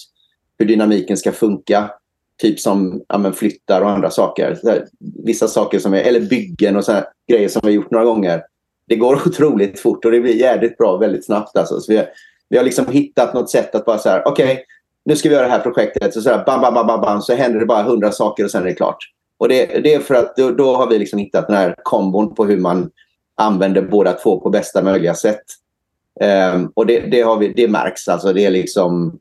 hur 0.58 0.66
dynamiken 0.66 1.16
ska 1.16 1.32
funka. 1.32 1.90
Typ 2.36 2.60
som 2.60 3.02
ja, 3.08 3.18
men 3.18 3.32
flyttar 3.32 3.80
och 3.80 3.90
andra 3.90 4.10
saker. 4.10 4.58
Här, 4.62 4.86
vissa 5.24 5.48
saker 5.48 5.78
som 5.78 5.94
är, 5.94 6.00
eller 6.00 6.20
byggen 6.20 6.76
och 6.76 6.84
så 6.84 7.00
grejer 7.28 7.48
som 7.48 7.60
vi 7.64 7.68
har 7.68 7.74
gjort 7.74 7.90
några 7.90 8.04
gånger. 8.04 8.42
Det 8.88 8.96
går 8.96 9.14
otroligt 9.26 9.80
fort 9.80 10.04
och 10.04 10.10
det 10.10 10.20
blir 10.20 10.36
jädrigt 10.36 10.78
bra 10.78 10.96
väldigt 10.96 11.26
snabbt. 11.26 11.56
Alltså. 11.56 11.80
Så 11.80 11.92
vi, 11.92 12.02
vi 12.48 12.56
har 12.56 12.64
liksom 12.64 12.86
hittat 12.86 13.34
något 13.34 13.50
sätt 13.50 13.74
att 13.74 13.84
bara 13.84 13.98
så 13.98 14.08
här, 14.08 14.22
okej, 14.28 14.52
okay, 14.52 14.64
nu 15.04 15.16
ska 15.16 15.28
vi 15.28 15.34
göra 15.34 15.46
det 15.46 15.52
här 15.52 15.60
projektet. 15.60 16.14
Så, 16.14 16.20
så, 16.20 16.42
bam, 16.46 16.60
bam, 16.60 16.74
bam, 16.74 16.86
bam, 16.86 17.00
bam, 17.00 17.22
så 17.22 17.34
händer 17.34 17.60
det 17.60 17.66
bara 17.66 17.82
hundra 17.82 18.12
saker 18.12 18.44
och 18.44 18.50
sen 18.50 18.62
är 18.62 18.66
det 18.66 18.74
klart. 18.74 18.96
Och 19.38 19.48
det, 19.48 19.66
det 19.66 19.94
är 19.94 20.00
för 20.00 20.14
att 20.14 20.36
då, 20.36 20.50
då, 20.50 20.76
har 20.76 20.86
vi 20.86 20.98
liksom 20.98 21.18
hittat 21.18 21.46
den 21.46 21.56
här 21.56 21.74
kombon 21.82 22.34
på 22.34 22.44
hur 22.44 22.58
man 22.58 22.90
använder 23.34 23.82
båda 23.82 24.12
två 24.12 24.40
på 24.40 24.50
bästa 24.50 24.82
möjliga 24.82 25.14
sätt. 25.14 25.42
Um, 26.54 26.72
och 26.74 26.86
det, 26.86 27.00
det, 27.00 27.20
har 27.20 27.36
vi, 27.36 27.48
det 27.48 27.68
märks. 27.68 28.08
Alltså 28.08 28.32
det 28.32 28.46
är 28.46 28.50
liksom... 28.50 29.18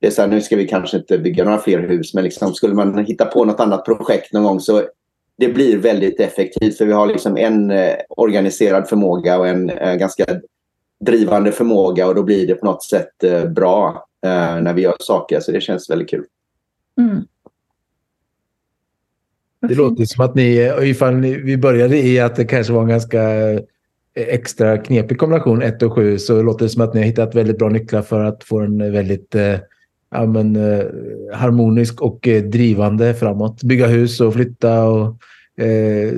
Det 0.00 0.06
är 0.06 0.10
så 0.10 0.22
här, 0.22 0.28
nu 0.28 0.40
ska 0.40 0.56
vi 0.56 0.68
kanske 0.68 0.96
inte 0.96 1.18
bygga 1.18 1.44
några 1.44 1.58
fler 1.58 1.78
hus, 1.78 2.14
men 2.14 2.24
liksom, 2.24 2.54
skulle 2.54 2.74
man 2.74 3.04
hitta 3.04 3.24
på 3.24 3.44
något 3.44 3.60
annat 3.60 3.84
projekt 3.84 4.32
någon 4.32 4.44
gång 4.44 4.60
så 4.60 4.82
det 5.38 5.48
blir 5.48 5.78
väldigt 5.78 6.20
effektivt. 6.20 6.78
För 6.78 6.86
vi 6.86 6.92
har 6.92 7.06
liksom 7.06 7.36
en 7.36 7.70
eh, 7.70 7.94
organiserad 8.08 8.88
förmåga 8.88 9.38
och 9.38 9.48
en 9.48 9.70
eh, 9.70 9.94
ganska 9.94 10.24
drivande 11.00 11.52
förmåga 11.52 12.06
och 12.06 12.14
då 12.14 12.22
blir 12.22 12.46
det 12.46 12.54
på 12.54 12.66
något 12.66 12.84
sätt 12.84 13.24
eh, 13.24 13.44
bra 13.44 14.06
eh, 14.26 14.62
när 14.62 14.74
vi 14.74 14.82
gör 14.82 14.96
saker. 15.00 15.40
Så 15.40 15.52
det 15.52 15.60
känns 15.60 15.90
väldigt 15.90 16.10
kul. 16.10 16.24
Mm. 16.98 17.22
Det 19.68 19.74
låter 19.74 20.04
som 20.04 20.24
att 20.24 20.34
ni, 20.34 20.72
ifall 20.82 21.14
ni, 21.14 21.36
vi 21.36 21.56
började 21.56 21.98
i 21.98 22.20
att 22.20 22.36
det 22.36 22.44
kanske 22.44 22.72
var 22.72 22.82
en 22.82 22.88
ganska 22.88 23.22
eh, 23.22 23.60
extra 24.14 24.78
knepig 24.78 25.18
kombination 25.18 25.62
1 25.62 25.82
och 25.82 25.92
7 25.92 26.18
så 26.18 26.42
låter 26.42 26.64
det 26.64 26.68
som 26.68 26.82
att 26.82 26.94
ni 26.94 27.00
har 27.00 27.06
hittat 27.06 27.34
väldigt 27.34 27.58
bra 27.58 27.68
nycklar 27.68 28.02
för 28.02 28.24
att 28.24 28.44
få 28.44 28.60
en 28.60 28.92
väldigt 28.92 29.34
eh, 29.34 29.56
ja, 30.10 30.26
men, 30.26 30.56
eh, 30.56 30.84
harmonisk 31.32 32.02
och 32.02 32.28
eh, 32.28 32.42
drivande 32.42 33.14
framåt. 33.14 33.62
Bygga 33.62 33.86
hus 33.86 34.20
och 34.20 34.34
flytta 34.34 34.84
och 34.84 35.16
eh, 35.64 36.12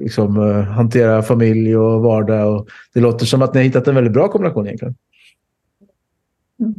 liksom, 0.00 0.36
eh, 0.36 0.60
hantera 0.60 1.22
familj 1.22 1.76
och 1.76 2.02
vardag. 2.02 2.54
Och 2.54 2.68
det 2.94 3.00
låter 3.00 3.26
som 3.26 3.42
att 3.42 3.54
ni 3.54 3.60
har 3.60 3.64
hittat 3.64 3.88
en 3.88 3.94
väldigt 3.94 4.12
bra 4.12 4.28
kombination 4.28 4.66
egentligen. 4.66 4.94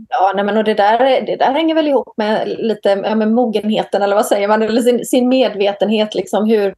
Ja, 0.10 0.32
nej, 0.36 0.46
men 0.46 0.58
och 0.58 0.64
det, 0.64 0.74
där, 0.74 1.22
det 1.26 1.36
där 1.36 1.52
hänger 1.52 1.76
väl 1.76 1.88
ihop 1.88 2.14
med 2.18 2.48
lite 2.48 2.90
ja, 2.90 3.16
med 3.16 3.32
mogenheten, 3.32 4.02
eller 4.02 4.16
vad 4.16 4.26
säger 4.26 4.48
man, 4.48 4.62
eller 4.62 4.82
sin, 4.82 5.06
sin 5.06 5.30
medvetenhet. 5.30 6.16
Liksom 6.16 6.50
hur, 6.50 6.76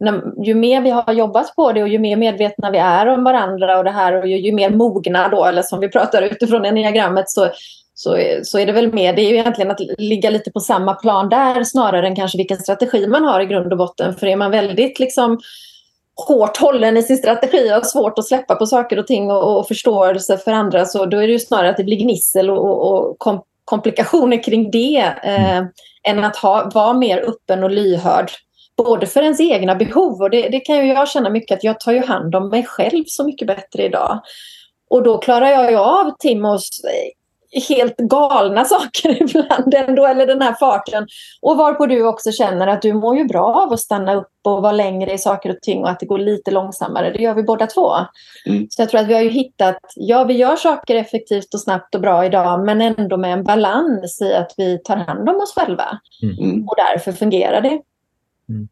när, 0.00 0.44
ju 0.46 0.54
mer 0.54 0.80
vi 0.80 0.90
har 0.90 1.12
jobbat 1.12 1.56
på 1.56 1.72
det 1.72 1.82
och 1.82 1.88
ju 1.88 1.98
mer 1.98 2.16
medvetna 2.16 2.70
vi 2.70 2.78
är 2.78 3.06
om 3.06 3.24
varandra 3.24 3.78
och 3.78 3.84
det 3.84 3.90
här 3.90 4.12
och 4.12 4.28
ju, 4.28 4.38
ju 4.38 4.52
mer 4.52 4.70
mogna 4.70 5.28
då, 5.28 5.44
eller 5.44 5.62
som 5.62 5.80
vi 5.80 5.88
pratar 5.88 6.22
utifrån 6.22 6.64
enneagrammet, 6.64 7.30
så, 7.30 7.48
så, 7.94 8.18
så 8.42 8.58
är 8.58 8.66
det 8.66 8.72
väl 8.72 8.92
mer, 8.92 9.12
det 9.12 9.22
är 9.22 9.30
ju 9.30 9.36
egentligen 9.36 9.70
att 9.70 9.80
ligga 9.98 10.30
lite 10.30 10.50
på 10.50 10.60
samma 10.60 10.94
plan 10.94 11.28
där 11.28 11.64
snarare 11.64 12.06
än 12.06 12.16
kanske 12.16 12.38
vilken 12.38 12.58
strategi 12.58 13.06
man 13.06 13.24
har 13.24 13.40
i 13.40 13.46
grund 13.46 13.72
och 13.72 13.78
botten. 13.78 14.14
För 14.14 14.26
är 14.26 14.36
man 14.36 14.50
väldigt 14.50 14.98
liksom 14.98 15.40
hårt 16.28 16.56
hållen 16.56 16.96
i 16.96 17.02
sin 17.02 17.16
strategi 17.16 17.70
och 17.70 17.74
har 17.74 17.82
svårt 17.82 18.18
att 18.18 18.26
släppa 18.26 18.54
på 18.54 18.66
saker 18.66 18.98
och 18.98 19.06
ting 19.06 19.30
och, 19.30 19.58
och 19.58 19.68
förståelse 19.68 20.38
för 20.38 20.52
andra 20.52 20.84
så 20.84 21.06
då 21.06 21.16
är 21.16 21.26
det 21.26 21.32
ju 21.32 21.38
snarare 21.38 21.70
att 21.70 21.76
det 21.76 21.84
blir 21.84 21.96
gnissel 21.96 22.50
och, 22.50 22.92
och 22.92 23.18
kom, 23.18 23.42
komplikationer 23.64 24.42
kring 24.42 24.70
det 24.70 25.14
eh, 25.22 25.56
mm. 25.56 25.66
än 26.08 26.24
att 26.24 26.36
ha, 26.36 26.70
vara 26.74 26.92
mer 26.92 27.18
öppen 27.18 27.64
och 27.64 27.70
lyhörd. 27.70 28.30
Både 28.76 29.06
för 29.06 29.22
ens 29.22 29.40
egna 29.40 29.74
behov 29.74 30.22
och 30.22 30.30
det, 30.30 30.48
det 30.48 30.60
kan 30.60 30.76
ju 30.76 30.92
jag 30.92 31.08
känna 31.08 31.30
mycket 31.30 31.56
att 31.56 31.64
jag 31.64 31.80
tar 31.80 31.92
ju 31.92 32.06
hand 32.06 32.34
om 32.34 32.48
mig 32.48 32.64
själv 32.64 33.04
så 33.06 33.24
mycket 33.24 33.46
bättre 33.46 33.84
idag. 33.84 34.20
Och 34.90 35.02
då 35.02 35.18
klarar 35.18 35.46
jag 35.46 35.70
ju 35.70 35.76
av 35.76 36.10
Timos 36.18 36.80
helt 37.68 37.96
galna 37.96 38.64
saker 38.64 39.22
ibland 39.22 39.74
ändå, 39.74 40.06
eller 40.06 40.26
den 40.26 40.42
här 40.42 40.54
farten. 40.54 41.06
Och 41.42 41.56
varpå 41.56 41.86
du 41.86 42.06
också 42.06 42.32
känner 42.32 42.66
att 42.66 42.82
du 42.82 42.92
mår 42.92 43.16
ju 43.16 43.24
bra 43.24 43.54
av 43.54 43.72
att 43.72 43.80
stanna 43.80 44.14
upp 44.14 44.26
och 44.44 44.62
vara 44.62 44.72
längre 44.72 45.12
i 45.12 45.18
saker 45.18 45.50
och 45.50 45.60
ting 45.62 45.82
och 45.82 45.90
att 45.90 46.00
det 46.00 46.06
går 46.06 46.18
lite 46.18 46.50
långsammare. 46.50 47.10
Det 47.10 47.22
gör 47.22 47.34
vi 47.34 47.42
båda 47.42 47.66
två. 47.66 47.90
Mm. 48.46 48.66
Så 48.70 48.82
jag 48.82 48.90
tror 48.90 49.00
att 49.00 49.06
vi 49.06 49.14
har 49.14 49.22
ju 49.22 49.30
hittat, 49.30 49.78
ja 49.96 50.24
vi 50.24 50.34
gör 50.34 50.56
saker 50.56 50.96
effektivt 50.96 51.54
och 51.54 51.60
snabbt 51.60 51.94
och 51.94 52.00
bra 52.00 52.24
idag 52.24 52.64
men 52.64 52.80
ändå 52.80 53.16
med 53.16 53.32
en 53.32 53.44
balans 53.44 54.22
i 54.22 54.34
att 54.34 54.54
vi 54.56 54.78
tar 54.78 54.96
hand 54.96 55.28
om 55.28 55.36
oss 55.36 55.54
själva. 55.54 55.98
Mm. 56.22 56.68
Och 56.68 56.74
därför 56.76 57.12
fungerar 57.12 57.60
det. 57.60 57.80
Mm. 58.48 58.68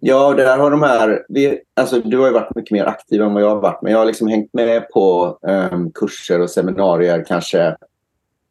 Ja, 0.00 0.34
där 0.34 0.58
har 0.58 0.70
de 0.70 0.82
här... 0.82 1.24
Vi, 1.28 1.60
alltså, 1.76 2.00
du 2.00 2.18
har 2.18 2.26
ju 2.26 2.32
varit 2.32 2.54
mycket 2.54 2.70
mer 2.70 2.84
aktiv 2.84 3.22
än 3.22 3.34
vad 3.34 3.42
jag 3.42 3.48
har 3.48 3.60
varit. 3.60 3.82
Men 3.82 3.92
jag 3.92 3.98
har 3.98 4.06
liksom 4.06 4.28
hängt 4.28 4.54
med 4.54 4.88
på 4.88 5.38
um, 5.42 5.92
kurser 5.92 6.40
och 6.40 6.50
seminarier 6.50 7.24
kanske 7.28 7.76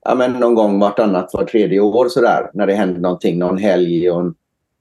ja, 0.07 0.15
men 0.15 0.33
någon 0.33 0.55
gång 0.55 0.79
vartannat, 0.79 1.33
var 1.33 1.43
tredje 1.43 1.79
år 1.79 2.09
sådär. 2.09 2.51
När 2.53 2.67
det 2.67 2.73
hände 2.73 2.99
någonting, 2.99 3.39
någon 3.39 3.57
helg. 3.57 4.11
Och 4.11 4.33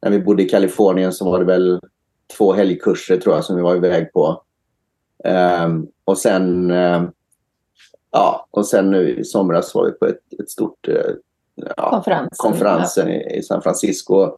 när 0.03 0.11
vi 0.11 0.21
bodde 0.21 0.43
i 0.43 0.49
Kalifornien 0.49 1.13
så 1.13 1.31
var 1.31 1.39
det 1.39 1.45
väl 1.45 1.81
två 2.37 2.53
helgkurser 2.53 3.17
tror 3.17 3.35
jag 3.35 3.45
som 3.45 3.57
vi 3.57 3.63
var 3.63 3.77
iväg 3.77 4.13
på. 4.13 4.43
Um, 5.65 5.89
och 6.05 6.19
sen... 6.19 6.71
Um, 6.71 7.11
ja, 8.11 8.47
och 8.51 8.67
sen 8.67 8.91
nu 8.91 9.19
i 9.19 9.25
somras 9.25 9.75
var 9.75 9.87
vi 9.87 9.93
på 9.93 10.07
ett, 10.07 10.41
ett 10.41 10.51
stort... 10.51 10.89
Uh, 10.89 10.95
ja, 11.77 11.91
konferensen, 11.91 12.37
konferensen 12.37 13.09
i, 13.09 13.39
i 13.39 13.43
San 13.43 13.63
Francisco 13.63 14.37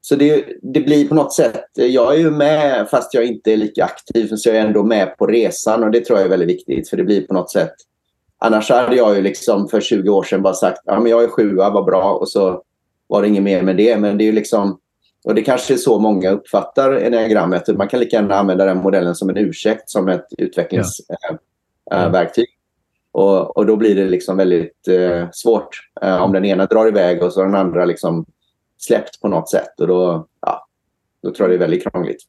så 0.00 0.16
det, 0.16 0.44
det, 0.62 0.80
blir 0.80 1.08
på 1.08 1.14
något 1.14 1.32
sätt, 1.34 1.64
jag 1.74 2.14
är 2.14 2.18
ju 2.18 2.30
med 2.30 2.88
fast 2.90 3.14
jag 3.14 3.24
inte 3.24 3.52
är 3.52 3.56
lika 3.56 3.84
aktiv 3.84 4.28
så 4.36 4.48
jag 4.48 4.56
är 4.56 4.66
ändå 4.66 4.82
med 4.82 5.16
på 5.16 5.26
resan 5.26 5.84
och 5.84 5.90
det 5.90 6.04
tror 6.04 6.18
jag 6.18 6.26
är 6.26 6.30
väldigt 6.30 6.48
viktigt 6.48 6.88
för 6.88 6.96
det 6.96 7.04
blir 7.04 7.26
på 7.26 7.34
något 7.34 7.50
sätt 7.50 7.74
Annars 8.38 8.70
hade 8.70 8.96
jag 8.96 9.16
ju 9.16 9.22
liksom 9.22 9.68
för 9.68 9.80
20 9.80 10.10
år 10.10 10.22
sedan 10.22 10.42
bara 10.42 10.54
sagt 10.54 10.82
ja, 10.84 11.00
men 11.00 11.10
jag 11.10 11.24
är 11.24 11.28
sjua, 11.28 11.70
vad 11.70 11.84
bra 11.84 12.12
och 12.12 12.28
så 12.28 12.62
var 13.06 13.22
det 13.22 13.28
inget 13.28 13.42
mer 13.42 13.62
med 13.62 13.76
det. 13.76 13.96
Men 13.96 14.18
det 14.18 14.24
är 14.24 14.26
ju 14.26 14.32
liksom, 14.32 14.78
och 15.24 15.34
det 15.34 15.42
kanske 15.42 15.74
är 15.74 15.78
så 15.78 15.98
många 15.98 16.30
uppfattar 16.30 16.92
enneagrammet. 16.92 17.68
Man 17.68 17.88
kan 17.88 18.00
lika 18.00 18.16
gärna 18.16 18.34
använda 18.34 18.64
den 18.64 18.78
modellen 18.78 19.14
som 19.14 19.28
en 19.28 19.36
ursäkt, 19.36 19.90
som 19.90 20.08
ett 20.08 20.26
utvecklingsverktyg. 20.38 22.40
Ja. 22.40 22.42
Äh, 22.42 22.48
och, 23.12 23.56
och 23.56 23.66
då 23.66 23.76
blir 23.76 23.94
det 23.94 24.04
liksom 24.04 24.36
väldigt 24.36 24.88
eh, 24.88 25.28
svårt 25.32 25.80
eh, 26.02 26.22
om 26.22 26.32
den 26.32 26.44
ena 26.44 26.66
drar 26.66 26.88
iväg 26.88 27.22
och 27.22 27.32
så 27.32 27.42
den 27.42 27.54
andra 27.54 27.84
liksom 27.84 28.26
släppt 28.78 29.20
på 29.20 29.28
något 29.28 29.50
sätt. 29.50 29.80
Och 29.80 29.86
då, 29.86 30.26
ja, 30.40 30.66
då 31.22 31.30
tror 31.30 31.48
jag 31.48 31.50
det 31.50 31.64
är 31.64 31.68
väldigt 31.68 31.90
krångligt. 31.90 32.22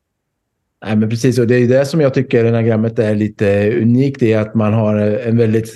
Nej, 0.85 0.95
men 0.95 1.09
precis, 1.09 1.39
och 1.39 1.47
det 1.47 1.55
är 1.55 1.67
det 1.67 1.85
som 1.85 2.01
jag 2.01 2.13
tycker 2.13 2.45
enagrammet 2.45 2.99
är 2.99 3.15
lite 3.15 3.71
unikt 3.81 4.23
i 4.23 4.33
att 4.33 4.55
man 4.55 4.73
har 4.73 4.95
en 4.95 5.37
väldigt 5.37 5.75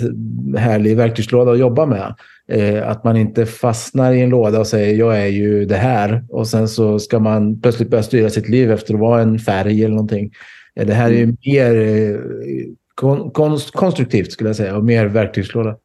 härlig 0.58 0.97
verktygslåda 0.97 1.51
att 1.51 1.60
jobba 1.60 1.86
med. 1.86 2.16
Eh, 2.47 2.89
att 2.89 3.04
man 3.04 3.18
inte 3.18 3.45
fastnar 3.45 4.14
i 4.14 4.22
en 4.22 4.30
låda 4.30 4.60
och 4.60 4.68
säger 4.68 4.95
jag 4.95 5.22
är 5.22 5.28
ju 5.28 5.66
det 5.66 5.76
här 5.76 6.26
och 6.30 6.47
sen 6.47 6.68
så 6.68 6.99
ska 6.99 7.20
man 7.20 7.62
plötsligt 7.62 7.89
börja 7.89 8.04
styra 8.04 8.30
sitt 8.30 8.49
liv 8.49 8.72
efter 8.72 8.93
att 8.93 8.99
vara 8.99 9.22
en 9.22 9.39
färg 9.39 9.84
eller 9.84 9.95
någonting. 9.95 10.32
Eh, 10.76 10.88
det 10.88 10.93
här 10.93 11.10
är 11.10 11.16
ju 11.16 11.24
mm. 11.24 11.38
mer 11.45 11.76
eh, 11.76 12.20
kon 12.95 13.32
konstruktivt 13.74 14.32
skulle 14.32 14.49
jag 14.49 14.56
säga 14.56 14.78
och 14.78 14.84
mer 14.84 15.06
verktygslåda. 15.06 15.76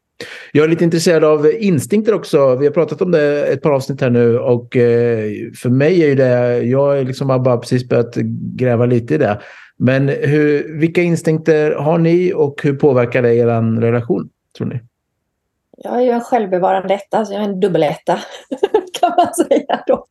Jag 0.52 0.64
är 0.64 0.68
lite 0.68 0.84
intresserad 0.84 1.24
av 1.24 1.52
instinkter 1.58 2.14
också. 2.14 2.56
Vi 2.56 2.66
har 2.66 2.72
pratat 2.72 3.02
om 3.02 3.10
det 3.10 3.46
ett 3.46 3.62
par 3.62 3.70
avsnitt 3.70 4.00
här 4.00 4.10
nu 4.10 4.38
och 4.38 4.76
eh, 4.76 5.30
för 5.62 5.68
mig 5.68 6.02
är 6.02 6.08
ju 6.08 6.14
det, 6.14 6.62
jag 6.62 6.78
har 6.78 7.04
liksom 7.04 7.28
bara 7.28 7.56
precis 7.56 7.88
börjat 7.88 8.14
gräva 8.56 8.86
lite 8.86 9.14
i 9.14 9.18
det. 9.18 9.40
Men 9.76 10.08
hur, 10.08 10.78
vilka 10.78 11.02
instinkter 11.02 11.72
har 11.72 11.98
ni 11.98 12.32
och 12.34 12.60
hur 12.62 12.74
påverkar 12.74 13.22
det 13.22 13.34
er 13.34 13.80
relation, 13.80 14.28
tror 14.56 14.66
ni? 14.66 14.80
Jag 15.76 15.96
är 15.96 16.00
ju 16.00 16.10
en 16.10 16.20
självbevarande 16.20 16.94
etta, 16.94 17.24
så 17.24 17.32
jag 17.32 17.40
är 17.40 17.48
en 17.48 17.60
dubbeletta 17.60 18.18
kan 19.00 19.12
man 19.16 19.34
säga 19.34 19.82
då. 19.86 20.06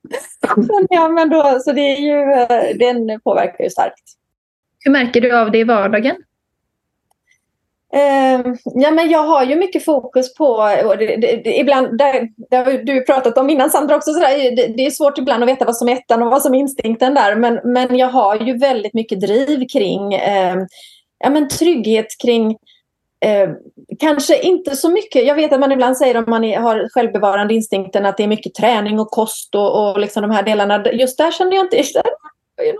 men, 0.55 0.87
ja, 0.89 1.07
men 1.09 1.29
då. 1.29 1.59
Så 1.59 1.71
det 1.71 1.81
är 1.81 1.99
ju, 2.01 2.33
eh, 2.33 2.77
den 2.77 3.21
påverkar 3.21 3.63
ju 3.63 3.69
starkt. 3.69 4.03
Hur 4.79 4.91
märker 4.91 5.21
du 5.21 5.37
av 5.37 5.51
det 5.51 5.57
i 5.57 5.63
vardagen? 5.63 6.15
Uh, 7.95 8.55
ja, 8.63 8.91
men 8.91 9.09
jag 9.09 9.23
har 9.23 9.43
ju 9.43 9.55
mycket 9.55 9.85
fokus 9.85 10.33
på, 10.33 10.69
det, 10.99 11.05
det, 11.05 11.41
det, 11.43 11.57
ibland, 11.59 11.97
det, 11.97 12.27
det 12.49 12.55
har 12.57 12.85
du 12.85 13.01
pratat 13.01 13.37
om 13.37 13.49
innan 13.49 13.69
Sandra 13.69 13.95
också, 13.95 14.13
sådär, 14.13 14.55
det, 14.55 14.67
det 14.67 14.85
är 14.85 14.91
svårt 14.91 15.17
ibland 15.17 15.43
att 15.43 15.49
veta 15.49 15.65
vad 15.65 15.77
som 15.77 15.89
är 15.89 15.93
ettan 15.93 16.23
och 16.23 16.31
vad 16.31 16.41
som 16.41 16.53
är 16.53 16.59
instinkten 16.59 17.13
där. 17.13 17.35
Men, 17.35 17.59
men 17.63 17.97
jag 17.97 18.07
har 18.07 18.35
ju 18.35 18.57
väldigt 18.57 18.93
mycket 18.93 19.21
driv 19.21 19.67
kring 19.67 20.15
uh, 20.15 20.65
ja, 21.19 21.29
men 21.29 21.47
trygghet 21.49 22.07
kring 22.23 22.49
uh, 23.25 23.53
kanske 23.99 24.39
inte 24.39 24.75
så 24.75 24.89
mycket. 24.89 25.25
Jag 25.25 25.35
vet 25.35 25.53
att 25.53 25.59
man 25.59 25.71
ibland 25.71 25.97
säger 25.97 26.17
om 26.17 26.25
man 26.27 26.43
är, 26.43 26.59
har 26.59 26.89
självbevarande 26.93 27.53
instinkten 27.53 28.05
att 28.05 28.17
det 28.17 28.23
är 28.23 28.27
mycket 28.27 28.53
träning 28.53 28.99
och 28.99 29.11
kost 29.11 29.55
och, 29.55 29.89
och 29.89 29.99
liksom 29.99 30.21
de 30.21 30.31
här 30.31 30.43
delarna. 30.43 30.85
Just 30.91 31.17
där 31.17 31.31
kände 31.31 31.55
jag 31.55 31.65
inte, 31.65 31.83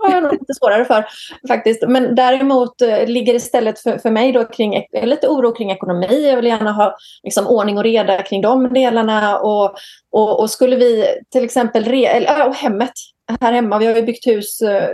har 0.02 0.14
jag 0.14 0.22
nog 0.22 0.32
lite 0.32 0.54
svårare 0.54 0.84
för 0.84 1.04
faktiskt. 1.48 1.88
Men 1.88 2.14
däremot 2.14 2.82
eh, 2.82 3.06
ligger 3.06 3.34
istället 3.34 3.78
för, 3.78 3.98
för 3.98 4.10
mig 4.10 4.32
då 4.32 4.44
kring 4.44 4.84
lite 5.02 5.28
oro 5.28 5.52
kring 5.52 5.70
ekonomi. 5.70 6.28
Jag 6.28 6.36
vill 6.36 6.46
gärna 6.46 6.72
ha 6.72 6.96
liksom, 7.22 7.46
ordning 7.46 7.78
och 7.78 7.84
reda 7.84 8.22
kring 8.22 8.42
de 8.42 8.72
delarna. 8.72 9.38
Och, 9.38 9.74
och, 10.12 10.40
och 10.40 10.50
skulle 10.50 10.76
vi 10.76 11.04
till 11.32 11.44
exempel, 11.44 11.84
re, 11.84 12.06
eller, 12.06 12.48
och 12.48 12.54
hemmet 12.54 12.92
här 13.40 13.52
hemma, 13.52 13.78
vi 13.78 13.86
har 13.86 13.96
ju 13.96 14.02
byggt 14.02 14.26
hus 14.26 14.60
eh, 14.60 14.88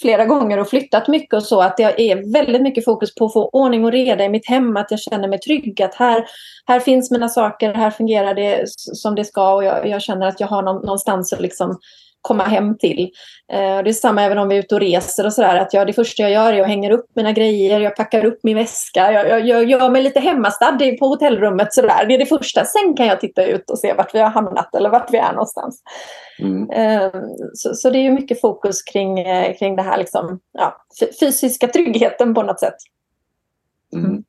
flera 0.00 0.24
gånger 0.24 0.58
och 0.58 0.68
flyttat 0.68 1.08
mycket 1.08 1.34
och 1.34 1.42
så, 1.42 1.60
att 1.60 1.76
det 1.76 2.10
är 2.10 2.32
väldigt 2.32 2.62
mycket 2.62 2.84
fokus 2.84 3.14
på 3.14 3.24
att 3.24 3.32
få 3.32 3.48
ordning 3.48 3.84
och 3.84 3.92
reda 3.92 4.24
i 4.24 4.28
mitt 4.28 4.48
hem, 4.48 4.76
att 4.76 4.90
jag 4.90 5.00
känner 5.00 5.28
mig 5.28 5.38
trygg, 5.38 5.82
att 5.82 5.94
här, 5.94 6.24
här 6.66 6.80
finns 6.80 7.10
mina 7.10 7.28
saker, 7.28 7.74
här 7.74 7.90
fungerar 7.90 8.34
det 8.34 8.62
som 8.76 9.14
det 9.14 9.24
ska 9.24 9.54
och 9.54 9.64
jag, 9.64 9.88
jag 9.88 10.02
känner 10.02 10.26
att 10.26 10.40
jag 10.40 10.46
har 10.46 10.62
någonstans 10.62 11.32
att 11.32 11.40
liksom 11.40 11.78
komma 12.24 12.44
hem 12.44 12.78
till. 12.78 13.10
Eh, 13.52 13.82
det 13.82 13.90
är 13.90 13.92
samma 13.92 14.22
även 14.22 14.38
om 14.38 14.48
vi 14.48 14.54
är 14.54 14.58
ute 14.58 14.74
och 14.74 14.80
reser 14.80 15.26
och 15.26 15.32
sådär. 15.32 15.56
Att 15.56 15.74
jag, 15.74 15.86
det 15.86 15.92
första 15.92 16.22
jag 16.22 16.32
gör 16.32 16.52
är 16.52 16.60
att 16.60 16.68
hänga 16.68 16.92
upp 16.92 17.06
mina 17.14 17.32
grejer, 17.32 17.80
jag 17.80 17.96
packar 17.96 18.24
upp 18.24 18.38
min 18.42 18.56
väska. 18.56 19.12
Jag, 19.12 19.28
jag, 19.28 19.46
jag 19.46 19.64
gör 19.64 19.90
mig 19.90 20.02
lite 20.02 20.20
hemmastad 20.20 20.78
på 20.98 21.06
hotellrummet 21.06 21.74
sådär. 21.74 22.06
Det 22.06 22.14
är 22.14 22.18
det 22.18 22.26
första. 22.26 22.64
Sen 22.64 22.96
kan 22.96 23.06
jag 23.06 23.20
titta 23.20 23.44
ut 23.44 23.70
och 23.70 23.78
se 23.78 23.92
vart 23.92 24.14
vi 24.14 24.18
har 24.18 24.30
hamnat 24.30 24.74
eller 24.74 24.90
vart 24.90 25.12
vi 25.12 25.18
är 25.18 25.32
någonstans. 25.32 25.82
Mm. 26.38 26.70
Eh, 26.70 27.12
så, 27.54 27.74
så, 27.74 27.90
det 27.90 27.98
är 27.98 28.12
mycket 28.12 28.40
fokus 28.40 28.82
kring, 28.82 29.18
eh, 29.20 29.56
kring 29.56 29.76
det 29.76 29.82
här 29.82 29.98
liksom, 29.98 30.40
ja, 30.52 30.76
fysiska 31.20 31.68
tryggheten 31.68 32.34
på 32.34 32.42
något 32.42 32.60
sätt. 32.60 32.76
Mm. 33.94 34.24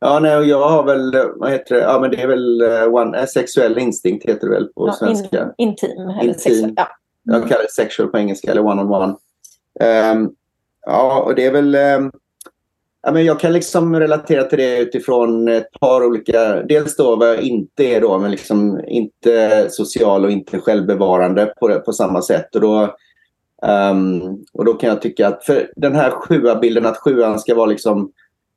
Ja, 0.00 0.18
nej, 0.18 0.48
jag 0.48 0.68
har 0.68 0.84
väl, 0.84 1.12
vad 1.36 1.50
heter 1.50 1.74
det, 1.74 1.80
ja 1.80 2.00
men 2.00 2.10
det 2.10 2.22
är 2.22 2.26
väl 2.26 2.62
uh, 2.62 2.94
one, 2.94 3.20
uh, 3.20 3.26
sexuell 3.26 3.78
instinkt 3.78 4.28
heter 4.28 4.46
det 4.46 4.54
väl 4.54 4.66
på 4.66 4.86
ja, 4.86 4.92
svenska. 4.92 5.52
In, 5.58 5.68
intim 5.68 6.00
eller 6.00 6.22
intim. 6.22 6.34
sexuell, 6.34 6.72
ja. 6.76 6.88
Jag 7.22 7.48
kallar 7.48 7.62
det 7.62 7.72
sexual 7.72 8.08
på 8.08 8.18
engelska 8.18 8.50
eller 8.50 8.62
one-on-one. 8.62 9.06
Um, 9.06 9.16
ehm, 9.80 10.30
ja, 10.86 11.22
och 11.22 11.34
det 11.34 11.46
är 11.46 11.52
väl, 11.52 11.74
um, 11.74 12.12
ja 13.02 13.12
men 13.12 13.24
jag 13.24 13.40
kan 13.40 13.52
liksom 13.52 14.00
relatera 14.00 14.44
till 14.44 14.58
det 14.58 14.78
utifrån 14.78 15.48
ett 15.48 15.80
par 15.80 16.04
olika, 16.04 16.62
dels 16.62 16.96
då 16.96 17.16
vad 17.16 17.28
jag 17.28 17.40
inte 17.40 17.84
är 17.84 18.00
då, 18.00 18.18
men 18.18 18.30
liksom 18.30 18.80
inte 18.86 19.66
social 19.70 20.24
och 20.24 20.30
inte 20.30 20.58
självbevarande 20.58 21.54
på, 21.60 21.80
på 21.80 21.92
samma 21.92 22.22
sätt. 22.22 22.54
Och 22.54 22.60
då, 22.60 22.96
um, 23.62 24.44
och 24.52 24.64
då 24.64 24.74
kan 24.74 24.88
jag 24.88 25.02
tycka 25.02 25.28
att, 25.28 25.44
för 25.44 25.72
den 25.76 25.94
här 25.94 26.10
sjua 26.10 26.54
bilden 26.54 26.86
att 26.86 26.98
sjuan 26.98 27.38
ska 27.38 27.54
vara 27.54 27.66
liksom 27.66 28.12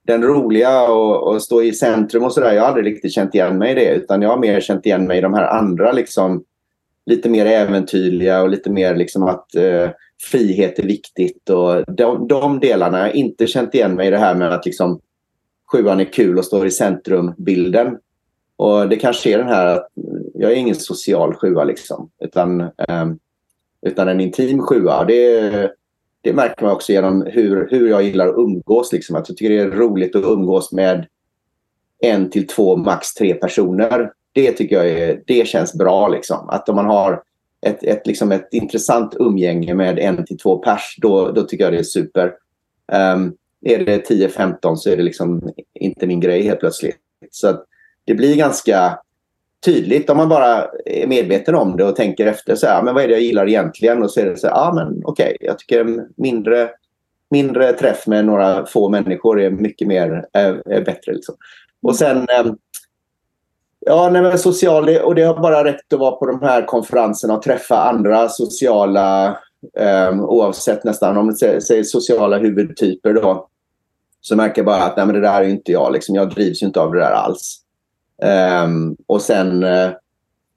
den 0.08 0.24
roliga 0.24 0.88
och, 0.88 1.28
och 1.28 1.42
stå 1.42 1.64
i 1.64 1.74
centrum 1.74 2.24
och 2.24 2.34
sådär. 2.34 2.54
Jag 2.54 2.62
har 2.62 2.68
aldrig 2.68 2.86
riktigt 2.86 3.14
känt 3.14 3.36
igen 3.36 3.58
mig 3.58 3.72
i 3.72 3.76
det 3.76 3.90
utan 3.96 4.22
jag 4.22 4.30
har 4.30 4.38
mer 4.38 4.60
känt 4.60 4.86
igen 4.86 5.08
mig 5.08 5.18
i 5.18 5.22
de 5.22 5.34
här 5.34 5.48
andra 5.48 5.92
liksom 5.92 6.44
lite 7.06 7.30
mer 7.30 7.46
äventyrliga 7.46 8.42
och 8.42 8.50
lite 8.50 8.70
mer 8.70 8.96
liksom 8.96 9.24
att 9.24 9.56
eh, 9.56 9.90
frihet 10.32 10.80
är 10.80 10.84
viktigt 10.84 11.50
och 11.50 11.94
de, 11.94 12.28
de 12.28 12.60
delarna. 12.60 12.98
Jag 12.98 13.06
har 13.06 13.16
inte 13.16 13.48
känt 13.48 13.76
igen 13.76 13.96
mig 13.96 14.08
i 14.08 14.12
det 14.12 14.18
här 14.18 14.36
med 14.36 14.54
att 14.54 14.66
liksom 14.66 15.00
sjuan 15.72 16.00
är 16.00 16.14
kul 16.14 16.38
och 16.38 16.46
står 16.46 16.68
i 16.68 16.72
centrum-bilden. 16.72 17.98
Och 18.56 18.90
det 18.90 18.96
kanske 18.96 19.34
är 19.34 19.38
den 19.38 19.48
här 19.48 19.66
att 19.66 19.88
jag 20.34 20.52
är 20.52 20.56
ingen 20.56 20.76
social 20.76 21.34
sjua 21.34 21.64
liksom 21.64 22.10
utan, 22.22 22.62
eh, 22.62 23.06
utan 23.82 24.08
en 24.08 24.22
intim 24.22 24.62
sjua. 24.62 25.04
Det 25.04 25.72
det 26.24 26.34
märker 26.34 26.66
man 26.66 26.72
också 26.74 26.92
genom 26.92 27.22
hur, 27.22 27.68
hur 27.72 27.90
jag 27.90 28.04
gillar 28.04 28.28
att 28.28 28.38
umgås. 28.38 28.94
Liksom. 28.94 29.16
Att 29.16 29.30
jag 29.30 29.38
tycker 29.38 29.54
det 29.54 29.62
är 29.62 29.70
roligt 29.70 30.16
att 30.16 30.24
umgås 30.24 30.72
med 30.72 31.06
en 32.02 32.30
till 32.30 32.48
två, 32.48 32.78
max 32.78 33.14
tre 33.14 33.34
personer. 33.34 34.12
Det 34.34 34.52
tycker 34.52 34.76
jag 34.76 34.90
är, 34.90 35.22
det 35.28 35.48
känns 35.48 35.74
bra. 35.74 36.08
Liksom. 36.08 36.50
Att 36.50 36.70
om 36.70 36.76
man 36.76 36.86
har 36.86 37.24
ett, 37.66 37.84
ett, 37.84 38.08
liksom 38.08 38.32
ett 38.32 38.48
intressant 38.52 39.16
umgänge 39.20 39.74
med 39.74 40.00
en 40.00 40.26
till 40.26 40.38
två 40.38 40.58
pers, 40.58 40.96
då, 41.02 41.32
då 41.32 41.42
tycker 41.42 41.64
jag 41.64 41.74
det 41.74 41.80
är 41.80 41.84
super. 41.84 42.34
Um, 43.16 43.34
är 43.66 43.86
det 43.86 44.10
10-15 44.10 44.76
så 44.76 44.90
är 44.90 44.98
det 44.98 45.04
liksom 45.04 45.54
inte 45.74 46.08
min 46.08 46.20
grej 46.20 46.42
helt 46.44 46.60
plötsligt. 46.60 46.98
Så 47.32 47.64
det 48.06 48.14
blir 48.14 48.36
ganska 48.36 49.00
tydligt 49.66 50.10
om 50.10 50.18
man 50.18 50.30
bara 50.30 50.68
är 50.86 51.08
medveten 51.08 51.56
om 51.56 51.78
det 51.78 51.84
och 51.84 51.96
tänker 51.96 52.26
efter. 52.26 52.56
Så 52.56 52.68
här, 52.68 52.84
men 52.84 52.94
vad 52.94 53.04
är 53.04 53.08
det 53.08 53.14
jag 53.14 53.22
gillar 53.22 53.48
egentligen? 53.48 54.04
Och 54.04 54.12
så 54.12 54.20
är 54.20 54.26
det 54.26 54.38
så 54.38 54.48
här, 54.48 54.56
ja 54.56 54.72
men 54.76 55.02
okej, 55.06 55.36
okay, 55.36 55.48
jag 55.48 55.60
tycker 55.60 56.06
mindre, 56.16 56.70
mindre 57.30 57.74
träff 57.74 58.08
med 58.08 58.26
några 58.26 58.66
få 58.66 58.90
människor 58.90 59.42
är 59.42 59.50
mycket 59.50 59.88
mer 59.88 60.26
är, 60.34 60.62
är 60.66 60.86
bättre. 60.86 61.14
Liksom. 61.14 61.36
Och 61.82 61.96
sen, 61.96 62.18
ehm, 62.18 62.58
Ja, 63.86 64.10
nej, 64.10 64.22
men 64.22 64.40
social, 64.40 64.90
och 64.90 65.16
det 65.16 65.24
har 65.24 65.42
bara 65.42 65.64
räckt 65.64 65.94
att 65.94 66.00
vara 66.00 66.12
på 66.12 66.26
de 66.26 66.42
här 66.42 66.66
konferenserna 66.66 67.34
och 67.34 67.42
träffa 67.42 67.90
andra 67.90 68.30
sociala, 68.30 69.38
um, 70.10 70.22
oavsett 70.22 70.84
nästan 70.84 71.18
om 71.18 71.26
man 71.26 71.36
säger 71.36 71.84
sociala 71.84 72.38
huvudtyper 72.38 73.14
då. 73.14 73.48
Så 74.22 74.36
märker 74.36 74.60
jag 74.60 74.66
bara 74.66 74.84
att 74.84 74.98
nej, 74.98 75.06
men 75.06 75.16
det 75.16 75.22
där 75.22 75.42
är 75.42 75.48
inte 75.48 75.72
jag. 75.72 75.94
Liksom. 75.94 76.16
Jag 76.16 76.30
drivs 76.30 76.64
inte 76.64 76.82
av 76.82 76.94
det 76.94 77.00
där 77.00 77.12
alls. 77.12 77.63
Um, 78.24 78.98
och 79.08 79.22
sen 79.22 79.64
uh, 79.64 79.92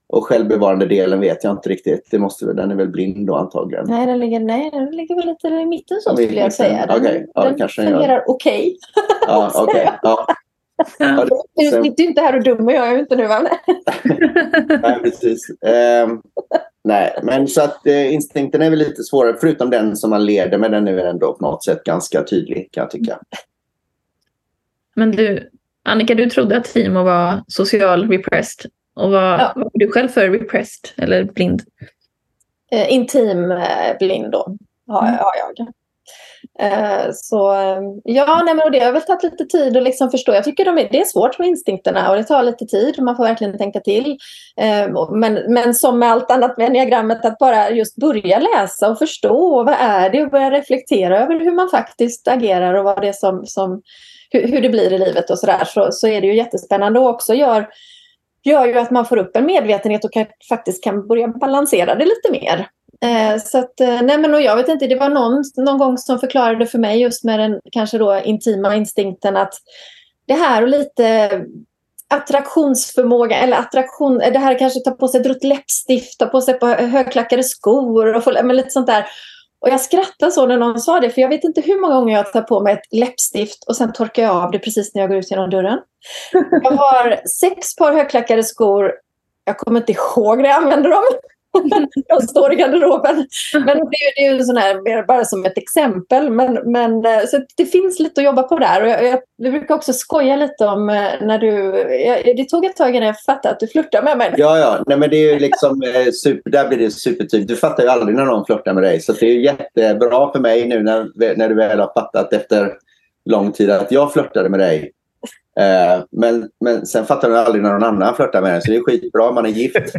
och 0.09 0.25
självbevarande 0.25 0.85
delen 0.85 1.19
vet 1.19 1.43
jag 1.43 1.53
inte 1.53 1.69
riktigt. 1.69 2.07
Det 2.11 2.19
måste, 2.19 2.53
den 2.53 2.71
är 2.71 2.75
väl 2.75 2.89
blind 2.89 3.27
då 3.27 3.35
antagligen. 3.35 3.85
Nej, 3.87 4.05
den 4.05 4.19
ligger, 4.19 4.39
nej, 4.39 4.71
den 4.71 4.91
ligger 4.91 5.15
väl 5.15 5.25
lite 5.25 5.47
i 5.47 5.65
mitten 5.65 5.97
så 6.01 6.15
skulle 6.15 6.39
jag 6.39 6.53
säga. 6.53 6.85
Den, 6.85 7.01
okay. 7.01 7.25
ja, 7.33 7.43
den 7.43 7.55
kanske 7.55 7.83
fungerar 7.83 8.23
okej. 8.27 8.77
Okay. 8.95 9.17
Ja, 9.27 9.63
okay. 9.63 9.87
ja. 10.01 10.27
Ja, 10.99 11.25
du 11.55 11.65
sitter 11.65 12.03
ju 12.03 12.09
inte 12.09 12.21
här 12.21 12.37
och 12.37 12.43
dömer 12.43 12.73
jag 12.73 12.87
är 12.87 12.99
inte 12.99 13.15
nu 13.15 13.27
va? 13.27 13.41
nej, 14.81 14.99
precis. 15.03 15.49
Um, 16.05 16.21
nej, 16.83 17.19
men 17.23 17.47
så 17.47 17.61
att 17.61 17.81
uh, 17.87 18.13
instinkten 18.13 18.61
är 18.61 18.69
väl 18.69 18.79
lite 18.79 19.03
svårare, 19.03 19.35
förutom 19.39 19.69
den 19.69 19.95
som 19.95 20.09
man 20.09 20.25
leder, 20.25 20.57
men 20.57 20.71
den 20.71 20.87
är 20.87 20.93
väl 20.93 21.05
ändå 21.05 21.33
på 21.33 21.45
något 21.45 21.63
sätt 21.63 21.83
ganska 21.83 22.23
tydlig 22.23 22.69
kan 22.71 22.81
jag 22.81 22.91
tycka. 22.91 23.19
Men 24.95 25.11
du, 25.11 25.49
Annika, 25.87 26.15
du 26.15 26.29
trodde 26.29 26.57
att 26.57 26.65
Timo 26.65 27.03
var 27.03 27.43
social 27.47 28.09
repressed. 28.09 28.71
Och 28.95 29.11
vad, 29.11 29.39
ja. 29.39 29.53
vad 29.55 29.65
är 29.65 29.79
du 29.79 29.91
själv 29.91 30.07
för 30.07 30.29
repressed 30.29 30.91
eller 30.97 31.23
blind? 31.23 31.61
Uh, 32.73 32.93
intim 32.93 33.51
uh, 33.51 33.97
blind 33.99 34.31
då, 34.31 34.57
har, 34.87 35.07
mm. 35.07 35.15
har 35.19 35.33
jag. 35.37 35.67
Eh, 36.59 37.11
så 37.13 37.55
ja, 38.03 38.41
nej, 38.45 38.55
men 38.55 38.71
det 38.71 38.79
har 38.79 38.91
väl 38.91 39.01
tagit 39.01 39.23
lite 39.23 39.45
tid 39.45 39.77
att 39.77 39.83
liksom 39.83 40.09
förstå. 40.09 40.33
Jag 40.33 40.43
tycker 40.43 40.65
de 40.65 40.77
är, 40.77 40.89
det 40.91 40.99
är 40.99 41.05
svårt 41.05 41.39
med 41.39 41.47
instinkterna 41.47 42.09
och 42.09 42.17
det 42.17 42.23
tar 42.23 42.43
lite 42.43 42.65
tid. 42.65 43.01
Man 43.01 43.15
får 43.15 43.23
verkligen 43.23 43.57
tänka 43.57 43.79
till. 43.79 44.17
Eh, 44.61 45.09
men, 45.11 45.53
men 45.53 45.73
som 45.73 45.99
med 45.99 46.11
allt 46.11 46.31
annat 46.31 46.57
med 46.57 46.67
enneagrammet, 46.67 47.25
att 47.25 47.37
bara 47.37 47.69
just 47.69 47.95
börja 47.95 48.39
läsa 48.39 48.89
och 48.89 48.97
förstå 48.97 49.63
vad 49.63 49.75
är 49.79 50.09
det 50.09 50.23
och 50.23 50.31
börja 50.31 50.51
reflektera 50.51 51.19
över 51.19 51.39
hur 51.39 51.55
man 51.55 51.69
faktiskt 51.69 52.27
agerar 52.27 52.73
och 52.73 52.83
vad 52.83 53.01
det 53.01 53.07
är 53.07 53.13
som, 53.13 53.45
som 53.45 53.81
hur, 54.29 54.47
hur 54.47 54.61
det 54.61 54.69
blir 54.69 54.93
i 54.93 54.97
livet 54.97 55.29
och 55.29 55.39
sådär. 55.39 55.63
Så, 55.65 55.91
så 55.91 56.07
är 56.07 56.21
det 56.21 56.27
ju 56.27 56.35
jättespännande 56.35 56.99
och 56.99 57.09
också 57.09 57.33
gör 57.33 57.67
gör 58.43 58.65
ju 58.65 58.79
att 58.79 58.91
man 58.91 59.05
får 59.05 59.17
upp 59.17 59.35
en 59.35 59.45
medvetenhet 59.45 60.05
och 60.05 60.13
kan, 60.13 60.25
faktiskt 60.49 60.83
kan 60.83 61.07
börja 61.07 61.27
balansera 61.27 61.95
det 61.95 62.05
lite 62.05 62.31
mer. 62.31 62.69
Eh, 63.01 63.41
så 63.41 63.57
att, 63.57 63.79
eh, 63.79 64.01
nej 64.01 64.17
men 64.17 64.33
och 64.33 64.41
jag 64.41 64.55
vet 64.55 64.67
inte, 64.67 64.87
det 64.87 64.95
var 64.95 65.09
någon, 65.09 65.43
någon 65.57 65.77
gång 65.77 65.97
som 65.97 66.19
förklarade 66.19 66.65
för 66.65 66.79
mig 66.79 67.01
just 67.01 67.23
med 67.23 67.39
den 67.39 67.59
kanske 67.71 67.97
då 67.97 68.21
intima 68.25 68.75
instinkten 68.75 69.37
att 69.37 69.53
det 70.27 70.33
här 70.33 70.61
och 70.61 70.67
lite 70.67 71.31
attraktionsförmåga 72.09 73.37
eller 73.37 73.57
attraktion, 73.57 74.21
eh, 74.21 74.33
det 74.33 74.39
här 74.39 74.59
kanske 74.59 74.79
ta 74.79 74.91
på 74.91 75.07
sig 75.07 75.21
ett 75.21 75.27
rött 75.27 75.43
läppstift, 75.43 76.19
ta 76.19 76.25
på 76.25 76.41
sig 76.41 76.59
på 76.59 76.67
högklackade 76.67 77.43
skor 77.43 78.15
och 78.15 78.23
få, 78.23 78.31
men 78.43 78.55
lite 78.55 78.69
sånt 78.69 78.87
där. 78.87 79.05
Och 79.59 79.69
jag 79.69 79.81
skrattade 79.81 80.31
så 80.31 80.45
när 80.45 80.57
någon 80.57 80.79
sa 80.79 80.99
det, 80.99 81.09
för 81.09 81.21
jag 81.21 81.29
vet 81.29 81.43
inte 81.43 81.61
hur 81.61 81.81
många 81.81 81.95
gånger 81.95 82.15
jag 82.15 82.33
tar 82.33 82.41
på 82.41 82.59
mig 82.59 82.73
ett 82.73 82.99
läppstift 82.99 83.63
och 83.67 83.75
sen 83.75 83.93
torkar 83.93 84.23
jag 84.23 84.35
av 84.35 84.51
det 84.51 84.59
precis 84.59 84.95
när 84.95 85.01
jag 85.01 85.09
går 85.09 85.19
ut 85.19 85.31
genom 85.31 85.49
dörren. 85.49 85.79
Jag 86.63 86.71
har 86.71 87.27
sex 87.27 87.75
par 87.75 87.93
högklackade 87.93 88.43
skor. 88.43 88.91
Jag 89.43 89.57
kommer 89.57 89.79
inte 89.79 89.91
ihåg 89.91 90.37
när 90.37 90.49
jag 90.49 90.63
använder 90.63 90.89
dem. 90.89 91.03
de 92.19 92.27
står 92.27 92.53
i 92.53 92.55
garderoben. 92.55 93.15
Men 93.53 93.77
det 93.77 93.81
är, 93.81 94.15
det 94.15 94.25
är 94.25 94.33
ju 94.33 94.43
sån 94.43 94.57
här, 94.57 95.07
bara 95.07 95.25
som 95.25 95.45
ett 95.45 95.57
exempel. 95.57 96.29
Men, 96.29 96.71
men, 96.71 97.05
eh, 97.05 97.25
så 97.27 97.39
det 97.57 97.65
finns 97.65 97.99
lite 97.99 98.21
att 98.21 98.25
jobba 98.25 98.43
på 98.43 98.59
där. 98.59 98.83
Och 98.83 98.89
jag, 98.89 99.05
jag, 99.05 99.19
vi 99.37 99.51
brukar 99.51 99.75
också 99.75 99.93
skoja 99.93 100.35
lite 100.35 100.65
om 100.65 100.89
eh, 100.89 100.95
när 101.21 101.39
du... 101.39 101.47
Jag, 102.05 102.35
det 102.37 102.49
tog 102.49 102.65
ett 102.65 102.75
tag 102.75 102.95
innan 102.95 103.07
jag 103.07 103.21
fattade 103.21 103.53
att 103.53 103.59
du 103.59 103.67
flörtar 103.67 104.03
med 104.03 104.17
mig. 104.17 104.33
Ja, 104.37 104.57
ja. 104.57 104.83
Nej, 104.87 104.97
men 104.97 105.09
det 105.09 105.15
är 105.15 105.33
ju 105.33 105.39
liksom 105.39 105.81
eh, 105.83 106.11
super, 106.11 106.51
där 106.51 106.67
blir 106.67 106.77
det 106.77 106.91
supertydligt. 106.91 107.49
Du 107.49 107.55
fattar 107.55 107.83
ju 107.83 107.89
aldrig 107.89 108.15
när 108.15 108.25
någon 108.25 108.45
flörtar 108.45 108.73
med 108.73 108.83
dig. 108.83 108.99
Så 108.99 109.13
det 109.13 109.25
är 109.25 109.35
jättebra 109.35 110.31
för 110.31 110.39
mig 110.39 110.67
nu 110.67 110.83
när, 110.83 111.35
när 111.37 111.49
du 111.49 111.55
väl 111.55 111.79
har 111.79 111.91
fattat 111.93 112.33
efter 112.33 112.73
lång 113.25 113.51
tid 113.51 113.69
att 113.69 113.91
jag 113.91 114.13
flörtade 114.13 114.49
med 114.49 114.59
dig. 114.59 114.91
men, 116.11 116.49
men 116.59 116.85
sen 116.85 117.05
fattar 117.05 117.29
du 117.29 117.37
aldrig 117.37 117.63
när 117.63 117.73
någon 117.73 117.83
annan 117.83 118.15
flörtar 118.15 118.41
med 118.41 118.53
dig. 118.53 118.61
Så 118.61 118.71
det 118.71 118.77
är 118.77 118.83
skitbra 118.83 119.29
om 119.29 119.35
man 119.35 119.45
är 119.45 119.49
gift. 119.49 119.93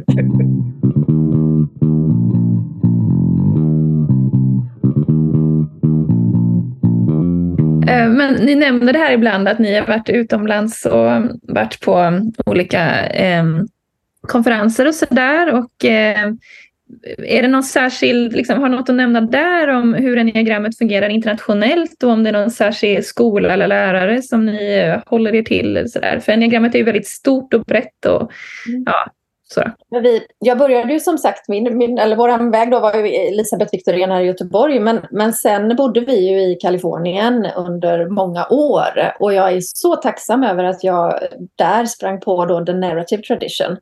Men 8.08 8.34
ni 8.34 8.54
nämner 8.54 8.92
det 8.92 8.98
här 8.98 9.12
ibland 9.12 9.48
att 9.48 9.58
ni 9.58 9.74
har 9.74 9.86
varit 9.86 10.08
utomlands 10.08 10.86
och 10.86 11.10
varit 11.42 11.80
på 11.80 12.20
olika 12.46 13.06
eh, 13.06 13.44
konferenser 14.20 14.86
och 14.88 14.94
sådär. 14.94 15.54
Och 15.54 15.84
eh, 15.84 16.32
är 17.18 17.42
det 17.42 17.48
någon 17.48 17.62
särskild, 17.62 18.32
liksom, 18.32 18.60
har 18.60 18.68
något 18.68 18.88
att 18.88 18.94
nämna 18.94 19.20
där 19.20 19.68
om 19.68 19.94
hur 19.94 20.18
enneagrammet 20.18 20.78
fungerar 20.78 21.08
internationellt 21.08 22.02
och 22.02 22.10
om 22.10 22.24
det 22.24 22.30
är 22.30 22.32
någon 22.32 22.50
särskild 22.50 23.04
skola 23.04 23.52
eller 23.52 23.66
lärare 23.66 24.22
som 24.22 24.46
ni 24.46 24.96
håller 25.06 25.34
er 25.34 25.42
till? 25.42 25.84
Så 25.88 26.00
där? 26.00 26.20
För 26.20 26.32
enneagrammet 26.32 26.74
är 26.74 26.78
ju 26.78 26.84
väldigt 26.84 27.06
stort 27.06 27.54
och 27.54 27.64
brett 27.64 28.06
och 28.06 28.32
mm. 28.68 28.84
Så. 29.50 29.62
men 29.90 30.02
vi, 30.02 30.26
jag 30.38 30.58
började 30.58 30.92
ju 30.92 31.00
som 31.00 31.18
sagt, 31.18 31.48
min, 31.48 31.78
min, 31.78 31.98
eller 31.98 32.16
vår 32.16 32.50
väg 32.50 32.70
då 32.70 32.80
var 32.80 32.94
ju 32.94 33.06
Elisabeth 33.06 33.72
Victorén 33.72 34.10
här 34.10 34.20
i 34.20 34.26
Göteborg, 34.26 34.80
men, 34.80 35.06
men 35.10 35.32
sen 35.32 35.76
bodde 35.76 36.00
vi 36.00 36.28
ju 36.28 36.40
i 36.40 36.54
Kalifornien 36.54 37.46
under 37.56 38.08
många 38.08 38.46
år. 38.50 39.12
Och 39.20 39.34
jag 39.34 39.52
är 39.52 39.60
så 39.60 39.96
tacksam 39.96 40.42
över 40.42 40.64
att 40.64 40.84
jag 40.84 41.20
där 41.56 41.84
sprang 41.84 42.20
på 42.20 42.44
då 42.44 42.64
the 42.64 42.72
narrative 42.72 43.22
tradition. 43.22 43.76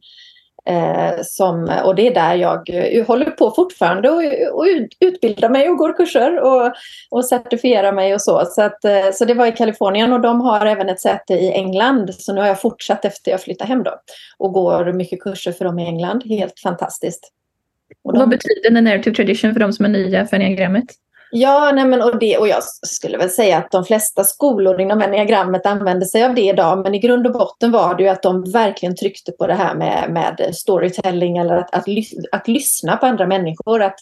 Eh, 0.69 1.23
som, 1.23 1.71
och 1.85 1.95
det 1.95 2.07
är 2.07 2.15
där 2.15 2.35
jag 2.35 2.71
uh, 2.71 3.07
håller 3.07 3.31
på 3.31 3.51
fortfarande 3.51 4.11
och, 4.11 4.23
och 4.53 4.67
utbildar 5.01 5.49
mig 5.49 5.69
och 5.69 5.77
går 5.77 5.97
kurser 5.97 6.41
och, 6.41 6.73
och 7.11 7.25
certifierar 7.25 7.93
mig 7.93 8.15
och 8.15 8.21
så. 8.21 8.45
Så, 8.45 8.63
att, 8.63 8.85
uh, 8.85 9.13
så 9.13 9.25
det 9.25 9.35
var 9.35 9.47
i 9.47 9.53
Kalifornien 9.53 10.13
och 10.13 10.21
de 10.21 10.41
har 10.41 10.67
även 10.67 10.89
ett 10.89 11.01
säte 11.01 11.35
i 11.35 11.53
England. 11.53 12.15
Så 12.15 12.33
nu 12.33 12.41
har 12.41 12.49
jag 12.49 12.61
fortsatt 12.61 13.05
efter 13.05 13.31
jag 13.31 13.43
flyttade 13.43 13.69
hem 13.69 13.83
då 13.83 14.01
och 14.39 14.53
går 14.53 14.93
mycket 14.93 15.23
kurser 15.23 15.53
för 15.53 15.65
dem 15.65 15.79
i 15.79 15.87
England. 15.87 16.23
Helt 16.25 16.61
fantastiskt. 16.61 17.33
Och 18.05 18.13
de... 18.13 18.19
Vad 18.19 18.29
betyder 18.29 18.63
the 18.63 18.81
narrative 18.81 19.17
tradition 19.17 19.53
för 19.53 19.61
de 19.61 19.73
som 19.73 19.85
är 19.85 19.89
nya 19.89 20.27
för 20.27 20.37
enneagrammet? 20.37 20.87
Ja, 21.39 21.73
nej 21.75 21.85
men, 21.85 22.03
och, 22.03 22.19
det, 22.19 22.39
och 22.39 22.49
jag 22.49 22.63
skulle 22.65 23.19
väl 23.19 23.31
säga 23.31 23.59
att 23.59 23.71
de 23.71 23.85
flesta 23.85 24.25
skolor 24.25 24.81
inom 24.81 25.03
enneagrammet 25.03 25.67
använder 25.67 26.07
sig 26.07 26.25
av 26.25 26.35
det 26.35 26.43
idag. 26.43 26.79
Men 26.79 26.95
i 26.95 26.99
grund 26.99 27.27
och 27.27 27.33
botten 27.33 27.73
var 27.73 27.95
det 27.95 28.03
ju 28.03 28.09
att 28.09 28.23
de 28.23 28.53
verkligen 28.53 28.97
tryckte 28.97 29.33
på 29.33 29.47
det 29.47 29.55
här 29.55 29.75
med, 29.75 30.11
med 30.11 30.55
storytelling 30.55 31.37
eller 31.37 31.57
att, 31.57 31.75
att, 31.75 31.85
att 32.33 32.49
lyssna 32.49 32.97
på 32.97 33.07
andra 33.07 33.27
människor. 33.27 33.83
Att, 33.83 33.95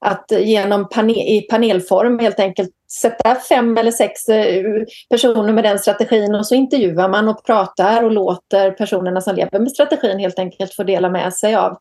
att 0.00 0.32
genom 0.40 0.88
panel, 0.88 1.16
i 1.16 1.46
panelform 1.50 2.18
helt 2.18 2.40
enkelt 2.40 2.70
sätta 3.00 3.34
fem 3.34 3.76
eller 3.78 3.90
sex 3.90 4.28
eh, 4.28 4.64
personer 5.10 5.52
med 5.52 5.64
den 5.64 5.78
strategin 5.78 6.34
och 6.34 6.46
så 6.46 6.54
intervjuar 6.54 7.08
man 7.08 7.28
och 7.28 7.44
pratar 7.44 8.02
och 8.02 8.12
låter 8.12 8.70
personerna 8.70 9.20
som 9.20 9.36
lever 9.36 9.58
med 9.58 9.70
strategin 9.70 10.18
helt 10.18 10.38
enkelt 10.38 10.74
få 10.74 10.82
dela 10.82 11.10
med 11.10 11.34
sig 11.34 11.54
av 11.54 11.78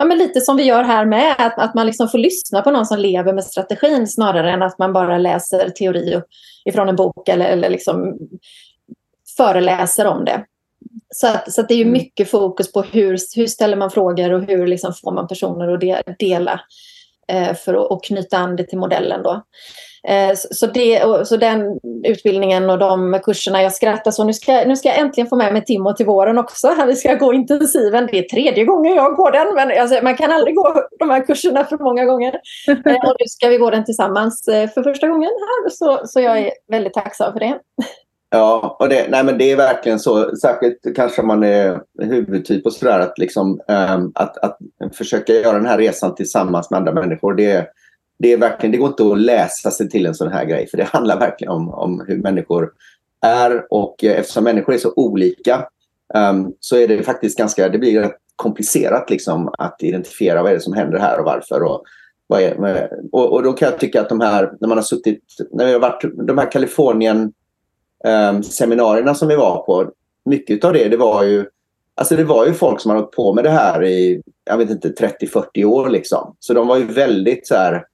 ja, 0.00 0.06
men 0.06 0.18
lite 0.18 0.40
som 0.40 0.56
vi 0.56 0.62
gör 0.62 0.82
här 0.82 1.04
med, 1.04 1.34
att, 1.38 1.58
att 1.58 1.74
man 1.74 1.86
liksom 1.86 2.08
får 2.08 2.18
lyssna 2.18 2.62
på 2.62 2.70
någon 2.70 2.86
som 2.86 2.98
lever 2.98 3.32
med 3.32 3.44
strategin 3.44 4.08
snarare 4.08 4.52
än 4.52 4.62
att 4.62 4.78
man 4.78 4.92
bara 4.92 5.18
läser 5.18 5.68
teori 5.68 6.20
ifrån 6.64 6.88
en 6.88 6.96
bok 6.96 7.28
eller, 7.28 7.44
eller 7.44 7.70
liksom 7.70 8.18
föreläser 9.36 10.06
om 10.06 10.24
det. 10.24 10.44
Så, 11.14 11.26
att, 11.26 11.52
så 11.52 11.60
att 11.60 11.68
det 11.68 11.74
är 11.74 11.80
mm. 11.80 11.92
mycket 11.92 12.30
fokus 12.30 12.72
på 12.72 12.82
hur, 12.82 13.18
hur 13.36 13.46
ställer 13.46 13.76
man 13.76 13.90
frågor 13.90 14.32
och 14.32 14.42
hur 14.42 14.66
liksom 14.66 14.94
får 14.94 15.12
man 15.12 15.28
personer 15.28 15.94
att 15.94 16.18
dela 16.18 16.60
eh, 17.28 17.54
för 17.54 17.94
att 17.94 18.04
knyta 18.04 18.38
an 18.38 18.56
det 18.56 18.64
till 18.64 18.78
modellen. 18.78 19.22
Då. 19.22 19.42
Eh, 20.08 20.34
så, 20.34 20.66
det, 20.66 21.02
så 21.26 21.36
den 21.36 21.78
utbildningen 22.04 22.70
och 22.70 22.78
de 22.78 23.20
kurserna, 23.24 23.62
jag 23.62 23.72
skrattar 23.72 24.10
så. 24.10 24.24
Nu 24.24 24.32
ska, 24.32 24.52
nu 24.66 24.76
ska 24.76 24.88
jag 24.88 24.98
äntligen 24.98 25.28
få 25.28 25.36
med 25.36 25.52
mig 25.52 25.64
Timo 25.64 25.92
till 25.92 26.06
våren 26.06 26.38
också. 26.38 26.74
Vi 26.86 26.96
ska 26.96 27.14
gå 27.14 27.34
intensiven. 27.34 28.08
Det 28.12 28.18
är 28.18 28.22
tredje 28.22 28.64
gången 28.64 28.94
jag 28.94 29.16
går 29.16 29.30
den, 29.30 29.54
men 29.54 29.80
alltså, 29.80 30.04
man 30.04 30.16
kan 30.16 30.32
aldrig 30.32 30.56
gå 30.56 30.74
de 30.98 31.10
här 31.10 31.26
kurserna 31.26 31.64
för 31.64 31.78
många 31.78 32.04
gånger. 32.04 32.40
Eh, 32.90 33.08
och 33.10 33.16
nu 33.18 33.26
ska 33.26 33.48
vi 33.48 33.56
gå 33.56 33.70
den 33.70 33.84
tillsammans 33.84 34.48
eh, 34.48 34.70
för 34.70 34.82
första 34.82 35.08
gången 35.08 35.30
här, 35.30 35.70
så, 35.70 36.00
så 36.04 36.20
jag 36.20 36.38
är 36.38 36.50
väldigt 36.68 36.94
tacksam 36.94 37.32
för 37.32 37.40
det. 37.40 37.58
Ja, 38.30 38.76
och 38.78 38.88
det, 38.88 39.06
nej 39.10 39.24
men 39.24 39.38
det 39.38 39.52
är 39.52 39.56
verkligen 39.56 39.98
så. 39.98 40.36
Särskilt 40.36 40.96
kanske 40.96 41.20
om 41.20 41.26
man 41.26 41.42
är 41.42 41.80
huvudtyp 42.02 42.66
och 42.66 42.72
sådär. 42.72 43.00
Att, 43.00 43.18
liksom, 43.18 43.60
um, 43.68 44.12
att, 44.14 44.38
att 44.38 44.58
försöka 44.92 45.32
göra 45.32 45.56
den 45.56 45.66
här 45.66 45.78
resan 45.78 46.14
tillsammans 46.14 46.70
med 46.70 46.78
andra 46.78 46.92
människor. 46.92 47.34
Det, 47.34 47.66
det, 48.20 48.32
är 48.32 48.36
verkligen, 48.36 48.72
det 48.72 48.78
går 48.78 48.88
inte 48.88 49.06
att 49.06 49.20
läsa 49.20 49.70
sig 49.70 49.88
till 49.88 50.06
en 50.06 50.14
sån 50.14 50.32
här 50.32 50.44
grej. 50.44 50.66
För 50.66 50.76
det 50.76 50.84
handlar 50.84 51.18
verkligen 51.18 51.52
om, 51.52 51.68
om 51.68 52.04
hur 52.08 52.16
människor 52.16 52.72
är. 53.20 53.66
Och 53.70 54.04
eh, 54.04 54.18
eftersom 54.18 54.44
människor 54.44 54.74
är 54.74 54.78
så 54.78 54.92
olika 54.96 55.66
um, 56.14 56.54
så 56.60 56.76
är 56.76 56.88
det 56.88 57.02
faktiskt 57.02 57.38
ganska, 57.38 57.68
det 57.68 57.78
blir 57.78 58.00
rätt 58.00 58.16
komplicerat 58.36 59.10
liksom, 59.10 59.54
att 59.58 59.82
identifiera 59.82 60.42
vad 60.42 60.50
är 60.50 60.54
det 60.54 60.60
som 60.60 60.72
händer 60.72 60.98
här 60.98 61.18
och 61.18 61.24
varför. 61.24 61.62
Och, 61.62 61.84
vad 62.26 62.42
är, 62.42 62.90
och, 63.12 63.32
och 63.32 63.42
då 63.42 63.52
kan 63.52 63.70
jag 63.70 63.80
tycka 63.80 64.00
att 64.00 64.08
de 64.08 64.20
här, 64.20 64.52
när 64.60 64.68
man 64.68 64.78
har 64.78 64.82
suttit, 64.82 65.24
när 65.52 65.66
vi 65.66 65.72
har 65.72 65.80
varit, 65.80 66.04
de 66.26 66.38
här 66.38 66.50
Kalifornien 66.50 67.32
um, 68.04 68.42
seminarierna 68.42 69.14
som 69.14 69.28
vi 69.28 69.36
var 69.36 69.62
på, 69.62 69.90
mycket 70.24 70.64
av 70.64 70.72
det, 70.72 70.88
det 70.88 70.96
var 70.96 71.24
ju 71.24 71.46
Alltså 71.94 72.16
det 72.16 72.24
var 72.24 72.46
ju 72.46 72.54
folk 72.54 72.80
som 72.80 72.90
har 72.90 72.98
hållit 72.98 73.12
på 73.12 73.32
med 73.32 73.44
det 73.44 73.50
här 73.50 73.84
i, 73.84 74.22
jag 74.44 74.56
vet 74.56 74.70
inte, 74.70 74.88
30-40 74.88 75.64
år 75.64 75.88
liksom. 75.88 76.36
Så 76.38 76.54
de 76.54 76.66
var 76.66 76.76
ju 76.76 76.84
väldigt 76.84 77.46
så 77.46 77.54
här 77.54 77.84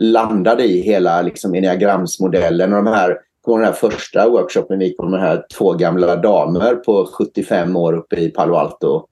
landade 0.00 0.64
i 0.64 0.80
hela 0.80 1.22
liksom 1.22 1.54
enneagramsmodellen 1.54 2.72
och 2.72 2.84
de 2.84 2.90
här 2.90 3.18
på 3.44 3.56
den 3.56 3.66
här 3.66 3.72
första 3.72 4.28
workshopen 4.28 4.78
vi 4.78 4.84
gick 4.84 4.96
på 4.96 5.02
de 5.02 5.12
här 5.12 5.44
två 5.58 5.72
gamla 5.72 6.16
damer 6.16 6.74
på 6.74 7.06
75 7.18 7.76
år 7.76 7.92
uppe 7.92 8.16
i 8.16 8.28
Palo 8.28 8.54
Alto. 8.54 9.06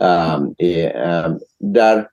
Um, 0.00 0.54
i, 0.58 0.86
um, 0.86 1.40
där, 1.58 2.08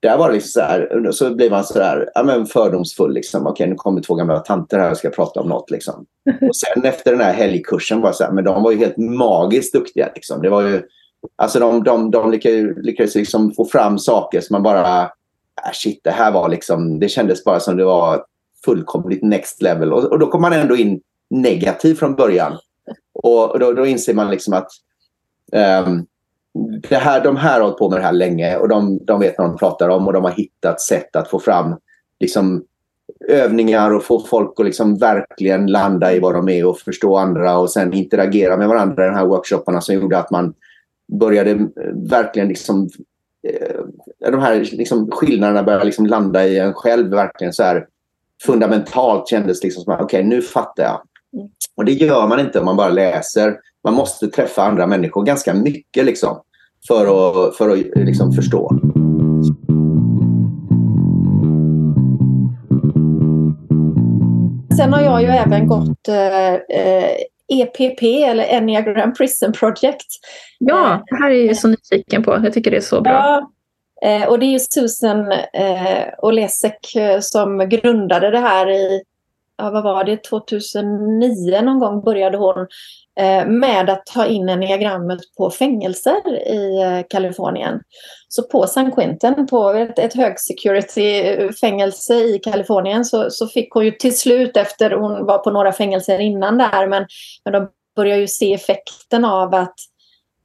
där 0.00 0.18
var 0.18 0.28
det 0.28 0.34
liksom 0.34 0.50
så 0.50 0.60
här, 0.60 1.10
så 1.12 1.34
blir 1.34 1.50
man 1.50 1.64
så 1.64 1.78
där, 1.78 2.10
ja, 2.14 2.22
men 2.22 2.46
fördomsfull. 2.46 3.14
Liksom. 3.14 3.46
Okej, 3.46 3.68
nu 3.68 3.74
kommer 3.74 4.02
två 4.02 4.14
gamla 4.14 4.38
tanter 4.38 4.78
här 4.78 4.90
och 4.90 4.96
ska 4.96 5.10
prata 5.10 5.40
om 5.40 5.48
något. 5.48 5.70
Liksom. 5.70 6.06
Och 6.48 6.56
sen 6.56 6.84
efter 6.84 7.10
den 7.10 7.20
här 7.20 7.32
helgkursen 7.32 8.00
var 8.00 8.12
så 8.12 8.24
här, 8.24 8.32
men 8.32 8.44
de 8.44 8.62
var 8.62 8.70
ju 8.70 8.78
helt 8.78 8.96
magiskt 8.96 9.72
duktiga. 9.72 10.10
Liksom. 10.14 10.42
Det 10.42 10.50
var 10.50 10.62
ju, 10.62 10.82
alltså 11.36 11.60
de, 11.60 11.84
de, 11.84 12.10
de 12.10 12.30
lyckades, 12.30 12.76
lyckades 12.76 13.14
liksom 13.14 13.52
få 13.54 13.64
fram 13.64 13.98
saker 13.98 14.40
som 14.40 14.54
man 14.54 14.62
bara, 14.62 15.10
Äh, 15.66 15.72
shit, 15.72 16.00
det 16.04 16.10
här 16.10 16.32
var 16.32 16.48
liksom, 16.48 17.00
det 17.00 17.08
kändes 17.08 17.44
bara 17.44 17.60
som 17.60 17.76
det 17.76 17.84
var 17.84 18.24
fullkomligt 18.64 19.22
next 19.22 19.62
level. 19.62 19.92
Och, 19.92 20.04
och 20.04 20.18
då 20.18 20.26
kommer 20.26 20.50
man 20.50 20.58
ändå 20.58 20.76
in 20.76 21.00
negativ 21.30 21.94
från 21.94 22.14
början. 22.14 22.58
Och, 23.12 23.58
då, 23.58 23.72
då 23.72 23.86
inser 23.86 24.14
man 24.14 24.30
liksom 24.30 24.54
att 24.54 24.68
um, 25.86 26.06
det 26.88 26.96
här, 26.96 27.24
de 27.24 27.36
här 27.36 27.54
har 27.54 27.60
hållit 27.60 27.78
på 27.78 27.90
med 27.90 27.98
det 27.98 28.04
här 28.04 28.12
länge 28.12 28.56
och 28.56 28.68
de, 28.68 28.98
de 29.04 29.20
vet 29.20 29.34
vad 29.38 29.48
de 29.48 29.56
pratar 29.56 29.88
om 29.88 30.06
och 30.06 30.12
de 30.12 30.24
har 30.24 30.30
hittat 30.30 30.80
sätt 30.80 31.16
att 31.16 31.30
få 31.30 31.38
fram 31.38 31.76
liksom, 32.20 32.64
övningar 33.28 33.90
och 33.90 34.04
få 34.04 34.26
folk 34.26 34.60
att 34.60 34.66
liksom 34.66 34.98
verkligen 34.98 35.66
landa 35.66 36.12
i 36.12 36.20
vad 36.20 36.34
de 36.34 36.48
är 36.48 36.66
och 36.66 36.78
förstå 36.78 37.16
andra 37.16 37.58
och 37.58 37.70
sen 37.70 37.92
interagera 37.92 38.56
med 38.56 38.68
varandra 38.68 39.04
i 39.04 39.08
de 39.08 39.14
här 39.14 39.26
workshopparna 39.26 39.80
som 39.80 39.94
gjorde 39.94 40.18
att 40.18 40.30
man 40.30 40.54
började 41.20 41.68
verkligen 42.10 42.48
liksom 42.48 42.88
de 44.30 44.40
här 44.40 44.60
liksom 44.72 45.10
skillnaderna 45.10 45.62
började 45.62 45.84
liksom 45.84 46.06
landa 46.06 46.46
i 46.46 46.58
en 46.58 46.74
själv 46.74 47.10
verkligen 47.10 47.52
så 47.52 47.62
här 47.62 47.86
fundamentalt 48.46 49.28
kändes 49.28 49.62
liksom 49.62 49.84
som 49.84 49.92
okej, 49.92 50.04
okay, 50.04 50.22
nu 50.22 50.42
fattar 50.42 50.82
jag. 50.82 51.00
Mm. 51.32 51.48
Och 51.76 51.84
det 51.84 51.92
gör 51.92 52.28
man 52.28 52.40
inte 52.40 52.58
om 52.58 52.64
man 52.64 52.76
bara 52.76 52.88
läser. 52.88 53.58
Man 53.84 53.94
måste 53.94 54.28
träffa 54.28 54.62
andra 54.62 54.86
människor 54.86 55.24
ganska 55.24 55.54
mycket 55.54 56.04
liksom, 56.04 56.40
för 56.88 57.02
att, 57.02 57.56
för 57.56 57.70
att 57.70 57.78
liksom 57.94 58.32
förstå. 58.32 58.80
Sen 64.76 64.92
har 64.92 65.00
jag 65.00 65.22
ju 65.22 65.28
även 65.28 65.66
gått 65.66 66.08
eh, 66.08 66.54
EPP 67.50 68.02
eller 68.02 68.44
Enneagram 68.44 69.14
Prison 69.14 69.52
Project. 69.52 70.06
Ja, 70.58 71.04
det 71.06 71.16
här 71.16 71.30
är 71.30 71.46
jag 71.46 71.56
så 71.56 71.68
nyfiken 71.68 72.22
på. 72.22 72.40
Jag 72.44 72.52
tycker 72.52 72.70
det 72.70 72.76
är 72.76 72.80
så 72.80 73.00
bra. 73.00 73.12
Ja, 73.12 73.50
Eh, 74.02 74.28
och 74.28 74.38
det 74.38 74.46
är 74.46 74.50
ju 74.50 74.58
Susan 74.58 75.32
eh, 75.32 76.04
Olesek 76.18 76.96
eh, 76.96 77.20
som 77.20 77.68
grundade 77.68 78.30
det 78.30 78.38
här 78.38 78.70
i, 78.70 79.02
ja, 79.60 79.70
vad 79.70 79.82
var 79.82 80.04
det, 80.04 80.24
2009 80.24 81.60
någon 81.62 81.78
gång 81.78 82.04
började 82.04 82.38
hon 82.38 82.66
eh, 83.20 83.46
med 83.46 83.90
att 83.90 84.06
ta 84.06 84.26
in 84.26 84.48
enneagrammet 84.48 85.20
på 85.38 85.50
fängelser 85.50 86.48
i 86.48 86.82
eh, 86.82 87.00
Kalifornien. 87.10 87.80
Så 88.28 88.42
på 88.42 88.66
San 88.66 88.92
Quentin, 88.92 89.46
på 89.46 89.70
ett, 89.70 89.98
ett 89.98 90.14
högsecurity-fängelse 90.14 92.14
i 92.14 92.38
Kalifornien 92.38 93.04
så, 93.04 93.30
så 93.30 93.46
fick 93.46 93.72
hon 93.72 93.84
ju 93.84 93.90
till 93.90 94.18
slut 94.18 94.56
efter, 94.56 94.90
hon 94.90 95.26
var 95.26 95.38
på 95.38 95.50
några 95.50 95.72
fängelser 95.72 96.18
innan 96.18 96.58
där, 96.58 96.86
men, 96.86 97.06
men 97.44 97.52
de 97.52 97.68
började 97.96 98.20
ju 98.20 98.28
se 98.28 98.54
effekten 98.54 99.24
av 99.24 99.54
att 99.54 99.74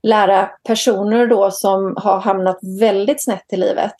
lära 0.04 0.50
personer 0.68 1.28
då 1.28 1.52
som 1.52 1.96
har 1.98 2.20
hamnat 2.20 2.58
väldigt 2.80 3.24
snett 3.24 3.46
i 3.54 3.58
livet 3.58 3.96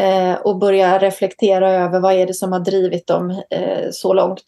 eh, 0.00 0.34
och 0.34 0.58
börja 0.58 0.98
reflektera 0.98 1.70
över 1.70 2.00
vad 2.00 2.12
är 2.12 2.26
det 2.26 2.34
som 2.34 2.52
har 2.52 2.60
drivit 2.60 3.06
dem 3.06 3.30
eh, 3.50 3.88
så 3.90 4.12
långt. 4.12 4.44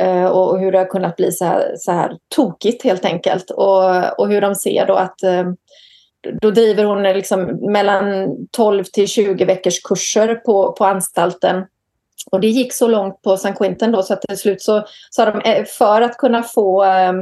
Eh, 0.00 0.24
och 0.24 0.60
hur 0.60 0.72
det 0.72 0.78
har 0.78 0.86
kunnat 0.86 1.16
bli 1.16 1.32
så 1.32 1.44
här, 1.44 1.74
så 1.76 1.92
här 1.92 2.16
tokigt 2.34 2.84
helt 2.84 3.04
enkelt. 3.04 3.50
Och, 3.50 4.20
och 4.20 4.28
hur 4.28 4.40
de 4.40 4.54
ser 4.54 4.86
då 4.86 4.94
att 4.94 5.22
eh, 5.22 5.44
då 6.40 6.50
driver 6.50 6.84
hon 6.84 7.02
liksom 7.02 7.72
mellan 7.72 8.36
12 8.50 8.84
till 8.84 9.08
20 9.08 9.44
veckors 9.44 9.82
kurser 9.82 10.34
på, 10.34 10.72
på 10.72 10.84
anstalten. 10.84 11.64
Och 12.30 12.40
det 12.40 12.48
gick 12.48 12.72
så 12.72 12.88
långt 12.88 13.22
på 13.22 13.36
San 13.36 13.54
Quentin 13.54 13.92
då 13.92 14.02
så 14.02 14.12
att 14.12 14.22
till 14.22 14.38
slut 14.38 14.62
så 14.62 14.84
sa 15.10 15.24
de 15.24 15.40
eh, 15.40 15.64
för 15.64 16.02
att 16.02 16.16
kunna 16.16 16.42
få 16.42 16.84
eh, 16.84 17.12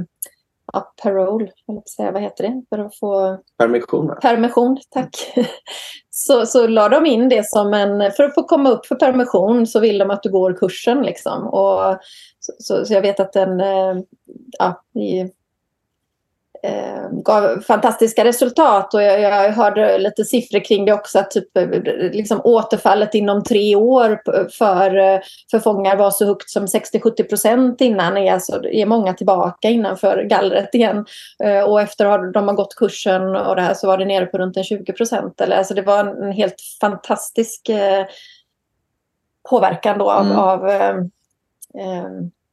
ja, 0.72 0.92
parole, 1.02 1.48
säga, 1.96 2.12
vad 2.12 2.22
heter 2.22 2.44
det? 2.44 2.62
För 2.68 2.78
att 2.78 2.98
få... 2.98 3.38
Permission. 3.58 4.14
Permission, 4.22 4.78
tack. 4.90 5.32
Så, 6.18 6.46
så 6.46 6.66
la 6.66 6.88
de 6.88 7.06
in 7.06 7.28
det 7.28 7.48
som 7.48 7.74
en, 7.74 8.12
för 8.12 8.24
att 8.24 8.34
få 8.34 8.42
komma 8.42 8.70
upp 8.70 8.86
för 8.86 8.94
permission 8.94 9.66
så 9.66 9.80
vill 9.80 9.98
de 9.98 10.10
att 10.10 10.22
du 10.22 10.30
går 10.30 10.52
kursen 10.52 11.02
liksom. 11.02 11.46
Och, 11.46 11.98
så, 12.38 12.52
så, 12.58 12.84
så 12.84 12.94
jag 12.94 13.02
vet 13.02 13.20
att 13.20 13.32
den, 13.32 13.60
eh, 13.60 13.96
ja, 14.58 14.82
eh, 14.94 15.28
gav 17.10 17.60
fantastiska 17.60 18.24
resultat 18.24 18.94
och 18.94 19.02
jag, 19.02 19.20
jag 19.20 19.52
hörde 19.52 19.98
lite 19.98 20.24
siffror 20.24 20.64
kring 20.64 20.84
det 20.84 20.92
också 20.92 21.18
att 21.18 21.30
typ, 21.30 21.48
liksom 22.12 22.40
återfallet 22.44 23.14
inom 23.14 23.44
tre 23.44 23.76
år 23.76 24.20
för, 24.50 25.20
för 25.50 25.58
fångar 25.58 25.96
var 25.96 26.10
så 26.10 26.26
högt 26.26 26.50
som 26.50 26.66
60-70 26.66 27.22
procent 27.22 27.80
innan 27.80 28.16
är, 28.16 28.32
alltså, 28.32 28.64
är 28.64 28.86
många 28.86 29.14
tillbaka 29.14 29.68
innanför 29.68 30.22
gallret 30.22 30.74
igen 30.74 31.06
eh, 31.44 31.60
och 31.60 31.80
efter 31.80 32.06
att 32.06 32.32
de 32.32 32.48
har 32.48 32.54
gått 32.54 32.74
kursen 32.74 33.36
och 33.36 33.56
det 33.56 33.62
här 33.62 33.74
så 33.74 33.86
var 33.86 33.98
det 33.98 34.04
nere 34.04 34.26
på 34.26 34.38
runt 34.38 34.56
en 34.56 34.64
20 34.64 34.92
procent. 34.92 35.40
Alltså 35.40 35.74
det 35.74 35.82
var 35.82 35.98
en, 35.98 36.32
helt 36.32 36.60
fantastisk 36.80 37.68
eh, 37.68 38.06
påverkan 39.50 39.98
då 39.98 40.10
av, 40.10 40.26
mm. 40.26 40.38
av 40.38 40.68
eh, 40.68 40.96
eh 41.78 42.10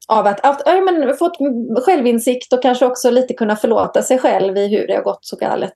av 0.08 0.28
att, 0.28 0.46
att 0.46 0.62
ja, 0.66 0.82
men, 0.82 1.18
fått 1.18 1.38
självinsikt 1.86 2.54
och 2.54 2.62
kanske 2.62 2.86
också 2.86 3.10
lite 3.10 3.34
kunna 3.34 3.56
förlåta 3.56 4.02
sig 4.02 4.20
själv 4.20 4.58
i 4.58 4.68
hur 4.68 4.88
det 4.88 4.96
har 4.96 5.04
gått 5.04 5.26
så 5.26 5.36
galet. 5.36 5.74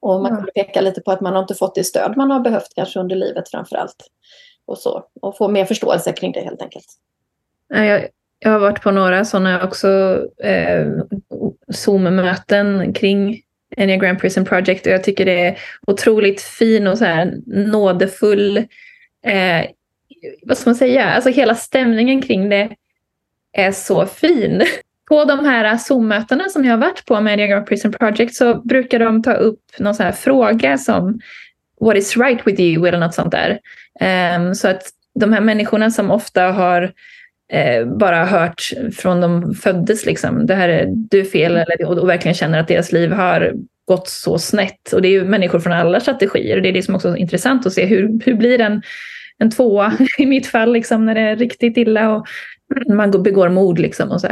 Och 0.00 0.20
man 0.20 0.26
mm. 0.26 0.36
kunde 0.36 0.52
peka 0.52 0.80
lite 0.80 1.00
på 1.00 1.12
att 1.12 1.20
man 1.20 1.32
har 1.32 1.42
inte 1.42 1.54
fått 1.54 1.74
det 1.74 1.84
stöd 1.84 2.16
man 2.16 2.30
har 2.30 2.40
behövt 2.40 2.74
kanske 2.74 3.00
under 3.00 3.16
livet 3.16 3.50
framför 3.50 3.76
allt. 3.76 3.96
Och, 4.66 4.78
så, 4.78 5.04
och 5.20 5.36
få 5.36 5.48
mer 5.48 5.64
förståelse 5.64 6.12
kring 6.12 6.32
det 6.32 6.40
helt 6.40 6.62
enkelt. 6.62 6.86
Jag, 7.68 8.08
jag 8.38 8.50
har 8.50 8.58
varit 8.58 8.82
på 8.82 8.90
några 8.90 9.24
sådana 9.24 9.64
också 9.64 9.88
eh, 10.42 10.86
Zoom-möten 11.72 12.92
kring 12.92 13.40
Enneagram 13.76 14.18
Prison 14.18 14.44
Project 14.44 14.86
och 14.86 14.92
jag 14.92 15.04
tycker 15.04 15.24
det 15.24 15.46
är 15.46 15.58
otroligt 15.86 16.40
fin 16.40 16.86
och 16.86 16.98
så 16.98 17.04
här 17.04 17.34
nådefull 17.46 18.56
eh, 19.26 19.66
vad 20.42 20.58
ska 20.58 20.70
man 20.70 20.74
säga, 20.74 21.04
alltså 21.04 21.30
hela 21.30 21.54
stämningen 21.54 22.22
kring 22.22 22.48
det 22.48 22.76
är 23.54 23.72
så 23.72 24.06
fin. 24.06 24.62
På 25.08 25.24
de 25.24 25.44
här 25.44 25.76
Zoom-mötena 25.76 26.48
som 26.48 26.64
jag 26.64 26.72
har 26.72 26.78
varit 26.78 27.04
på 27.06 27.20
med 27.20 27.38
Diagram 27.38 27.64
Prison 27.64 27.92
Project 27.92 28.34
så 28.34 28.54
brukar 28.54 28.98
de 28.98 29.22
ta 29.22 29.32
upp 29.32 29.60
någon 29.78 29.94
sån 29.94 30.06
här 30.06 30.12
fråga 30.12 30.78
som 30.78 31.20
What 31.80 31.96
is 31.96 32.16
right 32.16 32.46
with 32.46 32.60
you? 32.60 32.88
eller 32.88 32.98
något 32.98 33.14
sånt 33.14 33.32
där. 33.32 33.58
Um, 34.36 34.54
så 34.54 34.68
att 34.68 34.82
de 35.14 35.32
här 35.32 35.40
människorna 35.40 35.90
som 35.90 36.10
ofta 36.10 36.42
har 36.42 36.92
eh, 37.52 37.86
bara 37.86 38.24
hört 38.24 38.62
från 38.96 39.20
de 39.20 39.54
föddes, 39.54 40.06
liksom, 40.06 40.46
det 40.46 40.54
här 40.54 40.68
är 40.68 40.86
du 40.88 41.20
är 41.20 41.24
fel, 41.24 41.52
eller, 41.52 41.86
och, 41.86 41.98
och 41.98 42.08
verkligen 42.08 42.34
känner 42.34 42.60
att 42.60 42.68
deras 42.68 42.92
liv 42.92 43.12
har 43.12 43.52
gått 43.84 44.08
så 44.08 44.38
snett. 44.38 44.92
Och 44.92 45.02
det 45.02 45.08
är 45.08 45.12
ju 45.12 45.24
människor 45.24 45.60
från 45.60 45.72
alla 45.72 46.00
strategier 46.00 46.56
och 46.56 46.62
det 46.62 46.68
är 46.68 46.72
det 46.72 46.82
som 46.82 46.94
också 46.94 47.08
är 47.08 47.16
intressant 47.16 47.66
att 47.66 47.72
se 47.72 47.86
hur, 47.86 48.20
hur 48.24 48.34
blir 48.34 48.60
en, 48.60 48.82
en 49.38 49.50
tvåa 49.50 49.92
i 50.18 50.26
mitt 50.26 50.46
fall 50.46 50.72
liksom, 50.72 51.06
när 51.06 51.14
det 51.14 51.20
är 51.20 51.36
riktigt 51.36 51.76
illa 51.76 52.10
och 52.10 52.26
man 52.88 53.22
begår 53.22 53.48
mord 53.48 53.78
liksom 53.78 54.10
och 54.10 54.20
så 54.20 54.26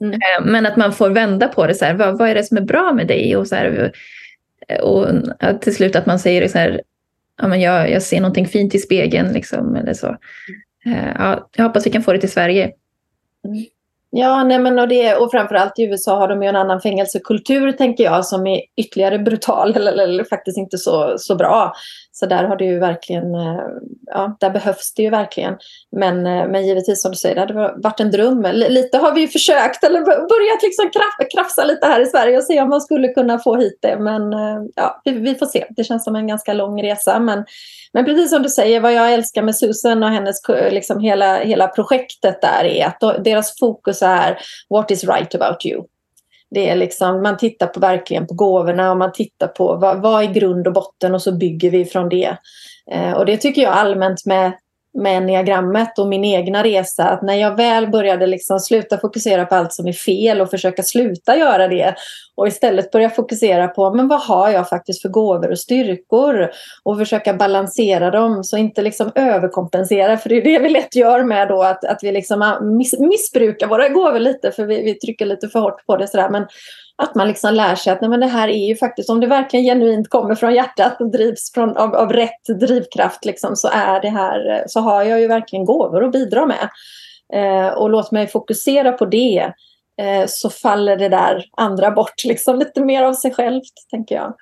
mm. 0.00 0.12
Eh, 0.12 0.44
men 0.44 0.66
att 0.66 0.76
man 0.76 0.92
får 0.92 1.10
vända 1.10 1.48
på 1.48 1.66
det 1.66 1.74
så 1.74 1.84
här, 1.84 1.94
vad, 1.94 2.18
vad, 2.18 2.28
är 2.28 2.34
det 2.34 2.44
som 2.44 2.56
är 2.56 2.62
bra 2.62 2.92
med 2.92 3.06
dig? 3.06 3.36
Och, 3.36 3.46
så 3.46 3.54
här, 3.54 3.92
och 4.82 5.06
till 5.60 5.74
slut 5.74 5.96
att 5.96 6.06
man 6.06 6.18
säger 6.18 6.48
så 6.48 6.58
här, 6.58 6.82
ja, 7.40 7.48
men 7.48 7.60
jag, 7.60 7.90
jag 7.90 8.02
ser 8.02 8.20
någonting 8.20 8.46
fint 8.46 8.74
i 8.74 8.78
spegeln 8.78 9.32
liksom, 9.32 9.76
eller 9.76 9.94
så. 9.94 10.16
Eh, 10.86 11.08
ja, 11.18 11.48
jag 11.56 11.64
hoppas 11.64 11.86
vi 11.86 11.90
kan 11.90 12.02
få 12.02 12.12
det 12.12 12.20
till 12.20 12.32
Sverige. 12.32 12.64
Mm. 13.44 13.64
Ja, 14.10 14.44
nej 14.44 14.58
men 14.58 14.78
och, 14.78 14.88
det, 14.88 15.14
och 15.14 15.30
framförallt 15.30 15.78
i 15.78 15.84
USA 15.84 16.18
har 16.18 16.28
de 16.28 16.42
ju 16.42 16.48
en 16.48 16.56
annan 16.56 16.80
fängelsekultur 16.80 17.72
tänker 17.72 18.04
jag 18.04 18.26
som 18.26 18.46
är 18.46 18.62
ytterligare 18.76 19.18
brutal 19.18 19.76
eller, 19.76 19.92
eller, 19.92 20.24
faktiskt 20.24 20.58
inte 20.58 20.78
så, 20.78 21.14
så 21.18 21.34
bra. 21.34 21.72
Så 22.20 22.26
där 22.26 22.44
har 22.44 22.56
det 22.56 22.64
ju 22.64 22.78
verkligen, 22.78 23.34
eh, 23.34 23.60
ja, 24.06 24.36
där 24.40 24.50
behövs 24.50 24.94
det 24.94 25.02
ju 25.02 25.10
verkligen. 25.10 25.56
Men, 25.96 26.26
eh, 26.26 26.48
men 26.48 26.66
givetvis 26.66 27.02
som 27.02 27.10
du 27.10 27.16
säger, 27.16 27.34
det 27.34 27.40
hade 27.40 27.74
varit 27.82 28.00
en 28.00 28.10
dröm. 28.10 28.46
Lite 28.52 28.98
har 28.98 29.14
vi 29.14 29.20
ju 29.20 29.28
försökt 29.28 29.84
eller 29.84 30.04
börjat 30.04 30.62
liksom 30.62 30.90
krafsa 31.34 31.64
lite 31.64 31.86
här 31.86 32.00
i 32.00 32.06
Sverige 32.06 32.36
och 32.36 32.44
se 32.44 32.60
om 32.60 32.68
man 32.68 32.80
skulle 32.80 33.08
kunna 33.08 33.38
få 33.38 33.56
hit 33.56 33.78
det. 33.82 33.98
Men 33.98 34.32
eh, 34.32 34.62
ja, 34.74 35.00
vi, 35.04 35.12
vi 35.12 35.34
får 35.34 35.46
se. 35.46 35.66
Det 35.70 35.84
känns 35.84 36.04
som 36.04 36.16
en 36.16 36.26
ganska 36.26 36.52
lång 36.52 36.82
resa. 36.82 37.18
Men, 37.18 37.44
men 37.92 38.04
precis 38.04 38.30
som 38.30 38.42
du 38.42 38.48
säger, 38.48 38.80
vad 38.80 38.94
jag 38.94 39.12
älskar 39.12 39.42
med 39.42 39.56
Susan 39.56 40.02
och 40.02 40.10
hennes 40.10 40.36
liksom 40.70 41.00
hela, 41.00 41.36
hela 41.36 41.68
projektet 41.68 42.42
där 42.42 42.64
är 42.64 42.86
att 42.86 43.24
deras 43.24 43.58
fokus 43.58 44.02
är 44.02 44.38
what 44.70 44.90
is 44.90 45.04
right 45.04 45.34
about 45.34 45.66
you 45.66 45.84
det 46.50 46.68
är 46.68 46.76
liksom, 46.76 47.22
man 47.22 47.36
tittar 47.36 47.66
på 47.66 47.80
verkligen 47.80 48.26
på 48.26 48.34
gåvorna 48.34 48.90
och 48.90 48.96
man 48.96 49.12
tittar 49.12 49.48
på 49.48 49.76
vad, 49.76 50.02
vad 50.02 50.22
är 50.22 50.32
grund 50.32 50.66
och 50.66 50.72
botten 50.72 51.14
och 51.14 51.22
så 51.22 51.32
bygger 51.32 51.70
vi 51.70 51.84
från 51.84 52.08
det. 52.08 52.36
Eh, 52.90 53.12
och 53.12 53.26
det 53.26 53.36
tycker 53.36 53.62
jag 53.62 53.72
allmänt 53.72 54.26
med 54.26 54.52
med 54.98 55.26
diagrammet 55.26 55.98
och 55.98 56.08
min 56.08 56.24
egna 56.24 56.64
resa. 56.64 57.04
Att 57.04 57.22
när 57.22 57.34
jag 57.34 57.56
väl 57.56 57.88
började 57.90 58.26
liksom 58.26 58.60
sluta 58.60 58.98
fokusera 58.98 59.46
på 59.46 59.54
allt 59.54 59.72
som 59.72 59.86
är 59.86 59.92
fel 59.92 60.40
och 60.40 60.50
försöka 60.50 60.82
sluta 60.82 61.36
göra 61.36 61.68
det 61.68 61.94
och 62.36 62.48
istället 62.48 62.90
börja 62.90 63.10
fokusera 63.10 63.68
på 63.68 63.94
men 63.94 64.08
vad 64.08 64.20
har 64.20 64.50
jag 64.50 64.68
faktiskt 64.68 65.02
för 65.02 65.08
gåvor 65.08 65.50
och 65.50 65.58
styrkor 65.58 66.50
och 66.82 66.98
försöka 66.98 67.34
balansera 67.34 68.10
dem 68.10 68.44
så 68.44 68.56
inte 68.56 68.82
liksom 68.82 69.12
överkompensera 69.14 70.16
för 70.16 70.28
det 70.28 70.36
är 70.36 70.44
det 70.44 70.58
vi 70.58 70.68
lätt 70.68 70.96
gör 70.96 71.24
med 71.24 71.48
då 71.48 71.62
att, 71.62 71.84
att 71.84 71.98
vi 72.02 72.12
liksom 72.12 72.58
miss, 72.62 72.98
missbrukar 72.98 73.66
våra 73.66 73.88
gåvor 73.88 74.18
lite 74.18 74.52
för 74.52 74.64
vi, 74.64 74.82
vi 74.82 74.94
trycker 74.94 75.26
lite 75.26 75.48
för 75.48 75.60
hårt 75.60 75.86
på 75.86 75.96
det 75.96 76.08
sådär. 76.08 76.30
Men 76.30 76.46
att 77.02 77.14
man 77.14 77.28
liksom 77.28 77.54
lär 77.54 77.74
sig 77.74 77.92
att 77.92 78.00
nej, 78.00 78.10
men 78.10 78.20
det 78.20 78.26
här 78.26 78.48
är 78.48 78.66
ju 78.68 78.76
faktiskt, 78.76 79.10
om 79.10 79.20
det 79.20 79.26
verkligen 79.26 79.64
genuint 79.64 80.08
kommer 80.08 80.34
från 80.34 80.54
hjärtat 80.54 81.00
och 81.00 81.10
drivs 81.10 81.52
från, 81.52 81.76
av, 81.76 81.94
av 81.94 82.12
rätt 82.12 82.44
drivkraft 82.60 83.24
liksom, 83.24 83.56
så, 83.56 83.68
är 83.68 84.00
det 84.00 84.08
här, 84.08 84.64
så 84.66 84.80
har 84.80 85.02
jag 85.02 85.20
ju 85.20 85.26
verkligen 85.26 85.64
gåvor 85.64 86.04
att 86.04 86.12
bidra 86.12 86.46
med. 86.46 86.68
Eh, 87.32 87.68
och 87.68 87.90
låt 87.90 88.10
mig 88.10 88.26
fokusera 88.26 88.92
på 88.92 89.06
det 89.06 89.52
eh, 89.98 90.24
så 90.26 90.50
faller 90.50 90.96
det 90.96 91.08
där 91.08 91.44
andra 91.56 91.90
bort 91.90 92.24
liksom, 92.24 92.58
lite 92.58 92.80
mer 92.80 93.02
av 93.02 93.14
sig 93.14 93.34
självt, 93.34 93.74
tänker 93.90 94.14
jag. 94.14 94.34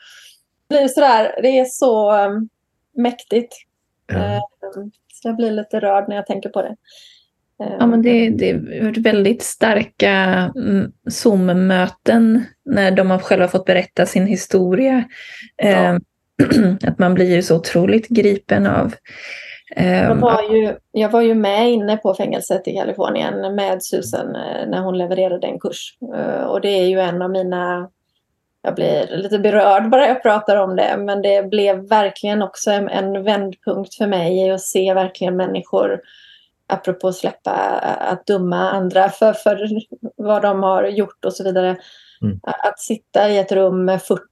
Det, 0.69 0.77
blir 0.77 0.89
sådär, 0.89 1.39
det 1.43 1.59
är 1.59 1.65
så 1.65 2.13
um, 2.13 2.49
mäktigt. 2.97 3.55
Mm. 4.13 4.23
Eh, 4.33 4.41
så 5.13 5.29
jag 5.29 5.37
blir 5.37 5.51
lite 5.51 5.81
rörd 5.81 6.09
när 6.09 6.17
jag 6.17 6.27
tänker 6.27 6.49
på 6.49 6.63
det. 6.63 6.77
Ja, 7.59 7.87
men 7.87 8.03
det, 8.03 8.31
det 8.31 8.53
har 8.53 8.85
varit 8.85 8.99
väldigt 8.99 9.43
starka 9.43 10.11
mm, 10.57 10.93
Zoom-möten 11.11 12.45
när 12.65 12.91
de 12.91 13.11
har 13.11 13.19
själva 13.19 13.49
fått 13.49 13.65
berätta 13.65 14.07
sin 14.07 14.27
historia. 14.27 15.05
Ja. 15.57 15.67
Eh, 15.67 15.97
att 16.89 16.99
man 16.99 17.15
blir 17.15 17.43
så 17.43 17.57
otroligt 17.57 18.09
gripen 18.09 18.67
av. 18.67 18.95
Eh, 19.77 20.03
jag, 20.03 20.15
var 20.15 20.43
ju, 20.43 20.75
jag 20.93 21.09
var 21.09 21.21
ju 21.21 21.35
med 21.35 21.71
inne 21.71 21.97
på 21.97 22.15
fängelset 22.15 22.69
i 22.69 22.77
Kalifornien 22.77 23.55
med 23.55 23.83
Susan 23.83 24.37
eh, 24.37 24.69
när 24.69 24.81
hon 24.83 24.99
levererade 24.99 25.47
en 25.47 25.59
kurs. 25.59 25.99
Eh, 26.17 26.45
och 26.45 26.61
det 26.61 26.69
är 26.69 26.87
ju 26.87 27.01
en 27.01 27.23
av 27.23 27.31
mina 27.31 27.91
jag 28.63 28.75
blir 28.75 29.17
lite 29.17 29.39
berörd 29.39 29.91
bara 29.91 30.07
jag 30.07 30.23
pratar 30.23 30.57
om 30.57 30.77
det, 30.77 30.97
men 30.99 31.23
det 31.23 31.51
blev 31.51 31.89
verkligen 31.89 32.43
också 32.43 32.71
en, 32.71 32.89
en 32.89 33.23
vändpunkt 33.23 33.95
för 33.95 34.07
mig 34.07 34.51
att 34.51 34.61
se 34.61 34.95
verkligen 34.95 35.37
människor 35.37 36.01
apropå 36.69 37.13
släppa 37.13 37.53
att 37.99 38.27
döma 38.27 38.71
andra 38.71 39.09
för, 39.09 39.33
för 39.33 39.69
vad 40.17 40.43
de 40.43 40.63
har 40.63 40.85
gjort 40.85 41.25
och 41.25 41.33
så 41.33 41.45
vidare. 41.45 41.77
Mm. 42.23 42.41
Att 42.43 42.81
sitta 42.81 43.31
i 43.31 43.39
ett 43.39 43.53
rum 43.53 43.85
med 43.85 44.03
40 44.03 44.23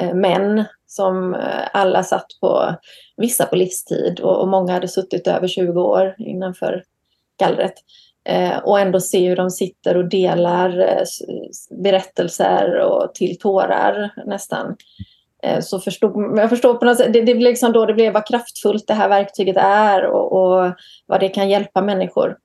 eh, 0.00 0.14
män 0.14 0.64
som 0.86 1.34
eh, 1.34 1.68
alla 1.72 2.02
satt 2.02 2.26
på, 2.40 2.74
vissa 3.16 3.46
på 3.46 3.56
livstid 3.56 4.20
och, 4.20 4.40
och 4.40 4.48
många 4.48 4.72
hade 4.72 4.88
suttit 4.88 5.26
över 5.26 5.48
20 5.48 5.80
år 5.80 6.14
innanför 6.18 6.82
gallret. 7.38 7.74
Eh, 8.28 8.58
och 8.58 8.80
ändå 8.80 9.00
se 9.00 9.28
hur 9.28 9.36
de 9.36 9.50
sitter 9.50 9.96
och 9.96 10.08
delar 10.08 10.78
eh, 10.78 11.04
berättelser 11.70 12.80
och 12.80 13.14
till 13.14 13.38
tårar 13.38 14.10
nästan. 14.26 14.76
Eh, 15.42 15.60
så 15.60 15.80
förstod, 15.80 16.38
jag 16.38 16.50
förstår 16.50 16.74
på 16.74 16.84
något 16.84 16.96
sätt, 16.96 17.12
det, 17.12 17.20
det 17.20 17.34
blev 17.34 17.50
liksom 17.50 17.72
då 17.72 17.86
det 17.86 17.94
blev 17.94 18.12
vad 18.12 18.26
kraftfullt 18.26 18.86
det 18.86 18.94
här 18.94 19.08
verktyget 19.08 19.56
är 19.56 20.06
och, 20.06 20.32
och 20.32 20.72
vad 21.06 21.20
det 21.20 21.28
kan 21.28 21.48
hjälpa 21.48 21.82
människor. 21.82 22.36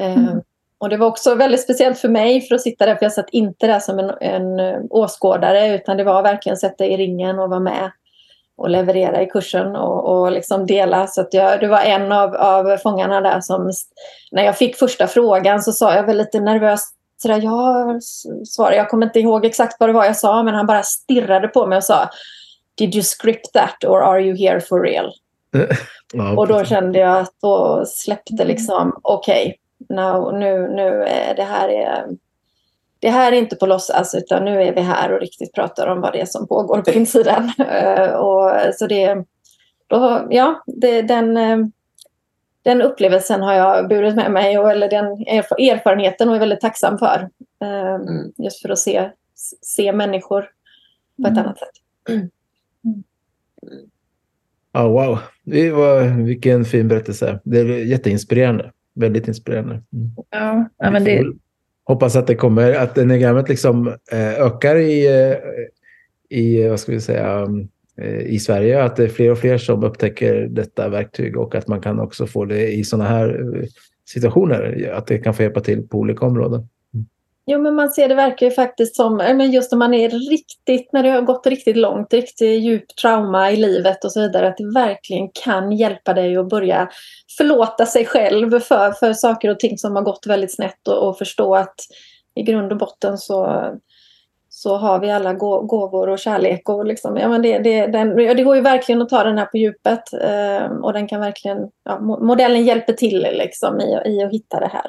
Eh, 0.00 0.16
mm. 0.16 0.40
Och 0.78 0.88
det 0.88 0.96
var 0.96 1.06
också 1.06 1.34
väldigt 1.34 1.62
speciellt 1.62 1.98
för 1.98 2.08
mig 2.08 2.40
för 2.40 2.54
att 2.54 2.60
sitta 2.60 2.86
där, 2.86 2.94
för 2.94 3.04
jag 3.04 3.12
satt 3.12 3.30
inte 3.30 3.66
där 3.66 3.80
som 3.80 3.98
en, 3.98 4.10
en 4.20 4.60
åskådare 4.90 5.74
utan 5.74 5.96
det 5.96 6.04
var 6.04 6.22
verkligen 6.22 6.56
sätta 6.56 6.84
i 6.84 6.96
ringen 6.96 7.38
och 7.38 7.50
vara 7.50 7.60
med 7.60 7.90
och 8.56 8.70
leverera 8.70 9.22
i 9.22 9.26
kursen 9.26 9.76
och, 9.76 10.04
och 10.04 10.32
liksom 10.32 10.66
dela. 10.66 11.06
Så 11.06 11.20
att 11.20 11.34
jag, 11.34 11.60
det 11.60 11.66
var 11.66 11.80
en 11.80 12.12
av, 12.12 12.34
av 12.34 12.76
fångarna 12.76 13.20
där 13.20 13.40
som, 13.40 13.72
när 14.32 14.44
jag 14.44 14.58
fick 14.58 14.76
första 14.76 15.06
frågan 15.06 15.62
så 15.62 15.72
sa 15.72 15.94
jag 15.94 16.06
väl 16.06 16.16
lite 16.16 16.40
nervöst 16.40 16.93
sådär, 17.16 17.40
ja, 17.42 18.00
svarade. 18.46 18.76
Jag 18.76 18.88
kommer 18.88 19.06
inte 19.06 19.20
ihåg 19.20 19.44
exakt 19.44 19.76
vad 19.80 19.88
det 19.88 19.92
var 19.92 20.04
jag 20.04 20.16
sa, 20.16 20.42
men 20.42 20.54
han 20.54 20.66
bara 20.66 20.82
stirrade 20.82 21.48
på 21.48 21.66
mig 21.66 21.76
och 21.76 21.84
sa 21.84 22.10
Did 22.78 22.94
you 22.94 23.02
script 23.02 23.52
that 23.52 23.84
or 23.84 24.02
are 24.02 24.20
you 24.20 24.36
here 24.36 24.60
for 24.60 24.80
real? 24.80 25.12
ja, 26.12 26.36
och 26.36 26.48
då 26.48 26.64
kände 26.64 26.98
jag 26.98 27.18
att 27.18 27.32
då 27.42 27.84
släppte 27.86 28.44
liksom, 28.44 29.00
okej, 29.02 29.56
okay, 29.88 30.38
nu, 30.38 30.68
nu 30.68 31.02
är 31.02 31.34
det 31.34 31.42
här 31.42 31.68
är 31.68 32.06
det 33.04 33.10
här 33.10 33.32
är 33.32 33.36
inte 33.36 33.56
på 33.56 33.66
låtsas 33.66 34.14
utan 34.14 34.44
nu 34.44 34.62
är 34.62 34.74
vi 34.74 34.80
här 34.80 35.12
och 35.12 35.20
riktigt 35.20 35.52
pratar 35.52 35.86
om 35.86 36.00
vad 36.00 36.12
det 36.12 36.20
är 36.20 36.26
som 36.26 36.46
pågår 36.46 36.80
på 36.80 36.90
insidan. 36.90 37.52
Uh, 37.60 38.14
och, 38.14 38.50
så 38.74 38.86
det, 38.86 39.24
då, 39.86 40.26
ja, 40.30 40.62
det, 40.66 41.02
den, 41.02 41.36
eh, 41.36 41.58
den 42.64 42.82
upplevelsen 42.82 43.42
har 43.42 43.54
jag 43.54 43.88
burit 43.88 44.14
med 44.14 44.32
mig, 44.32 44.58
och, 44.58 44.70
eller 44.70 44.90
den 44.90 45.04
erfarenheten 45.70 46.28
och 46.28 46.34
är 46.34 46.40
väldigt 46.40 46.60
tacksam 46.60 46.98
för. 46.98 47.28
Eh, 47.62 47.94
mm. 47.94 48.32
Just 48.36 48.62
för 48.62 48.68
att 48.68 48.78
se, 48.78 49.10
se 49.62 49.92
människor 49.92 50.48
på 51.22 51.28
ett 51.28 51.32
mm. 51.32 51.44
annat 51.44 51.58
sätt. 51.58 51.68
Mm. 52.08 52.30
Oh, 54.74 54.88
wow, 54.88 55.18
det 55.42 55.70
var, 55.70 56.24
vilken 56.24 56.64
fin 56.64 56.88
berättelse. 56.88 57.40
Det 57.44 57.58
är 57.58 57.64
jätteinspirerande. 57.64 58.72
Väldigt 58.94 59.28
inspirerande. 59.28 59.74
Mm. 59.74 60.10
Ja, 60.30 60.68
ja, 60.78 60.90
men 60.90 61.04
det... 61.04 61.24
Hoppas 61.86 62.16
att 62.16 62.26
det 62.26 62.34
kommer, 62.34 62.74
att 62.74 62.98
enagrammet 62.98 63.48
liksom 63.48 63.88
eh, 64.12 64.34
ökar 64.34 64.76
i, 64.76 65.06
eh, 65.06 65.36
i, 66.38 66.68
vad 66.68 66.80
ska 66.80 66.92
vi 66.92 67.00
säga, 67.00 67.46
Eh, 67.46 67.48
Eh, 67.96 68.20
i 68.20 68.38
Sverige, 68.38 68.82
att 68.82 68.96
det 68.96 69.04
är 69.04 69.08
fler 69.08 69.30
och 69.30 69.38
fler 69.38 69.58
som 69.58 69.84
upptäcker 69.84 70.46
detta 70.50 70.88
verktyg 70.88 71.36
och 71.36 71.54
att 71.54 71.68
man 71.68 71.80
kan 71.80 72.00
också 72.00 72.26
få 72.26 72.44
det 72.44 72.68
i 72.68 72.84
sådana 72.84 73.08
här 73.08 73.28
eh, 73.28 73.66
situationer, 74.08 74.90
att 74.94 75.06
det 75.06 75.18
kan 75.18 75.34
få 75.34 75.42
hjälpa 75.42 75.60
till 75.60 75.88
på 75.88 75.98
olika 75.98 76.26
områden. 76.26 76.68
Jo, 77.46 77.62
men 77.62 77.74
man 77.74 77.90
ser 77.90 78.08
det 78.08 78.14
verkar 78.14 78.46
ju 78.46 78.52
faktiskt 78.52 78.96
som, 78.96 79.20
eh, 79.20 79.36
men 79.36 79.50
just 79.50 79.72
när 79.72 79.78
man 79.78 79.94
är 79.94 80.30
riktigt, 80.30 80.92
när 80.92 81.02
det 81.02 81.10
har 81.10 81.22
gått 81.22 81.46
riktigt 81.46 81.76
långt, 81.76 82.14
riktigt 82.14 82.62
djupt 82.62 82.98
trauma 82.98 83.52
i 83.52 83.56
livet 83.56 84.04
och 84.04 84.12
så 84.12 84.20
vidare, 84.20 84.48
att 84.48 84.56
det 84.56 84.72
verkligen 84.74 85.28
kan 85.44 85.72
hjälpa 85.72 86.14
dig 86.14 86.36
att 86.36 86.48
börja 86.48 86.88
förlåta 87.38 87.86
sig 87.86 88.04
själv 88.04 88.60
för, 88.60 88.92
för 88.92 89.12
saker 89.12 89.50
och 89.50 89.60
ting 89.60 89.78
som 89.78 89.96
har 89.96 90.02
gått 90.02 90.26
väldigt 90.26 90.54
snett 90.54 90.88
och, 90.88 91.08
och 91.08 91.18
förstå 91.18 91.54
att 91.54 91.74
i 92.34 92.42
grund 92.42 92.72
och 92.72 92.78
botten 92.78 93.18
så 93.18 93.64
så 94.64 94.76
har 94.76 95.00
vi 95.00 95.10
alla 95.10 95.32
gåvor 95.32 96.08
och 96.08 96.18
kärlek. 96.18 96.68
Och 96.68 96.86
liksom, 96.86 97.16
ja, 97.16 97.28
men 97.28 97.42
det, 97.42 97.58
det, 97.58 97.86
den, 97.86 98.16
det 98.16 98.44
går 98.44 98.56
ju 98.56 98.62
verkligen 98.62 99.02
att 99.02 99.08
ta 99.08 99.24
den 99.24 99.38
här 99.38 99.46
på 99.46 99.56
djupet. 99.56 100.12
Eh, 100.12 100.66
och 100.66 100.92
den 100.92 101.08
kan 101.08 101.20
verkligen, 101.20 101.58
ja, 101.84 102.00
modellen 102.00 102.64
hjälper 102.64 102.92
till 102.92 103.28
liksom, 103.32 103.80
i, 103.80 104.02
i 104.06 104.22
att 104.22 104.32
hitta 104.32 104.60
det 104.60 104.70
här. 104.72 104.86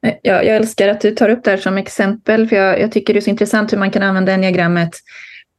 Ja, 0.00 0.42
jag 0.42 0.56
älskar 0.56 0.88
att 0.88 1.00
du 1.00 1.10
tar 1.10 1.28
upp 1.28 1.44
det 1.44 1.50
här 1.50 1.58
som 1.58 1.78
exempel, 1.78 2.48
för 2.48 2.56
jag, 2.56 2.80
jag 2.80 2.92
tycker 2.92 3.14
det 3.14 3.18
är 3.18 3.20
så 3.20 3.30
intressant 3.30 3.72
hur 3.72 3.78
man 3.78 3.90
kan 3.90 4.02
använda 4.02 4.32
enneagrammet 4.32 4.90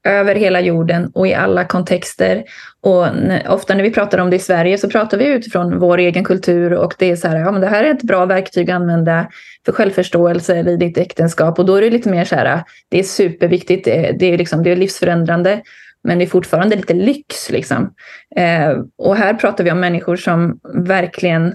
över 0.08 0.36
hela 0.36 0.62
jorden 0.62 1.12
och 1.14 1.28
i 1.28 1.34
alla 1.34 1.66
kontexter. 1.66 2.44
Och 2.82 3.08
ofta 3.50 3.76
när 3.76 3.84
vi 3.84 3.92
pratar 3.92 4.18
om 4.18 4.30
det 4.30 4.36
i 4.36 4.40
Sverige 4.40 4.78
så 4.78 4.90
pratar 4.90 5.18
vi 5.18 5.26
utifrån 5.26 5.80
vår 5.80 5.98
egen 5.98 6.24
kultur 6.24 6.74
och 6.74 6.94
det 6.98 7.12
är 7.12 7.16
så 7.16 7.28
här, 7.28 7.40
ja 7.40 7.52
men 7.52 7.62
det 7.62 7.68
här 7.68 7.84
är 7.84 7.92
ett 7.92 8.04
bra 8.04 8.26
verktyg 8.26 8.72
att 8.72 8.76
använda 8.76 9.28
för 9.66 9.72
självförståelse 9.72 10.60
i 10.60 10.78
ditt 10.78 10.98
äktenskap 10.98 11.60
och 11.60 11.66
då 11.66 11.76
är 11.76 11.82
det 11.82 11.90
lite 11.90 12.10
mer 12.10 12.26
så 12.26 12.36
här, 12.36 12.64
det 12.90 13.00
är 13.00 13.04
superviktigt, 13.04 13.86
det 13.86 14.08
är, 14.08 14.14
det 14.14 14.26
är, 14.26 14.38
liksom, 14.38 14.64
det 14.64 14.72
är 14.72 14.76
livsförändrande 14.76 15.62
men 16.04 16.18
det 16.18 16.26
är 16.26 16.30
fortfarande 16.30 16.76
lite 16.76 16.94
lyx 16.94 17.50
liksom. 17.50 17.94
Eh, 18.36 18.72
och 18.98 19.16
här 19.16 19.34
pratar 19.34 19.64
vi 19.64 19.72
om 19.72 19.80
människor 19.80 20.16
som 20.16 20.60
verkligen 20.74 21.54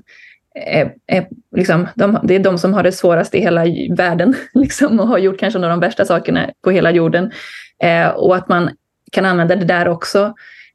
är, 0.54 0.94
är, 1.06 1.28
liksom, 1.56 1.88
de, 1.94 2.18
det 2.22 2.34
är 2.34 2.38
de 2.38 2.58
som 2.58 2.74
har 2.74 2.82
det 2.82 2.92
svårast 2.92 3.34
i 3.34 3.40
hela 3.40 3.64
världen 3.96 4.34
liksom, 4.54 5.00
och 5.00 5.08
har 5.08 5.18
gjort 5.18 5.38
kanske 5.38 5.58
några 5.58 5.74
av 5.74 5.80
de 5.80 5.86
värsta 5.86 6.04
sakerna 6.04 6.50
på 6.64 6.70
hela 6.70 6.90
jorden. 6.90 7.32
Eh, 7.82 8.08
och 8.08 8.36
att 8.36 8.48
man 8.48 8.70
kan 9.12 9.24
använda 9.24 9.56
det 9.56 9.64
där 9.64 9.88
också. 9.88 10.34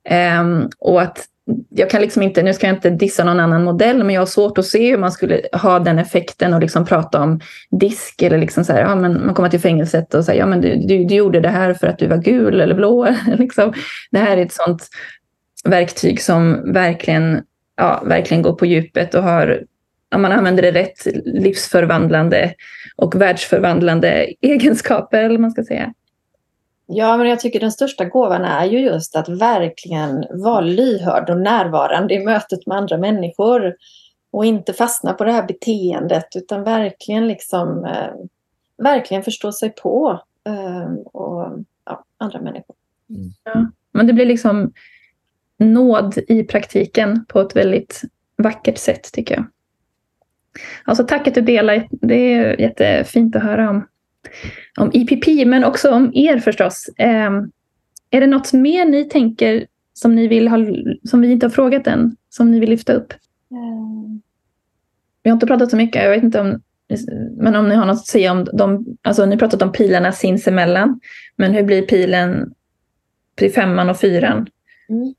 Eh, 0.09 0.43
och 0.80 1.01
att 1.01 1.28
jag 1.69 1.89
kan 1.89 2.01
liksom 2.01 2.21
inte, 2.21 2.43
nu 2.43 2.53
ska 2.53 2.67
jag 2.67 2.75
inte 2.75 2.89
dissa 2.89 3.23
någon 3.23 3.39
annan 3.39 3.63
modell, 3.63 4.03
men 4.03 4.15
jag 4.15 4.21
har 4.21 4.25
svårt 4.25 4.57
att 4.57 4.65
se 4.65 4.91
hur 4.91 4.97
man 4.97 5.11
skulle 5.11 5.41
ha 5.53 5.80
den 5.80 5.99
effekten 5.99 6.53
och 6.53 6.61
liksom 6.61 6.86
prata 6.86 7.21
om 7.21 7.39
disk 7.71 8.21
eller 8.21 8.38
liksom 8.38 8.63
så 8.63 8.73
här, 8.73 8.82
ja, 8.82 8.95
men 8.95 9.25
man 9.25 9.36
kommer 9.36 9.49
till 9.49 9.59
fängelset 9.59 10.13
och 10.13 10.25
säger, 10.25 10.39
ja 10.39 10.45
men 10.45 10.61
du, 10.61 10.75
du, 10.75 11.05
du 11.05 11.15
gjorde 11.15 11.39
det 11.39 11.49
här 11.49 11.73
för 11.73 11.88
att 11.88 11.99
du 11.99 12.07
var 12.07 12.17
gul 12.17 12.61
eller 12.61 12.75
blå. 12.75 13.07
liksom. 13.38 13.73
Det 14.11 14.19
här 14.19 14.38
är 14.38 14.45
ett 14.45 14.53
sånt 14.53 14.88
verktyg 15.63 16.21
som 16.21 16.73
verkligen, 16.73 17.41
ja, 17.78 18.01
verkligen 18.05 18.43
går 18.43 18.53
på 18.53 18.65
djupet 18.65 19.13
och 19.13 19.23
har, 19.23 19.63
om 20.15 20.21
man 20.21 20.32
använder 20.32 20.63
det 20.63 20.71
rätt, 20.71 21.07
livsförvandlande 21.25 22.53
och 22.95 23.21
världsförvandlande 23.21 24.28
egenskaper, 24.41 25.23
eller 25.23 25.39
man 25.39 25.51
ska 25.51 25.63
säga. 25.63 25.93
Ja, 26.86 27.17
men 27.17 27.30
jag 27.30 27.39
tycker 27.39 27.59
den 27.59 27.71
största 27.71 28.05
gåvan 28.05 28.45
är 28.45 28.65
ju 28.65 28.80
just 28.80 29.15
att 29.15 29.30
verkligen 29.30 30.25
vara 30.30 30.61
lyhörd 30.61 31.30
och 31.30 31.38
närvarande 31.38 32.13
i 32.13 32.25
mötet 32.25 32.67
med 32.67 32.78
andra 32.78 32.97
människor. 32.97 33.75
Och 34.32 34.45
inte 34.45 34.73
fastna 34.73 35.13
på 35.13 35.23
det 35.23 35.32
här 35.32 35.47
beteendet 35.47 36.28
utan 36.36 36.63
verkligen 36.63 37.28
liksom 37.28 37.86
eh, 37.86 38.13
verkligen 38.78 39.23
förstå 39.23 39.51
sig 39.51 39.69
på 39.69 40.21
eh, 40.47 40.93
och 41.13 41.59
ja, 41.86 42.03
andra 42.17 42.41
människor. 42.41 42.75
Mm. 43.09 43.32
Ja, 43.43 43.71
men 43.91 44.07
det 44.07 44.13
blir 44.13 44.25
liksom 44.25 44.73
nåd 45.60 46.18
i 46.28 46.43
praktiken 46.43 47.26
på 47.26 47.41
ett 47.41 47.55
väldigt 47.55 48.01
vackert 48.38 48.78
sätt 48.78 49.12
tycker 49.14 49.36
jag. 49.36 49.45
Alltså 50.84 51.03
tack 51.03 51.28
att 51.28 51.36
du 51.36 51.41
delar. 51.41 51.88
Det 51.91 52.34
är 52.34 52.62
jättefint 52.62 53.36
att 53.36 53.43
höra 53.43 53.70
om, 53.70 53.88
om 54.80 54.91
IPP, 54.93 55.45
men 55.45 55.64
också 55.64 55.91
om 55.91 56.12
er 56.14 56.39
förstås. 56.39 56.89
Eh, 56.97 57.32
är 58.10 58.22
det 58.22 58.28
något 58.28 58.53
mer 58.53 58.86
ni 58.86 59.03
tänker 59.03 59.68
som 59.93 60.16
ni 60.16 60.28
vill 60.28 60.47
ha, 60.47 60.58
som 61.03 61.22
vi 61.22 61.32
inte 61.32 61.45
har 61.45 61.51
frågat 61.51 61.88
än, 61.88 62.16
som 62.30 62.51
ni 62.51 62.60
vill 62.60 62.70
lyfta 62.70 62.93
upp? 62.93 63.14
Mm. 63.51 64.22
Vi 65.24 65.30
har 65.30 65.36
inte 65.36 65.47
pratat 65.47 65.70
så 65.70 65.78
mycket, 65.78 66.03
jag 66.03 66.12
vet 66.12 66.24
inte 66.24 66.41
om 66.41 66.62
men 67.38 67.55
om 67.55 67.70
ni 67.70 67.76
har 67.76 67.86
något 67.86 67.95
att 67.95 68.08
säga 68.08 68.32
om 68.32 68.47
de, 68.53 68.97
alltså 69.01 69.26
ni 69.26 69.38
pratat 69.38 69.62
om 69.62 69.72
pilarna 69.72 70.12
sinsemellan, 70.12 70.99
men 71.36 71.53
hur 71.53 71.64
blir 71.64 71.82
pilen 71.82 72.53
till 73.36 73.53
femman 73.53 73.89
och 73.89 73.99
fyran? 73.99 74.47
Mm. 74.89 75.14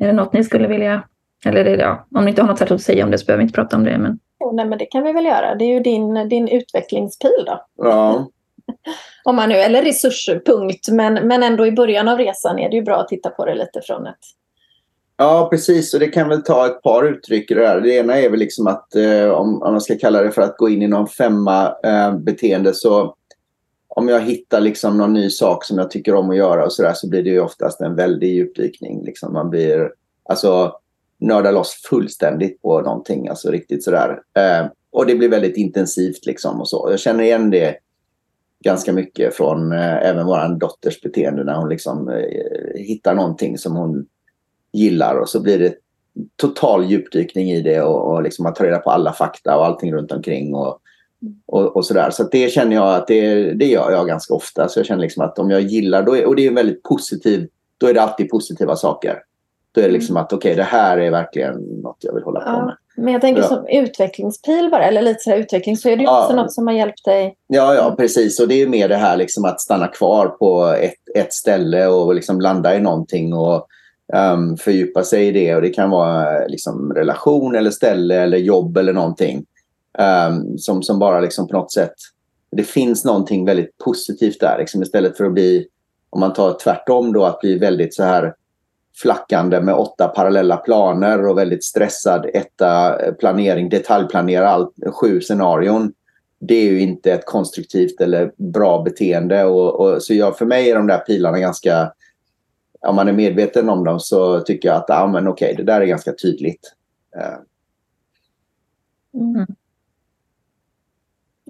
Är 0.00 0.06
det 0.06 0.12
något 0.12 0.32
ni 0.32 0.44
skulle 0.44 0.68
vilja, 0.68 1.02
eller 1.44 1.64
det, 1.64 1.76
ja, 1.76 2.06
om 2.14 2.24
ni 2.24 2.30
inte 2.30 2.42
har 2.42 2.48
något 2.48 2.58
särskilt 2.58 2.80
att 2.80 2.84
säga 2.84 3.04
om 3.04 3.10
det 3.10 3.18
så 3.18 3.26
behöver 3.26 3.38
vi 3.38 3.42
inte 3.42 3.54
prata 3.54 3.76
om 3.76 3.84
det. 3.84 3.98
Men... 3.98 4.18
Oh, 4.38 4.54
nej, 4.54 4.66
men 4.66 4.78
det 4.78 4.86
kan 4.86 5.04
vi 5.04 5.12
väl 5.12 5.24
göra. 5.24 5.54
Det 5.54 5.64
är 5.64 5.74
ju 5.74 5.80
din, 5.80 6.28
din 6.28 6.48
utvecklingspil 6.48 7.44
då. 7.46 7.64
Ja. 7.76 8.28
om 9.24 9.36
man 9.36 9.48
nu, 9.48 9.54
eller 9.54 9.82
resurspunkt, 9.82 10.88
men, 10.88 11.14
men 11.14 11.42
ändå 11.42 11.66
i 11.66 11.72
början 11.72 12.08
av 12.08 12.18
resan 12.18 12.58
är 12.58 12.70
det 12.70 12.76
ju 12.76 12.82
bra 12.82 12.96
att 12.96 13.08
titta 13.08 13.30
på 13.30 13.44
det 13.44 13.54
lite 13.54 13.80
från 13.86 14.06
ett 14.06 14.16
Ja, 15.20 15.48
precis. 15.50 15.94
Och 15.94 16.00
det 16.00 16.08
kan 16.08 16.28
väl 16.28 16.42
ta 16.42 16.66
ett 16.66 16.82
par 16.82 17.04
uttryck 17.04 17.50
i 17.50 17.54
det 17.54 17.60
där. 17.60 17.80
Det 17.80 17.94
ena 17.94 18.18
är 18.18 18.30
väl 18.30 18.38
liksom 18.38 18.66
att 18.66 18.94
eh, 18.94 19.30
om, 19.30 19.62
om 19.62 19.72
man 19.72 19.80
ska 19.80 19.98
kalla 19.98 20.22
det 20.22 20.30
för 20.30 20.42
att 20.42 20.56
gå 20.56 20.68
in 20.68 20.82
i 20.82 20.88
någon 20.88 21.06
femma 21.06 21.74
eh, 21.84 22.14
beteende 22.14 22.74
så 22.74 23.14
om 23.96 24.08
jag 24.08 24.20
hittar 24.20 24.60
liksom 24.60 24.98
någon 24.98 25.12
ny 25.12 25.30
sak 25.30 25.64
som 25.64 25.78
jag 25.78 25.90
tycker 25.90 26.14
om 26.14 26.30
att 26.30 26.36
göra 26.36 26.64
och 26.64 26.72
så 26.72 26.82
där 26.82 26.94
så 26.94 27.08
blir 27.08 27.22
det 27.22 27.30
ju 27.30 27.40
oftast 27.40 27.80
en 27.80 27.96
väldig 27.96 28.34
djupdykning. 28.34 29.04
Liksom 29.04 29.32
man 29.32 29.50
blir, 29.50 29.92
alltså 30.22 30.72
nördar 31.18 31.52
loss 31.52 31.82
fullständigt 31.90 32.62
på 32.62 32.80
någonting, 32.80 33.28
alltså 33.28 33.50
riktigt 33.50 33.84
sådär. 33.84 34.22
Eh, 34.36 34.66
och 34.90 35.06
det 35.06 35.14
blir 35.14 35.28
väldigt 35.28 35.56
intensivt 35.56 36.26
liksom 36.26 36.60
och 36.60 36.68
så. 36.68 36.88
Jag 36.90 37.00
känner 37.00 37.24
igen 37.24 37.50
det 37.50 37.76
ganska 38.64 38.92
mycket 38.92 39.34
från 39.34 39.72
eh, 39.72 40.08
även 40.08 40.26
vår 40.26 40.58
dotters 40.58 41.00
beteende 41.00 41.44
när 41.44 41.54
hon 41.54 41.68
liksom 41.68 42.08
eh, 42.08 42.80
hittar 42.80 43.14
någonting 43.14 43.58
som 43.58 43.76
hon 43.76 44.06
gillar 44.72 45.14
och 45.14 45.28
så 45.28 45.40
blir 45.40 45.58
det 45.58 45.74
total 46.36 46.84
djupdykning 46.84 47.50
i 47.50 47.62
det 47.62 47.82
och, 47.82 48.12
och 48.12 48.22
liksom 48.22 48.42
man 48.42 48.54
tar 48.54 48.64
reda 48.64 48.78
på 48.78 48.90
alla 48.90 49.12
fakta 49.12 49.56
och 49.56 49.66
allting 49.66 49.92
runt 49.92 50.12
omkring 50.12 50.54
och, 50.54 50.80
och, 51.46 51.76
och 51.76 51.86
sådär. 51.86 52.10
Så 52.10 52.22
det 52.22 52.52
känner 52.52 52.76
jag 52.76 52.94
att 52.94 53.06
det, 53.06 53.52
det 53.52 53.66
gör 53.66 53.90
jag 53.90 54.06
ganska 54.06 54.34
ofta. 54.34 54.68
Så 54.68 54.78
jag 54.78 54.86
känner 54.86 55.02
liksom 55.02 55.22
att 55.22 55.38
om 55.38 55.50
jag 55.50 55.60
gillar, 55.60 56.02
då 56.02 56.16
är, 56.16 56.26
och 56.26 56.36
det 56.36 56.46
är 56.46 56.52
väldigt 56.52 56.82
positiv, 56.82 57.48
då 57.78 57.86
är 57.86 57.94
det 57.94 58.02
alltid 58.02 58.30
positiva 58.30 58.76
saker. 58.76 59.18
Då 59.72 59.80
är 59.80 59.84
det 59.84 59.92
liksom 59.92 60.16
att 60.16 60.32
okej, 60.32 60.52
okay, 60.52 60.56
det 60.56 60.62
här 60.62 60.98
är 60.98 61.10
verkligen 61.10 61.54
något 61.82 61.96
jag 62.00 62.14
vill 62.14 62.24
hålla 62.24 62.40
på 62.40 62.66
med. 62.66 62.76
Men 62.96 63.12
jag 63.12 63.20
tänker 63.20 63.42
ja. 63.42 63.48
som 63.48 63.66
utvecklingspil 63.68 64.70
bara, 64.70 64.84
eller 64.84 65.02
lite 65.02 65.20
sådär 65.20 65.36
utveckling, 65.36 65.76
så 65.76 65.88
är 65.88 65.96
det 65.96 66.02
ju 66.02 66.08
ja. 66.08 66.22
också 66.22 66.36
något 66.36 66.52
som 66.52 66.66
har 66.66 66.74
hjälpt 66.74 67.04
dig. 67.04 67.36
Ja, 67.46 67.74
ja, 67.74 67.94
precis. 67.98 68.40
Och 68.40 68.48
det 68.48 68.62
är 68.62 68.66
mer 68.66 68.88
det 68.88 68.96
här 68.96 69.16
liksom 69.16 69.44
att 69.44 69.60
stanna 69.60 69.86
kvar 69.86 70.26
på 70.26 70.64
ett, 70.64 71.18
ett 71.18 71.32
ställe 71.32 71.86
och 71.86 72.14
liksom 72.14 72.40
landa 72.40 72.76
i 72.76 72.80
någonting 72.80 73.34
och 73.34 73.66
um, 74.12 74.56
fördjupa 74.56 75.02
sig 75.02 75.26
i 75.26 75.30
det. 75.30 75.54
Och 75.54 75.62
det 75.62 75.70
kan 75.70 75.90
vara 75.90 76.46
liksom 76.46 76.92
relation 76.92 77.54
eller 77.54 77.70
ställe 77.70 78.20
eller 78.20 78.38
jobb 78.38 78.76
eller 78.76 78.92
någonting. 78.92 79.44
Um, 79.98 80.58
som, 80.58 80.82
som 80.82 80.98
bara 80.98 81.20
liksom 81.20 81.48
på 81.48 81.56
något 81.56 81.72
sätt... 81.72 81.94
Det 82.52 82.64
finns 82.64 83.04
någonting 83.04 83.44
väldigt 83.44 83.78
positivt 83.78 84.40
där. 84.40 84.58
Liksom 84.58 84.82
istället 84.82 85.16
för 85.16 85.24
att 85.24 85.32
bli, 85.32 85.66
om 86.10 86.20
man 86.20 86.32
tar 86.32 86.58
tvärtom 86.62 87.12
då, 87.12 87.24
att 87.24 87.40
bli 87.40 87.58
väldigt 87.58 87.94
så 87.94 88.02
här 88.02 88.34
flackande 88.94 89.60
med 89.60 89.74
åtta 89.74 90.08
parallella 90.08 90.56
planer 90.56 91.26
och 91.26 91.38
väldigt 91.38 91.64
stressad 91.64 92.26
etta 92.34 93.02
eh, 93.04 93.14
planering, 93.14 93.68
detaljplanera 93.68 94.48
allt, 94.48 94.74
sju 94.92 95.20
scenarion. 95.20 95.92
Det 96.38 96.54
är 96.54 96.70
ju 96.72 96.80
inte 96.80 97.12
ett 97.12 97.26
konstruktivt 97.26 98.00
eller 98.00 98.32
bra 98.36 98.82
beteende. 98.82 99.44
Och, 99.44 99.80
och 99.80 100.02
så 100.02 100.14
jag, 100.14 100.38
för 100.38 100.46
mig 100.46 100.70
är 100.70 100.74
de 100.74 100.86
där 100.86 100.98
pilarna 100.98 101.38
ganska... 101.38 101.92
Om 102.80 102.96
man 102.96 103.08
är 103.08 103.12
medveten 103.12 103.68
om 103.68 103.84
dem 103.84 104.00
så 104.00 104.40
tycker 104.40 104.68
jag 104.68 104.76
att 104.76 104.90
ah, 104.90 105.06
men 105.06 105.28
okej, 105.28 105.54
det 105.56 105.62
där 105.62 105.80
är 105.80 105.86
ganska 105.86 106.12
tydligt. 106.12 106.74
Ehm. 107.16 107.44
Mm. 109.14 109.46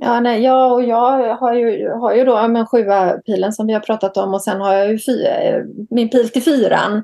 Ja, 0.02 0.20
nej, 0.20 0.42
jag 0.42 0.72
och 0.72 0.82
jag 0.84 1.36
har 1.36 1.54
ju, 1.54 1.90
har 1.90 2.14
ju 2.14 2.24
då 2.24 2.48
men 2.48 2.66
sjua 2.66 3.18
pilen 3.26 3.52
som 3.52 3.66
vi 3.66 3.72
har 3.72 3.80
pratat 3.80 4.16
om 4.16 4.34
och 4.34 4.42
sen 4.42 4.60
har 4.60 4.74
jag 4.74 4.90
ju 4.90 4.98
fyra, 4.98 5.36
eh, 5.36 5.62
min 5.90 6.08
pil 6.08 6.28
till 6.28 6.42
fyran. 6.42 7.02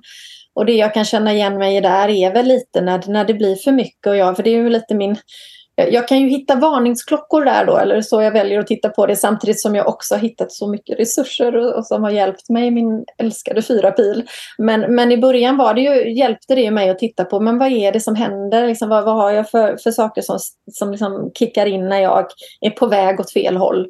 Och 0.55 0.67
det 0.67 0.73
jag 0.73 0.95
kan 0.95 1.05
känna 1.05 1.33
igen 1.33 1.59
mig 1.59 1.77
i 1.77 1.81
där 1.81 2.09
är 2.09 2.33
väl 2.33 2.47
lite 2.47 2.81
när, 2.81 3.03
när 3.07 3.25
det 3.25 3.35
blir 3.35 3.57
för 3.57 3.73
mycket. 3.73 4.07
Och 4.07 4.17
jag, 4.17 4.37
för 4.37 4.43
det 4.43 4.51
är 4.51 4.57
ju 4.57 4.69
lite 4.69 4.95
min... 4.95 5.17
Eh, 5.77 5.89
jag 5.89 6.09
kan 6.09 6.21
ju 6.21 6.29
hitta 6.29 6.55
varningsklockor 6.55 7.45
där 7.45 7.65
då, 7.65 7.77
eller 7.77 8.03
så 8.03 8.23
jag 8.23 8.33
väljer 8.33 8.61
att 8.61 8.67
titta 8.67 8.89
på 8.89 9.07
det 9.07 9.17
samtidigt 9.17 9.61
som 9.61 9.75
jag 9.75 9.89
också 9.89 10.15
har 10.15 10.21
hittat 10.21 10.53
så 10.53 10.69
mycket 10.69 10.99
resurser 10.99 11.57
och, 11.57 11.75
och 11.75 11.87
som 11.87 12.03
har 12.03 12.11
hjälpt 12.11 12.49
mig, 12.49 12.71
min 12.71 13.05
älskade 13.19 13.63
fyra 13.63 13.91
pil. 13.91 14.27
Men, 14.59 14.95
men 14.95 15.13
i 15.13 15.19
början 15.19 15.57
var 15.57 15.75
det 15.75 15.81
ju, 15.81 16.13
hjälpte 16.13 16.55
det 16.55 16.71
mig 16.71 16.91
att 16.91 16.99
titta 16.99 17.25
på, 17.25 17.41
men 17.41 17.59
vad 17.59 17.73
är 17.73 17.93
det 17.93 18.01
som 18.01 18.15
händer? 18.15 18.67
Liksom, 18.67 18.89
vad, 18.89 19.05
vad 19.05 19.17
har 19.17 19.31
jag 19.31 19.51
för, 19.51 19.77
för 19.77 19.91
saker 19.91 20.23
som, 20.23 20.39
som 20.73 20.91
liksom 20.91 21.31
kickar 21.39 21.67
in 21.67 21.89
när 21.89 22.01
jag 22.01 22.27
är 22.61 22.71
på 22.71 22.87
väg 22.87 23.21
åt 23.21 23.33
fel 23.33 23.57
håll? 23.57 23.87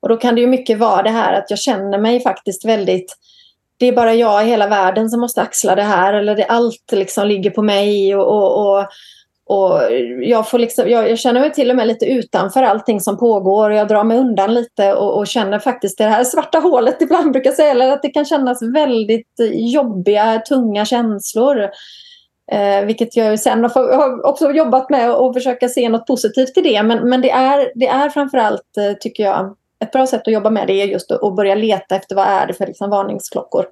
Och 0.00 0.08
då 0.08 0.16
kan 0.16 0.34
det 0.34 0.40
ju 0.40 0.46
mycket 0.46 0.78
vara 0.78 1.02
det 1.02 1.10
här 1.10 1.32
att 1.32 1.50
jag 1.50 1.58
känner 1.58 1.98
mig 1.98 2.20
faktiskt 2.20 2.64
väldigt 2.64 3.16
det 3.78 3.86
är 3.86 3.92
bara 3.92 4.14
jag 4.14 4.44
i 4.44 4.48
hela 4.48 4.68
världen 4.68 5.10
som 5.10 5.20
måste 5.20 5.42
axla 5.42 5.74
det 5.74 5.82
här 5.82 6.14
eller 6.14 6.36
det, 6.36 6.44
allt 6.44 6.92
liksom 6.92 7.28
ligger 7.28 7.50
på 7.50 7.62
mig 7.62 8.16
och, 8.16 8.26
och, 8.26 8.78
och, 8.78 8.86
och 9.48 9.80
jag, 10.20 10.50
får 10.50 10.58
liksom, 10.58 10.90
jag, 10.90 11.10
jag, 11.10 11.18
känner 11.18 11.40
mig 11.40 11.52
till 11.52 11.70
och 11.70 11.76
med 11.76 11.86
lite 11.86 12.06
utanför 12.06 12.62
allting 12.62 13.00
som 13.00 13.18
pågår 13.18 13.70
och 13.70 13.76
jag 13.76 13.88
drar 13.88 14.04
mig 14.04 14.18
undan 14.18 14.54
lite 14.54 14.94
och, 14.94 15.18
och 15.18 15.26
känner 15.26 15.58
faktiskt 15.58 15.98
det 15.98 16.04
här 16.04 16.24
svarta 16.24 16.58
hålet 16.58 16.96
ibland 17.02 17.32
brukar 17.32 17.50
jag 17.50 17.56
säga, 17.56 17.70
eller 17.70 17.92
att 17.92 18.02
det 18.02 18.08
kan 18.08 18.24
kännas 18.24 18.62
väldigt 18.62 19.34
jobbiga, 19.52 20.42
tunga 20.48 20.84
känslor. 20.84 21.68
Eh, 22.52 22.84
vilket 22.84 23.16
jag 23.16 23.40
sen 23.40 23.64
har, 23.64 23.96
har 23.96 24.26
också 24.26 24.50
jobbat 24.50 24.90
med 24.90 25.10
att 25.10 25.34
försöka 25.34 25.68
se 25.68 25.88
något 25.88 26.06
positivt 26.06 26.58
i 26.58 26.60
det. 26.60 26.82
Men, 26.82 27.08
men 27.08 27.20
det, 27.20 27.30
är, 27.30 27.72
det 27.74 27.86
är 27.86 28.08
framförallt, 28.08 28.76
eh, 28.76 28.92
tycker 29.00 29.22
jag, 29.22 29.56
ett 29.84 29.92
bra 29.92 30.06
sätt 30.06 30.22
att 30.26 30.32
jobba 30.32 30.50
med 30.50 30.66
det 30.66 30.82
är 30.82 30.86
just 30.86 31.10
att 31.10 31.36
börja 31.36 31.54
leta 31.54 31.96
efter 31.96 32.16
vad 32.16 32.26
är 32.26 32.46
det 32.46 32.54
för 32.54 32.66
liksom 32.66 32.90
varningsklockor. 32.90 33.66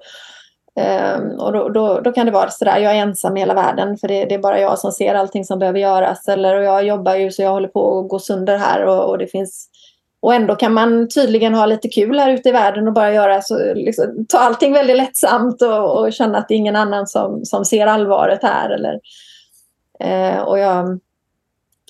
Um, 0.77 1.39
och 1.39 1.53
då, 1.53 1.69
då, 1.69 1.99
då, 1.99 2.11
kan 2.11 2.25
det 2.25 2.31
vara 2.31 2.49
sådär, 2.49 2.77
jag 2.77 2.95
är 2.95 3.01
ensam 3.01 3.37
i 3.37 3.39
hela 3.39 3.53
världen 3.53 3.97
för 3.97 4.07
det, 4.07 4.25
det, 4.25 4.35
är 4.35 4.39
bara 4.39 4.59
jag 4.59 4.79
som 4.79 4.91
ser 4.91 5.15
allting 5.15 5.45
som 5.45 5.59
behöver 5.59 5.79
göras. 5.79 6.27
Eller 6.27 6.57
och 6.57 6.63
jag 6.63 6.85
jobbar 6.85 7.15
ju 7.15 7.31
så 7.31 7.41
jag 7.41 7.49
håller 7.49 7.67
på 7.67 7.99
att 7.99 8.09
gå 8.09 8.19
sönder 8.19 8.57
här 8.57 8.85
och, 8.85 9.09
och, 9.09 9.17
det 9.17 9.27
finns 9.27 9.69
och 10.19 10.33
ändå 10.33 10.55
kan 10.55 10.73
man 10.73 11.09
tydligen 11.09 11.53
ha 11.53 11.65
lite 11.65 11.87
kul 11.87 12.19
här 12.19 12.29
ute 12.29 12.49
i 12.49 12.51
världen 12.51 12.87
och 12.87 12.93
bara 12.93 13.13
göra 13.13 13.41
så, 13.41 13.73
liksom, 13.73 14.25
ta 14.29 14.37
allting 14.37 14.73
väldigt 14.73 14.97
lättsamt 14.97 15.61
och, 15.61 15.97
och, 15.97 16.13
känna 16.13 16.37
att 16.37 16.47
det 16.47 16.53
är 16.53 16.57
ingen 16.57 16.75
annan 16.75 17.07
som, 17.07 17.45
som 17.45 17.65
ser 17.65 17.87
allvaret 17.87 18.43
här. 18.43 18.69
Eller, 18.69 18.99
eh, 19.99 20.39
och 20.39 20.59
jag 20.59 20.99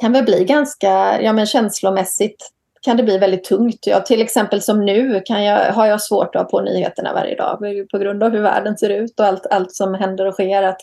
kan 0.02 0.14
väl 0.14 0.24
bli 0.24 0.44
ganska 0.44 1.22
ja, 1.22 1.34
men 1.34 1.46
känslomässigt 1.46 2.52
kan 2.88 2.98
det 2.98 3.04
bli 3.04 3.18
väldigt 3.18 3.44
tungt. 3.44 3.88
Ja, 3.88 4.00
till 4.00 4.22
exempel 4.22 4.62
som 4.62 4.86
nu 4.86 5.22
kan 5.26 5.44
jag, 5.44 5.74
har 5.74 5.86
jag 5.86 6.02
svårt 6.02 6.36
att 6.36 6.42
ha 6.42 6.50
på 6.50 6.62
nyheterna 6.62 7.14
varje 7.14 7.36
dag 7.36 7.60
på 7.92 7.98
grund 7.98 8.24
av 8.24 8.32
hur 8.32 8.42
världen 8.42 8.78
ser 8.78 8.90
ut 8.90 9.20
och 9.20 9.26
allt, 9.26 9.46
allt 9.50 9.72
som 9.72 9.94
händer 9.94 10.26
och 10.26 10.34
sker. 10.34 10.64
Att 10.64 10.82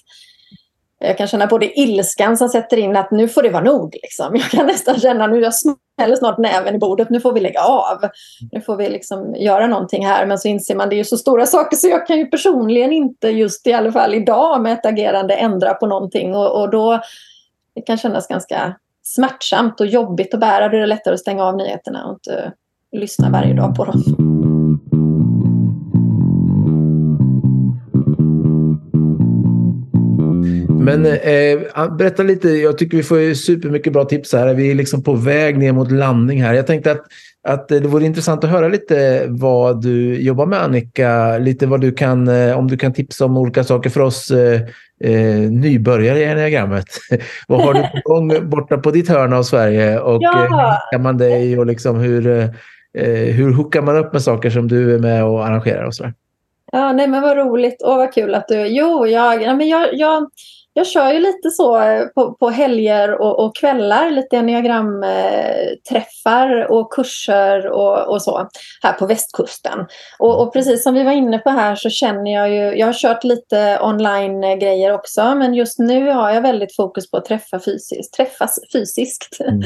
jag 0.98 1.18
kan 1.18 1.26
känna 1.26 1.46
både 1.46 1.80
ilskan 1.80 2.36
som 2.36 2.48
sätter 2.48 2.76
in 2.76 2.96
att 2.96 3.10
nu 3.10 3.28
får 3.28 3.42
det 3.42 3.50
vara 3.50 3.62
nog. 3.62 3.96
Liksom. 4.02 4.36
Jag 4.36 4.50
kan 4.50 4.66
nästan 4.66 5.00
känna 5.00 5.26
nu 5.26 5.40
jag 5.40 5.54
smäller 5.54 6.16
snart 6.16 6.38
näven 6.38 6.74
i 6.74 6.78
bordet, 6.78 7.10
nu 7.10 7.20
får 7.20 7.32
vi 7.32 7.40
lägga 7.40 7.60
av. 7.60 7.98
Nu 8.52 8.60
får 8.60 8.76
vi 8.76 8.88
liksom 8.88 9.34
göra 9.34 9.66
någonting 9.66 10.06
här. 10.06 10.26
Men 10.26 10.38
så 10.38 10.48
inser 10.48 10.74
man 10.74 10.88
det 10.88 11.00
är 11.00 11.04
så 11.04 11.16
stora 11.16 11.46
saker 11.46 11.76
så 11.76 11.88
jag 11.88 12.06
kan 12.06 12.18
ju 12.18 12.26
personligen 12.26 12.92
inte 12.92 13.28
just 13.28 13.66
i 13.66 13.72
alla 13.72 13.92
fall 13.92 14.14
idag 14.14 14.60
med 14.62 14.72
ett 14.72 14.86
agerande 14.86 15.34
ändra 15.34 15.74
på 15.74 15.86
någonting. 15.86 16.34
Och, 16.34 16.60
och 16.60 16.70
då 16.70 17.00
det 17.74 17.82
kan 17.82 17.96
kännas 17.96 18.26
ganska 18.26 18.74
smärtsamt 19.04 19.80
och 19.80 19.86
jobbigt 19.86 20.34
att 20.34 20.40
bära. 20.40 20.68
Då 20.68 20.76
är 20.76 20.80
det 20.80 20.86
lättare 20.86 21.14
att 21.14 21.20
stänga 21.20 21.44
av 21.44 21.56
nyheterna 21.56 22.04
och 22.04 22.14
inte 22.14 22.38
eh, 22.92 23.00
lyssna 23.00 23.30
varje 23.30 23.54
dag 23.54 23.74
på 23.74 23.84
dem. 23.84 24.02
Men 30.84 31.06
eh, 31.06 31.12
eh 31.12 31.96
berätta 31.98 32.22
lite, 32.22 32.48
jag 32.48 32.78
tycker 32.78 32.96
vi 32.96 33.02
får 33.02 33.34
supermycket 33.34 33.92
bra 33.92 34.04
tips 34.04 34.32
här. 34.32 34.54
Vi 34.54 34.70
är 34.70 34.74
liksom 34.74 35.02
på 35.02 35.14
väg 35.14 35.58
ner 35.58 35.72
mot 35.72 35.90
landning 35.90 36.42
här. 36.42 36.54
Jag 36.54 36.66
tänkte 36.66 36.92
att, 36.92 37.06
att 37.44 37.68
det 37.68 37.80
vore 37.80 38.04
intressant 38.04 38.44
att 38.44 38.50
höra 38.50 38.68
lite 38.68 39.24
vad 39.28 39.82
du 39.82 40.22
jobbar 40.22 40.46
med 40.46 40.62
Annika. 40.62 41.38
Lite 41.38 41.66
vad 41.66 41.80
du 41.80 41.92
kan, 41.92 42.28
eh, 42.28 42.58
om 42.58 42.68
du 42.68 42.76
kan 42.76 42.92
tipsa 42.92 43.24
om 43.24 43.36
olika 43.36 43.64
saker 43.64 43.90
för 43.90 44.00
oss 44.00 44.30
eh, 44.30 44.60
eh, 45.04 45.50
nybörjare 45.50 46.18
i 46.18 46.24
enneagrammet. 46.24 46.86
Vad 47.48 47.60
har 47.60 47.74
du 47.74 47.80
på 47.80 48.00
gång 48.04 48.50
borta 48.50 48.78
på 48.78 48.90
ditt 48.90 49.08
hörn 49.08 49.32
av 49.32 49.42
Sverige? 49.42 49.98
Och 49.98 50.18
ja. 50.22 50.80
hur 50.90 50.98
man 50.98 51.18
dig 51.18 51.58
och 51.58 51.66
liksom 51.66 51.96
hur, 51.96 52.54
Eh, 52.98 53.34
hur 53.34 53.52
hookar 53.52 53.82
man 53.82 53.96
upp 53.96 54.12
med 54.12 54.22
saker 54.22 54.50
som 54.50 54.68
du 54.68 54.94
är 54.94 54.98
med 54.98 55.24
och 55.24 55.46
arrangerar 55.46 55.84
och 55.84 55.94
sådär? 55.94 56.14
Ja, 56.72 56.92
nej 56.92 57.08
men 57.08 57.22
vad 57.22 57.36
roligt. 57.36 57.82
Åh, 57.84 57.96
vad 57.96 58.14
kul 58.14 58.34
att 58.34 58.48
du... 58.48 58.66
Jo, 58.66 59.06
jag, 59.06 59.42
ja, 59.42 59.54
men 59.54 59.68
jag, 59.68 59.88
jag, 59.92 60.30
jag 60.76 60.86
kör 60.86 61.12
ju 61.12 61.20
lite 61.20 61.50
så 61.50 61.80
eh, 61.80 62.06
på, 62.06 62.34
på 62.34 62.50
helger 62.50 63.20
och, 63.20 63.44
och 63.44 63.56
kvällar, 63.56 64.10
lite 64.10 64.36
enneagramträffar 64.36 66.72
och 66.72 66.92
kurser 66.92 67.66
och, 67.66 68.08
och, 68.08 68.22
så 68.22 68.48
här 68.82 68.92
på 68.92 69.06
västkusten. 69.06 69.86
Och, 70.18 70.42
och, 70.42 70.52
precis 70.52 70.82
som 70.82 70.94
vi 70.94 71.02
var 71.02 71.12
inne 71.12 71.38
på 71.38 71.50
här 71.50 71.74
så 71.74 71.90
känner 71.90 72.32
jag 72.32 72.50
ju, 72.50 72.78
jag 72.78 72.86
har 72.86 72.92
kört 72.92 73.24
lite 73.24 73.78
online-grejer 73.82 74.92
också, 74.92 75.34
men 75.34 75.54
just 75.54 75.78
nu 75.78 76.10
har 76.10 76.30
jag 76.30 76.42
väldigt 76.42 76.76
fokus 76.76 77.10
på 77.10 77.16
att 77.16 77.24
träffa 77.24 77.60
fysiskt, 77.60 78.14
träffas 78.14 78.58
fysiskt. 78.72 79.40
Mm, 79.40 79.54
mm. 79.54 79.64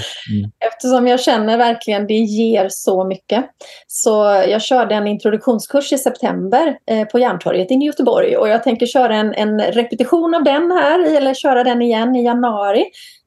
Eftersom 0.72 1.06
jag 1.06 1.20
känner 1.20 1.58
verkligen 1.58 2.06
det 2.06 2.14
ger 2.14 2.66
så 2.70 3.04
mycket. 3.04 3.44
Så 3.86 4.44
jag 4.48 4.62
körde 4.62 4.94
en 4.94 5.06
introduktionskurs 5.06 5.92
i 5.92 5.98
september 5.98 6.78
eh, 6.90 7.08
på 7.08 7.18
Järntorget 7.18 7.70
i 7.70 7.74
Göteborg 7.74 8.36
och 8.36 8.48
jag 8.48 8.62
tänker 8.62 8.86
köra 8.86 9.16
en, 9.16 9.34
en 9.34 9.60
repetition 9.60 10.34
av 10.34 10.44
den 10.44 10.70
här 10.70 10.97
här 11.04 11.16
eller 11.16 11.34
köra 11.34 11.64
den 11.64 11.82
igen 11.82 12.16
i 12.16 12.24
januari. 12.24 12.84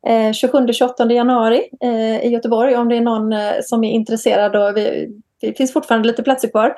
Eh, 0.07 0.32
27-28 0.32 1.11
januari 1.11 1.61
eh, 1.84 2.26
i 2.26 2.30
Göteborg 2.30 2.76
om 2.76 2.89
det 2.89 2.95
är 2.95 3.01
någon 3.01 3.34
eh, 3.34 3.53
som 3.63 3.84
är 3.84 3.91
intresserad. 3.91 4.55
Och 4.55 4.78
vi, 4.78 5.09
det 5.41 5.57
finns 5.57 5.74
fortfarande 5.74 6.07
lite 6.07 6.24
platser 6.24 6.49
kvar. 6.49 6.76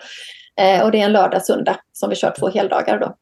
Eh, 0.61 0.85
och 0.85 0.91
det 0.91 1.01
är 1.01 1.05
en 1.05 1.11
lördag, 1.11 1.45
söndag 1.45 1.75
som 1.93 2.09
vi 2.09 2.15
kör 2.15 2.33
två 2.39 2.49
heldagar 2.49 2.99
då. 2.99 3.15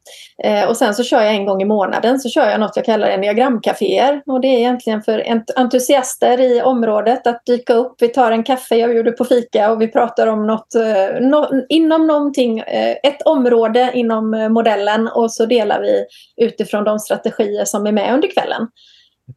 Eh, 0.48 0.68
och 0.68 0.76
sen 0.76 0.94
så 0.94 1.04
kör 1.04 1.22
jag 1.22 1.34
en 1.34 1.46
gång 1.46 1.62
i 1.62 1.64
månaden 1.64 2.20
så 2.20 2.28
kör 2.28 2.50
jag 2.50 2.60
något 2.60 2.76
jag 2.76 2.84
kallar 2.84 3.08
enneagramcaféer. 3.08 4.22
Och 4.26 4.40
det 4.40 4.48
är 4.48 4.58
egentligen 4.58 5.02
för 5.02 5.42
entusiaster 5.56 6.40
i 6.40 6.62
området 6.62 7.26
att 7.26 7.46
dyka 7.46 7.74
upp. 7.74 7.94
Vi 7.98 8.08
tar 8.08 8.32
en 8.32 8.44
kaffe, 8.44 8.76
jag 8.76 8.90
bjuder 8.90 9.12
på 9.12 9.24
fika 9.24 9.72
och 9.72 9.82
vi 9.82 9.88
pratar 9.88 10.26
om 10.26 10.46
något 10.46 10.74
eh, 10.74 11.20
no, 11.20 11.64
inom 11.68 12.06
någonting, 12.06 12.58
eh, 12.58 12.96
ett 13.02 13.22
område 13.22 13.90
inom 13.94 14.34
eh, 14.34 14.48
modellen 14.48 15.08
och 15.08 15.32
så 15.32 15.46
delar 15.46 15.80
vi 15.80 16.06
utifrån 16.36 16.84
de 16.84 16.98
strategier 16.98 17.64
som 17.64 17.86
är 17.86 17.92
med 17.92 18.14
under 18.14 18.28
kvällen. 18.28 18.68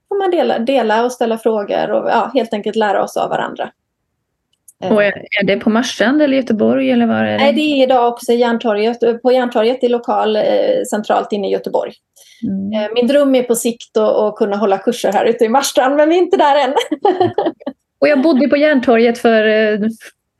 Får 0.10 0.20
man 0.20 0.32
dela, 0.32 0.60
dela 0.60 1.06
och 1.06 1.12
ställa 1.12 1.38
frågor 1.38 1.92
och 1.92 2.10
ja, 2.10 2.32
helt 2.34 2.54
enkelt 2.54 2.76
lära 2.76 3.04
oss 3.04 3.18
av 3.18 3.30
varandra. 3.30 3.70
Och 4.84 5.04
är, 5.04 5.44
det 5.44 5.58
på 5.58 5.70
Marstrand 5.70 6.22
eller 6.22 6.38
Göteborg? 6.38 6.92
Eller 6.92 7.08
var 7.08 7.16
är 7.16 7.32
det? 7.32 7.38
Nej, 7.38 7.54
det 7.54 7.62
är 7.62 7.84
idag 7.84 8.08
också 8.08 8.34
Järntorget, 8.34 9.22
på 9.22 9.32
Järntorget 9.32 9.84
i 9.84 9.88
lokal 9.88 10.36
eh, 10.36 10.44
centralt 10.90 11.32
inne 11.32 11.48
i 11.48 11.52
Göteborg. 11.52 11.94
Mm. 12.44 12.84
Eh, 12.84 12.92
min 12.96 13.08
dröm 13.08 13.36
är 13.36 13.44
på 13.44 13.56
sikt 13.56 13.98
att, 13.98 14.36
kunna 14.36 14.58
hålla 14.58 14.78
kurser 14.78 15.12
här 15.12 15.26
ute 15.26 15.46
i 15.46 15.50
Marstrand, 15.50 15.96
men 15.96 16.10
vi 16.10 16.16
är 16.16 16.20
inte 16.20 16.38
där 16.38 16.64
än. 16.64 16.74
och 18.00 18.08
jag 18.08 18.22
bodde 18.22 18.48
på 18.48 18.58
Järntorget 18.58 19.18
för 19.18 19.46
eh, 19.46 19.80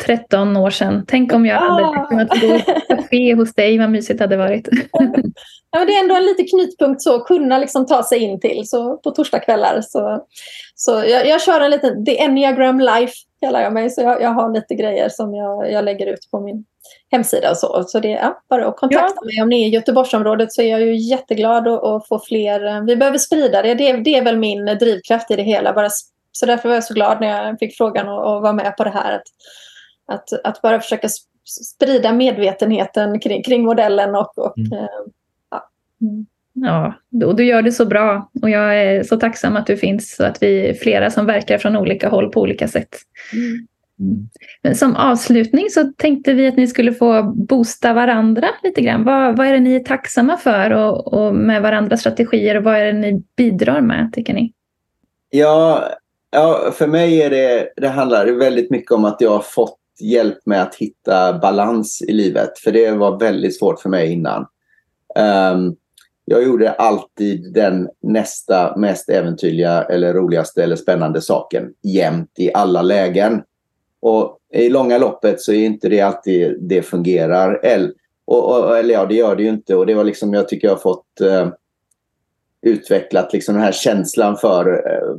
13 0.04 0.58
år 0.58 0.70
sedan. 0.70 1.06
Tänk 1.08 1.34
om 1.34 1.46
jag 1.46 1.60
hade 1.60 1.84
ah. 1.84 2.06
kunnat 2.06 2.30
gå 2.30 2.48
i 2.48 2.64
café 2.88 3.34
hos 3.34 3.54
dig, 3.54 3.78
vad 3.78 3.90
mysigt 3.90 4.18
det 4.18 4.24
hade 4.24 4.38
varit. 4.38 4.68
ja, 5.72 5.80
men 5.80 5.88
det 5.88 5.94
är 5.94 6.04
ändå 6.04 6.16
en 6.16 6.26
liten 6.26 6.48
knutpunkt 6.48 7.02
så 7.02 7.16
att 7.16 7.26
kunna 7.26 7.58
liksom 7.58 7.86
ta 7.86 8.04
sig 8.04 8.20
in 8.20 8.40
till 8.40 8.62
så 8.66 8.98
på 8.98 9.12
torsdagskvällar. 9.12 9.82
Så, 9.82 10.26
så 10.76 10.92
jag, 10.92 11.28
jag 11.28 11.42
kör 11.42 11.62
en 11.62 11.72
liten, 11.72 12.06
The 12.06 12.22
Enneagram 12.22 12.80
Life 12.80 13.14
kallar 13.42 13.62
jag 13.62 13.74
mig. 13.74 13.90
Så 13.90 14.02
jag, 14.02 14.22
jag 14.22 14.30
har 14.30 14.54
lite 14.54 14.76
grejer 14.76 15.10
som 15.10 15.34
jag, 15.34 15.72
jag 15.72 15.86
lägger 15.86 16.08
ut 16.08 16.32
på 16.32 16.40
min 16.40 16.66
hemsida 17.12 17.50
och 17.50 17.58
så. 17.58 17.84
Så 17.88 18.00
det 18.00 18.14
är 18.14 18.22
ja, 18.22 18.42
bara 18.50 18.68
att 18.68 18.78
kontakta 18.78 19.14
ja. 19.16 19.26
mig. 19.26 19.42
Om 19.42 19.50
ni 19.50 19.64
är 19.64 19.68
i 19.68 19.70
Göteborgsområdet 19.70 20.54
så 20.54 20.62
är 20.62 20.72
jag 20.72 20.82
ju 20.82 20.96
jätteglad 20.96 21.68
att, 21.68 21.84
att 21.84 22.08
få 22.08 22.20
fler. 22.20 22.86
Vi 22.86 22.96
behöver 22.96 23.18
sprida 23.18 23.62
det. 23.62 23.74
det. 23.74 23.94
Det 23.94 24.16
är 24.16 24.24
väl 24.24 24.38
min 24.38 24.66
drivkraft 24.66 25.32
i 25.32 25.36
det 25.36 25.44
hela. 25.44 25.74
Bara, 25.74 25.90
så 26.32 26.46
därför 26.46 26.70
var 26.70 26.76
jag 26.76 26.84
så 26.84 26.94
glad 26.94 27.22
när 27.22 27.48
jag 27.48 27.60
fick 27.60 27.78
frågan 27.78 28.10
att, 28.10 28.20
att 28.20 28.42
vara 28.42 28.54
med 28.54 28.78
på 28.78 28.84
det 28.84 28.90
här. 28.90 29.16
Att, 29.16 29.24
att, 30.08 30.34
att 30.44 30.62
bara 30.62 30.80
försöka 30.80 31.08
sprida 31.46 32.14
medvetenheten 32.14 33.20
kring, 33.20 33.44
kring 33.44 33.66
modellen 33.66 34.16
och, 34.16 34.38
och 34.38 34.58
mm. 34.58 34.74
Eh, 34.74 34.90
ja. 35.52 35.70
Mm. 36.02 36.26
Ja, 36.58 36.94
och 37.26 37.36
du 37.36 37.46
gör 37.46 37.62
det 37.62 37.72
så 37.72 37.86
bra 37.86 38.30
och 38.42 38.50
jag 38.50 38.84
är 38.84 39.04
så 39.04 39.18
tacksam 39.18 39.56
att 39.56 39.68
du 39.68 39.78
finns 39.78 40.20
och 40.20 40.26
att 40.26 40.44
vi 40.44 40.70
är 40.70 40.74
flera 40.74 41.12
som 41.12 41.26
verkar 41.26 41.58
från 41.58 41.76
olika 41.76 42.10
håll 42.10 42.32
på 42.32 42.42
olika 42.42 42.68
sätt. 42.68 42.96
Mm. 43.34 43.68
Men 44.62 44.76
som 44.76 44.96
avslutning 44.96 45.70
så 45.70 45.84
tänkte 45.98 46.34
vi 46.34 46.48
att 46.48 46.58
ni 46.58 46.68
skulle 46.68 46.94
få 46.94 47.24
boosta 47.24 47.94
varandra 47.94 48.48
lite 48.64 48.82
grann. 48.82 49.04
Vad, 49.04 49.38
vad 49.38 49.48
är 49.48 49.54
det 49.54 49.60
ni 49.60 49.76
är 49.76 49.80
tacksamma 49.80 50.38
för 50.38 50.72
och, 50.72 51.14
och 51.14 51.36
med 51.36 51.62
varandras 51.62 52.00
strategier 52.00 52.58
och 52.58 52.64
vad 52.64 52.76
är 52.76 52.86
det 52.86 53.00
ni 53.00 53.24
bidrar 53.36 53.82
med 53.82 54.12
tycker 54.14 54.34
ni? 54.34 54.54
Ja, 55.30 55.90
ja 56.32 56.72
för 56.74 56.88
mig 56.88 57.22
är 57.22 57.30
det, 57.30 57.74
det 57.76 57.88
handlar 57.88 58.26
väldigt 58.26 58.72
mycket 58.72 58.92
om 58.92 59.06
att 59.06 59.22
jag 59.22 59.30
har 59.30 59.42
fått 59.42 59.78
hjälp 60.00 60.38
med 60.46 60.62
att 60.62 60.76
hitta 60.76 61.40
balans 61.40 62.02
i 62.02 62.14
livet. 62.14 62.60
För 62.60 62.72
det 62.72 62.92
var 62.92 63.20
väldigt 63.20 63.60
svårt 63.60 63.80
för 63.80 63.90
mig 63.90 64.12
innan. 64.12 64.48
Um, 65.54 65.76
jag 66.26 66.44
gjorde 66.44 66.72
alltid 66.72 67.54
den 67.54 67.90
nästa 68.02 68.78
mest 68.78 69.10
äventyrliga 69.10 69.84
eller 69.84 70.14
roligaste 70.14 70.64
eller 70.64 70.76
spännande 70.76 71.22
saken 71.22 71.74
jämt 71.84 72.32
i 72.38 72.54
alla 72.54 72.82
lägen. 72.82 73.44
Och 74.00 74.40
i 74.54 74.70
långa 74.70 74.98
loppet 74.98 75.42
så 75.42 75.52
är 75.52 75.66
inte 75.66 75.90
det 75.90 76.02
alltid 76.02 76.58
det 76.62 76.82
fungerar. 76.82 77.60
Eller, 77.64 77.94
och, 78.26 78.50
och, 78.50 78.78
eller 78.78 78.94
ja, 78.94 79.06
det 79.06 79.16
gör 79.16 79.36
det 79.36 79.44
ju 79.44 79.50
inte. 79.50 79.76
Och 79.76 79.86
det 79.86 79.94
var 79.94 80.04
liksom, 80.04 80.34
jag 80.34 80.48
tycker 80.48 80.68
jag 80.68 80.76
har 80.76 80.82
fått 80.82 81.22
eh, 81.22 81.50
utvecklat 82.62 83.34
liksom 83.34 83.56
den 83.56 83.64
här 83.64 83.72
känslan 83.72 84.38
för 84.38 84.70
eh, 84.70 85.18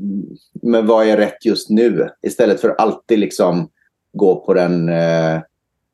men 0.63 0.87
vad 0.87 1.07
är 1.07 1.17
rätt 1.17 1.45
just 1.45 1.71
nu? 1.71 2.09
Istället 2.23 2.61
för 2.61 2.69
alltid 2.69 3.19
liksom 3.19 3.71
gå 4.17 4.37
på 4.37 4.55
den 4.55 4.89
eh, 4.89 5.41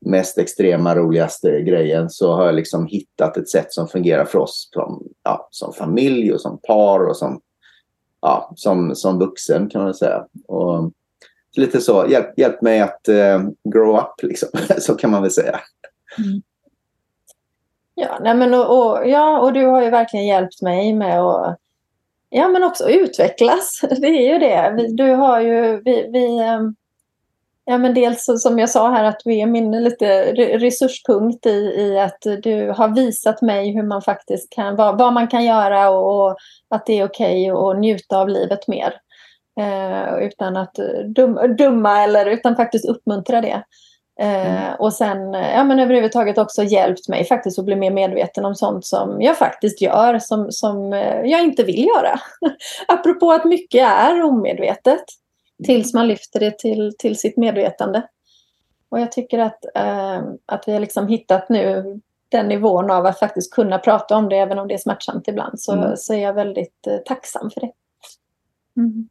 mest 0.01 0.39
extrema, 0.39 0.95
roligaste 0.95 1.63
grejen 1.63 2.11
så 2.11 2.33
har 2.33 2.47
jag 2.47 2.55
liksom 2.55 2.87
hittat 2.87 3.37
ett 3.37 3.51
sätt 3.51 3.73
som 3.73 3.89
fungerar 3.89 4.25
för 4.25 4.39
oss 4.39 4.69
som, 4.73 5.03
ja, 5.23 5.49
som 5.51 5.73
familj 5.73 6.33
och 6.33 6.41
som 6.41 6.59
par 6.59 7.07
och 7.07 7.17
som, 7.17 7.41
ja, 8.21 8.53
som, 8.57 8.95
som 8.95 9.19
vuxen 9.19 9.69
kan 9.69 9.83
man 9.83 9.95
säga. 9.95 10.27
Och 10.49 10.93
lite 11.57 11.81
så, 11.81 12.07
hjälp, 12.09 12.39
hjälp 12.39 12.63
mig 12.63 12.81
att 12.81 13.09
eh, 13.09 13.43
grow 13.65 13.97
up, 13.97 14.23
liksom. 14.23 14.49
så 14.79 14.95
kan 14.95 15.11
man 15.11 15.23
väl 15.23 15.31
säga. 15.31 15.61
Mm. 16.19 16.43
Ja, 17.95 18.19
nej 18.23 18.35
men 18.35 18.55
och, 18.55 18.79
och, 18.79 19.09
ja, 19.09 19.41
och 19.41 19.53
du 19.53 19.67
har 19.67 19.83
ju 19.83 19.91
verkligen 19.91 20.27
hjälpt 20.27 20.63
mig 20.63 20.93
med 20.93 21.21
att 21.21 21.59
ja, 22.29 22.49
men 22.49 22.65
också 22.65 22.89
utvecklas. 22.89 23.81
Det 24.01 24.07
är 24.07 24.33
ju 24.33 24.39
det. 24.39 24.75
Vi, 24.77 24.93
du 24.93 25.11
har 25.11 25.41
ju, 25.41 25.83
vi, 25.85 26.09
vi 26.13 26.39
ehm, 26.39 26.75
Ja, 27.65 27.79
men 27.79 27.95
dels 27.95 28.43
som 28.43 28.59
jag 28.59 28.71
sa 28.71 28.91
här 28.91 29.05
att 29.05 29.21
du 29.25 29.37
är 29.37 29.47
min 29.47 29.85
lite 29.85 30.33
resurspunkt 30.35 31.47
i, 31.47 31.75
i 31.77 31.99
att 31.99 32.27
du 32.43 32.71
har 32.77 32.89
visat 32.89 33.43
mig 33.43 33.73
hur 33.73 33.83
man 33.83 34.03
faktiskt 34.03 34.53
kan, 34.53 34.77
vad, 34.77 34.99
vad 34.99 35.13
man 35.13 35.29
kan 35.29 35.45
göra 35.45 35.91
och, 35.91 36.31
och 36.31 36.37
att 36.71 36.87
det 36.87 36.99
är 36.99 37.05
okej 37.05 37.53
okay 37.53 37.71
att 37.71 37.81
njuta 37.81 38.19
av 38.19 38.29
livet 38.29 38.69
mer. 38.69 38.95
Eh, 39.61 40.27
utan 40.27 40.57
att 40.57 40.75
dum, 41.15 41.57
dumma 41.59 42.03
eller 42.03 42.27
utan 42.27 42.57
faktiskt 42.57 42.89
uppmuntra 42.89 43.41
det. 43.41 43.63
Eh, 44.21 44.67
mm. 44.67 44.75
Och 44.79 44.93
sen 44.93 45.33
ja, 45.33 45.65
men 45.65 45.79
överhuvudtaget 45.79 46.39
också 46.39 46.63
hjälpt 46.63 47.09
mig 47.09 47.25
faktiskt 47.25 47.59
att 47.59 47.65
bli 47.65 47.77
mer 47.77 47.91
medveten 47.91 48.45
om 48.45 48.55
sånt 48.55 48.85
som 48.85 49.23
jag 49.23 49.39
faktiskt 49.39 49.83
gör 49.83 50.19
som, 50.19 50.53
som 50.53 50.93
eh, 50.93 51.21
jag 51.25 51.43
inte 51.43 51.63
vill 51.63 51.87
göra. 51.87 52.21
Apropå 52.89 53.33
att 53.33 53.45
mycket 53.45 53.89
är 53.89 54.23
omedvetet 54.23 55.05
tills 55.65 55.95
man 55.95 56.09
lyfter 56.09 56.41
det 56.41 56.59
till, 56.59 56.95
till 56.99 57.19
sitt 57.19 57.37
medvetande. 57.37 58.03
Och 58.89 59.01
jag 59.01 59.13
tycker 59.13 59.39
att, 59.39 59.65
eh, 59.75 60.23
att 60.47 60.65
vi 60.67 60.73
har 60.73 60.81
liksom 60.81 61.09
hittat 61.09 61.49
nu 61.49 62.01
den 62.29 62.49
nivån 62.49 62.91
av 62.91 63.07
att 63.07 63.19
faktiskt 63.19 63.55
kunna 63.55 63.79
prata 63.79 64.17
om 64.17 64.29
det 64.29 64.37
även 64.37 64.59
om 64.59 64.69
det 64.69 64.75
är 64.75 64.79
smärtsamt 64.79 65.29
ibland. 65.29 65.61
Så, 65.61 65.73
mm. 65.73 65.97
så 65.97 66.15
är 66.15 66.19
jag 66.19 66.35
väldigt 66.35 66.87
eh, 66.87 66.97
tacksam 66.97 67.51
för 67.51 67.61
det. 67.61 67.73
Mm. 68.77 69.09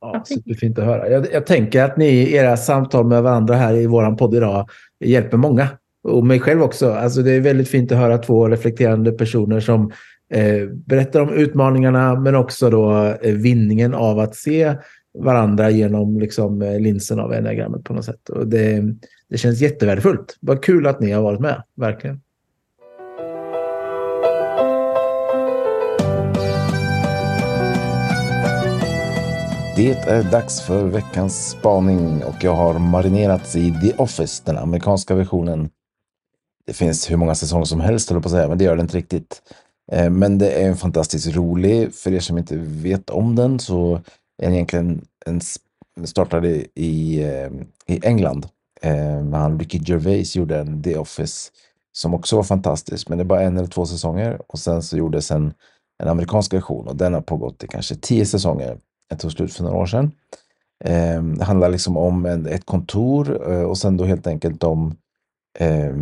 Ja, 0.00 0.22
superfint 0.24 0.78
att 0.78 0.84
höra. 0.84 1.08
Jag, 1.08 1.32
jag, 1.32 1.46
tänker 1.46 1.84
att 1.84 1.96
ni 1.96 2.06
i 2.06 2.34
era 2.34 2.56
samtal 2.56 3.06
med 3.06 3.22
varandra 3.22 3.54
här 3.54 3.74
i 3.74 3.86
vår 3.86 4.16
podd 4.16 4.34
idag 4.34 4.68
hjälper 5.00 5.36
många. 5.36 5.68
Och 6.02 6.26
mig 6.26 6.40
själv 6.40 6.62
också. 6.62 6.92
Alltså 6.92 7.22
det 7.22 7.30
är 7.30 7.40
väldigt 7.40 7.68
fint 7.68 7.92
att 7.92 7.98
höra 7.98 8.18
två 8.18 8.48
reflekterande 8.48 9.12
personer 9.12 9.60
som 9.60 9.92
eh, 10.32 10.68
berättar 10.68 11.20
om 11.20 11.32
utmaningarna 11.32 12.14
men 12.14 12.34
också 12.34 12.70
då 12.70 13.04
eh, 13.22 13.34
vinningen 13.34 13.94
av 13.94 14.18
att 14.18 14.34
se 14.34 14.74
varandra 15.18 15.70
genom 15.70 16.20
liksom, 16.20 16.62
eh, 16.62 16.80
linsen 16.80 17.20
av 17.20 17.34
enagrammet 17.34 17.84
på 17.84 17.92
något 17.92 18.04
sätt. 18.04 18.28
Och 18.28 18.46
det, 18.46 18.82
det 19.28 19.38
känns 19.38 19.60
jättevärdefullt. 19.60 20.38
Vad 20.40 20.62
kul 20.62 20.86
att 20.86 21.00
ni 21.00 21.10
har 21.10 21.22
varit 21.22 21.40
med, 21.40 21.62
verkligen. 21.74 22.20
Det 29.76 29.90
är 29.90 30.30
dags 30.30 30.60
för 30.60 30.84
veckans 30.84 31.50
spaning 31.50 32.24
och 32.24 32.34
jag 32.40 32.54
har 32.54 32.78
marinerats 32.78 33.56
i 33.56 33.70
The 33.82 33.94
Office, 33.96 34.42
den 34.46 34.58
amerikanska 34.58 35.14
versionen. 35.14 35.70
Det 36.66 36.72
finns 36.72 37.10
hur 37.10 37.16
många 37.16 37.34
säsonger 37.34 37.64
som 37.64 37.80
helst, 37.80 38.08
på 38.08 38.16
att 38.16 38.30
säga, 38.30 38.48
men 38.48 38.58
det 38.58 38.64
gör 38.64 38.76
det 38.76 38.82
inte 38.82 38.96
riktigt. 38.96 39.42
Eh, 39.92 40.10
men 40.10 40.38
det 40.38 40.50
är 40.50 40.68
en 40.68 40.76
fantastiskt 40.76 41.36
rolig. 41.36 41.94
För 41.94 42.12
er 42.12 42.20
som 42.20 42.38
inte 42.38 42.56
vet 42.56 43.10
om 43.10 43.36
den 43.36 43.58
så 43.58 44.00
egentligen 44.42 45.04
en, 45.26 45.40
startade 46.06 46.48
i, 46.48 46.70
i 46.74 47.24
ehm, 47.24 47.66
England 47.86 48.46
Eh, 48.82 49.24
han 49.32 49.58
Ricky 49.58 49.78
Gervais 49.78 50.36
gjorde 50.36 50.58
en 50.58 50.82
The 50.82 50.96
Office 50.96 51.50
som 51.92 52.14
också 52.14 52.36
var 52.36 52.42
fantastisk, 52.42 53.08
men 53.08 53.18
det 53.18 53.22
är 53.22 53.26
bara 53.26 53.42
en 53.42 53.56
eller 53.56 53.68
två 53.68 53.86
säsonger. 53.86 54.40
Och 54.46 54.58
sen 54.58 54.82
så 54.82 54.96
gjordes 54.96 55.30
en, 55.30 55.52
en 56.02 56.08
amerikansk 56.08 56.52
version 56.52 56.88
och 56.88 56.96
den 56.96 57.14
har 57.14 57.20
pågått 57.20 57.64
i 57.64 57.68
kanske 57.68 57.94
tio 57.94 58.26
säsonger. 58.26 58.78
Den 59.10 59.18
tog 59.18 59.32
slut 59.32 59.54
för 59.54 59.62
några 59.62 59.76
år 59.76 59.86
sedan. 59.86 60.12
Eh, 60.84 61.22
det 61.22 61.44
handlar 61.44 61.68
liksom 61.68 61.96
om 61.96 62.26
en, 62.26 62.46
ett 62.46 62.66
kontor 62.66 63.52
eh, 63.52 63.62
och 63.62 63.78
sen 63.78 63.96
då 63.96 64.04
helt 64.04 64.26
enkelt 64.26 64.64
om 64.64 64.96
eh, 65.58 65.94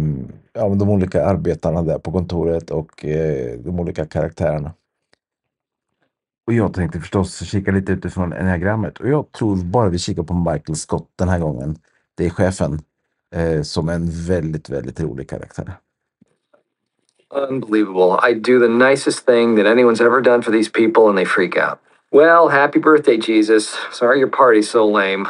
ja, 0.53 0.69
de 0.69 0.89
olika 0.89 1.25
arbetarna 1.25 1.83
där 1.83 1.99
på 1.99 2.13
kontoret 2.13 2.71
och 2.71 3.05
eh, 3.05 3.59
de 3.59 3.81
olika 3.81 4.07
karaktärerna. 4.07 4.73
Och 6.49 6.55
jag 6.55 6.75
tänkte 6.75 7.01
förstås 7.01 7.45
kika 7.45 7.71
lite 7.71 7.93
utifrån 7.93 8.33
enneagrammet 8.33 8.99
och 8.99 9.09
jag 9.09 9.33
tror 9.33 9.57
bara 9.57 9.89
vi 9.89 9.99
kikar 9.99 10.23
på 10.23 10.35
Michael 10.35 10.77
Scott 10.77 11.09
den 11.17 11.29
här 11.29 11.39
gången. 11.39 11.77
Det 12.15 12.27
är 12.27 12.31
chefen 12.31 12.81
eh, 13.35 13.63
som 13.63 13.89
en 13.89 14.11
väldigt, 14.11 14.69
väldigt 14.69 15.01
rolig 15.01 15.31
karaktär. 15.31 15.73
Unbelievable. 17.51 18.31
I 18.31 18.35
do 18.35 18.61
the 18.61 18.89
nicest 18.91 19.27
thing 19.27 19.57
that 19.57 19.67
anyone's 19.67 20.01
ever 20.01 20.21
done 20.21 20.43
for 20.43 20.53
these 20.53 20.71
people 20.71 21.03
and 21.09 21.19
they 21.19 21.27
freak 21.27 21.57
out. 21.57 21.79
Well, 22.13 22.49
happy 22.49 22.79
birthday, 22.79 23.17
Jesus. 23.17 23.75
Sorry 23.93 24.19
your 24.19 24.31
party's 24.31 24.71
so 24.71 24.91
lame. 24.91 25.29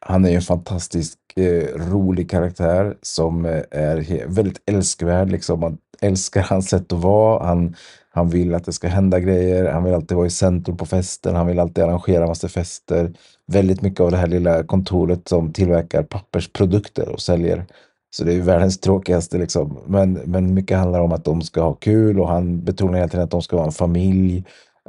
Han 0.00 0.24
är 0.24 0.34
en 0.34 0.42
fantastisk 0.42 1.18
eh, 1.36 1.90
rolig 1.92 2.30
karaktär 2.30 2.96
som 3.02 3.44
eh, 3.44 3.62
är 3.70 4.26
väldigt 4.26 4.62
älskvärd. 4.66 5.30
Liksom. 5.30 5.60
Man 5.60 5.78
älskar 6.00 6.42
hans 6.42 6.68
sätt 6.68 6.92
att 6.92 7.02
vara. 7.02 7.46
Han, 7.46 7.74
han 8.18 8.28
vill 8.28 8.54
att 8.54 8.64
det 8.64 8.72
ska 8.72 8.88
hända 8.88 9.20
grejer. 9.20 9.72
Han 9.72 9.84
vill 9.84 9.94
alltid 9.94 10.16
vara 10.16 10.26
i 10.26 10.30
centrum 10.30 10.76
på 10.76 10.86
festen. 10.86 11.36
Han 11.36 11.46
vill 11.46 11.58
alltid 11.58 11.84
arrangera 11.84 12.26
massa 12.26 12.48
fester. 12.48 13.12
Väldigt 13.46 13.82
mycket 13.82 14.00
av 14.00 14.10
det 14.10 14.16
här 14.16 14.26
lilla 14.26 14.62
kontoret 14.62 15.28
som 15.28 15.52
tillverkar 15.52 16.02
pappersprodukter 16.02 17.08
och 17.08 17.20
säljer. 17.20 17.66
Så 18.10 18.24
det 18.24 18.32
är 18.32 18.34
ju 18.34 18.40
världens 18.40 18.80
tråkigaste 18.80 19.38
liksom. 19.38 19.78
Men, 19.86 20.12
men 20.12 20.54
mycket 20.54 20.78
handlar 20.78 21.00
om 21.00 21.12
att 21.12 21.24
de 21.24 21.42
ska 21.42 21.62
ha 21.62 21.74
kul 21.74 22.20
och 22.20 22.28
han 22.28 22.64
betonar 22.64 22.94
hela 22.94 23.08
tiden 23.08 23.24
att 23.24 23.30
de 23.30 23.42
ska 23.42 23.56
vara 23.56 23.66
en 23.66 23.72
familj. 23.72 24.44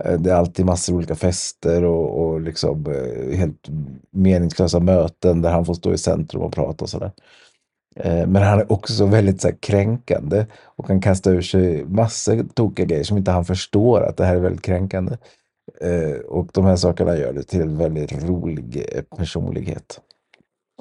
Eh, 0.06 0.20
det 0.20 0.32
är 0.32 0.36
alltid 0.36 0.66
massor 0.66 0.94
av 0.94 0.98
olika 0.98 1.16
fester 1.16 1.84
och, 1.84 2.22
och 2.22 2.42
liksom 2.42 2.86
eh, 2.86 3.38
helt 3.38 3.70
meningslösa 4.12 4.80
möten 4.80 5.42
där 5.42 5.52
han 5.52 5.66
får 5.66 5.74
stå 5.74 5.94
i 5.94 5.98
centrum 5.98 6.42
och 6.42 6.54
prata 6.54 6.86
och 6.86 6.90
sådär. 6.90 7.12
Eh, 7.96 8.28
men 8.28 8.44
han 8.44 8.60
är 8.60 8.72
också 8.72 9.06
väldigt 9.06 9.42
så 9.42 9.48
här, 9.48 9.56
kränkande 9.60 10.46
och 10.66 10.88
kan 10.88 11.02
kasta 11.02 11.32
ur 11.32 11.42
sig 11.42 11.86
massor 11.86 12.46
tokiga 12.54 12.86
grejer 12.86 13.04
som 13.04 13.18
inte 13.18 13.32
han 13.32 13.46
förstår 13.46 14.02
att 14.02 14.18
det 14.18 14.26
här 14.26 14.36
är 14.36 14.40
väldigt 14.40 14.66
kränkande. 14.66 15.18
Och 16.28 16.48
de 16.54 16.66
här 16.66 16.76
sakerna 16.76 17.18
gör 17.18 17.34
det 17.34 17.44
till 17.44 17.62
en 17.62 17.78
väldigt 17.78 18.24
rolig 18.24 18.86
personlighet. 19.18 20.00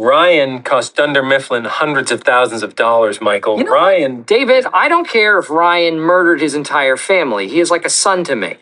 Ryan 0.00 0.62
cost 0.62 0.96
Dunder 0.96 1.22
Mifflin 1.22 1.66
hundreds 1.80 2.12
of 2.12 2.22
thousands 2.22 2.62
of 2.62 2.74
dollars, 2.74 3.20
Michael. 3.20 3.59
You 3.59 3.66
know, 3.66 3.74
Ryan. 3.74 4.24
David, 4.28 4.64
I 4.66 4.88
don't 4.88 5.09
care 5.09 5.38
if 5.38 5.50
Ryan 5.50 6.00
murdered 6.00 6.40
his 6.40 6.54
entire 6.54 6.96
family. 6.96 7.48
He 7.48 7.61
is 7.61 7.70
like 7.70 7.86
a 7.86 7.90
son 7.90 8.24
to 8.24 8.36
me 8.36 8.56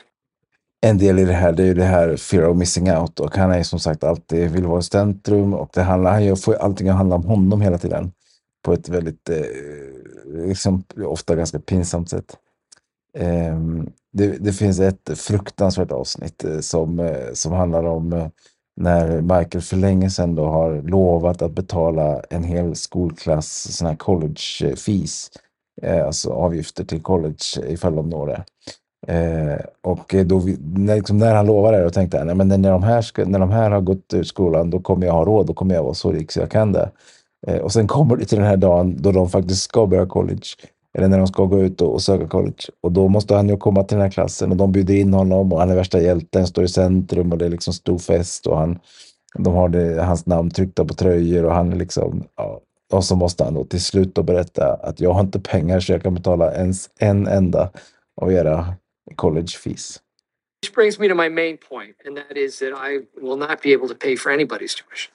en 0.86 0.99
del 0.99 1.18
i 1.18 1.24
det 1.24 1.32
här, 1.32 1.53
det 1.53 1.62
är 1.62 1.66
ju 1.66 1.74
det 1.74 1.84
här 1.84 2.16
fear 2.16 2.49
of 2.49 2.57
missing 2.57 2.90
out 2.92 3.20
och 3.20 3.36
han 3.36 3.51
är 3.51 3.62
som 3.62 3.78
sagt 3.78 4.05
alltid 4.05 4.51
vill 4.51 4.66
vara 4.66 4.80
i 4.80 4.82
centrum 4.82 5.55
och 5.55 5.70
det 5.74 5.82
handlar, 5.82 6.11
han 6.11 6.24
gör, 6.24 6.36
får 6.36 6.55
allting 6.55 6.88
att 6.88 6.97
handla 6.97 7.16
om 7.16 7.24
honom 7.24 7.61
hela 7.61 7.78
tiden 7.78 8.12
på 8.67 8.73
ett 8.73 8.89
väldigt, 8.89 9.29
eh, 9.29 9.45
liksom, 10.47 10.85
ofta 11.05 11.37
ganska 11.37 11.59
pinsamt 11.59 12.11
sätt. 12.11 12.37
Eh, 13.19 13.59
det, 14.12 14.27
det, 14.27 14.53
finns 14.53 14.81
ett 14.81 15.19
fruktansvärt 15.19 15.93
avsnitt 15.93 16.45
eh, 16.45 16.61
som, 16.61 17.01
eh, 17.01 17.33
som 17.33 17.53
handlar 17.53 17.85
om 17.85 18.12
eh, 18.12 18.29
när 18.77 19.21
Michael 19.21 19.62
för 19.62 19.77
länge 19.77 20.11
sedan 20.11 20.35
då 20.35 20.47
har 20.47 20.83
lovat 20.83 21.43
att 21.43 21.53
betala 21.53 22.23
en 22.31 22.45
hel 22.45 22.77
skolklass 22.77 23.77
såna 23.77 23.91
här 23.91 23.97
college 23.97 24.41
eh, 24.64 24.75
fees, 24.75 25.31
eh, 25.83 26.07
alltså 26.07 26.31
avgifter 26.31 26.85
till 26.85 27.03
college 27.03 27.62
eh, 27.62 27.73
ifall 27.73 27.97
de 27.97 28.09
når 28.09 28.27
det. 28.27 28.45
Eh, 29.12 29.61
och 29.83 30.14
eh, 30.14 30.27
då, 30.27 30.43
när, 30.61 30.97
liksom, 30.97 31.19
när 31.19 31.35
han 31.35 31.47
lovade 31.47 31.77
det, 31.77 31.85
då 31.85 31.91
tänkte 31.91 32.17
jag, 32.17 32.27
nej, 32.27 32.37
men 32.37 32.49
när 32.62 32.71
de, 32.71 32.83
här 32.83 33.03
ska, 33.03 33.25
när 33.25 33.39
de 33.39 33.51
här 33.51 33.71
har 33.71 33.81
gått 33.81 34.14
ut 34.14 34.29
skolan, 34.29 34.71
då 34.71 34.81
kommer 34.81 35.07
jag 35.07 35.12
ha 35.12 35.25
råd, 35.25 35.47
då 35.47 35.55
kommer 35.55 35.75
jag 35.75 35.83
vara 35.83 35.95
så 35.95 36.12
rik 36.12 36.33
så 36.33 36.41
jag 36.41 36.51
kan 36.51 36.73
det. 36.73 36.91
Eh, 37.47 37.59
och 37.59 37.72
sen 37.72 37.86
kommer 37.86 38.16
det 38.16 38.24
till 38.24 38.38
den 38.38 38.47
här 38.47 38.57
dagen 38.57 38.97
då 39.03 39.12
de 39.12 39.30
faktiskt 39.30 39.62
ska 39.62 39.86
börja 39.86 40.07
college, 40.07 40.47
eller 40.99 41.09
när 41.09 41.18
de 41.18 41.26
ska 41.26 41.44
gå 41.44 41.61
ut 41.61 41.80
och, 41.80 41.92
och, 41.92 42.03
söka 42.03 42.28
college. 42.28 42.62
Och 42.80 42.92
då 42.92 43.09
måste 43.09 43.34
han 43.34 43.49
ju 43.49 43.57
komma 43.57 43.84
till 43.84 43.97
den 43.97 44.05
här 44.05 44.11
klassen 44.11 44.51
och 44.51 44.57
de 44.57 44.72
bjuder 44.72 44.94
in 44.94 45.14
honom 45.14 45.53
och 45.53 45.61
han 45.61 45.70
är 45.70 45.74
värsta 45.74 46.01
hjälten, 46.01 46.47
står 46.47 46.64
i 46.64 46.68
centrum 46.68 47.32
och 47.32 47.38
det 47.38 47.47
är 47.47 47.51
liksom 47.51 47.74
stor 47.74 47.99
fest 47.99 48.47
och 48.47 48.59
han, 48.59 48.78
de 49.38 49.55
har 49.55 49.68
det, 49.68 50.03
hans 50.03 50.26
namn 50.26 50.51
tryckta 50.51 50.84
på 50.84 50.94
tröjor 50.94 51.44
och 51.44 51.55
han 51.55 51.72
är 51.72 51.76
liksom, 51.76 52.24
ja, 52.36 52.61
och 52.92 53.05
så 53.05 53.16
måste 53.16 53.44
han 53.44 53.55
då 53.55 53.64
till 53.64 53.82
slut 53.82 54.14
då 54.14 54.22
berätta 54.22 54.72
att 54.82 55.01
jag 55.01 55.12
har 55.12 55.20
inte 55.20 55.40
pengar 55.40 55.80
så 55.80 55.92
jag 55.92 56.03
kan 56.03 56.14
betala 56.14 56.55
ens 56.55 56.90
en 56.99 57.26
enda 57.26 57.70
av 58.20 58.32
era 58.32 58.74
college 59.14 59.59
fees. 59.64 60.01
Which 60.62 60.74
brings 60.74 60.99
me 60.99 61.09
to 61.09 61.14
my 61.14 61.28
main 61.28 61.59
point, 61.68 61.97
and 62.07 62.16
that 62.16 62.36
is 62.36 62.59
that 62.59 62.72
I 62.72 63.07
will 63.20 63.36
not 63.36 63.62
be 63.62 63.74
able 63.74 63.88
to 63.88 63.94
pay 63.94 64.16
for 64.16 64.32
anybody's 64.32 64.74
tuition. 64.74 65.12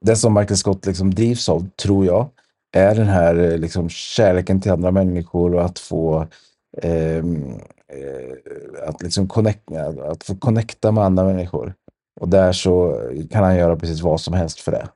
Det 0.00 0.16
som 0.16 0.34
Michael 0.34 0.56
Scott 0.56 0.86
liksom 0.86 1.14
drivs 1.14 1.48
av, 1.48 1.68
tror 1.82 2.06
jag, 2.06 2.28
är 2.72 2.94
den 2.94 3.06
här 3.06 3.36
eh, 3.36 3.58
liksom 3.58 3.88
kärleken 3.88 4.60
till 4.60 4.72
andra 4.72 4.90
människor 4.90 5.54
och 5.54 5.64
att 5.64 5.78
få 5.78 6.26
ehm, 6.82 7.54
eh, 7.92 8.88
att 8.88 9.02
liksom 9.02 9.28
connecta, 9.28 9.86
att 10.10 10.24
få 10.24 10.36
connecta 10.36 10.92
med 10.92 11.04
andra 11.04 11.24
människor. 11.24 11.74
Och 12.20 12.28
där 12.28 12.52
så 12.52 13.02
kan 13.30 13.44
han 13.44 13.56
göra 13.56 13.76
precis 13.76 14.00
vad 14.00 14.20
som 14.20 14.34
helst 14.34 14.60
för 14.60 14.72
det. 14.72 14.88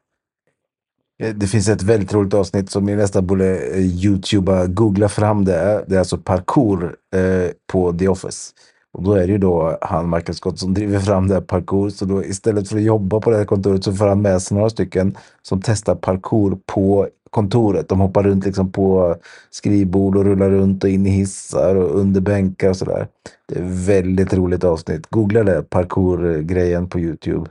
Eh, 1.23 1.35
det 1.35 1.47
finns 1.47 1.69
ett 1.69 1.83
väldigt 1.83 2.13
roligt 2.13 2.35
avsnitt 2.35 2.71
som 2.71 2.85
ni 2.85 2.97
nästan 2.97 3.27
borde 3.27 3.59
eh, 3.59 3.81
youtuba, 3.81 4.67
googla 4.67 5.09
fram 5.09 5.45
det. 5.45 5.85
Det 5.87 5.95
är 5.95 5.99
alltså 5.99 6.19
parkour 6.19 6.97
eh, 7.15 7.51
på 7.73 7.93
The 7.93 8.09
Office. 8.09 8.53
Och 8.93 9.03
då 9.03 9.13
är 9.13 9.27
det 9.27 9.33
ju 9.33 9.39
då 9.39 9.79
han, 9.81 10.11
Michael 10.11 10.35
Scott, 10.35 10.59
som 10.59 10.75
driver 10.75 10.99
fram 10.99 11.29
det 11.29 11.35
här 11.35 11.41
parkour. 11.41 11.91
Så 11.91 12.05
då 12.05 12.25
istället 12.25 12.69
för 12.69 12.77
att 12.77 12.83
jobba 12.83 13.21
på 13.21 13.31
det 13.31 13.37
här 13.37 13.45
kontoret 13.45 13.85
så 13.85 13.93
får 13.93 14.07
han 14.07 14.23
med 14.23 14.43
sig 14.43 14.57
några 14.57 14.71
stycken 14.71 15.17
som 15.43 15.61
testar 15.63 15.95
parkour 15.95 16.59
på 16.67 17.09
kontoret. 17.31 17.89
De 17.89 18.01
hoppar 18.01 18.23
runt 18.23 18.45
liksom 18.45 18.73
på 18.73 19.17
skrivbord 19.51 20.17
och 20.17 20.25
rullar 20.25 20.51
runt 20.51 20.85
och 20.85 20.91
in 20.91 21.07
i 21.07 21.11
hissar 21.11 21.75
och 21.75 21.99
under 22.01 22.21
bänkar 22.21 22.69
och 22.69 22.77
sådär. 22.77 23.09
Det 23.49 23.59
är 23.59 23.87
väldigt 23.87 24.35
roligt 24.35 24.65
avsnitt. 24.65 25.07
Googla 25.11 25.45
det, 25.45 25.63
parkour-grejen 25.63 26.89
på 26.89 27.01
Youtube. 27.01 27.51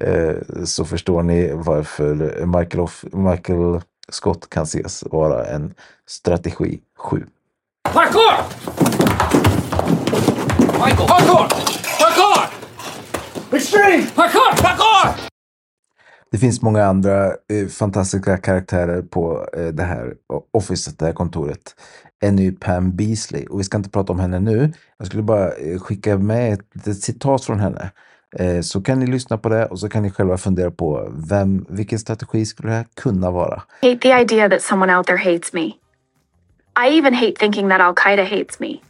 Eh, 0.00 0.34
så 0.64 0.84
förstår 0.84 1.22
ni 1.22 1.52
varför 1.54 2.44
Michael, 2.46 2.88
Michael 3.12 3.80
Scott 4.08 4.50
kan 4.50 4.62
ses 4.62 5.04
vara 5.10 5.44
en 5.46 5.74
strategi 6.06 6.80
7. 6.98 7.24
Parkour! 7.92 9.15
Michael, 10.86 11.08
parkour! 11.08 11.48
Parkour! 12.00 12.42
Extreme! 13.56 14.06
Parkour! 14.14 14.62
Parkour! 14.62 15.28
Det 16.30 16.38
finns 16.38 16.62
många 16.62 16.84
andra 16.84 17.26
eh, 17.26 17.66
fantastiska 17.78 18.36
karaktärer 18.38 19.02
på 19.02 19.48
eh, 19.56 19.66
det 19.66 19.82
här 19.82 20.14
officet, 20.52 20.98
det 20.98 21.04
här 21.04 21.12
kontoret. 21.12 21.74
En 22.20 22.36
ny 22.36 22.52
Pam 22.52 22.96
Beasley 22.96 23.46
och 23.46 23.60
vi 23.60 23.64
ska 23.64 23.76
inte 23.76 23.90
prata 23.90 24.12
om 24.12 24.20
henne 24.20 24.40
nu. 24.40 24.72
Jag 24.98 25.06
skulle 25.06 25.22
bara 25.22 25.52
eh, 25.52 25.78
skicka 25.78 26.18
med 26.18 26.52
ett, 26.52 26.86
ett 26.86 27.00
citat 27.00 27.44
från 27.44 27.60
henne. 27.60 27.90
Eh, 28.36 28.60
så 28.60 28.82
kan 28.82 28.98
ni 28.98 29.06
lyssna 29.06 29.38
på 29.38 29.48
det 29.48 29.66
och 29.66 29.78
så 29.78 29.88
kan 29.88 30.02
ni 30.02 30.10
själva 30.10 30.38
fundera 30.38 30.70
på 30.70 31.12
vem, 31.28 31.66
vilken 31.68 31.98
strategi 31.98 32.46
skulle 32.46 32.68
det 32.68 32.76
här 32.76 32.86
kunna 32.94 33.30
vara? 33.30 33.62
hate 33.82 33.98
the 33.98 34.12
idea 34.20 34.48
that 34.48 34.62
someone 34.62 34.96
out 34.96 35.06
there 35.06 35.32
hates 35.32 35.52
me. 35.52 35.64
I 36.86 36.98
even 36.98 37.14
hate 37.14 37.34
thinking 37.38 37.68
that 37.68 37.80
Al-Qaida 37.80 38.24
hates 38.24 38.60
me. 38.60 38.80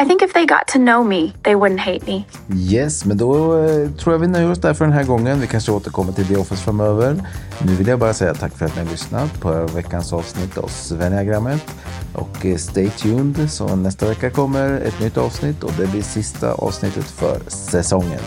I 0.00 0.04
think 0.04 0.22
if 0.22 0.32
they 0.32 0.46
got 0.46 0.66
to 0.68 0.78
know 0.78 1.02
me, 1.04 1.32
they 1.42 1.54
wouldn't 1.54 1.80
hate 1.80 2.06
me. 2.06 2.24
Yes, 2.50 3.04
men 3.04 3.18
då 3.18 3.58
eh, 3.64 3.90
tror 3.90 4.14
jag 4.14 4.18
vi 4.18 4.26
nöjer 4.26 4.50
oss 4.50 4.58
där 4.58 4.74
för 4.74 4.84
den 4.84 4.94
här 4.94 5.04
gången. 5.04 5.40
Vi 5.40 5.46
kanske 5.46 5.72
återkommer 5.72 6.12
till 6.12 6.26
The 6.26 6.36
Office 6.36 6.64
framöver. 6.64 7.22
Nu 7.62 7.74
vill 7.74 7.86
jag 7.86 7.98
bara 7.98 8.14
säga 8.14 8.34
tack 8.34 8.52
för 8.52 8.66
att 8.66 8.76
ni 8.76 8.84
har 8.84 8.90
lyssnat 8.90 9.40
på 9.40 9.66
veckans 9.74 10.12
avsnitt 10.12 10.58
av 10.58 10.68
Svenniagrammet. 10.68 11.74
Och 12.14 12.46
eh, 12.46 12.56
stay 12.56 12.90
tuned, 12.90 13.50
så 13.50 13.76
nästa 13.76 14.08
vecka 14.08 14.30
kommer 14.30 14.80
ett 14.80 15.00
nytt 15.00 15.16
avsnitt 15.16 15.62
och 15.64 15.72
det 15.78 15.86
blir 15.86 16.02
sista 16.02 16.52
avsnittet 16.52 17.04
för 17.04 17.40
säsongen. 17.48 18.20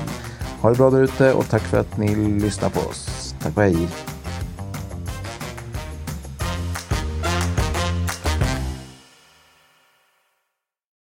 Ha 0.62 0.70
det 0.70 0.76
bra 0.76 0.90
där 0.90 1.04
ute 1.04 1.34
och 1.34 1.50
tack 1.50 1.62
för 1.62 1.80
att 1.80 1.98
ni 1.98 2.16
lyssnar 2.16 2.70
på 2.70 2.80
oss. 2.80 3.36
Tack 3.44 3.58
och 3.58 3.64
hej! 3.64 3.88